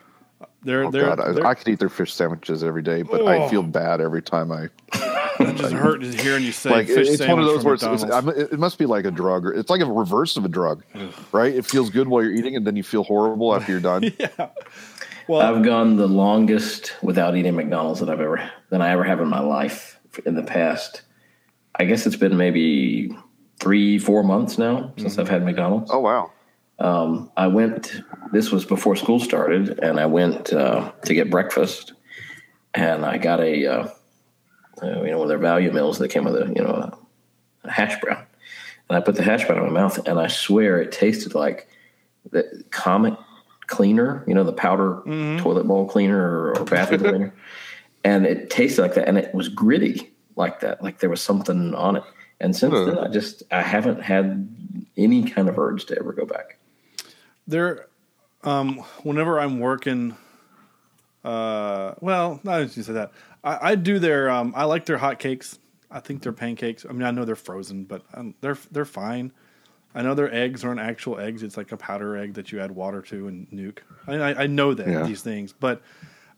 they're 0.64 0.86
Oh, 0.86 0.92
they're, 0.92 1.16
God, 1.16 1.36
they're 1.36 1.46
I, 1.46 1.52
I 1.52 1.54
could 1.56 1.68
eat 1.68 1.80
their 1.80 1.90
fish 1.90 2.14
sandwiches 2.14 2.64
every 2.64 2.82
day, 2.82 3.02
but 3.02 3.26
I 3.28 3.38
Oh. 3.38 3.50
feel 3.50 3.64
bad 3.64 4.02
every 4.02 4.22
time 4.22 4.52
I 4.52 4.70
it 5.40 5.56
just 5.56 5.74
hurt 5.74 6.02
just 6.02 6.20
hearing 6.20 6.44
you 6.44 6.52
say 6.52 6.70
like. 6.70 6.88
fish 6.88 7.10
It's 7.10 7.26
one 7.26 7.40
of 7.40 7.46
those 7.46 7.64
from 7.64 7.66
where 7.66 7.74
it's, 7.76 8.04
it's, 8.04 8.54
it 8.54 8.60
must 8.60 8.78
be 8.78 8.86
like 8.86 9.06
a 9.06 9.12
drug, 9.12 9.46
or 9.46 9.54
it's 9.54 9.70
like 9.70 9.82
a 9.82 9.86
reverse 9.86 10.38
of 10.38 10.46
a 10.46 10.50
drug, 10.50 10.84
right? 11.32 11.54
It 11.54 11.66
feels 11.66 11.90
good 11.90 12.08
while 12.08 12.24
you're 12.24 12.34
eating, 12.34 12.56
and 12.56 12.66
then 12.68 12.76
you 12.76 12.84
feel 12.84 13.04
horrible 13.04 13.56
after 13.56 13.72
you're 13.72 13.82
done. 13.82 14.12
yeah 14.20 14.50
well, 15.30 15.42
I've 15.42 15.64
gone 15.64 15.96
the 15.96 16.08
longest 16.08 16.96
without 17.04 17.38
eating 17.38 17.56
McDonald's 17.56 18.00
that 18.00 18.10
I've 18.10 18.20
ever 18.20 18.50
than 18.72 18.82
I 18.82 18.90
ever 18.90 19.04
have 19.04 19.22
in 19.22 19.28
my 19.28 19.40
life 19.40 20.00
in 20.26 20.34
the 20.34 20.42
past. 20.42 21.04
I 21.76 21.86
guess 21.86 22.08
it's 22.08 22.16
been 22.16 22.36
maybe 22.36 23.16
three, 23.60 24.00
four 24.00 24.24
months 24.24 24.58
now 24.58 24.92
since 24.98 25.14
mm-hmm. 25.14 25.22
I've 25.22 25.30
had 25.30 25.46
McDonald's. 25.46 25.92
Oh 25.94 26.00
wow! 26.00 26.32
I 26.80 27.48
went. 27.48 28.02
This 28.32 28.52
was 28.52 28.66
before 28.66 28.96
school 28.96 29.20
started, 29.20 29.80
and 29.80 30.00
I 30.00 30.06
went 30.06 30.54
uh, 30.54 30.92
to 31.06 31.14
get 31.14 31.30
breakfast, 31.30 31.94
and 32.74 33.06
I 33.06 33.18
got 33.18 33.40
a 33.42 33.66
uh, 33.66 33.88
uh, 34.82 35.04
you 35.04 35.12
know 35.12 35.18
one 35.18 35.24
of 35.24 35.30
their 35.30 35.38
value 35.38 35.72
meals 35.72 35.98
that 36.00 36.10
came 36.10 36.24
with 36.24 36.36
a 36.36 36.48
you 36.56 36.64
know 36.64 36.70
a, 36.70 36.98
a 37.64 37.72
hash 37.72 38.00
brown, 38.02 38.26
and 38.88 38.98
I 38.98 39.02
put 39.02 39.16
the 39.16 39.24
hash 39.24 39.46
brown 39.46 39.60
in 39.60 39.74
my 39.74 39.82
mouth, 39.82 40.08
and 40.08 40.20
I 40.20 40.28
swear 40.28 40.82
it 40.82 40.92
tasted 40.92 41.36
like 41.36 41.68
the 42.32 42.64
Comet 42.72 43.18
cleaner, 43.68 44.24
you 44.28 44.34
know 44.34 44.44
the 44.44 44.54
powder 44.54 45.02
toilet 45.40 45.68
bowl 45.68 45.88
cleaner 45.88 46.20
or, 46.20 46.58
or 46.60 46.66
bathroom 46.66 47.02
cleaner, 47.04 47.34
and 48.04 48.26
it 48.26 48.50
tasted 48.50 48.82
like 48.82 48.94
that, 48.94 49.08
and 49.08 49.18
it 49.18 49.34
was 49.34 49.50
gritty 49.50 50.12
like 50.36 50.62
that, 50.62 50.82
like 50.82 51.00
there 51.00 51.10
was 51.10 51.22
something 51.22 51.74
on 51.76 51.98
it. 51.98 52.04
And 52.40 52.56
since 52.56 52.74
then, 52.74 52.98
I 52.98 53.10
just 53.10 53.44
I 53.52 53.62
haven't 53.62 54.02
had 54.02 54.48
any 54.96 55.24
kind 55.24 55.50
of 55.50 55.60
urge 55.60 55.86
to 55.88 55.98
ever 56.00 56.14
go 56.14 56.26
back. 56.26 56.58
They're 57.50 57.88
um, 58.44 58.78
whenever 59.04 59.40
I'm 59.40 59.60
working. 59.60 60.16
Uh, 61.24 61.96
well, 62.00 62.40
not 62.44 62.62
as 62.62 62.78
you 62.78 62.84
said 62.84 62.96
that. 62.96 63.12
I, 63.44 63.72
I 63.72 63.76
do 63.76 64.00
their. 64.00 64.30
Um, 64.30 64.54
I 64.56 64.64
like 64.66 64.86
their 64.86 64.98
hot 64.98 65.20
cakes. 65.20 65.60
I 65.92 66.00
think 66.00 66.22
they're 66.22 66.32
pancakes. 66.32 66.86
I 66.88 66.94
mean, 66.94 67.04
I 67.04 67.12
know 67.12 67.26
they're 67.26 67.36
frozen, 67.36 67.84
but 67.84 68.04
um, 68.14 68.36
they're 68.42 68.58
they're 68.72 68.86
fine. 68.86 69.32
I 69.96 70.04
know 70.04 70.14
their 70.14 70.32
eggs 70.34 70.64
aren't 70.64 70.80
actual 70.80 71.20
eggs. 71.20 71.42
It's 71.42 71.58
like 71.58 71.72
a 71.72 71.78
powder 71.78 72.16
egg 72.16 72.36
that 72.36 72.52
you 72.52 72.60
add 72.62 72.72
water 72.72 73.02
to 73.02 73.28
and 73.28 73.50
nuke. 73.50 73.80
I, 74.08 74.16
I, 74.16 74.44
I 74.44 74.48
know 74.48 74.76
that 74.76 74.88
Yeah. 74.88 75.04
these 75.04 75.22
things, 75.24 75.52
but 75.52 75.82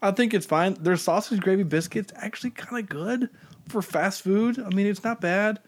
I 0.02 0.12
think 0.12 0.34
it's 0.34 0.46
fine. 0.46 0.76
Their 0.76 0.96
sausage 0.96 1.42
gravy 1.42 1.64
biscuits 1.64 2.14
actually 2.16 2.52
kind 2.52 2.82
of 2.82 2.90
good 2.90 3.30
for 3.68 3.82
fast 3.82 4.22
food. 4.22 4.58
I 4.58 4.70
mean, 4.70 4.88
it's 4.88 5.04
not 5.04 5.20
bad. 5.20 5.60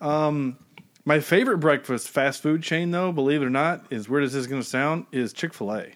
Um, 0.00 0.56
my 1.08 1.20
favorite 1.20 1.56
breakfast 1.56 2.10
fast 2.10 2.42
food 2.42 2.62
chain, 2.62 2.90
though, 2.90 3.10
believe 3.12 3.40
it 3.40 3.46
or 3.46 3.50
not, 3.50 3.82
is 3.88 4.10
weird 4.10 4.24
as 4.24 4.34
this 4.34 4.42
is 4.42 4.46
going 4.46 4.60
to 4.60 4.68
sound, 4.68 5.06
is 5.10 5.32
Chick 5.32 5.54
Fil 5.54 5.72
A. 5.74 5.86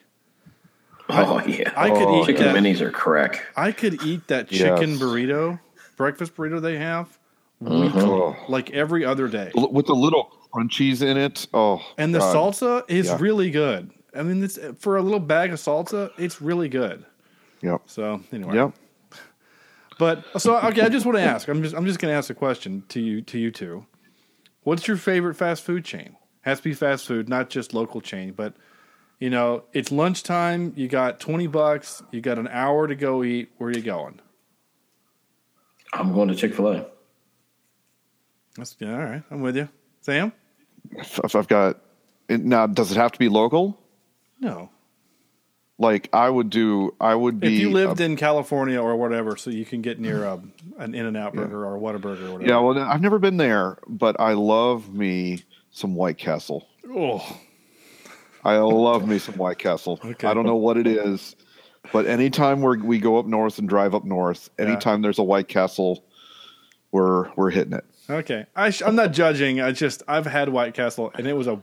Oh 1.11 1.39
yeah, 1.47 1.71
I 1.77 1.91
could 1.91 2.09
oh, 2.09 2.23
eat 2.23 2.27
chicken 2.27 2.45
that. 2.45 2.57
minis 2.57 2.81
are 2.81 2.91
crack. 2.91 3.45
I 3.55 3.73
could 3.73 4.03
eat 4.03 4.27
that 4.29 4.49
chicken 4.49 4.93
Yes. 4.93 4.99
burrito, 5.01 5.61
breakfast 5.99 6.35
burrito 6.35 6.63
they 6.63 6.79
have, 6.79 7.19
mm-hmm. 7.63 7.99
Oh. 7.99 8.35
like 8.49 8.71
every 8.71 9.05
other 9.05 9.29
day. 9.29 9.53
L- 9.55 9.71
With 9.71 9.85
the 9.85 9.95
little 9.95 10.31
crunchies 10.55 11.03
in 11.03 11.19
it. 11.19 11.47
Oh, 11.53 11.83
And 11.99 12.15
the 12.15 12.21
God. 12.21 12.35
salsa 12.55 12.85
is 12.89 13.09
Yeah. 13.09 13.19
really 13.21 13.51
good. 13.51 13.91
I 14.17 14.23
mean, 14.23 14.43
it's, 14.43 14.59
for 14.79 14.97
a 14.97 15.03
little 15.03 15.21
bag 15.21 15.53
of 15.53 15.59
salsa, 15.59 16.11
it's 16.17 16.41
really 16.41 16.71
good. 16.71 17.05
Yep. 17.61 17.83
So 17.85 18.23
anyway, 18.33 18.55
Yep. 18.55 18.73
but 19.99 20.25
so 20.41 20.57
okay, 20.61 20.81
I 20.81 20.89
just 20.89 21.05
want 21.05 21.19
to 21.19 21.23
ask. 21.23 21.49
I'm 21.49 21.63
just 21.63 21.75
I'm 21.77 21.85
just 21.85 21.99
going 21.99 22.11
to 22.13 22.17
ask 22.17 22.31
a 22.31 22.35
question 22.35 22.85
to 22.89 23.01
you 23.01 23.21
to 23.23 23.39
you 23.39 23.51
two. 23.51 23.85
What's 24.63 24.87
your 24.87 24.97
favorite 24.97 25.35
fast 25.35 25.63
food 25.63 25.85
chain? 25.85 26.17
Has 26.43 26.59
to 26.59 26.65
be 26.65 26.75
fast 26.75 27.07
food, 27.07 27.29
not 27.29 27.51
just 27.51 27.73
local 27.73 28.01
chain, 28.01 28.33
but 28.33 28.55
you 29.19 29.31
know, 29.31 29.65
it's 29.73 29.93
lunchtime. 29.93 30.73
You 30.77 30.89
got 30.89 31.21
twenty 31.21 31.47
bucks. 31.47 32.03
You 32.11 32.21
got 32.21 32.39
an 32.39 32.49
hour 32.49 32.89
to 32.89 32.95
go 32.95 33.23
eat. 33.23 33.51
Where 33.59 33.71
are 33.71 33.73
you 33.73 33.83
going? 33.83 34.21
I'm 35.93 36.13
going 36.13 36.29
to 36.29 36.35
Chick 36.35 36.55
Fil 36.55 36.69
A. 36.69 36.87
That's 38.57 38.77
yeah, 38.81 38.93
all 38.93 39.05
right. 39.05 39.23
I'm 39.31 39.41
with 39.41 39.57
you, 39.57 39.69
Sam. 40.01 40.33
If, 40.91 41.21
if 41.23 41.37
I've 41.37 41.49
got 41.49 41.79
now, 42.29 42.67
does 42.67 42.91
it 42.91 42.97
have 42.97 43.13
to 43.13 43.19
be 43.19 43.29
local? 43.29 43.79
No, 44.41 44.71
Like 45.83 46.09
I 46.13 46.31
would 46.31 46.49
do. 46.49 46.95
I 47.01 47.15
would 47.17 47.41
be. 47.41 47.57
if 47.57 47.61
you 47.61 47.71
lived 47.71 48.01
uh, 48.01 48.05
in 48.05 48.15
California 48.17 48.81
or 48.81 48.95
whatever, 48.97 49.37
so 49.37 49.51
you 49.51 49.65
can 49.65 49.83
get 49.83 49.99
near 49.99 50.23
a, 50.25 50.41
an 50.79 50.95
In 50.95 51.07
and 51.07 51.17
Out 51.17 51.35
burger 51.35 51.67
or 51.67 51.77
a 51.77 51.81
Whataburger 51.81 52.29
or 52.29 52.33
whatever. 52.35 52.47
yeah, 52.47 52.59
well, 52.61 52.79
I've 52.79 53.01
never 53.03 53.19
been 53.19 53.37
there, 53.37 53.79
but 53.89 54.15
I 54.21 54.35
love 54.35 54.95
me 54.95 55.43
some 55.73 55.97
White 55.97 56.19
Castle. 56.19 56.69
Oh, 56.89 57.21
I 58.45 58.59
love 58.59 59.09
me 59.09 59.19
some 59.19 59.37
White 59.37 59.59
Castle. 59.59 59.99
Okay. 60.05 60.29
I 60.29 60.35
don't 60.35 60.47
know 60.47 60.55
what 60.57 60.77
it 60.77 60.87
is, 60.87 61.35
but 61.93 62.07
anytime 62.07 62.63
we 62.63 62.77
we 62.79 62.99
go 63.01 63.19
up 63.19 63.27
north 63.27 63.59
and 63.59 63.69
drive 63.69 63.93
up 63.93 64.05
north, 64.05 64.51
anytime 64.61 65.03
there's 65.03 65.19
a 65.19 65.25
White 65.25 65.49
Castle, 65.49 66.05
we're 66.93 67.29
we're 67.35 67.51
hitting 67.51 67.73
it. 67.73 67.85
Okay, 68.09 68.47
I 68.55 68.71
sh- 68.71 68.83
I'm 68.87 68.95
not 68.95 69.13
judging. 69.13 69.61
I 69.61 69.73
just 69.73 70.05
I've 70.07 70.27
had 70.27 70.49
White 70.49 70.75
Castle 70.75 71.11
and 71.15 71.27
it 71.27 71.33
was 71.33 71.49
a 71.49 71.61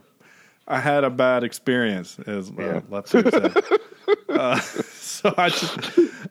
I 0.70 0.80
had 0.80 1.04
a 1.04 1.10
bad 1.10 1.42
experience, 1.44 2.18
as 2.26 2.50
uh, 2.50 2.80
Yeah. 2.92 3.00
said. 3.02 3.56
uh, 4.28 4.58
so 4.60 5.34
I 5.36 5.48
just 5.50 5.78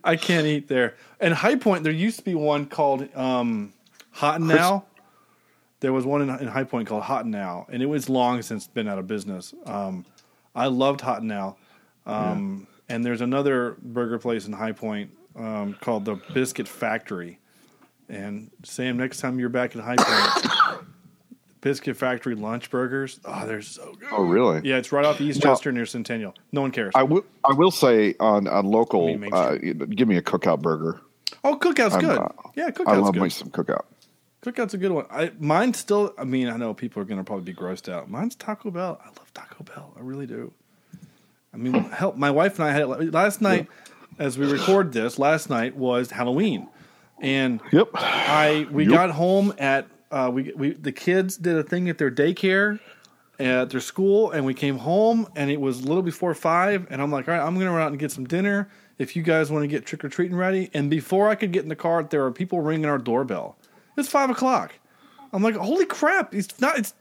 I 0.04 0.16
can't 0.16 0.48
eat 0.48 0.68
there. 0.68 0.96
And 1.20 1.34
High 1.34 1.56
Point, 1.58 1.84
there 1.84 1.92
used 1.94 2.18
to 2.20 2.24
be 2.26 2.34
one 2.36 2.66
called 2.66 3.14
um, 3.16 3.74
Hot 4.12 4.40
Now. 4.42 4.86
There 5.82 5.94
was 5.94 6.06
one 6.06 6.22
in, 6.22 6.30
in 6.40 6.48
High 6.48 6.64
Point 6.64 6.88
called 6.88 7.04
Hot 7.04 7.24
and 7.24 7.32
Now, 7.32 7.66
and 7.70 7.82
it 7.84 7.86
was 7.86 8.10
long 8.10 8.42
since 8.42 8.68
been 8.68 8.88
out 8.88 8.98
of 8.98 9.08
business. 9.08 9.54
Um, 9.66 10.06
I 10.56 10.68
loved 10.68 11.02
Hot 11.02 11.20
and 11.20 11.28
Now. 11.28 11.58
Um, 12.06 12.68
And 12.90 13.06
there's 13.06 13.22
another 13.22 13.76
burger 13.84 14.18
place 14.18 14.48
in 14.48 14.54
High 14.54 14.72
Point 14.72 15.12
um, 15.36 15.76
called 15.80 16.06
the 16.06 16.16
Biscuit 16.34 16.68
Factory. 16.68 17.40
And 18.10 18.50
Sam, 18.64 18.98
next 18.98 19.20
time 19.20 19.40
you're 19.40 19.50
back 19.50 19.76
in 19.76 19.82
High 19.82 19.96
Point, 19.98 20.88
Biscuit 21.62 21.98
Factory 21.98 22.36
lunch 22.36 22.70
burgers. 22.70 23.20
Oh, 23.26 23.46
they're 23.46 23.62
so 23.62 23.94
good. 24.00 24.10
Oh, 24.12 24.24
really? 24.24 24.62
Yeah, 24.64 24.78
it's 24.78 24.92
right 24.92 25.04
off 25.06 25.20
East 25.20 25.42
Chester 25.42 25.72
near 25.72 25.86
Centennial. 25.86 26.34
No 26.52 26.62
one 26.62 26.72
cares. 26.72 26.94
I 26.96 27.04
will. 27.04 27.26
I 27.44 27.54
will 27.54 27.72
say 27.72 28.16
on 28.20 28.48
on 28.48 28.66
local, 28.66 29.08
I 29.34 29.38
uh, 29.38 29.56
give 29.58 30.08
me 30.08 30.18
a 30.18 30.22
cookout 30.22 30.62
burger. 30.62 31.02
oh, 31.44 31.58
Cookout's 31.58 31.96
I'm, 31.96 32.02
good. 32.02 32.18
uh, 32.18 32.30
yeah, 32.56 32.68
I 32.68 32.72
Cookout's 32.72 33.02
love 33.02 33.14
good. 33.14 33.24
me 33.24 33.30
some 33.30 33.50
cookout. 33.50 33.84
Cookout's 34.42 34.74
a 34.74 34.78
good 34.78 34.92
one. 34.94 35.06
I 35.12 35.32
mine 35.38 35.74
still. 35.74 36.14
I 36.18 36.24
mean, 36.24 36.48
I 36.48 36.56
know 36.56 36.74
people 36.74 37.02
are 37.02 37.06
going 37.06 37.18
to 37.18 37.26
probably 37.26 37.52
be 37.52 37.54
grossed 37.54 37.92
out. 37.92 38.10
Mine's 38.10 38.36
Taco 38.36 38.72
Bell. 38.72 38.98
I 39.04 39.08
love 39.08 39.34
Taco 39.34 39.66
Bell. 39.66 39.94
I 39.98 40.02
really 40.02 40.28
do. 40.28 40.54
I 41.54 41.58
mean, 41.58 41.74
help. 41.74 42.16
My 42.16 42.32
wife 42.32 42.58
and 42.60 42.68
I 42.70 42.72
had 42.72 42.84
it 42.84 43.12
last 43.14 43.42
night. 43.42 43.68
As 44.18 44.38
we 44.38 44.46
record 44.52 44.92
this, 44.94 45.18
last 45.20 45.50
night 45.50 45.76
was 45.76 46.12
Halloween, 46.12 46.68
and 47.22 47.62
Yep. 47.72 47.90
I 47.96 48.68
we 48.72 48.84
Yep. 48.86 48.94
got 48.94 49.10
home 49.12 49.54
at 49.58 49.88
uh, 50.12 50.30
we 50.34 50.52
we 50.56 50.74
the 50.74 50.92
kids 50.92 51.38
did 51.38 51.56
a 51.56 51.64
thing 51.64 51.90
at 51.90 51.98
their 51.98 52.12
daycare 52.12 52.80
at 53.40 53.70
their 53.70 53.80
school, 53.80 54.32
and 54.32 54.46
we 54.46 54.54
came 54.54 54.78
home 54.78 55.28
and 55.36 55.50
it 55.50 55.62
was 55.62 55.80
a 55.80 55.88
little 55.88 56.04
before 56.04 56.34
five, 56.34 56.86
and 56.90 57.02
I'm 57.02 57.12
like, 57.12 57.28
all 57.28 57.34
right, 57.34 57.46
I'm 57.46 57.58
gonna 57.58 57.72
run 57.72 57.82
out 57.82 57.92
and 57.92 58.00
get 58.00 58.12
some 58.12 58.26
dinner. 58.26 58.70
If 58.98 59.16
you 59.16 59.24
guys 59.24 59.50
want 59.50 59.64
to 59.64 59.68
get 59.68 59.86
trick 59.86 60.04
or 60.04 60.10
treating 60.10 60.36
ready, 60.36 60.70
and 60.74 60.90
before 60.90 61.30
I 61.30 61.36
could 61.36 61.54
get 61.54 61.64
in 61.64 61.70
the 61.70 61.76
car, 61.76 62.04
there 62.04 62.22
were 62.22 62.32
people 62.32 62.60
ringing 62.60 62.86
our 62.86 62.98
doorbell. 62.98 63.58
It's 63.98 64.10
five 64.10 64.30
o'clock. 64.30 64.74
I'm 65.32 65.42
like, 65.42 65.56
holy 65.56 65.86
crap! 65.86 66.34
It's 66.34 66.60
not. 66.60 66.78
It's 66.78 66.94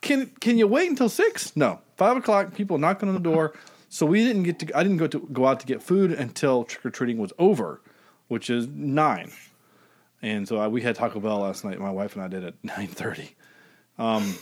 can 0.00 0.26
can 0.40 0.56
you 0.56 0.66
wait 0.66 0.88
until 0.88 1.10
six? 1.10 1.54
No, 1.56 1.80
five 1.96 2.16
o'clock. 2.16 2.54
People 2.54 2.78
knocking 2.78 3.08
on 3.08 3.14
the 3.14 3.20
door. 3.20 3.54
So 3.90 4.06
we 4.06 4.24
didn't 4.24 4.44
get 4.44 4.58
to. 4.60 4.78
I 4.78 4.82
didn't 4.82 4.96
go 4.96 5.06
to 5.08 5.28
go 5.32 5.46
out 5.46 5.60
to 5.60 5.66
get 5.66 5.82
food 5.82 6.12
until 6.12 6.64
trick 6.64 6.86
or 6.86 6.90
treating 6.90 7.18
was 7.18 7.32
over, 7.38 7.82
which 8.28 8.48
is 8.48 8.66
nine. 8.68 9.30
And 10.22 10.46
so 10.46 10.58
I, 10.58 10.68
we 10.68 10.80
had 10.82 10.94
Taco 10.94 11.20
Bell 11.20 11.38
last 11.40 11.64
night. 11.64 11.78
My 11.80 11.90
wife 11.90 12.14
and 12.14 12.22
I 12.24 12.28
did 12.28 12.44
at 12.44 12.54
nine 12.62 12.88
thirty. 12.88 13.34
Um, 13.98 14.34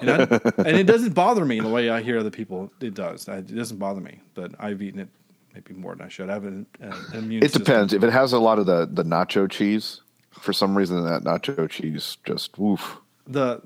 and, 0.00 0.10
and 0.10 0.76
it 0.76 0.86
doesn't 0.86 1.14
bother 1.14 1.44
me 1.44 1.58
in 1.58 1.64
the 1.64 1.70
way 1.70 1.90
I 1.90 2.02
hear 2.02 2.18
other 2.18 2.30
people. 2.30 2.72
It 2.80 2.94
does. 2.94 3.28
I, 3.28 3.38
it 3.38 3.54
doesn't 3.54 3.78
bother 3.78 4.00
me, 4.00 4.20
but 4.34 4.52
I've 4.58 4.80
eaten 4.82 5.00
it 5.00 5.08
maybe 5.54 5.74
more 5.74 5.94
than 5.94 6.06
I 6.06 6.08
should. 6.08 6.30
I 6.30 6.34
have 6.34 6.44
an, 6.44 6.66
an 6.80 6.94
immune. 7.14 7.42
It 7.42 7.48
system. 7.48 7.64
depends. 7.64 7.92
If 7.92 8.04
it 8.04 8.12
has 8.12 8.32
a 8.32 8.38
lot 8.38 8.58
of 8.58 8.66
the 8.66 8.88
the 8.90 9.02
nacho 9.04 9.50
cheese, 9.50 10.02
for 10.30 10.52
some 10.52 10.76
reason 10.76 11.04
that 11.04 11.22
nacho 11.24 11.68
cheese 11.68 12.16
just 12.24 12.58
woof. 12.58 12.98
The 13.26 13.60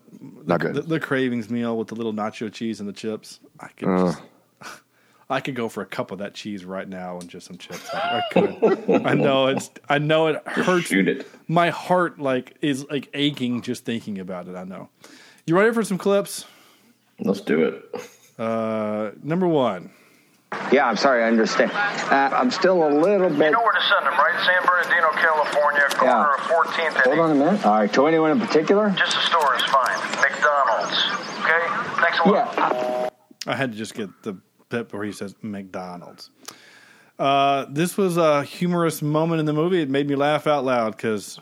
Not 0.45 0.61
good. 0.61 0.75
the, 0.75 0.83
the 0.83 1.01
cravings 1.01 1.49
meal 1.49 1.77
with 1.77 1.89
the 1.89 1.95
little 1.95 2.13
nacho 2.13 2.53
cheese 2.53 2.81
and 2.81 2.89
the 2.89 2.93
chips. 2.93 3.39
I 3.61 3.69
could 3.69 3.89
Ugh. 3.89 4.07
just, 4.15 4.23
I 5.33 5.41
could 5.41 5.55
go 5.55 5.69
for 5.71 5.83
a 5.83 5.87
cup 5.87 6.11
of 6.11 6.19
that 6.19 6.35
cheese 6.35 6.65
right 6.65 6.87
now 6.87 7.19
and 7.19 7.27
just 7.29 7.47
some 7.47 7.57
chips. 7.57 7.89
I, 7.95 8.19
I 8.19 8.23
could. 8.33 9.07
I 9.07 9.15
know 9.15 9.47
it's. 9.47 9.71
I 9.89 9.99
know 9.99 10.27
it 10.27 10.47
hurts. 10.47 10.87
Shoot 10.89 11.09
it. 11.09 11.27
My 11.49 11.71
heart 11.71 12.19
like 12.21 12.57
is 12.61 12.85
like 12.91 13.09
aching 13.15 13.63
just 13.63 13.85
thinking 13.87 14.19
about 14.19 14.47
it. 14.49 14.57
I 14.57 14.65
know. 14.65 14.91
You 15.47 15.59
ready 15.59 15.73
for 15.73 15.83
some 15.83 15.97
clips? 15.97 16.45
Let's 17.19 17.41
do 17.41 17.65
it. 17.65 18.11
Uh, 18.39 19.13
number 19.23 19.49
one. 19.49 19.91
Yeah, 20.71 20.87
I'm 20.87 20.99
sorry, 20.99 21.25
I 21.25 21.29
understand. 21.29 21.71
Uh, 21.73 22.31
I'm 22.35 22.51
still 22.51 22.87
a 22.87 22.93
little 22.93 23.31
bit. 23.31 23.39
You 23.47 23.51
know 23.53 23.63
where 23.63 23.73
to 23.73 23.81
send 23.89 24.05
them, 24.05 24.13
right? 24.13 24.39
San 24.45 24.67
Bernardino, 24.67 25.11
California, 25.13 25.89
corner 25.97 26.13
Yeah. 26.13 26.35
of 26.35 26.41
14th 26.41 27.05
Hold 27.05 27.19
on 27.21 27.31
a 27.31 27.35
minute. 27.35 27.65
All 27.65 27.73
right, 27.79 27.93
to 27.95 28.07
anyone 28.07 28.33
in 28.33 28.39
particular? 28.41 28.91
Just 28.99 29.13
the 29.15 29.23
store 29.23 29.57
is 29.57 29.63
fine. 29.65 29.99
McDonald's. 30.21 31.07
Okay? 31.41 32.03
Thanks 32.03 32.19
a 32.23 32.29
lot. 32.29 32.55
Yeah. 32.55 33.09
I 33.47 33.57
had 33.57 33.73
to 33.73 33.79
just 33.79 33.95
get 33.95 34.11
the 34.23 34.37
bit 34.73 34.93
where 34.93 35.05
he 35.05 35.13
says 35.13 35.35
McDonald's. 35.43 36.31
Uh, 37.19 37.67
this 37.69 37.97
was 37.97 38.17
a 38.17 38.43
humorous 38.43 39.03
moment 39.03 39.41
in 39.41 39.47
the 39.47 39.53
movie. 39.53 39.81
It 39.83 39.91
made 39.91 40.09
me 40.09 40.17
laugh 40.17 40.47
out 40.47 40.65
loud 40.65 40.97
because 40.97 41.39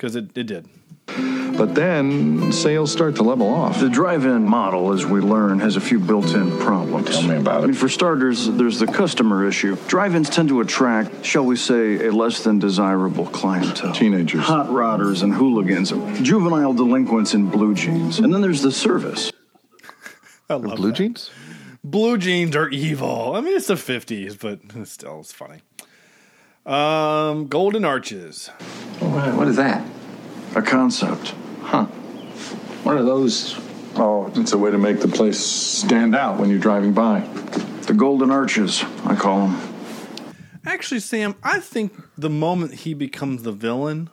it, 0.00 0.36
it 0.36 0.44
did. 0.44 0.68
But 1.54 1.74
then 1.74 2.50
sales 2.50 2.90
start 2.90 3.16
to 3.16 3.22
level 3.22 3.46
off. 3.46 3.78
The 3.78 3.90
drive-in 3.90 4.48
model, 4.48 4.92
as 4.92 5.04
we 5.04 5.20
learn, 5.20 5.60
has 5.60 5.76
a 5.76 5.80
few 5.80 5.98
built-in 6.00 6.58
problems. 6.58 7.10
Tell 7.10 7.22
me 7.24 7.36
about 7.36 7.58
I 7.58 7.66
mean, 7.66 7.70
it. 7.70 7.76
for 7.76 7.90
starters, 7.90 8.46
there's 8.46 8.78
the 8.78 8.86
customer 8.86 9.46
issue. 9.46 9.76
Drive-ins 9.86 10.30
tend 10.30 10.48
to 10.48 10.60
attract, 10.60 11.24
shall 11.24 11.44
we 11.44 11.56
say, 11.56 12.06
a 12.06 12.10
less 12.10 12.42
than 12.42 12.58
desirable 12.58 13.26
clientele. 13.26 13.92
Teenagers. 13.92 14.44
Hot 14.44 14.68
rodders 14.68 15.22
and 15.22 15.34
hooligans, 15.34 15.90
juvenile 16.22 16.72
delinquents 16.72 17.34
in 17.34 17.50
blue 17.50 17.74
jeans. 17.74 18.18
And 18.18 18.32
then 18.32 18.40
there's 18.40 18.62
the 18.62 18.72
service. 18.72 19.30
I 20.48 20.54
love 20.54 20.76
Blue 20.76 20.88
that. 20.88 20.96
jeans? 20.96 21.30
Blue 21.84 22.16
jeans 22.16 22.54
are 22.54 22.68
evil. 22.68 23.34
I 23.34 23.40
mean, 23.40 23.56
it's 23.56 23.66
the 23.66 23.74
50s, 23.74 24.38
but 24.38 24.86
still, 24.86 25.20
it's 25.20 25.32
funny. 25.32 25.62
Um, 26.64 27.48
Golden 27.48 27.84
Arches. 27.84 28.48
What 29.00 29.48
is 29.48 29.56
that? 29.56 29.84
A 30.54 30.62
concept. 30.62 31.34
Huh. 31.62 31.86
What 32.84 32.96
are 32.96 33.02
those? 33.02 33.58
Oh, 33.96 34.30
it's 34.36 34.52
a 34.52 34.58
way 34.58 34.70
to 34.70 34.78
make 34.78 35.00
the 35.00 35.08
place 35.08 35.38
stand 35.40 36.14
out 36.14 36.38
when 36.38 36.50
you're 36.50 36.58
driving 36.60 36.92
by. 36.92 37.20
The 37.86 37.94
Golden 37.94 38.30
Arches, 38.30 38.84
I 39.04 39.16
call 39.16 39.48
them. 39.48 39.74
Actually, 40.64 41.00
Sam, 41.00 41.34
I 41.42 41.58
think 41.58 41.92
the 42.16 42.30
moment 42.30 42.74
he 42.74 42.94
becomes 42.94 43.42
the 43.42 43.50
villain 43.52 44.08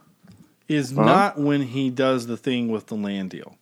is 0.67 0.91
not 0.91 1.39
when 1.39 1.61
he 1.61 1.91
does 1.91 2.25
the 2.25 2.35
thing 2.37 2.69
with 2.69 2.87
the 2.87 2.95
land 2.95 3.29
deal. 3.29 3.57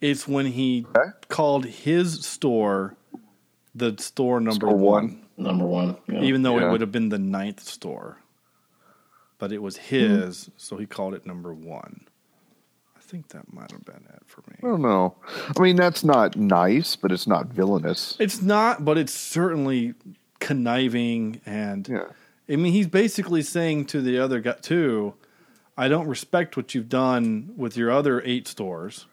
It's 0.00 0.26
when 0.26 0.46
he 0.46 0.86
Okay. 0.96 1.10
called 1.28 1.66
his 1.66 2.24
store 2.24 2.94
the 3.74 3.94
store 3.98 4.40
number 4.40 4.66
Store 4.66 4.76
one, 4.76 4.82
one. 4.82 5.22
Number 5.36 5.66
one. 5.66 5.96
Yeah. 6.08 6.22
even 6.22 6.42
though 6.42 6.58
it 6.58 6.70
would 6.70 6.80
have 6.80 6.92
been 6.92 7.08
the 7.08 7.18
ninth 7.18 7.62
store. 7.62 8.18
But 9.38 9.52
it 9.52 9.62
was 9.62 9.76
his, 9.76 10.50
so 10.56 10.76
he 10.78 10.86
called 10.86 11.14
it 11.14 11.24
number 11.24 11.54
one. 11.54 12.06
I 12.96 13.00
think 13.00 13.28
that 13.28 13.52
might 13.52 13.70
have 13.70 13.84
been 13.84 14.04
it 14.12 14.22
for 14.26 14.42
me. 14.50 14.56
I 14.62 14.66
me. 14.66 14.72
don't 14.72 14.82
know. 14.82 15.14
I 15.56 15.60
mean, 15.62 15.76
that's 15.76 16.02
not 16.02 16.36
nice, 16.36 16.96
but 16.96 17.12
it's 17.12 17.26
not 17.26 17.46
villainous. 17.46 18.16
It's 18.18 18.42
not, 18.42 18.84
but 18.84 18.98
it's 18.98 19.12
certainly 19.14 19.94
conniving 20.40 21.40
and 21.46 21.88
Yeah. 21.88 22.04
I 22.50 22.56
mean, 22.56 22.72
he's 22.72 22.86
basically 22.86 23.42
saying 23.42 23.86
to 23.86 24.00
the 24.00 24.18
other 24.18 24.40
guy 24.40 24.52
too, 24.60 25.14
I 25.76 25.86
don't 25.88 26.08
respect 26.08 26.56
what 26.56 26.74
you've 26.74 26.88
done 26.88 27.52
with 27.56 27.76
your 27.76 27.90
other 27.90 28.20
eight 28.24 28.48
stores. 28.48 29.06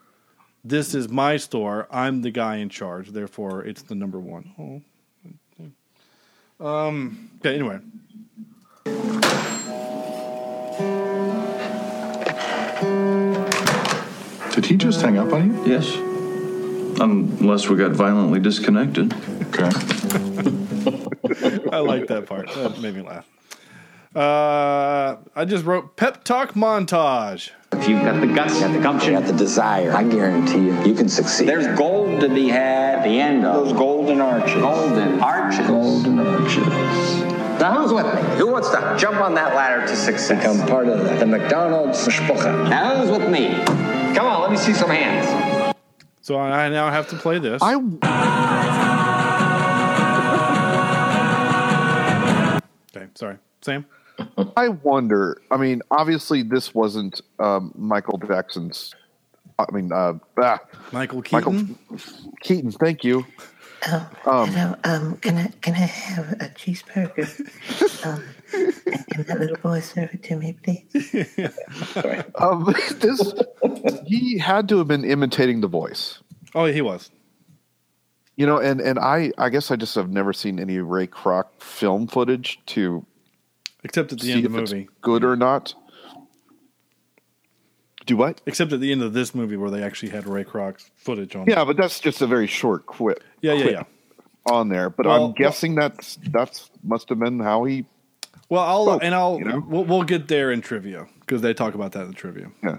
This 0.68 0.96
is 0.96 1.08
my 1.08 1.38
store. 1.38 1.88
I'm 1.92 2.24
the 2.24 2.32
guy 2.32 2.56
in 2.56 2.70
charge. 2.70 3.10
Therefore, 3.10 3.64
it's 3.64 3.84
the 3.84 3.94
number 3.94 4.20
one. 4.20 4.52
Oh. 4.58 4.82
Um. 6.58 7.30
Okay. 7.40 7.54
Anyway, 7.54 7.80
Did 14.56 14.66
he 14.66 14.78
just 14.78 15.02
hang 15.02 15.20
up 15.20 15.32
on 15.34 15.54
you? 15.54 15.66
Yes. 15.68 15.94
Unless 17.00 17.70
we 17.70 17.76
got 17.76 17.92
violently 17.92 18.40
disconnected. 18.40 19.14
Okay. 19.54 19.64
I 21.72 21.80
like 21.80 22.08
that 22.08 22.26
part. 22.26 22.52
That 22.56 22.80
made 22.80 22.96
me 22.96 23.02
laugh. 23.02 23.28
Uh, 24.16 25.18
I 25.36 25.46
just 25.46 25.66
wrote 25.66 25.98
pep 25.98 26.24
talk 26.24 26.54
montage. 26.54 27.52
If 27.86 27.92
you've 27.92 28.02
got 28.02 28.20
the 28.20 28.26
guts, 28.26 28.56
you 28.56 28.62
got 28.62 28.74
the 28.74 28.80
gumption, 28.80 29.14
you 29.14 29.20
got 29.20 29.28
the 29.28 29.38
desire, 29.38 29.94
I 29.94 30.04
guarantee 30.04 30.58
you, 30.58 30.84
you 30.86 30.96
can 30.96 31.08
succeed. 31.08 31.48
There's 31.48 31.68
gold 31.78 32.20
to 32.22 32.30
be 32.30 32.48
had 32.48 32.96
at 32.96 33.04
the 33.04 33.20
end 33.20 33.46
of 33.46 33.64
those 33.64 33.74
golden 33.74 34.22
arches. 34.22 34.56
Golden 34.56 35.20
arches. 35.22 35.68
Golden 35.68 36.18
arches. 36.18 36.66
Now 37.62 37.80
who's 37.80 37.94
with 37.94 38.08
me? 38.08 38.38
Who 38.38 38.48
wants 38.48 38.72
to 38.72 38.96
jump 38.98 39.18
on 39.18 39.36
that 39.36 39.54
ladder 39.54 39.86
to 39.86 39.96
success? 39.96 40.40
Become 40.40 40.68
part 40.68 40.88
of 40.88 40.98
the, 40.98 41.14
the 41.14 41.28
McDonald's 41.28 42.00
mishpucha. 42.08 42.68
Now 42.72 42.96
who's 42.98 43.12
with 43.12 43.30
me? 43.30 43.50
Come 44.16 44.26
on, 44.26 44.42
let 44.42 44.50
me 44.50 44.58
see 44.58 44.74
some 44.74 44.90
hands. 44.90 45.76
So 46.22 46.40
I 46.40 46.70
now 46.70 46.90
have 46.90 47.08
to 47.10 47.16
play 47.16 47.38
this. 47.38 47.62
I 47.62 47.76
okay. 52.96 53.12
Sorry, 53.14 53.38
Sam. 53.62 53.86
I 54.58 54.70
wonder. 54.70 55.42
I 55.52 55.58
mean, 55.58 55.82
obviously, 55.92 56.44
this 56.44 56.74
wasn't 56.74 57.22
um, 57.40 57.72
Michael 57.76 58.18
Jackson's. 58.18 58.94
I 59.58 59.66
mean, 59.72 59.92
uh, 59.92 60.14
ah, 60.42 60.60
Michael 60.92 61.22
Keaton. 61.22 61.78
Michael 61.90 62.00
Keaton. 62.42 62.72
Thank 62.72 63.04
you. 63.04 63.26
Oh, 63.88 64.10
Um, 64.26 64.50
hello. 64.50 64.76
Um, 64.84 65.18
can 65.18 65.38
I 65.38 65.48
can 65.62 65.74
I 65.76 65.86
have 65.86 66.32
a 66.34 66.50
cheeseburger? 66.50 67.26
um, 68.06 68.24
and 68.54 69.08
can 69.08 69.24
that 69.24 69.40
little 69.40 69.58
boy 69.58 69.80
serve 69.80 70.10
it 70.14 70.24
to 70.24 70.36
me, 70.38 70.58
please? 70.64 71.52
Um, 72.36 72.74
this 73.00 73.34
he 74.06 74.38
had 74.38 74.68
to 74.70 74.78
have 74.80 74.88
been 74.88 75.06
imitating 75.06 75.62
the 75.62 75.68
voice. 75.68 76.20
Oh, 76.54 76.66
he 76.66 76.82
was. 76.82 77.12
You 78.38 78.46
know, 78.46 78.58
and 78.58 78.82
and 78.82 78.98
I 79.00 79.32
I 79.38 79.50
guess 79.50 79.72
I 79.72 79.76
just 79.76 79.96
have 79.96 80.10
never 80.10 80.34
seen 80.34 80.60
any 80.60 80.80
Ray 80.80 81.08
Kroc 81.08 81.46
film 81.60 82.08
footage 82.08 82.60
to 82.68 83.06
Except 83.86 84.12
at 84.12 84.20
the 84.20 84.32
end 84.34 84.46
of 84.46 84.52
the 84.52 84.60
movie. 84.62 84.90
good 85.02 85.24
or 85.24 85.38
not. 85.38 85.74
Do 88.06 88.18
what? 88.18 88.42
Except 88.46 88.72
at 88.74 88.80
the 88.82 88.92
end 88.92 89.02
of 89.02 89.14
this 89.14 89.34
movie 89.34 89.58
where 89.58 89.70
they 89.72 89.82
actually 89.82 90.10
had 90.10 90.28
Ray 90.28 90.44
Kroc's 90.44 90.92
footage 90.96 91.36
on. 91.36 91.46
Yeah, 91.48 91.64
but 91.66 91.78
that's 91.78 92.00
just 92.00 92.22
a 92.22 92.28
very 92.28 92.46
short 92.48 92.86
quip. 92.86 93.24
Yeah, 93.42 93.54
yeah, 93.54 93.70
yeah. 93.70 93.84
On 94.52 94.70
there, 94.70 94.92
but 94.92 95.08
Well, 95.08 95.26
I'm 95.28 95.32
guessing 95.34 95.74
that's 95.74 96.20
that's 96.32 96.70
must 96.84 97.10
have 97.10 97.18
been 97.20 97.40
how 97.40 97.64
he. 97.64 97.86
Well, 98.48 98.62
I'll 98.62 98.86
Well, 98.86 99.00
and 99.02 99.16
I'll 99.16 99.40
you 99.40 99.46
know. 99.46 99.64
we'll, 99.68 99.86
we'll 99.86 100.04
get 100.04 100.28
there 100.28 100.52
in 100.52 100.62
trivia 100.62 101.08
because 101.22 101.42
they 101.42 101.56
talk 101.56 101.74
about 101.74 101.94
that 101.94 102.02
in 102.02 102.08
the 102.10 102.14
trivia. 102.14 102.52
Yeah. 102.64 102.78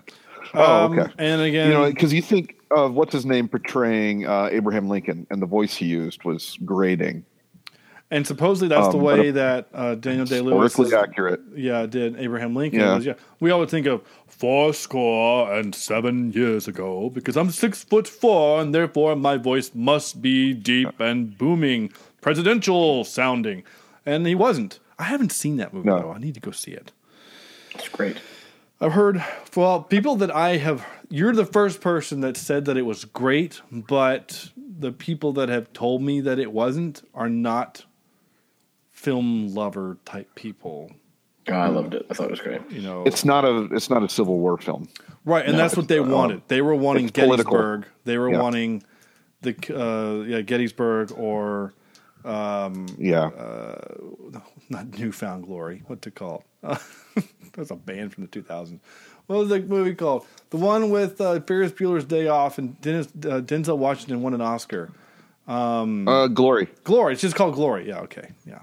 Oh, 0.55 0.85
Um, 0.87 0.97
okay. 0.99 1.13
And 1.19 1.43
again, 1.43 1.67
You 1.69 1.75
know, 1.75 1.91
because 1.91 2.13
you 2.13 2.23
think 2.23 2.55
of 2.71 2.95
what's 2.95 3.13
his 3.13 3.27
name 3.27 3.49
portraying 3.49 4.27
uh, 4.29 4.49
Abraham 4.53 4.89
Lincoln, 4.89 5.27
and 5.29 5.43
the 5.43 5.47
voice 5.47 5.75
he 5.75 5.87
used 5.87 6.23
was 6.25 6.57
grating, 6.65 7.25
and 8.11 8.27
supposedly 8.27 8.69
that's 8.69 8.89
the 8.89 8.99
um, 8.99 9.03
way 9.05 9.31
that 9.33 9.69
uh, 9.75 9.95
Daniel 9.97 10.27
Day 10.27 10.41
Lewis 10.41 10.77
historically 10.77 11.11
accurate. 11.11 11.41
yeah 11.55 11.87
did 11.87 12.17
Abraham 12.19 12.55
Lincoln. 12.55 12.81
Yeah. 12.81 12.95
Was, 12.97 13.07
yeah, 13.07 13.15
we 13.41 13.51
always 13.51 13.71
think 13.71 13.87
of 13.87 14.03
four 14.27 14.73
score 14.75 15.53
and 15.53 15.75
seven 15.75 16.33
years 16.33 16.69
ago 16.69 17.11
because 17.11 17.37
I'm 17.37 17.51
six 17.51 17.83
foot 17.85 18.07
four 18.07 18.61
and 18.61 18.75
therefore 18.75 19.17
my 19.17 19.37
voice 19.37 19.71
must 19.75 20.21
be 20.23 20.53
deep 20.53 21.01
and 21.01 21.37
booming, 21.37 21.93
presidential 22.21 23.05
sounding, 23.05 23.65
and 24.05 24.27
he 24.27 24.35
wasn't. 24.35 24.79
I 24.99 25.05
haven't 25.05 25.33
seen 25.33 25.57
that 25.57 25.75
movie 25.75 25.89
No. 25.89 25.99
though. 26.01 26.13
I 26.13 26.19
need 26.19 26.35
to 26.35 26.41
go 26.41 26.51
see 26.53 26.73
it. 26.73 26.93
It's 27.75 27.89
great. 27.89 28.17
I've 28.81 28.93
heard 28.93 29.25
well 29.55 29.83
people 29.83 30.17
that 30.17 30.31
I 30.35 30.59
have. 30.59 30.87
You're 31.09 31.35
the 31.35 31.47
first 31.47 31.81
person 31.81 32.21
that 32.21 32.37
said 32.37 32.65
that 32.67 32.77
it 32.77 32.83
was 32.83 33.05
great, 33.05 33.61
but 33.71 34.51
the 34.57 34.93
people 34.93 35.33
that 35.35 35.49
have 35.49 35.73
told 35.73 36.03
me 36.03 36.21
that 36.21 36.39
it 36.39 36.53
wasn't 36.53 37.03
are 37.15 37.29
not 37.31 37.85
film 38.97 39.55
lover 39.55 39.99
type 40.05 40.35
people. 40.35 40.91
Oh, 41.49 41.53
I 41.53 41.69
loved 41.69 41.95
it. 41.95 42.07
I 42.11 42.15
thought 42.15 42.25
it 42.27 42.31
was 42.33 42.41
great. 42.41 42.61
You 42.71 42.83
know, 42.83 43.05
It's 43.05 43.25
not 43.25 43.45
a 43.45 43.69
it's 43.73 43.89
not 43.89 44.03
a 44.03 44.09
Civil 44.09 44.39
War 44.39 44.59
film. 44.59 44.89
right, 45.25 45.45
and 45.45 45.53
No, 45.53 45.59
that's 45.59 45.77
what 45.77 45.87
they 45.87 46.01
it's, 46.01 46.09
uh, 46.09 46.13
wanted. 46.17 46.43
They 46.49 46.61
were 46.63 46.75
wanting 46.75 47.05
it's 47.05 47.13
political. 47.13 47.53
Gettysburg. 47.53 47.87
They 48.05 48.19
were 48.19 48.31
Yeah. 48.33 48.41
wanting 48.41 48.83
the 49.43 49.55
uh, 49.71 50.25
yeah 50.25 50.41
Gettysburg 50.41 51.13
or 51.17 51.73
Yeah, 52.25 53.31
not 54.69 54.99
Newfound 54.99 55.45
Glory. 55.47 55.83
What 55.87 56.03
to 56.03 56.11
call 56.11 56.43
it? 56.65 56.79
That's 57.53 57.71
a 57.71 57.77
band 57.77 58.13
from 58.13 58.25
the 58.25 58.29
2000s. 58.29 58.81
What 59.29 59.39
was 59.39 59.49
the 59.49 59.61
movie 59.61 59.95
called? 59.95 60.27
The 60.51 60.57
one 60.57 60.91
with 60.91 61.21
uh, 61.21 61.41
Ferris 61.41 61.73
Bueller's 61.73 62.05
Day 62.05 62.27
Off 62.29 62.59
and 62.59 62.81
Dennis, 62.81 63.07
uh, 63.09 63.41
Denzel 63.41 63.79
Washington 63.79 64.23
won 64.23 64.35
an 64.35 64.41
Oscar. 64.41 64.91
uh, 65.49 66.27
Glory. 66.29 66.69
Glory. 66.85 67.13
It's 67.13 67.23
just 67.23 67.35
called 67.37 67.55
Glory. 67.55 67.89
Yeah. 67.89 68.01
Okay. 68.01 68.31
Yeah. 68.45 68.61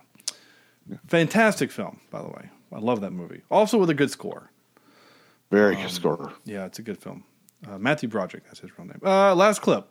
Fantastic 1.08 1.72
film, 1.72 2.00
by 2.12 2.22
the 2.22 2.28
way. 2.30 2.50
I 2.72 2.80
love 2.80 3.02
that 3.02 3.12
movie. 3.12 3.42
Also 3.52 3.78
with 3.78 3.90
a 3.90 3.94
good 3.94 4.12
score. 4.12 4.50
Very 5.52 5.76
Um, 5.76 5.82
good 5.84 5.92
score. 5.92 6.34
Yeah, 6.46 6.66
it's 6.66 6.80
a 6.80 6.82
good 6.82 6.98
film. 6.98 7.24
Uh, 7.70 7.78
Matthew 7.78 8.10
Broderick. 8.10 8.44
That's 8.46 8.60
his 8.60 8.78
real 8.78 8.88
name. 8.88 9.00
Uh, 9.04 9.34
last 9.36 9.62
clip. 9.62 9.88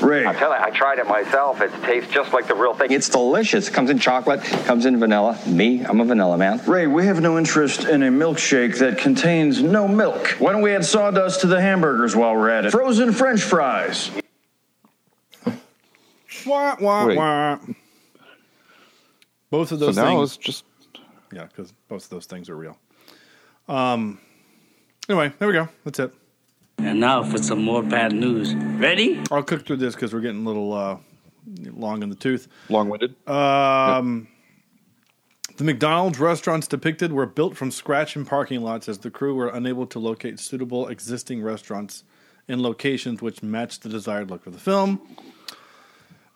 Ray, 0.00 0.26
I 0.26 0.32
tell 0.32 0.50
you, 0.50 0.56
I 0.60 0.70
tried 0.70 0.98
it 0.98 1.06
myself. 1.06 1.60
It 1.60 1.70
tastes 1.84 2.12
just 2.12 2.32
like 2.32 2.48
the 2.48 2.54
real 2.54 2.74
thing. 2.74 2.90
It's 2.90 3.08
delicious. 3.08 3.68
Comes 3.68 3.90
in 3.90 4.00
chocolate, 4.00 4.42
comes 4.66 4.86
in 4.86 4.98
vanilla. 4.98 5.38
Me, 5.46 5.84
I'm 5.84 6.00
a 6.00 6.04
vanilla 6.04 6.36
man. 6.36 6.60
Ray, 6.66 6.88
we 6.88 7.06
have 7.06 7.20
no 7.20 7.38
interest 7.38 7.84
in 7.84 8.02
a 8.02 8.08
milkshake 8.08 8.78
that 8.78 8.98
contains 8.98 9.62
no 9.62 9.86
milk. 9.86 10.30
Why 10.40 10.50
don't 10.50 10.62
we 10.62 10.74
add 10.74 10.84
sawdust 10.84 11.42
to 11.42 11.46
the 11.46 11.60
hamburgers 11.60 12.16
while 12.16 12.34
we're 12.34 12.50
at 12.50 12.64
it? 12.64 12.72
Frozen 12.72 13.12
French 13.12 13.42
fries. 13.42 14.10
Wah, 16.46 16.76
wah, 16.80 17.06
Wait. 17.06 17.16
wah. 17.16 17.58
Both 19.54 19.70
of 19.70 19.78
those 19.78 19.94
so 19.94 20.02
now 20.02 20.16
things. 20.16 20.30
it's 20.30 20.36
just 20.36 20.64
Yeah, 21.32 21.44
because 21.44 21.72
both 21.88 22.02
of 22.04 22.10
those 22.10 22.26
things 22.26 22.48
are 22.50 22.56
real. 22.56 22.76
Um. 23.68 24.18
Anyway, 25.08 25.32
there 25.38 25.46
we 25.46 25.54
go. 25.54 25.68
That's 25.84 26.00
it. 26.00 26.12
And 26.78 26.98
now 26.98 27.22
for 27.22 27.38
some 27.38 27.62
more 27.62 27.82
bad 27.82 28.12
news. 28.12 28.52
Ready? 28.54 29.22
I'll 29.30 29.44
cook 29.44 29.64
through 29.64 29.76
this 29.76 29.94
because 29.94 30.12
we're 30.12 30.20
getting 30.22 30.44
a 30.44 30.48
little 30.48 30.72
uh, 30.72 30.96
long 31.72 32.02
in 32.02 32.08
the 32.08 32.16
tooth. 32.16 32.48
long-winded. 32.68 33.14
Um, 33.28 34.26
The 35.56 35.62
McDonald's 35.62 36.18
restaurants 36.18 36.66
depicted 36.66 37.12
were 37.12 37.26
built 37.26 37.56
from 37.56 37.70
scratch 37.70 38.16
in 38.16 38.24
parking 38.24 38.62
lots 38.62 38.88
as 38.88 38.98
the 38.98 39.10
crew 39.10 39.36
were 39.36 39.48
unable 39.48 39.86
to 39.86 40.00
locate 40.00 40.40
suitable 40.40 40.88
existing 40.88 41.42
restaurants 41.42 42.02
in 42.48 42.60
locations 42.60 43.22
which 43.22 43.40
matched 43.42 43.84
the 43.84 43.88
desired 43.88 44.30
look 44.30 44.46
of 44.48 44.52
the 44.52 44.58
film. 44.58 45.00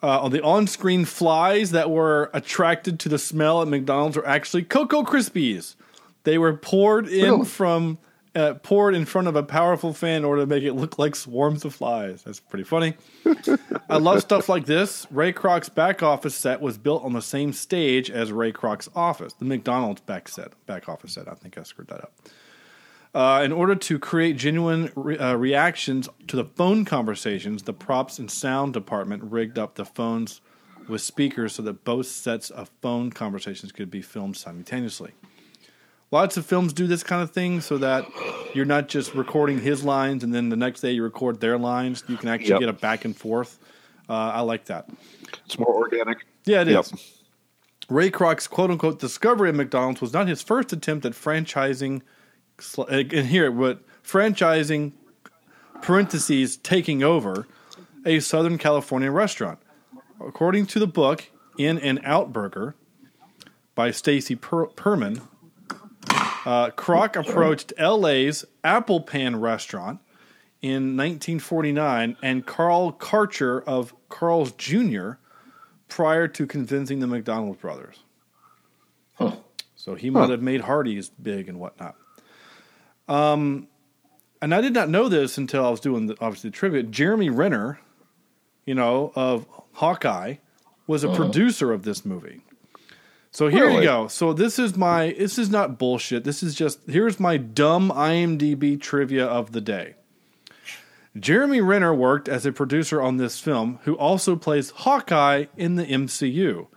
Uh, 0.00 0.20
on 0.22 0.30
the 0.30 0.40
on-screen 0.42 1.04
flies 1.04 1.72
that 1.72 1.90
were 1.90 2.30
attracted 2.32 3.00
to 3.00 3.08
the 3.08 3.18
smell 3.18 3.60
at 3.62 3.66
McDonald's 3.68 4.16
were 4.16 4.26
actually 4.26 4.62
Cocoa 4.62 5.02
Krispies. 5.02 5.74
They 6.22 6.38
were 6.38 6.54
poured 6.56 7.08
in 7.08 7.24
Really? 7.24 7.44
from 7.44 7.98
uh, 8.36 8.54
poured 8.62 8.94
in 8.94 9.04
front 9.04 9.26
of 9.26 9.34
a 9.34 9.42
powerful 9.42 9.92
fan 9.92 10.18
in 10.18 10.24
order 10.24 10.42
to 10.42 10.46
make 10.46 10.62
it 10.62 10.74
look 10.74 10.98
like 11.00 11.16
swarms 11.16 11.64
of 11.64 11.74
flies. 11.74 12.22
That's 12.22 12.38
pretty 12.38 12.62
funny. 12.62 12.94
I 13.90 13.96
love 13.96 14.20
stuff 14.20 14.48
like 14.48 14.66
this. 14.66 15.06
Ray 15.10 15.32
Kroc's 15.32 15.68
back 15.68 16.02
office 16.02 16.36
set 16.36 16.60
was 16.60 16.78
built 16.78 17.02
on 17.02 17.14
the 17.14 17.22
same 17.22 17.52
stage 17.52 18.08
as 18.08 18.30
Ray 18.30 18.52
Kroc's 18.52 18.88
office, 18.94 19.32
the 19.32 19.44
McDonald's 19.46 20.02
back 20.02 20.28
set, 20.28 20.52
back 20.66 20.88
office 20.88 21.14
set. 21.14 21.26
I 21.26 21.34
think 21.34 21.58
I 21.58 21.64
screwed 21.64 21.88
that 21.88 22.02
up. 22.02 22.12
Uh, 23.14 23.40
in 23.42 23.52
order 23.52 23.74
to 23.74 23.98
create 23.98 24.36
genuine 24.36 24.92
re- 24.94 25.16
uh, 25.18 25.34
reactions 25.34 26.08
to 26.26 26.36
the 26.36 26.44
phone 26.44 26.84
conversations, 26.84 27.62
the 27.62 27.72
props 27.72 28.18
and 28.18 28.30
sound 28.30 28.72
department 28.74 29.22
rigged 29.24 29.58
up 29.58 29.74
the 29.76 29.84
phones 29.84 30.40
with 30.88 31.00
speakers 31.00 31.54
so 31.54 31.62
that 31.62 31.84
both 31.84 32.06
sets 32.06 32.50
of 32.50 32.70
phone 32.82 33.10
conversations 33.10 33.72
could 33.72 33.90
be 33.90 34.02
filmed 34.02 34.36
simultaneously. 34.36 35.12
Lots 36.10 36.36
of 36.36 36.46
films 36.46 36.72
do 36.72 36.86
this 36.86 37.02
kind 37.02 37.22
of 37.22 37.30
thing 37.32 37.60
so 37.60 37.76
that 37.78 38.06
you're 38.54 38.64
not 38.64 38.88
just 38.88 39.14
recording 39.14 39.60
his 39.60 39.84
lines 39.84 40.24
and 40.24 40.34
then 40.34 40.48
the 40.48 40.56
next 40.56 40.80
day 40.80 40.92
you 40.92 41.02
record 41.02 41.40
their 41.40 41.58
lines. 41.58 42.02
You 42.08 42.16
can 42.16 42.28
actually 42.28 42.50
Yep. 42.52 42.60
get 42.60 42.68
a 42.70 42.72
back 42.74 43.04
and 43.04 43.14
forth. 43.16 43.58
Uh, 44.08 44.12
I 44.12 44.40
like 44.40 44.66
that. 44.66 44.88
It's 45.44 45.58
more 45.58 45.74
organic. 45.74 46.26
Yeah, 46.46 46.62
it 46.62 46.68
is. 46.68 46.92
Yep. 46.92 47.00
Ray 47.90 48.10
Kroc's 48.10 48.46
quote 48.46 48.70
unquote 48.70 48.98
discovery 48.98 49.50
of 49.50 49.54
McDonald's 49.56 50.00
was 50.00 50.12
not 50.14 50.28
his 50.28 50.40
first 50.42 50.72
attempt 50.72 51.04
at 51.04 51.12
franchising, 51.12 52.00
and 52.88 53.26
here, 53.26 53.50
what 53.50 53.80
franchising 54.02 54.92
parentheses 55.82 56.56
taking 56.56 57.02
over 57.02 57.46
a 58.04 58.20
Southern 58.20 58.58
California 58.58 59.10
restaurant. 59.10 59.58
According 60.20 60.66
to 60.66 60.78
the 60.78 60.86
book 60.86 61.30
In 61.56 61.78
and 61.78 62.00
Out 62.04 62.32
Burger 62.32 62.74
by 63.74 63.90
Stacy 63.90 64.34
per- 64.34 64.66
Perman, 64.68 65.22
uh, 66.10 66.70
Kroc 66.70 67.16
approached 67.16 67.72
LA's 67.78 68.44
Apple 68.64 69.00
Pan 69.00 69.38
restaurant 69.40 70.00
in 70.62 70.96
1949 70.96 72.16
and 72.22 72.46
Carl 72.46 72.92
Karcher 72.92 73.62
of 73.64 73.94
Carl's 74.08 74.52
Jr. 74.52 75.12
prior 75.88 76.26
to 76.28 76.46
convincing 76.46 77.00
the 77.00 77.06
McDonald 77.06 77.60
brothers. 77.60 78.02
So 79.76 79.94
he 79.94 80.10
might 80.10 80.30
have 80.30 80.42
made 80.42 80.62
Hardee's 80.62 81.08
big 81.10 81.48
and 81.48 81.60
whatnot. 81.60 81.94
Um, 83.08 83.68
and 84.42 84.54
I 84.54 84.60
did 84.60 84.72
not 84.74 84.88
know 84.88 85.08
this 85.08 85.38
until 85.38 85.64
I 85.64 85.70
was 85.70 85.80
doing 85.80 86.06
the, 86.06 86.16
obviously 86.20 86.50
the 86.50 86.56
trivia. 86.56 86.82
Jeremy 86.82 87.30
Renner, 87.30 87.80
you 88.66 88.74
know, 88.74 89.12
of 89.16 89.46
Hawkeye, 89.72 90.36
was 90.86 91.04
a 91.04 91.08
Uh-huh. 91.08 91.16
producer 91.16 91.72
of 91.72 91.82
this 91.82 92.04
movie. 92.04 92.42
So 93.30 93.48
here 93.48 93.68
you 93.70 93.82
go. 93.82 94.08
So 94.08 94.32
this 94.32 94.58
is 94.58 94.76
my 94.76 95.14
this 95.18 95.38
is 95.38 95.50
not 95.50 95.78
bullshit. 95.78 96.24
This 96.24 96.42
is 96.42 96.54
just 96.54 96.80
here's 96.88 97.20
my 97.20 97.36
dumb 97.36 97.90
IMDb 97.90 98.80
trivia 98.80 99.26
of 99.26 99.52
the 99.52 99.60
day. 99.60 99.94
Jeremy 101.18 101.60
Renner 101.60 101.94
worked 101.94 102.28
as 102.28 102.46
a 102.46 102.52
producer 102.52 103.02
on 103.02 103.16
this 103.16 103.38
film, 103.40 103.80
who 103.84 103.94
also 103.94 104.36
plays 104.36 104.70
Hawkeye 104.70 105.46
in 105.56 105.74
the 105.76 105.84
MCU. 105.84 106.68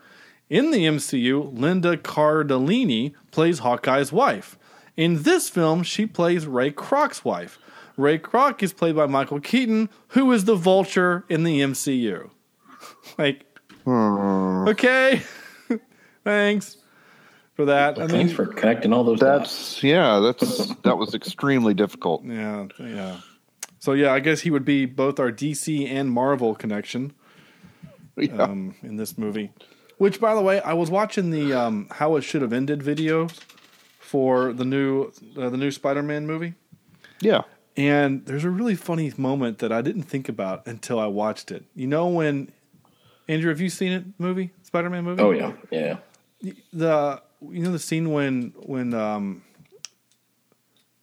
In 0.49 0.71
the 0.71 0.85
MCU, 0.85 1.57
Linda 1.57 1.95
Cardellini 1.95 3.13
plays 3.31 3.59
Hawkeye's 3.59 4.11
wife. 4.11 4.57
In 4.97 5.23
this 5.23 5.49
film, 5.49 5.83
she 5.83 6.05
plays 6.05 6.45
Ray 6.45 6.71
Kroc's 6.71 7.23
wife. 7.23 7.57
Ray 7.97 8.19
Kroc 8.19 8.61
is 8.63 8.73
played 8.73 8.95
by 8.95 9.05
Michael 9.05 9.39
Keaton, 9.39 9.89
who 10.09 10.31
is 10.31 10.45
the 10.45 10.55
Vulture 10.55 11.25
in 11.29 11.43
the 11.43 11.61
MCU. 11.61 12.29
like, 13.17 13.45
okay, 13.87 15.21
thanks 16.23 16.77
for 17.53 17.65
that. 17.65 17.97
I 17.97 18.01
mean, 18.01 18.09
Thanks 18.09 18.33
for 18.33 18.45
connecting 18.47 18.93
all 18.93 19.03
those 19.03 19.19
dots. 19.19 19.49
That's 19.75 19.83
yeah. 19.83 20.19
That's 20.19 20.75
that 20.83 20.97
was 20.97 21.13
extremely 21.13 21.73
difficult. 21.73 22.23
Yeah, 22.25 22.67
yeah. 22.79 23.17
So 23.79 23.93
yeah, 23.93 24.13
I 24.13 24.19
guess 24.19 24.41
he 24.41 24.51
would 24.51 24.65
be 24.65 24.85
both 24.85 25.19
our 25.19 25.31
DC 25.31 25.87
and 25.89 26.11
Marvel 26.11 26.53
connection 26.55 27.13
Yeah. 28.15 28.43
um, 28.43 28.75
in 28.83 28.97
this 28.97 29.17
movie. 29.17 29.51
Which, 29.97 30.19
by 30.19 30.33
the 30.33 30.41
way, 30.41 30.61
I 30.61 30.73
was 30.73 30.89
watching 30.89 31.29
the 31.31 31.53
um, 31.53 31.87
"How 31.91 32.15
It 32.15 32.21
Should 32.21 32.41
Have 32.41 32.53
Ended" 32.53 32.81
video 32.83 33.27
for 34.11 34.51
the 34.51 34.65
new 34.65 35.05
uh, 35.37 35.49
the 35.49 35.55
new 35.55 35.71
Spider-Man 35.71 36.27
movie, 36.27 36.53
yeah. 37.21 37.43
and 37.77 38.25
there's 38.25 38.43
a 38.43 38.49
really 38.49 38.75
funny 38.75 39.13
moment 39.15 39.59
that 39.59 39.71
I 39.71 39.81
didn't 39.81 40.03
think 40.03 40.27
about 40.27 40.67
until 40.67 40.99
I 40.99 41.05
watched 41.05 41.49
it. 41.49 41.63
You 41.75 41.87
know 41.87 42.07
when 42.09 42.51
Andrew, 43.29 43.49
have 43.49 43.61
you 43.61 43.69
seen 43.69 43.93
it? 43.93 44.03
Movie 44.17 44.51
Spider-Man 44.63 45.05
movie? 45.05 45.23
Oh 45.23 45.31
yeah, 45.31 45.53
yeah. 45.71 45.95
the 46.73 47.21
you 47.41 47.63
know 47.63 47.71
the 47.71 47.79
scene 47.79 48.11
when 48.11 48.53
when 48.57 48.93
um 48.93 49.43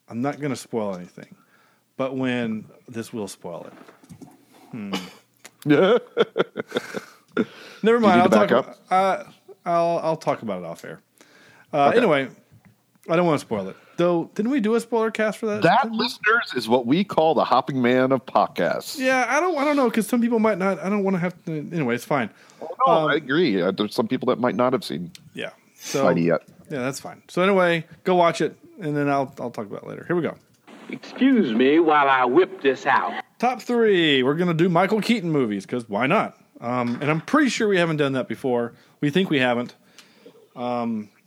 I'm 0.06 0.20
not 0.20 0.38
going 0.38 0.50
to 0.50 0.56
spoil 0.56 0.94
anything, 0.94 1.34
but 1.96 2.14
when 2.14 2.66
this 2.88 3.10
will 3.10 3.28
spoil 3.28 3.68
it. 3.70 4.28
Hmm. 4.70 4.94
Yeah. 5.64 5.96
Never 7.82 8.00
mind. 8.00 8.20
I'll 8.20 8.28
to 8.28 8.36
back 8.36 8.48
talk. 8.50 8.78
Uh, 8.90 9.24
I'll 9.64 9.98
I'll 10.02 10.16
talk 10.16 10.42
about 10.42 10.62
it 10.62 10.66
off 10.66 10.84
air. 10.84 11.00
Uh, 11.72 11.88
Okay. 11.88 11.98
Anyway, 11.98 12.28
I 13.08 13.16
don't 13.16 13.26
want 13.26 13.40
to 13.40 13.46
spoil 13.46 13.68
it. 13.68 13.76
Though, 13.96 14.30
didn't 14.34 14.52
we 14.52 14.60
do 14.60 14.74
a 14.76 14.80
spoiler 14.80 15.10
cast 15.10 15.38
for 15.38 15.46
that? 15.46 15.62
That 15.62 15.90
listeners 15.90 16.52
is 16.54 16.68
what 16.68 16.86
we 16.86 17.02
call 17.02 17.34
the 17.34 17.44
hopping 17.44 17.82
man 17.82 18.12
of 18.12 18.24
podcasts. 18.26 18.98
Yeah, 18.98 19.26
I 19.28 19.40
don't. 19.40 19.56
I 19.58 19.64
don't 19.64 19.76
know 19.76 19.88
because 19.90 20.06
some 20.06 20.20
people 20.20 20.38
might 20.38 20.58
not. 20.58 20.78
I 20.78 20.88
don't 20.88 21.02
want 21.02 21.14
to 21.16 21.18
have 21.20 21.34
to. 21.46 21.52
Anyway, 21.72 21.94
it's 21.96 22.04
fine. 22.04 22.30
Oh, 22.62 22.68
no, 22.86 22.92
Um, 22.92 23.10
I 23.10 23.14
agree. 23.16 23.60
Uh, 23.60 23.70
There's 23.72 23.94
some 23.94 24.06
people 24.06 24.26
that 24.26 24.38
might 24.38 24.54
not 24.54 24.72
have 24.72 24.84
seen 24.84 25.10
Yeah. 25.34 25.50
So 25.74 26.04
Spidey 26.04 26.24
yet. 26.26 26.42
yeah, 26.70 26.80
that's 26.80 27.00
fine. 27.00 27.22
So 27.28 27.42
anyway, 27.42 27.84
go 28.04 28.14
watch 28.14 28.40
it, 28.40 28.56
and 28.80 28.96
then 28.96 29.08
I'll 29.08 29.34
I'll 29.40 29.50
talk 29.50 29.66
about 29.66 29.82
it 29.82 29.88
later. 29.88 30.04
Here 30.06 30.14
we 30.16 30.22
go. 30.22 30.36
Excuse 30.90 31.52
me 31.54 31.78
while 31.80 32.08
I 32.08 32.24
whip 32.24 32.62
this 32.62 32.86
out. 32.86 33.12
Top 33.38 33.60
three. 33.62 34.22
We're 34.22 34.34
gonna 34.36 34.54
do 34.54 34.68
Michael 34.68 35.00
Keaton 35.00 35.30
movies 35.30 35.66
because 35.66 35.88
why 35.88 36.06
not? 36.06 36.36
Um, 36.60 36.98
and 37.00 37.10
I'm 37.10 37.20
pretty 37.20 37.50
sure 37.50 37.68
we 37.68 37.78
haven't 37.78 37.98
done 37.98 38.12
that 38.12 38.26
before. 38.28 38.74
We 39.00 39.10
think 39.10 39.28
we 39.30 39.38
haven't. 39.38 39.74
Um, 40.56 41.08
I 41.14 41.17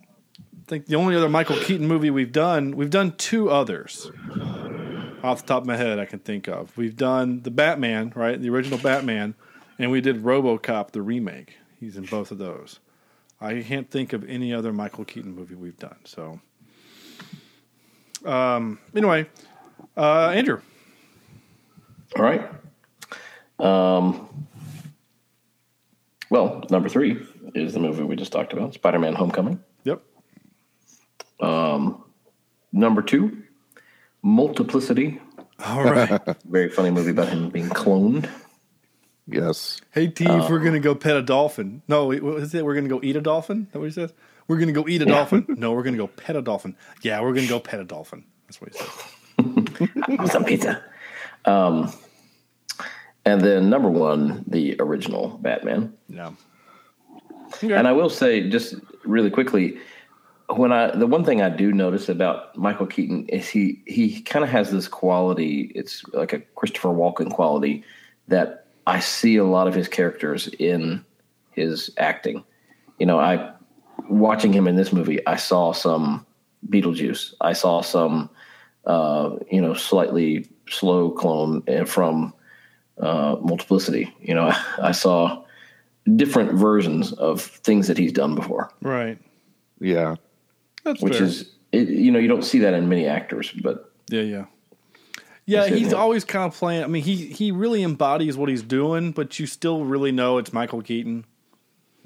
think 0.66 0.86
the 0.86 0.96
only 0.96 1.16
other 1.16 1.28
Michael 1.28 1.56
Keaton 1.56 1.86
movie 1.86 2.10
we've 2.10 2.32
done, 2.32 2.76
we've 2.76 2.90
done 2.90 3.12
two 3.16 3.50
others 3.50 4.10
off 5.22 5.42
the 5.42 5.46
top 5.46 5.62
of 5.62 5.66
my 5.66 5.76
head 5.76 5.98
I 5.98 6.04
can 6.04 6.18
think 6.18 6.48
of. 6.48 6.76
We've 6.76 6.96
done 6.96 7.42
the 7.42 7.50
Batman, 7.50 8.12
right, 8.14 8.40
the 8.40 8.50
original 8.50 8.78
Batman, 8.78 9.34
and 9.78 9.90
we 9.90 10.00
did 10.00 10.22
RoboCop, 10.22 10.90
the 10.92 11.02
remake. 11.02 11.58
He's 11.78 11.96
in 11.96 12.04
both 12.04 12.30
of 12.30 12.38
those. 12.38 12.80
I 13.40 13.62
can't 13.62 13.90
think 13.90 14.12
of 14.12 14.28
any 14.28 14.54
other 14.54 14.72
Michael 14.72 15.04
Keaton 15.04 15.34
movie 15.34 15.56
we've 15.56 15.78
done. 15.78 15.98
So, 16.04 16.40
um, 18.24 18.78
anyway, 18.94 19.26
uh, 19.96 20.28
Andrew. 20.28 20.60
All 22.16 22.22
right. 22.22 22.48
Um, 23.58 24.46
well, 26.30 26.64
number 26.70 26.88
three 26.88 27.26
is 27.54 27.74
the 27.74 27.80
movie 27.80 28.02
we 28.02 28.16
just 28.16 28.32
talked 28.32 28.52
about, 28.52 28.74
Spider-Man: 28.74 29.14
Homecoming. 29.14 29.60
Yep. 31.42 31.50
Um, 31.50 32.04
number 32.72 33.02
two, 33.02 33.42
Multiplicity. 34.22 35.20
All 35.64 35.82
right. 35.82 36.20
Very 36.44 36.68
funny 36.68 36.90
movie 36.90 37.10
about 37.10 37.28
him 37.28 37.50
being 37.50 37.68
cloned. 37.68 38.28
Yes. 39.26 39.80
Hey, 39.92 40.08
T, 40.08 40.24
if 40.26 40.48
we're 40.50 40.58
gonna 40.60 40.80
go 40.80 40.94
pet 40.94 41.16
a 41.16 41.22
dolphin. 41.22 41.82
No, 41.88 42.06
wait, 42.06 42.22
what 42.22 42.36
is 42.38 42.54
it? 42.54 42.64
We're 42.64 42.74
gonna 42.74 42.88
go 42.88 43.00
eat 43.02 43.16
a 43.16 43.20
dolphin. 43.20 43.62
Is 43.66 43.72
that 43.72 43.78
what 43.78 43.84
he 43.86 43.92
says? 43.92 44.12
We're 44.48 44.58
gonna 44.58 44.72
go 44.72 44.86
eat 44.88 45.02
a 45.02 45.06
Yeah. 45.06 45.14
dolphin. 45.14 45.46
No, 45.58 45.72
we're 45.72 45.82
gonna 45.84 45.96
go 45.96 46.08
pet 46.08 46.36
a 46.36 46.42
dolphin. 46.42 46.76
Yeah, 47.02 47.20
we're 47.20 47.32
gonna 47.32 47.46
go 47.48 47.60
pet 47.60 47.80
a 47.80 47.84
dolphin. 47.84 48.24
That's 48.46 48.60
what 48.60 48.72
he 48.72 48.78
says. 48.78 50.30
Some 50.32 50.44
pizza. 50.44 50.82
Um, 51.44 51.92
and 53.24 53.40
then 53.40 53.70
number 53.70 53.88
one, 53.90 54.44
the 54.48 54.76
original 54.80 55.38
Batman. 55.40 55.94
No. 56.08 56.36
And 57.62 57.86
I 57.86 57.92
will 57.92 58.10
say, 58.10 58.48
just 58.48 58.74
really 59.04 59.30
quickly, 59.30 59.78
when 60.56 60.72
I 60.72 60.94
the 60.94 61.06
one 61.06 61.24
thing 61.24 61.42
I 61.42 61.48
do 61.48 61.72
notice 61.72 62.08
about 62.08 62.56
Michael 62.56 62.86
Keaton 62.86 63.28
is 63.28 63.48
he 63.48 63.82
he 63.86 64.20
kind 64.22 64.44
of 64.44 64.50
has 64.50 64.70
this 64.70 64.88
quality. 64.88 65.72
It's 65.74 66.04
like 66.12 66.32
a 66.32 66.40
Christopher 66.56 66.88
Walken 66.88 67.30
quality 67.30 67.84
that 68.28 68.66
I 68.86 69.00
see 69.00 69.36
a 69.36 69.44
lot 69.44 69.68
of 69.68 69.74
his 69.74 69.88
characters 69.88 70.48
in 70.58 71.04
his 71.52 71.90
acting. 71.98 72.44
You 72.98 73.06
know, 73.06 73.18
I 73.18 73.52
watching 74.08 74.52
him 74.52 74.66
in 74.66 74.76
this 74.76 74.92
movie, 74.92 75.24
I 75.26 75.36
saw 75.36 75.72
some 75.72 76.26
Beetlejuice. 76.68 77.34
I 77.40 77.52
saw 77.52 77.80
some, 77.80 78.30
uh, 78.86 79.36
you 79.50 79.60
know, 79.60 79.74
slightly 79.74 80.48
slow 80.68 81.10
clone 81.10 81.62
uh, 81.68 81.84
from 81.84 82.32
uh, 82.98 83.36
Multiplicity. 83.40 84.14
You 84.20 84.34
know, 84.34 84.52
I 84.82 84.92
saw 84.92 85.44
different 86.16 86.52
versions 86.52 87.12
of 87.12 87.40
things 87.40 87.88
that 87.88 87.98
he's 87.98 88.12
done 88.12 88.34
before. 88.34 88.70
Right. 88.80 89.18
Yeah. 89.80 90.16
That's 90.84 91.00
which 91.02 91.14
fair. 91.16 91.24
is, 91.24 91.52
it, 91.72 91.88
you 91.88 92.10
know, 92.10 92.18
you 92.18 92.28
don't 92.28 92.44
see 92.44 92.58
that 92.60 92.74
in 92.74 92.88
many 92.88 93.06
actors, 93.06 93.50
but 93.62 93.92
Yeah, 94.08 94.22
yeah. 94.22 94.44
Yeah, 95.44 95.60
That's 95.62 95.72
it, 95.72 95.78
he's 95.78 95.92
always 95.92 96.24
kind 96.24 96.44
of 96.44 96.56
playing. 96.56 96.84
I 96.84 96.86
mean, 96.86 97.02
he 97.02 97.16
he 97.16 97.50
really 97.50 97.82
embodies 97.82 98.36
what 98.36 98.48
he's 98.48 98.62
doing, 98.62 99.10
but 99.10 99.38
you 99.40 99.46
still 99.46 99.84
really 99.84 100.12
know 100.12 100.38
it's 100.38 100.52
Michael 100.52 100.82
Keaton. 100.82 101.24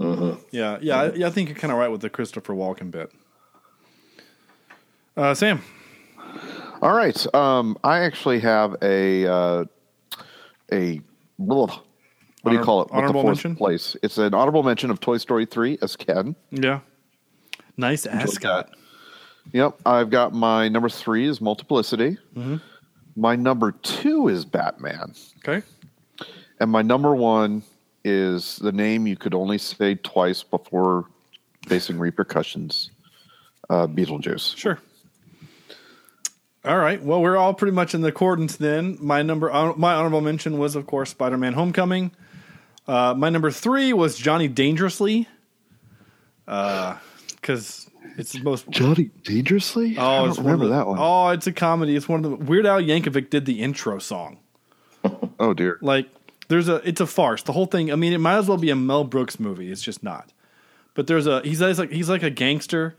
Mhm. 0.00 0.40
Yeah, 0.50 0.78
yeah, 0.80 1.00
I, 1.00 1.12
yeah. 1.12 1.26
I 1.26 1.30
think 1.30 1.48
you're 1.50 1.58
kind 1.58 1.70
of 1.72 1.78
right 1.78 1.88
with 1.88 2.00
the 2.00 2.08
Christopher 2.10 2.54
Walken 2.54 2.90
bit. 2.90 3.12
Uh, 5.16 5.34
Sam, 5.34 5.62
All 6.82 6.92
right. 6.94 7.34
Um, 7.34 7.78
I 7.84 8.00
actually 8.00 8.40
have 8.40 8.76
a 8.82 9.26
uh, 9.26 9.64
a 10.72 11.00
what 11.36 11.82
do 12.44 12.52
you 12.52 12.62
call 12.62 12.82
it? 12.82 12.84
With 12.84 12.92
the 12.92 12.96
honorable 12.98 13.24
mention? 13.24 13.56
place. 13.56 13.96
It's 14.02 14.18
an 14.18 14.34
honorable 14.34 14.62
mention 14.62 14.90
of 14.90 15.00
Toy 15.00 15.16
Story 15.18 15.46
three 15.46 15.78
as 15.82 15.96
Ken. 15.96 16.36
yeah, 16.50 16.80
nice 17.76 18.06
ascot. 18.06 18.70
Yep. 19.52 19.78
I've 19.86 20.10
got 20.10 20.32
my 20.32 20.68
number 20.68 20.88
three 20.88 21.26
is 21.26 21.40
Multiplicity. 21.40 22.18
Mhm. 22.36 22.60
My 23.16 23.36
number 23.36 23.72
two 23.72 24.28
is 24.28 24.44
Batman. 24.44 25.14
Okay, 25.38 25.64
And 26.60 26.70
my 26.70 26.82
number 26.82 27.14
one 27.14 27.62
is 28.04 28.56
the 28.56 28.72
name 28.72 29.06
you 29.06 29.16
could 29.16 29.34
only 29.34 29.58
say 29.58 29.94
twice 29.94 30.42
before 30.42 31.06
facing 31.66 31.98
repercussions. 31.98 32.90
Uh, 33.70 33.86
Beetlejuice. 33.86 34.56
sure. 34.56 34.78
All 36.64 36.76
right. 36.78 37.00
Well, 37.02 37.22
we're 37.22 37.36
all 37.36 37.54
pretty 37.54 37.72
much 37.74 37.94
in 37.94 38.00
the 38.00 38.08
accordance 38.08 38.56
then. 38.56 38.98
My 39.00 39.22
number, 39.22 39.52
uh, 39.52 39.72
my 39.76 39.94
honorable 39.94 40.20
mention 40.20 40.58
was, 40.58 40.74
of 40.76 40.86
course, 40.86 41.10
Spider-Man: 41.10 41.52
Homecoming. 41.54 42.10
Uh, 42.88 43.14
my 43.16 43.28
number 43.30 43.50
three 43.52 43.92
was 43.92 44.16
Johnny 44.18 44.46
Dangerously, 44.48 45.28
because 47.36 47.88
it's 48.18 48.32
the 48.32 48.40
most 48.42 48.68
Johnny 48.70 49.10
Dangerously? 49.24 49.96
Oh, 49.98 50.02
I 50.04 50.18
don't 50.20 50.28
it's 50.30 50.38
remember 50.38 50.64
the- 50.66 50.70
that 50.72 50.86
one. 50.86 50.98
Oh, 51.00 51.28
it's 51.28 51.46
a 51.46 51.52
comedy. 51.52 51.94
It's 51.96 52.08
one 52.08 52.24
of 52.24 52.30
the 52.30 52.36
Weird 52.36 52.66
Al 52.66 52.80
Yankovic 52.80 53.30
did 53.30 53.46
the 53.46 53.62
intro 53.62 53.98
song. 53.98 54.38
Oh 55.38 55.52
dear. 55.54 55.78
Like 55.82 56.08
there's 56.48 56.68
a 56.68 56.76
it's 56.76 57.00
a 57.00 57.06
farce. 57.06 57.42
The 57.42 57.52
whole 57.52 57.66
thing. 57.66 57.92
I 57.92 57.96
mean, 57.96 58.12
it 58.14 58.18
might 58.18 58.38
as 58.38 58.48
well 58.48 58.56
be 58.56 58.70
a 58.70 58.76
Mel 58.76 59.04
Brooks 59.04 59.38
movie. 59.38 59.70
It's 59.70 59.82
just 59.82 60.02
not. 60.02 60.32
But 60.94 61.06
there's 61.06 61.26
a 61.26 61.42
he's 61.42 61.58
he's 61.60 61.78
like 61.78 61.90
he's 61.92 62.08
like 62.08 62.22
a 62.22 62.30
gangster, 62.30 62.96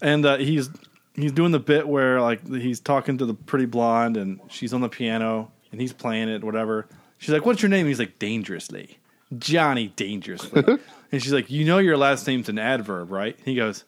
and 0.00 0.24
uh, 0.24 0.36
he's 0.36 0.70
he's 1.16 1.32
doing 1.32 1.50
the 1.50 1.58
bit 1.58 1.88
where 1.88 2.20
like 2.20 2.46
he's 2.46 2.78
talking 2.78 3.18
to 3.18 3.26
the 3.26 3.34
pretty 3.34 3.66
blonde 3.66 4.16
and 4.16 4.38
she's 4.48 4.72
on 4.72 4.82
the 4.82 4.88
piano 4.88 5.50
and 5.72 5.80
he's 5.80 5.92
playing 5.92 6.28
it 6.28 6.44
whatever. 6.44 6.86
She's 7.18 7.30
like, 7.32 7.44
"What's 7.44 7.60
your 7.60 7.70
name?" 7.70 7.86
He's 7.88 7.98
like, 7.98 8.20
"Dangerously, 8.20 8.98
Johnny 9.38 9.92
Dangerously." 9.96 10.62
and 11.12 11.22
she's 11.22 11.32
like, 11.32 11.50
"You 11.50 11.64
know 11.64 11.78
your 11.78 11.96
last 11.96 12.26
name's 12.26 12.48
an 12.48 12.58
adverb, 12.58 13.10
right?" 13.10 13.38
he 13.44 13.54
goes, 13.54 13.84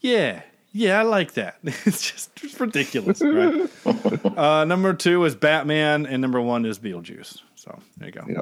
"Yeah." 0.00 0.42
Yeah, 0.76 0.98
I 0.98 1.02
like 1.04 1.34
that. 1.34 1.58
It's 1.86 2.10
just 2.10 2.30
it's 2.42 2.58
ridiculous, 2.58 3.22
right? 3.22 3.70
uh, 4.36 4.64
number 4.64 4.92
two 4.92 5.24
is 5.24 5.36
Batman, 5.36 6.04
and 6.04 6.20
number 6.20 6.40
one 6.40 6.66
is 6.66 6.80
Beetlejuice. 6.80 7.38
So 7.54 7.78
there 7.96 8.08
you 8.08 8.12
go. 8.12 8.24
Yeah. 8.28 8.40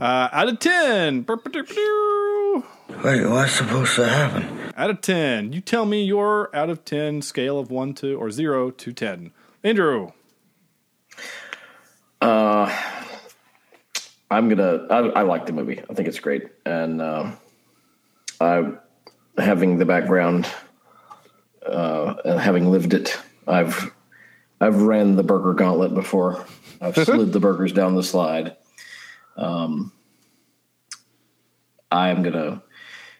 Uh, 0.00 0.28
out 0.30 0.48
of 0.48 0.60
ten. 0.60 1.24
Wait, 3.02 3.26
what's 3.26 3.52
supposed 3.52 3.96
to 3.96 4.08
happen? 4.08 4.72
Out 4.76 4.90
of 4.90 5.00
ten. 5.00 5.52
You 5.52 5.60
tell 5.60 5.84
me 5.84 6.04
your 6.04 6.54
out 6.54 6.70
of 6.70 6.84
ten 6.84 7.22
scale 7.22 7.58
of 7.58 7.72
one 7.72 7.92
to 7.94 8.14
or 8.14 8.30
zero 8.30 8.70
to 8.70 8.92
ten. 8.92 9.32
Andrew. 9.64 10.12
Uh, 12.20 12.66
I'm 14.30 14.48
gonna. 14.48 14.86
I, 14.90 14.98
I 15.20 15.22
like 15.22 15.46
the 15.46 15.52
movie. 15.52 15.80
I 15.88 15.94
think 15.94 16.08
it's 16.08 16.20
great, 16.20 16.48
and 16.66 17.00
um 17.00 17.36
I, 18.40 18.72
having 19.36 19.78
the 19.78 19.84
background, 19.84 20.46
uh, 21.66 22.14
and 22.24 22.40
having 22.40 22.70
lived 22.70 22.94
it, 22.94 23.18
I've 23.46 23.92
I've 24.60 24.82
ran 24.82 25.16
the 25.16 25.22
burger 25.22 25.54
gauntlet 25.54 25.94
before. 25.94 26.44
I've 26.80 26.94
slid 27.04 27.32
the 27.32 27.40
burgers 27.40 27.72
down 27.72 27.94
the 27.94 28.02
slide. 28.02 28.56
Um, 29.36 29.92
I 31.90 32.10
am 32.10 32.22
gonna 32.22 32.62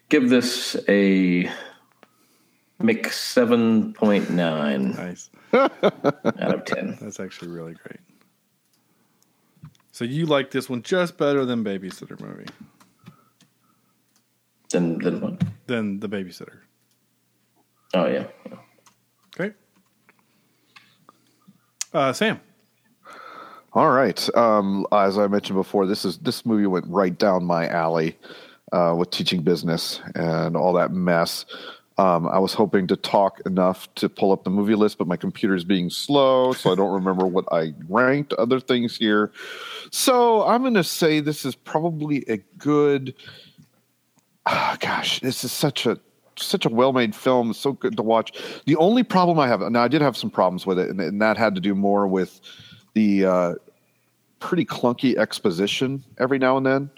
give 0.09 0.29
this 0.29 0.77
a 0.89 1.51
Mc 2.81 3.11
seven 3.13 3.93
point 3.95 4.31
nine. 4.31 4.93
Nice. 4.93 5.31
out 5.53 6.55
of 6.55 6.65
ten. 6.65 6.97
That's 7.01 7.19
actually 7.19 7.49
really 7.49 7.75
great. 7.75 8.01
So 9.99 10.05
you 10.05 10.27
like 10.27 10.53
this 10.53 10.71
one 10.71 10.83
just 10.83 11.19
better 11.19 11.45
than 11.45 11.65
Babysitter 11.65 12.21
movie 12.21 12.47
Then 14.71 14.97
then 14.99 15.21
what? 15.21 15.43
than 15.67 15.99
the 15.99 16.09
Babysitter. 16.09 16.61
Oh 17.95 18.07
yeah. 18.07 18.29
Okay. 19.35 19.57
Uh, 21.93 22.13
Sam. 22.13 22.41
All 23.73 23.91
right. 23.91 24.37
Um, 24.37 24.87
as 24.93 25.19
I 25.19 25.27
mentioned 25.27 25.57
before, 25.57 25.85
this 25.85 26.05
is 26.05 26.19
this 26.19 26.47
movie 26.47 26.67
went 26.67 26.87
right 26.87 27.19
down 27.19 27.43
my 27.43 27.67
alley 27.67 28.17
uh, 28.71 28.95
with 28.97 29.11
teaching 29.11 29.43
business 29.43 30.01
and 30.15 30.57
all 30.57 30.75
that 30.75 30.93
mess. 30.93 31.45
Um, 31.99 32.29
I 32.29 32.39
was 32.39 32.55
hoping 32.55 32.87
to 32.87 32.97
talk 32.97 33.41
enough 33.45 33.93
to 33.97 34.09
pull 34.09 34.31
up 34.31 34.45
the 34.45 34.51
movie 34.51 34.77
list, 34.77 34.99
but 34.99 35.09
my 35.09 35.17
computer's 35.17 35.65
being 35.65 35.91
slow, 35.91 36.53
so 36.53 36.71
I 36.71 36.77
don't 36.77 36.93
remember 36.93 37.27
what 37.27 37.45
I 37.51 37.75
ranked 37.89 38.33
other 38.35 38.61
things 38.61 38.97
here. 38.97 39.33
So 39.91 40.47
I'm 40.47 40.63
going 40.63 40.75
to 40.75 40.85
say 40.85 41.19
this 41.19 41.45
is 41.45 41.57
probably 41.57 42.25
a 42.29 42.37
good. 42.57 43.15
Ah, 44.47 44.77
gosh, 44.81 45.21
this 45.21 45.43
is 45.43 45.51
such 45.51 45.87
a 45.87 45.99
such 46.39 46.65
a 46.65 46.69
well 46.69 46.93
made 46.93 47.15
film. 47.15 47.53
So 47.53 47.73
good 47.73 47.97
to 47.97 48.03
watch. 48.03 48.33
The 48.67 48.77
only 48.77 49.03
problem 49.03 49.39
I 49.39 49.49
have 49.49 49.61
now, 49.61 49.83
I 49.83 49.89
did 49.89 50.01
have 50.01 50.17
some 50.17 50.31
problems 50.31 50.67
with 50.67 50.79
it, 50.79 50.89
and, 50.89 51.01
and 51.01 51.21
that 51.21 51.37
had 51.37 51.55
to 51.57 51.61
do 51.61 51.75
more 51.75 52.07
with 52.07 52.41
the 52.95 53.25
uh, 53.25 53.55
pretty 54.41 54.65
clunky 54.65 55.17
exposition 55.17 56.05
every 56.19 56.39
now 56.39 56.57
and 56.57 56.65
then, 56.65 56.91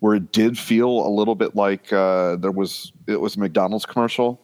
where 0.00 0.14
it 0.14 0.32
did 0.32 0.58
feel 0.58 1.06
a 1.06 1.10
little 1.10 1.34
bit 1.34 1.54
like 1.54 1.92
uh, 1.92 2.36
there 2.36 2.50
was 2.50 2.92
it 3.06 3.20
was 3.20 3.36
a 3.36 3.40
McDonald's 3.40 3.86
commercial. 3.86 4.40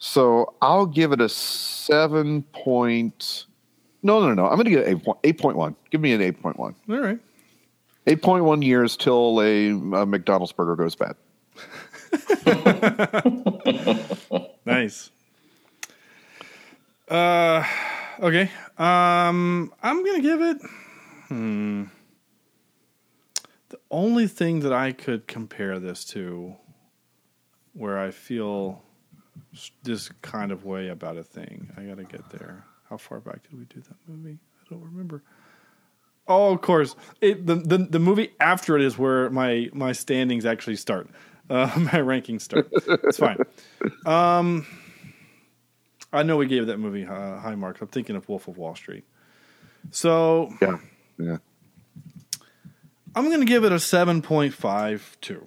So 0.00 0.54
I'll 0.62 0.86
give 0.86 1.12
it 1.12 1.20
a 1.20 1.28
seven 1.28 2.42
point. 2.42 3.44
No, 4.02 4.20
no, 4.20 4.32
no. 4.32 4.46
I'm 4.46 4.56
going 4.56 4.64
to 4.64 4.70
get 4.70 4.86
an 4.86 5.02
eight 5.24 5.38
point 5.38 5.56
one. 5.56 5.76
Give 5.90 6.00
me 6.00 6.12
an 6.12 6.22
eight 6.22 6.42
point 6.42 6.58
one. 6.58 6.74
All 6.88 6.98
right. 6.98 7.18
Eight 8.06 8.22
point 8.22 8.44
one 8.44 8.62
years 8.62 8.96
till 8.96 9.40
a, 9.42 9.68
a 9.68 10.06
McDonald's 10.06 10.52
burger 10.52 10.74
goes 10.74 10.96
bad. 10.96 11.16
nice. 14.64 15.10
Uh, 17.06 17.62
okay. 18.20 18.50
Um, 18.78 19.70
I'm 19.82 20.04
gonna 20.04 20.22
give 20.22 20.40
it. 20.40 20.56
Hmm. 21.28 21.84
The 23.68 23.78
only 23.90 24.26
thing 24.26 24.60
that 24.60 24.72
I 24.72 24.92
could 24.92 25.26
compare 25.26 25.78
this 25.78 26.06
to, 26.06 26.56
where 27.74 27.98
I 27.98 28.10
feel 28.10 28.82
this 29.82 30.08
kind 30.22 30.52
of 30.52 30.64
way 30.64 30.88
about 30.88 31.16
a 31.16 31.22
thing, 31.22 31.72
I 31.76 31.82
gotta 31.82 32.04
get 32.04 32.30
there. 32.30 32.64
How 32.88 32.96
far 32.96 33.20
back 33.20 33.42
did 33.42 33.58
we 33.58 33.64
do 33.66 33.80
that 33.80 33.96
movie? 34.06 34.38
I 34.60 34.68
don't 34.68 34.82
remember. 34.82 35.22
Oh, 36.26 36.52
of 36.52 36.60
course. 36.60 36.94
It, 37.20 37.46
the, 37.46 37.56
the 37.56 37.78
the 37.78 37.98
movie 37.98 38.30
after 38.40 38.76
it 38.76 38.82
is 38.82 38.96
where 38.98 39.30
my 39.30 39.68
my 39.72 39.92
standings 39.92 40.46
actually 40.46 40.76
start. 40.76 41.08
Uh, 41.48 41.70
my 41.76 41.98
rankings 42.00 42.42
start. 42.42 42.68
It's 42.72 43.18
fine. 43.18 43.38
Um, 44.06 44.66
I 46.12 46.22
know 46.22 46.36
we 46.36 46.46
gave 46.46 46.66
that 46.66 46.78
movie 46.78 47.04
uh, 47.04 47.38
high 47.38 47.54
marks. 47.54 47.80
I'm 47.80 47.88
thinking 47.88 48.16
of 48.16 48.28
Wolf 48.28 48.48
of 48.48 48.56
Wall 48.58 48.74
Street. 48.74 49.04
So 49.90 50.52
Yeah, 50.60 50.78
yeah. 51.18 51.38
I'm 53.14 53.24
going 53.26 53.40
to 53.40 53.46
give 53.46 53.64
it 53.64 53.72
a 53.72 53.76
7.52 53.76 55.46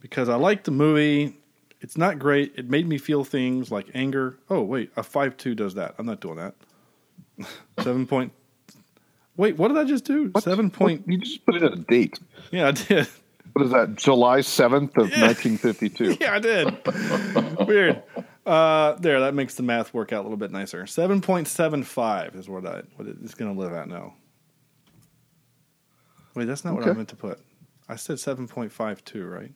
because 0.00 0.28
I 0.30 0.36
like 0.36 0.64
the 0.64 0.70
movie. 0.70 1.36
It's 1.82 1.98
not 1.98 2.18
great. 2.18 2.54
It 2.56 2.70
made 2.70 2.88
me 2.88 2.96
feel 2.96 3.24
things 3.24 3.70
like 3.70 3.90
anger. 3.92 4.38
Oh 4.48 4.62
wait, 4.62 4.90
a 4.96 5.02
5 5.02 5.36
2 5.36 5.54
does 5.54 5.74
that. 5.74 5.94
I'm 5.98 6.06
not 6.06 6.20
doing 6.20 6.36
that. 6.36 6.54
Seven 7.82 8.06
point. 8.06 8.32
Wait, 9.36 9.56
what 9.56 9.68
did 9.68 9.78
I 9.78 9.84
just 9.84 10.04
do? 10.04 10.30
Seven 10.40 10.70
point. 10.70 11.04
You 11.06 11.18
just 11.18 11.44
put 11.46 11.56
it 11.56 11.62
at 11.62 11.72
a 11.72 11.76
date. 11.76 12.18
Yeah, 12.50 12.68
I 12.68 12.72
did. 12.72 13.08
What 13.54 13.64
is 13.64 13.70
that? 13.72 13.96
July 13.96 14.42
seventh 14.42 14.96
of 14.96 15.10
nineteen 15.10 15.56
fifty 15.56 15.88
two. 15.88 16.16
Yeah, 16.20 16.34
I 16.34 16.38
did. 16.38 17.66
Weird. 17.66 18.02
Uh, 18.44 18.92
there, 18.96 19.20
that 19.20 19.34
makes 19.34 19.54
the 19.54 19.62
math 19.62 19.94
work 19.94 20.12
out 20.12 20.20
a 20.20 20.22
little 20.22 20.36
bit 20.36 20.50
nicer. 20.50 20.86
Seven 20.86 21.20
point 21.20 21.48
seven 21.48 21.82
five 21.82 22.34
is 22.34 22.48
what 22.48 22.66
I 22.66 22.82
what 22.96 23.08
it's 23.08 23.34
going 23.34 23.54
to 23.54 23.58
live 23.58 23.72
at 23.72 23.88
now. 23.88 24.14
Wait, 26.34 26.44
that's 26.44 26.64
not 26.64 26.74
what 26.74 26.86
I 26.86 26.92
meant 26.92 27.08
to 27.08 27.16
put. 27.16 27.40
I 27.88 27.96
said 27.96 28.20
seven 28.20 28.46
point 28.46 28.70
five 28.70 29.02
two, 29.04 29.26
right? 29.26 29.52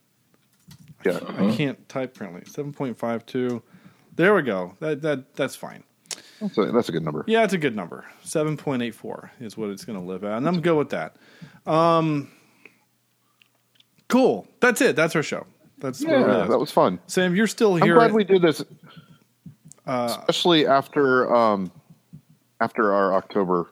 Yeah. 1.05 1.21
I 1.29 1.55
can't 1.55 1.89
type 1.89 2.17
currently. 2.19 2.43
Seven 2.47 2.73
point 2.73 2.99
five 2.99 3.25
two. 3.27 3.63
There 4.15 4.35
we 4.35 4.43
go. 4.43 4.75
That 4.81 5.03
that 5.03 5.35
that's 5.35 5.55
fine. 5.55 5.85
That's 6.41 6.57
a, 6.59 6.67
that's 6.73 6.89
a 6.89 6.93
good 6.93 7.05
number. 7.05 7.25
Yeah, 7.27 7.45
it's 7.45 7.53
a 7.53 7.59
good 7.59 7.77
number. 7.77 8.05
Seven 8.23 8.57
point 8.57 8.83
eight 8.83 8.95
four 8.95 9.31
is 9.41 9.57
what 9.57 9.71
it's 9.71 9.85
going 9.85 9.99
to 9.99 10.05
live 10.05 10.25
at, 10.25 10.37
and 10.37 10.49
I'm 10.49 10.61
good 10.61 10.77
with 10.77 10.91
that. 10.91 11.17
Um, 11.67 12.31
cool. 14.09 14.47
That's 14.61 14.81
it. 14.81 14.97
That's 14.97 15.15
our 15.17 15.23
show. 15.23 15.47
That's 15.79 16.03
Yeah, 16.03 16.47
that 16.49 16.59
was 16.59 16.71
fun. 16.73 16.99
Sam, 17.07 17.37
you're 17.37 17.47
still 17.47 17.77
here. 17.77 17.95
I'm 17.95 18.09
glad 18.09 18.13
we 18.13 18.25
did 18.25 18.43
this, 18.43 18.63
Uh, 19.87 20.17
especially 20.19 20.67
after 20.67 21.33
um, 21.35 21.71
after 22.61 22.93
our 22.93 23.15
October. 23.15 23.71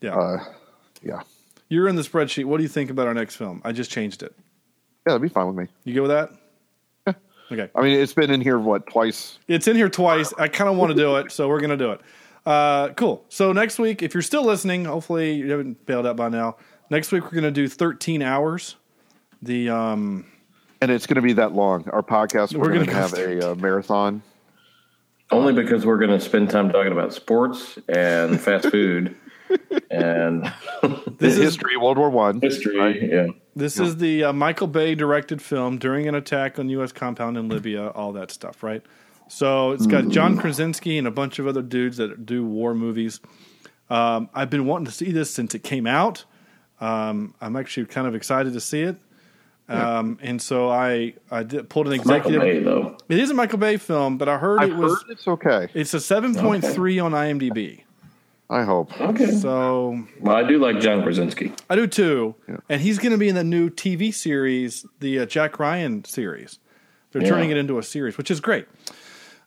Yeah. 0.00 0.14
Uh, 0.16 0.44
yeah. 1.02 1.20
You're 1.68 1.88
in 1.88 1.96
the 1.96 2.02
spreadsheet. 2.02 2.44
What 2.46 2.58
do 2.58 2.62
you 2.62 2.68
think 2.68 2.90
about 2.90 3.06
our 3.06 3.14
next 3.14 3.36
film? 3.36 3.60
I 3.64 3.72
just 3.72 3.90
changed 3.90 4.22
it. 4.22 4.34
Yeah, 5.06 5.12
that'd 5.12 5.22
be 5.22 5.28
fine 5.28 5.46
with 5.46 5.56
me. 5.56 5.66
You 5.84 5.94
go 5.94 6.02
with 6.02 6.10
that? 6.10 6.30
Yeah. 7.06 7.12
Okay. 7.52 7.70
I 7.74 7.82
mean, 7.82 7.98
it's 8.00 8.14
been 8.14 8.30
in 8.30 8.40
here 8.40 8.58
what 8.58 8.86
twice. 8.86 9.38
It's 9.48 9.68
in 9.68 9.76
here 9.76 9.90
twice. 9.90 10.32
I 10.38 10.48
kind 10.48 10.70
of 10.70 10.76
want 10.76 10.90
to 10.92 10.96
do 10.96 11.16
it, 11.16 11.30
so 11.30 11.48
we're 11.48 11.60
going 11.60 11.70
to 11.70 11.76
do 11.76 11.90
it. 11.92 12.00
Uh, 12.46 12.88
cool. 12.94 13.24
So 13.28 13.52
next 13.52 13.78
week, 13.78 14.02
if 14.02 14.14
you're 14.14 14.22
still 14.22 14.44
listening, 14.44 14.86
hopefully 14.86 15.34
you 15.34 15.50
haven't 15.50 15.84
bailed 15.86 16.06
out 16.06 16.16
by 16.16 16.28
now. 16.30 16.56
Next 16.90 17.12
week 17.12 17.24
we're 17.24 17.30
going 17.32 17.44
to 17.44 17.50
do 17.50 17.68
13 17.68 18.22
hours. 18.22 18.76
The 19.42 19.68
um, 19.68 20.24
and 20.80 20.90
it's 20.90 21.06
going 21.06 21.16
to 21.16 21.22
be 21.22 21.34
that 21.34 21.52
long. 21.52 21.88
Our 21.90 22.02
podcast. 22.02 22.54
We're, 22.54 22.60
We're 22.60 22.72
going 22.74 22.86
gonna 22.86 23.08
to 23.08 23.14
go 23.16 23.22
have 23.28 23.42
a 23.42 23.50
uh, 23.52 23.54
marathon. 23.56 24.22
Only 25.30 25.52
because 25.52 25.84
we're 25.84 25.98
going 25.98 26.10
to 26.18 26.20
spend 26.20 26.48
time 26.50 26.70
talking 26.70 26.92
about 26.92 27.12
sports 27.12 27.78
and 27.88 28.40
fast 28.40 28.70
food 28.70 29.16
and 29.90 30.50
This 31.18 31.34
is- 31.36 31.42
history, 31.42 31.76
World 31.76 31.98
War 31.98 32.08
One. 32.10 32.40
history. 32.40 33.10
Yeah. 33.10 33.26
This 33.56 33.78
is 33.78 33.96
the 33.98 34.24
uh, 34.24 34.32
Michael 34.32 34.66
Bay 34.66 34.94
directed 34.94 35.40
film 35.40 35.78
during 35.78 36.08
an 36.08 36.14
attack 36.14 36.58
on 36.58 36.68
U.S. 36.70 36.92
compound 36.92 37.36
in 37.36 37.48
Libya, 37.48 37.88
all 37.88 38.12
that 38.12 38.30
stuff, 38.30 38.62
right? 38.62 38.82
So 39.28 39.72
it's 39.72 39.86
got 39.86 40.08
John 40.08 40.36
Krasinski 40.36 40.98
and 40.98 41.06
a 41.06 41.10
bunch 41.10 41.38
of 41.38 41.46
other 41.46 41.62
dudes 41.62 41.96
that 41.98 42.26
do 42.26 42.44
war 42.44 42.74
movies. 42.74 43.20
Um, 43.88 44.28
I've 44.34 44.50
been 44.50 44.66
wanting 44.66 44.86
to 44.86 44.92
see 44.92 45.12
this 45.12 45.32
since 45.32 45.54
it 45.54 45.62
came 45.62 45.86
out. 45.86 46.24
Um, 46.80 47.34
I'm 47.40 47.56
actually 47.56 47.86
kind 47.86 48.06
of 48.06 48.14
excited 48.14 48.52
to 48.52 48.60
see 48.60 48.82
it. 48.82 48.96
Um, 49.66 50.18
and 50.20 50.42
so 50.42 50.68
I 50.68 51.14
I 51.30 51.42
did, 51.42 51.70
pulled 51.70 51.86
an 51.86 51.92
Michael 51.92 52.12
executive. 52.12 52.40
Bay, 52.42 52.58
though. 52.60 52.98
It 53.08 53.18
is 53.18 53.30
a 53.30 53.34
Michael 53.34 53.58
Bay 53.58 53.78
film, 53.78 54.18
but 54.18 54.28
I 54.28 54.36
heard 54.36 54.60
I've 54.60 54.70
it 54.70 54.76
was 54.76 54.92
heard 54.92 55.10
it's 55.12 55.26
okay. 55.26 55.68
it's 55.72 55.94
a 55.94 55.98
7.3 55.98 57.02
on 57.02 57.12
IMDb. 57.12 57.83
I 58.50 58.62
hope. 58.62 58.98
Okay. 59.00 59.30
So 59.30 60.04
Well, 60.20 60.36
I 60.36 60.46
do 60.46 60.58
like 60.58 60.80
John 60.80 61.02
Krasinski. 61.02 61.52
I 61.70 61.76
do 61.76 61.86
too, 61.86 62.34
and 62.68 62.80
he's 62.80 62.98
going 62.98 63.12
to 63.12 63.18
be 63.18 63.28
in 63.28 63.34
the 63.34 63.44
new 63.44 63.70
TV 63.70 64.12
series, 64.12 64.84
the 65.00 65.20
uh, 65.20 65.26
Jack 65.26 65.58
Ryan 65.58 66.04
series. 66.04 66.58
They're 67.12 67.22
Yeah. 67.22 67.28
turning 67.30 67.50
it 67.50 67.56
into 67.56 67.78
a 67.78 67.82
series, 67.82 68.18
which 68.18 68.30
is 68.30 68.40
great. 68.40 68.66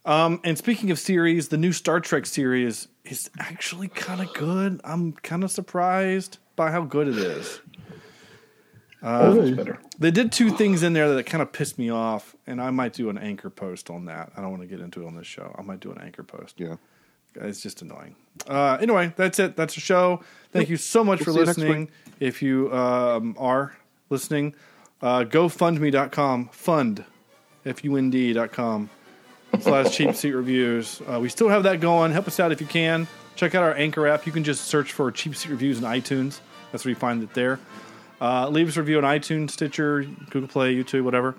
Um, 0.05 0.39
and 0.43 0.57
speaking 0.57 0.89
of 0.89 0.97
series, 0.99 1.49
the 1.49 1.57
new 1.57 1.73
Star 1.73 1.99
Trek 1.99 2.25
series 2.25 2.87
is 3.03 3.29
actually 3.39 3.89
kind 3.89 4.21
of 4.21 4.33
good. 4.33 4.79
I'm 4.83 5.11
kind 5.13 5.43
of 5.43 5.51
surprised 5.51 6.37
by 6.55 6.71
how 6.71 6.81
good 6.83 7.07
it 7.09 7.17
is. 7.17 7.59
Uh, 9.03 9.33
Oh, 9.37 9.51
better. 9.55 9.79
They 9.99 10.09
did 10.11 10.31
two 10.31 10.49
things 10.49 10.81
in 10.81 10.93
there 10.93 11.13
that 11.13 11.25
kind 11.25 11.41
of 11.41 11.51
pissed 11.51 11.77
me 11.77 11.89
off, 11.91 12.35
and 12.47 12.59
I 12.61 12.71
might 12.71 12.93
do 12.93 13.09
an 13.09 13.17
anchor 13.17 13.49
post 13.49 13.89
on 13.89 14.05
that. 14.05 14.31
I 14.35 14.41
don't 14.41 14.49
want 14.49 14.63
to 14.63 14.67
get 14.67 14.79
into 14.79 15.03
it 15.03 15.07
on 15.07 15.15
this 15.15 15.27
show. 15.27 15.53
I 15.57 15.61
might 15.61 15.79
do 15.81 15.91
an 15.91 15.99
anchor 16.01 16.23
post. 16.23 16.59
Yeah. 16.59 16.77
It's 17.35 17.61
just 17.61 17.81
annoying. 17.81 18.15
Uh, 18.47 18.77
anyway, 18.81 19.13
that's 19.15 19.39
it. 19.39 19.55
That's 19.55 19.75
the 19.75 19.81
show. 19.81 20.21
Thank 20.51 20.69
you 20.69 20.77
so 20.77 21.03
much 21.03 21.19
We'll 21.19 21.25
for 21.25 21.31
see 21.31 21.39
you 21.39 21.45
listening. 21.45 21.89
If 22.19 22.41
you 22.41 22.73
um, 22.73 23.35
are 23.37 23.75
listening, 24.09 24.55
uh, 25.01 25.23
GoFundMe.com, 25.23 26.49
fund, 26.49 27.05
F-U-N-D.com, 27.65 28.89
slash 29.59 29.95
cheap 29.95 30.15
seat 30.15 30.31
reviews. 30.31 31.01
Uh, 31.07 31.19
we 31.19 31.29
still 31.29 31.49
have 31.49 31.63
that 31.63 31.79
going. 31.79 32.11
Help 32.11 32.27
us 32.27 32.39
out 32.39 32.51
if 32.51 32.61
you 32.61 32.67
can. 32.67 33.07
Check 33.35 33.53
out 33.53 33.63
our 33.63 33.75
Anchor 33.75 34.07
app. 34.07 34.25
You 34.25 34.31
can 34.31 34.43
just 34.43 34.65
search 34.65 34.93
for 34.93 35.11
cheap 35.11 35.35
seat 35.35 35.49
reviews 35.49 35.77
in 35.77 35.83
iTunes. 35.83 36.39
That's 36.71 36.83
where 36.83 36.89
you 36.89 36.95
find 36.95 37.21
it 37.21 37.33
there. 37.33 37.59
Uh, 38.19 38.49
leave 38.49 38.67
us 38.67 38.77
a 38.77 38.81
review 38.81 38.97
on 38.97 39.03
iTunes, 39.03 39.51
Stitcher, 39.51 40.03
Google 40.31 40.47
Play, 40.47 40.75
YouTube, 40.75 41.03
whatever. 41.03 41.35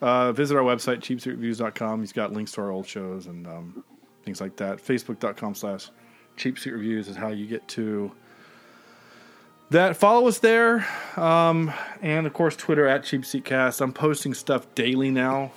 Uh, 0.00 0.32
visit 0.32 0.56
our 0.56 0.62
website, 0.62 0.98
cheapseatreviews.com. 0.98 2.00
He's 2.00 2.12
got 2.12 2.32
links 2.32 2.52
to 2.52 2.60
our 2.60 2.70
old 2.70 2.86
shows 2.86 3.26
and 3.26 3.46
um, 3.46 3.84
things 4.24 4.40
like 4.40 4.56
that. 4.56 4.78
Facebook.com 4.78 5.54
slash 5.54 5.90
cheap 6.36 6.58
seat 6.58 6.70
reviews 6.72 7.08
is 7.08 7.16
how 7.16 7.28
you 7.28 7.46
get 7.46 7.66
to 7.68 8.12
that. 9.70 9.96
Follow 9.96 10.28
us 10.28 10.38
there. 10.38 10.86
Um, 11.16 11.72
and 12.02 12.26
of 12.26 12.32
course, 12.32 12.56
Twitter 12.56 12.86
at 12.86 13.04
cheap 13.04 13.24
seat 13.24 13.44
cast. 13.44 13.80
I'm 13.80 13.92
posting 13.92 14.34
stuff 14.34 14.66
daily 14.74 15.10
now 15.10 15.50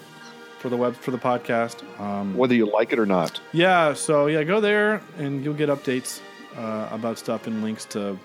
for 0.60 0.70
the 0.70 0.78
web 0.78 0.96
for 0.96 1.12
the 1.12 1.18
podcast. 1.18 1.84
Um, 2.00 2.36
Whether 2.38 2.56
you 2.56 2.66
like 2.72 2.94
it 2.94 3.00
or 3.00 3.06
not. 3.06 3.40
yeah, 3.52 3.94
so 3.94 4.28
yeah, 4.28 4.44
go 4.44 4.60
there 4.62 5.02
and 5.18 5.44
you'll 5.44 5.54
get 5.54 5.70
updates 5.70 6.20
uh, 6.58 6.90
about 6.92 7.18
stuff 7.18 7.48
and 7.48 7.64
links 7.64 7.86
to 7.86 8.18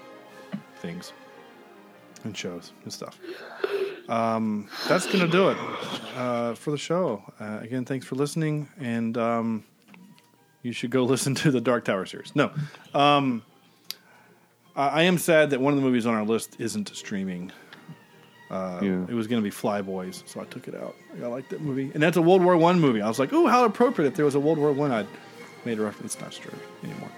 things 0.81 1.13
and 2.25 2.37
shows 2.37 2.73
and 2.85 2.93
stuff. 2.93 3.19
Um, 4.09 4.69
that's 4.89 5.07
gonna 5.11 5.29
do 5.29 5.49
it 5.49 5.57
uh, 6.17 6.55
for 6.55 6.71
the 6.71 6.79
show. 6.79 7.23
Uh, 7.41 7.59
again, 7.63 7.85
thanks 7.85 8.07
for 8.07 8.15
listening, 8.17 8.69
and 8.79 9.17
um, 9.17 9.65
you 10.67 10.73
should 10.73 10.91
go 10.91 11.05
listen 11.15 11.35
to 11.37 11.51
the 11.51 11.61
Dark 11.61 11.85
Tower 11.85 12.05
series. 12.07 12.35
No, 12.35 12.51
um, 12.95 13.43
I 14.75 14.89
I 14.89 15.03
am 15.05 15.19
sad 15.19 15.51
that 15.51 15.61
one 15.61 15.73
of 15.73 15.81
the 15.81 15.85
movies 15.87 16.07
on 16.07 16.15
our 16.15 16.25
list 16.25 16.57
isn't 16.59 16.95
streaming. 16.95 17.53
Uh, 18.51 18.79
Yeah. 18.81 19.05
It 19.09 19.15
was 19.15 19.27
going 19.27 19.43
to 19.43 19.45
be 19.45 19.55
Flyboys, 19.55 20.23
so 20.29 20.41
I 20.41 20.45
took 20.45 20.69
it 20.69 20.75
out. 20.75 20.95
I 21.23 21.27
like 21.27 21.49
that 21.49 21.61
movie, 21.61 21.91
and 21.95 22.03
that's 22.03 22.17
a 22.17 22.23
World 22.23 22.43
War 22.45 22.57
One 22.57 22.79
movie. 22.81 23.01
I 23.03 23.09
was 23.09 23.19
like, 23.19 23.33
"Oh, 23.33 23.47
how 23.47 23.65
appropriate! 23.65 24.09
If 24.09 24.15
there 24.15 24.25
was 24.25 24.35
a 24.37 24.41
World 24.41 24.59
War 24.59 24.73
One, 24.73 24.93
I'd 24.93 25.09
made 25.65 25.79
a 25.79 25.83
reference. 25.83 26.15
It's 26.15 26.23
not 26.23 26.33
streaming 26.33 26.61
anymore. 26.85 27.11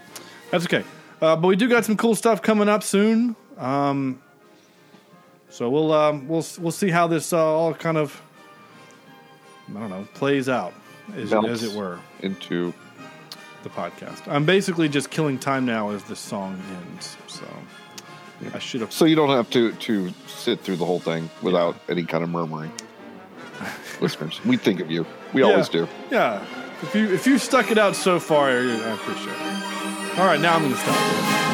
That's 0.51 0.65
okay. 0.65 0.85
Uh, 1.20 1.37
but 1.37 1.49
we 1.49 1.57
do 1.57 1.69
got 1.69 1.85
some 1.85 1.97
cool 1.97 2.15
stuff 2.15 2.41
coming 2.41 2.69
up 2.69 2.83
soon. 2.83 3.35
Um, 3.59 4.23
so 5.51 5.69
we'll 5.69 5.93
um, 5.93 6.29
we'll 6.29 6.47
we'll 6.61 6.73
see 6.73 6.89
how 6.91 7.07
this 7.09 7.33
uh, 7.33 7.39
all 7.45 7.75
kind 7.75 7.99
of 7.99 8.23
I 9.69 9.81
don't 9.81 9.91
know 9.91 10.07
plays 10.15 10.49
out 10.49 10.73
as, 11.15 11.33
as 11.33 11.62
it 11.62 11.73
were 11.77 11.99
into 12.20 12.73
the 13.69 13.74
podcast. 13.81 14.23
I'm 14.27 14.45
basically 14.45 14.89
just 14.89 15.11
killing 15.11 15.39
time 15.39 15.66
now 15.66 15.90
as 15.90 16.03
this 16.05 16.19
song 16.20 16.61
ends. 16.90 17.16
So 17.27 17.45
I 18.55 18.59
should 18.59 18.81
have. 18.81 18.93
So 18.93 19.05
you 19.05 19.16
don't 19.16 19.31
have 19.31 19.51
to 19.51 19.73
to 19.73 20.12
sit 20.27 20.61
through 20.61 20.77
the 20.77 20.85
whole 20.85 21.01
thing 21.01 21.31
without 21.43 21.77
any 21.89 22.05
kind 22.05 22.23
of 22.24 22.31
murmuring. 22.31 22.73
Listeners, 24.01 24.40
we 24.45 24.57
think 24.57 24.81
of 24.81 24.90
you. 24.90 25.05
We 25.32 25.43
Yeah. 25.43 25.49
always 25.49 25.69
do. 25.69 25.89
Yeah. 26.11 26.45
If 26.82 26.95
you 26.95 27.12
if 27.12 27.27
you 27.27 27.39
stuck 27.39 27.70
it 27.70 27.78
out 27.78 27.97
so 27.97 28.20
far, 28.20 28.51
I 28.51 28.93
appreciate 28.95 29.35
it. 29.35 30.19
All 30.19 30.27
right, 30.27 30.40
now 30.40 30.55
I'm 30.55 30.62
going 30.62 30.74
to 30.74 30.81
stop. 30.81 31.48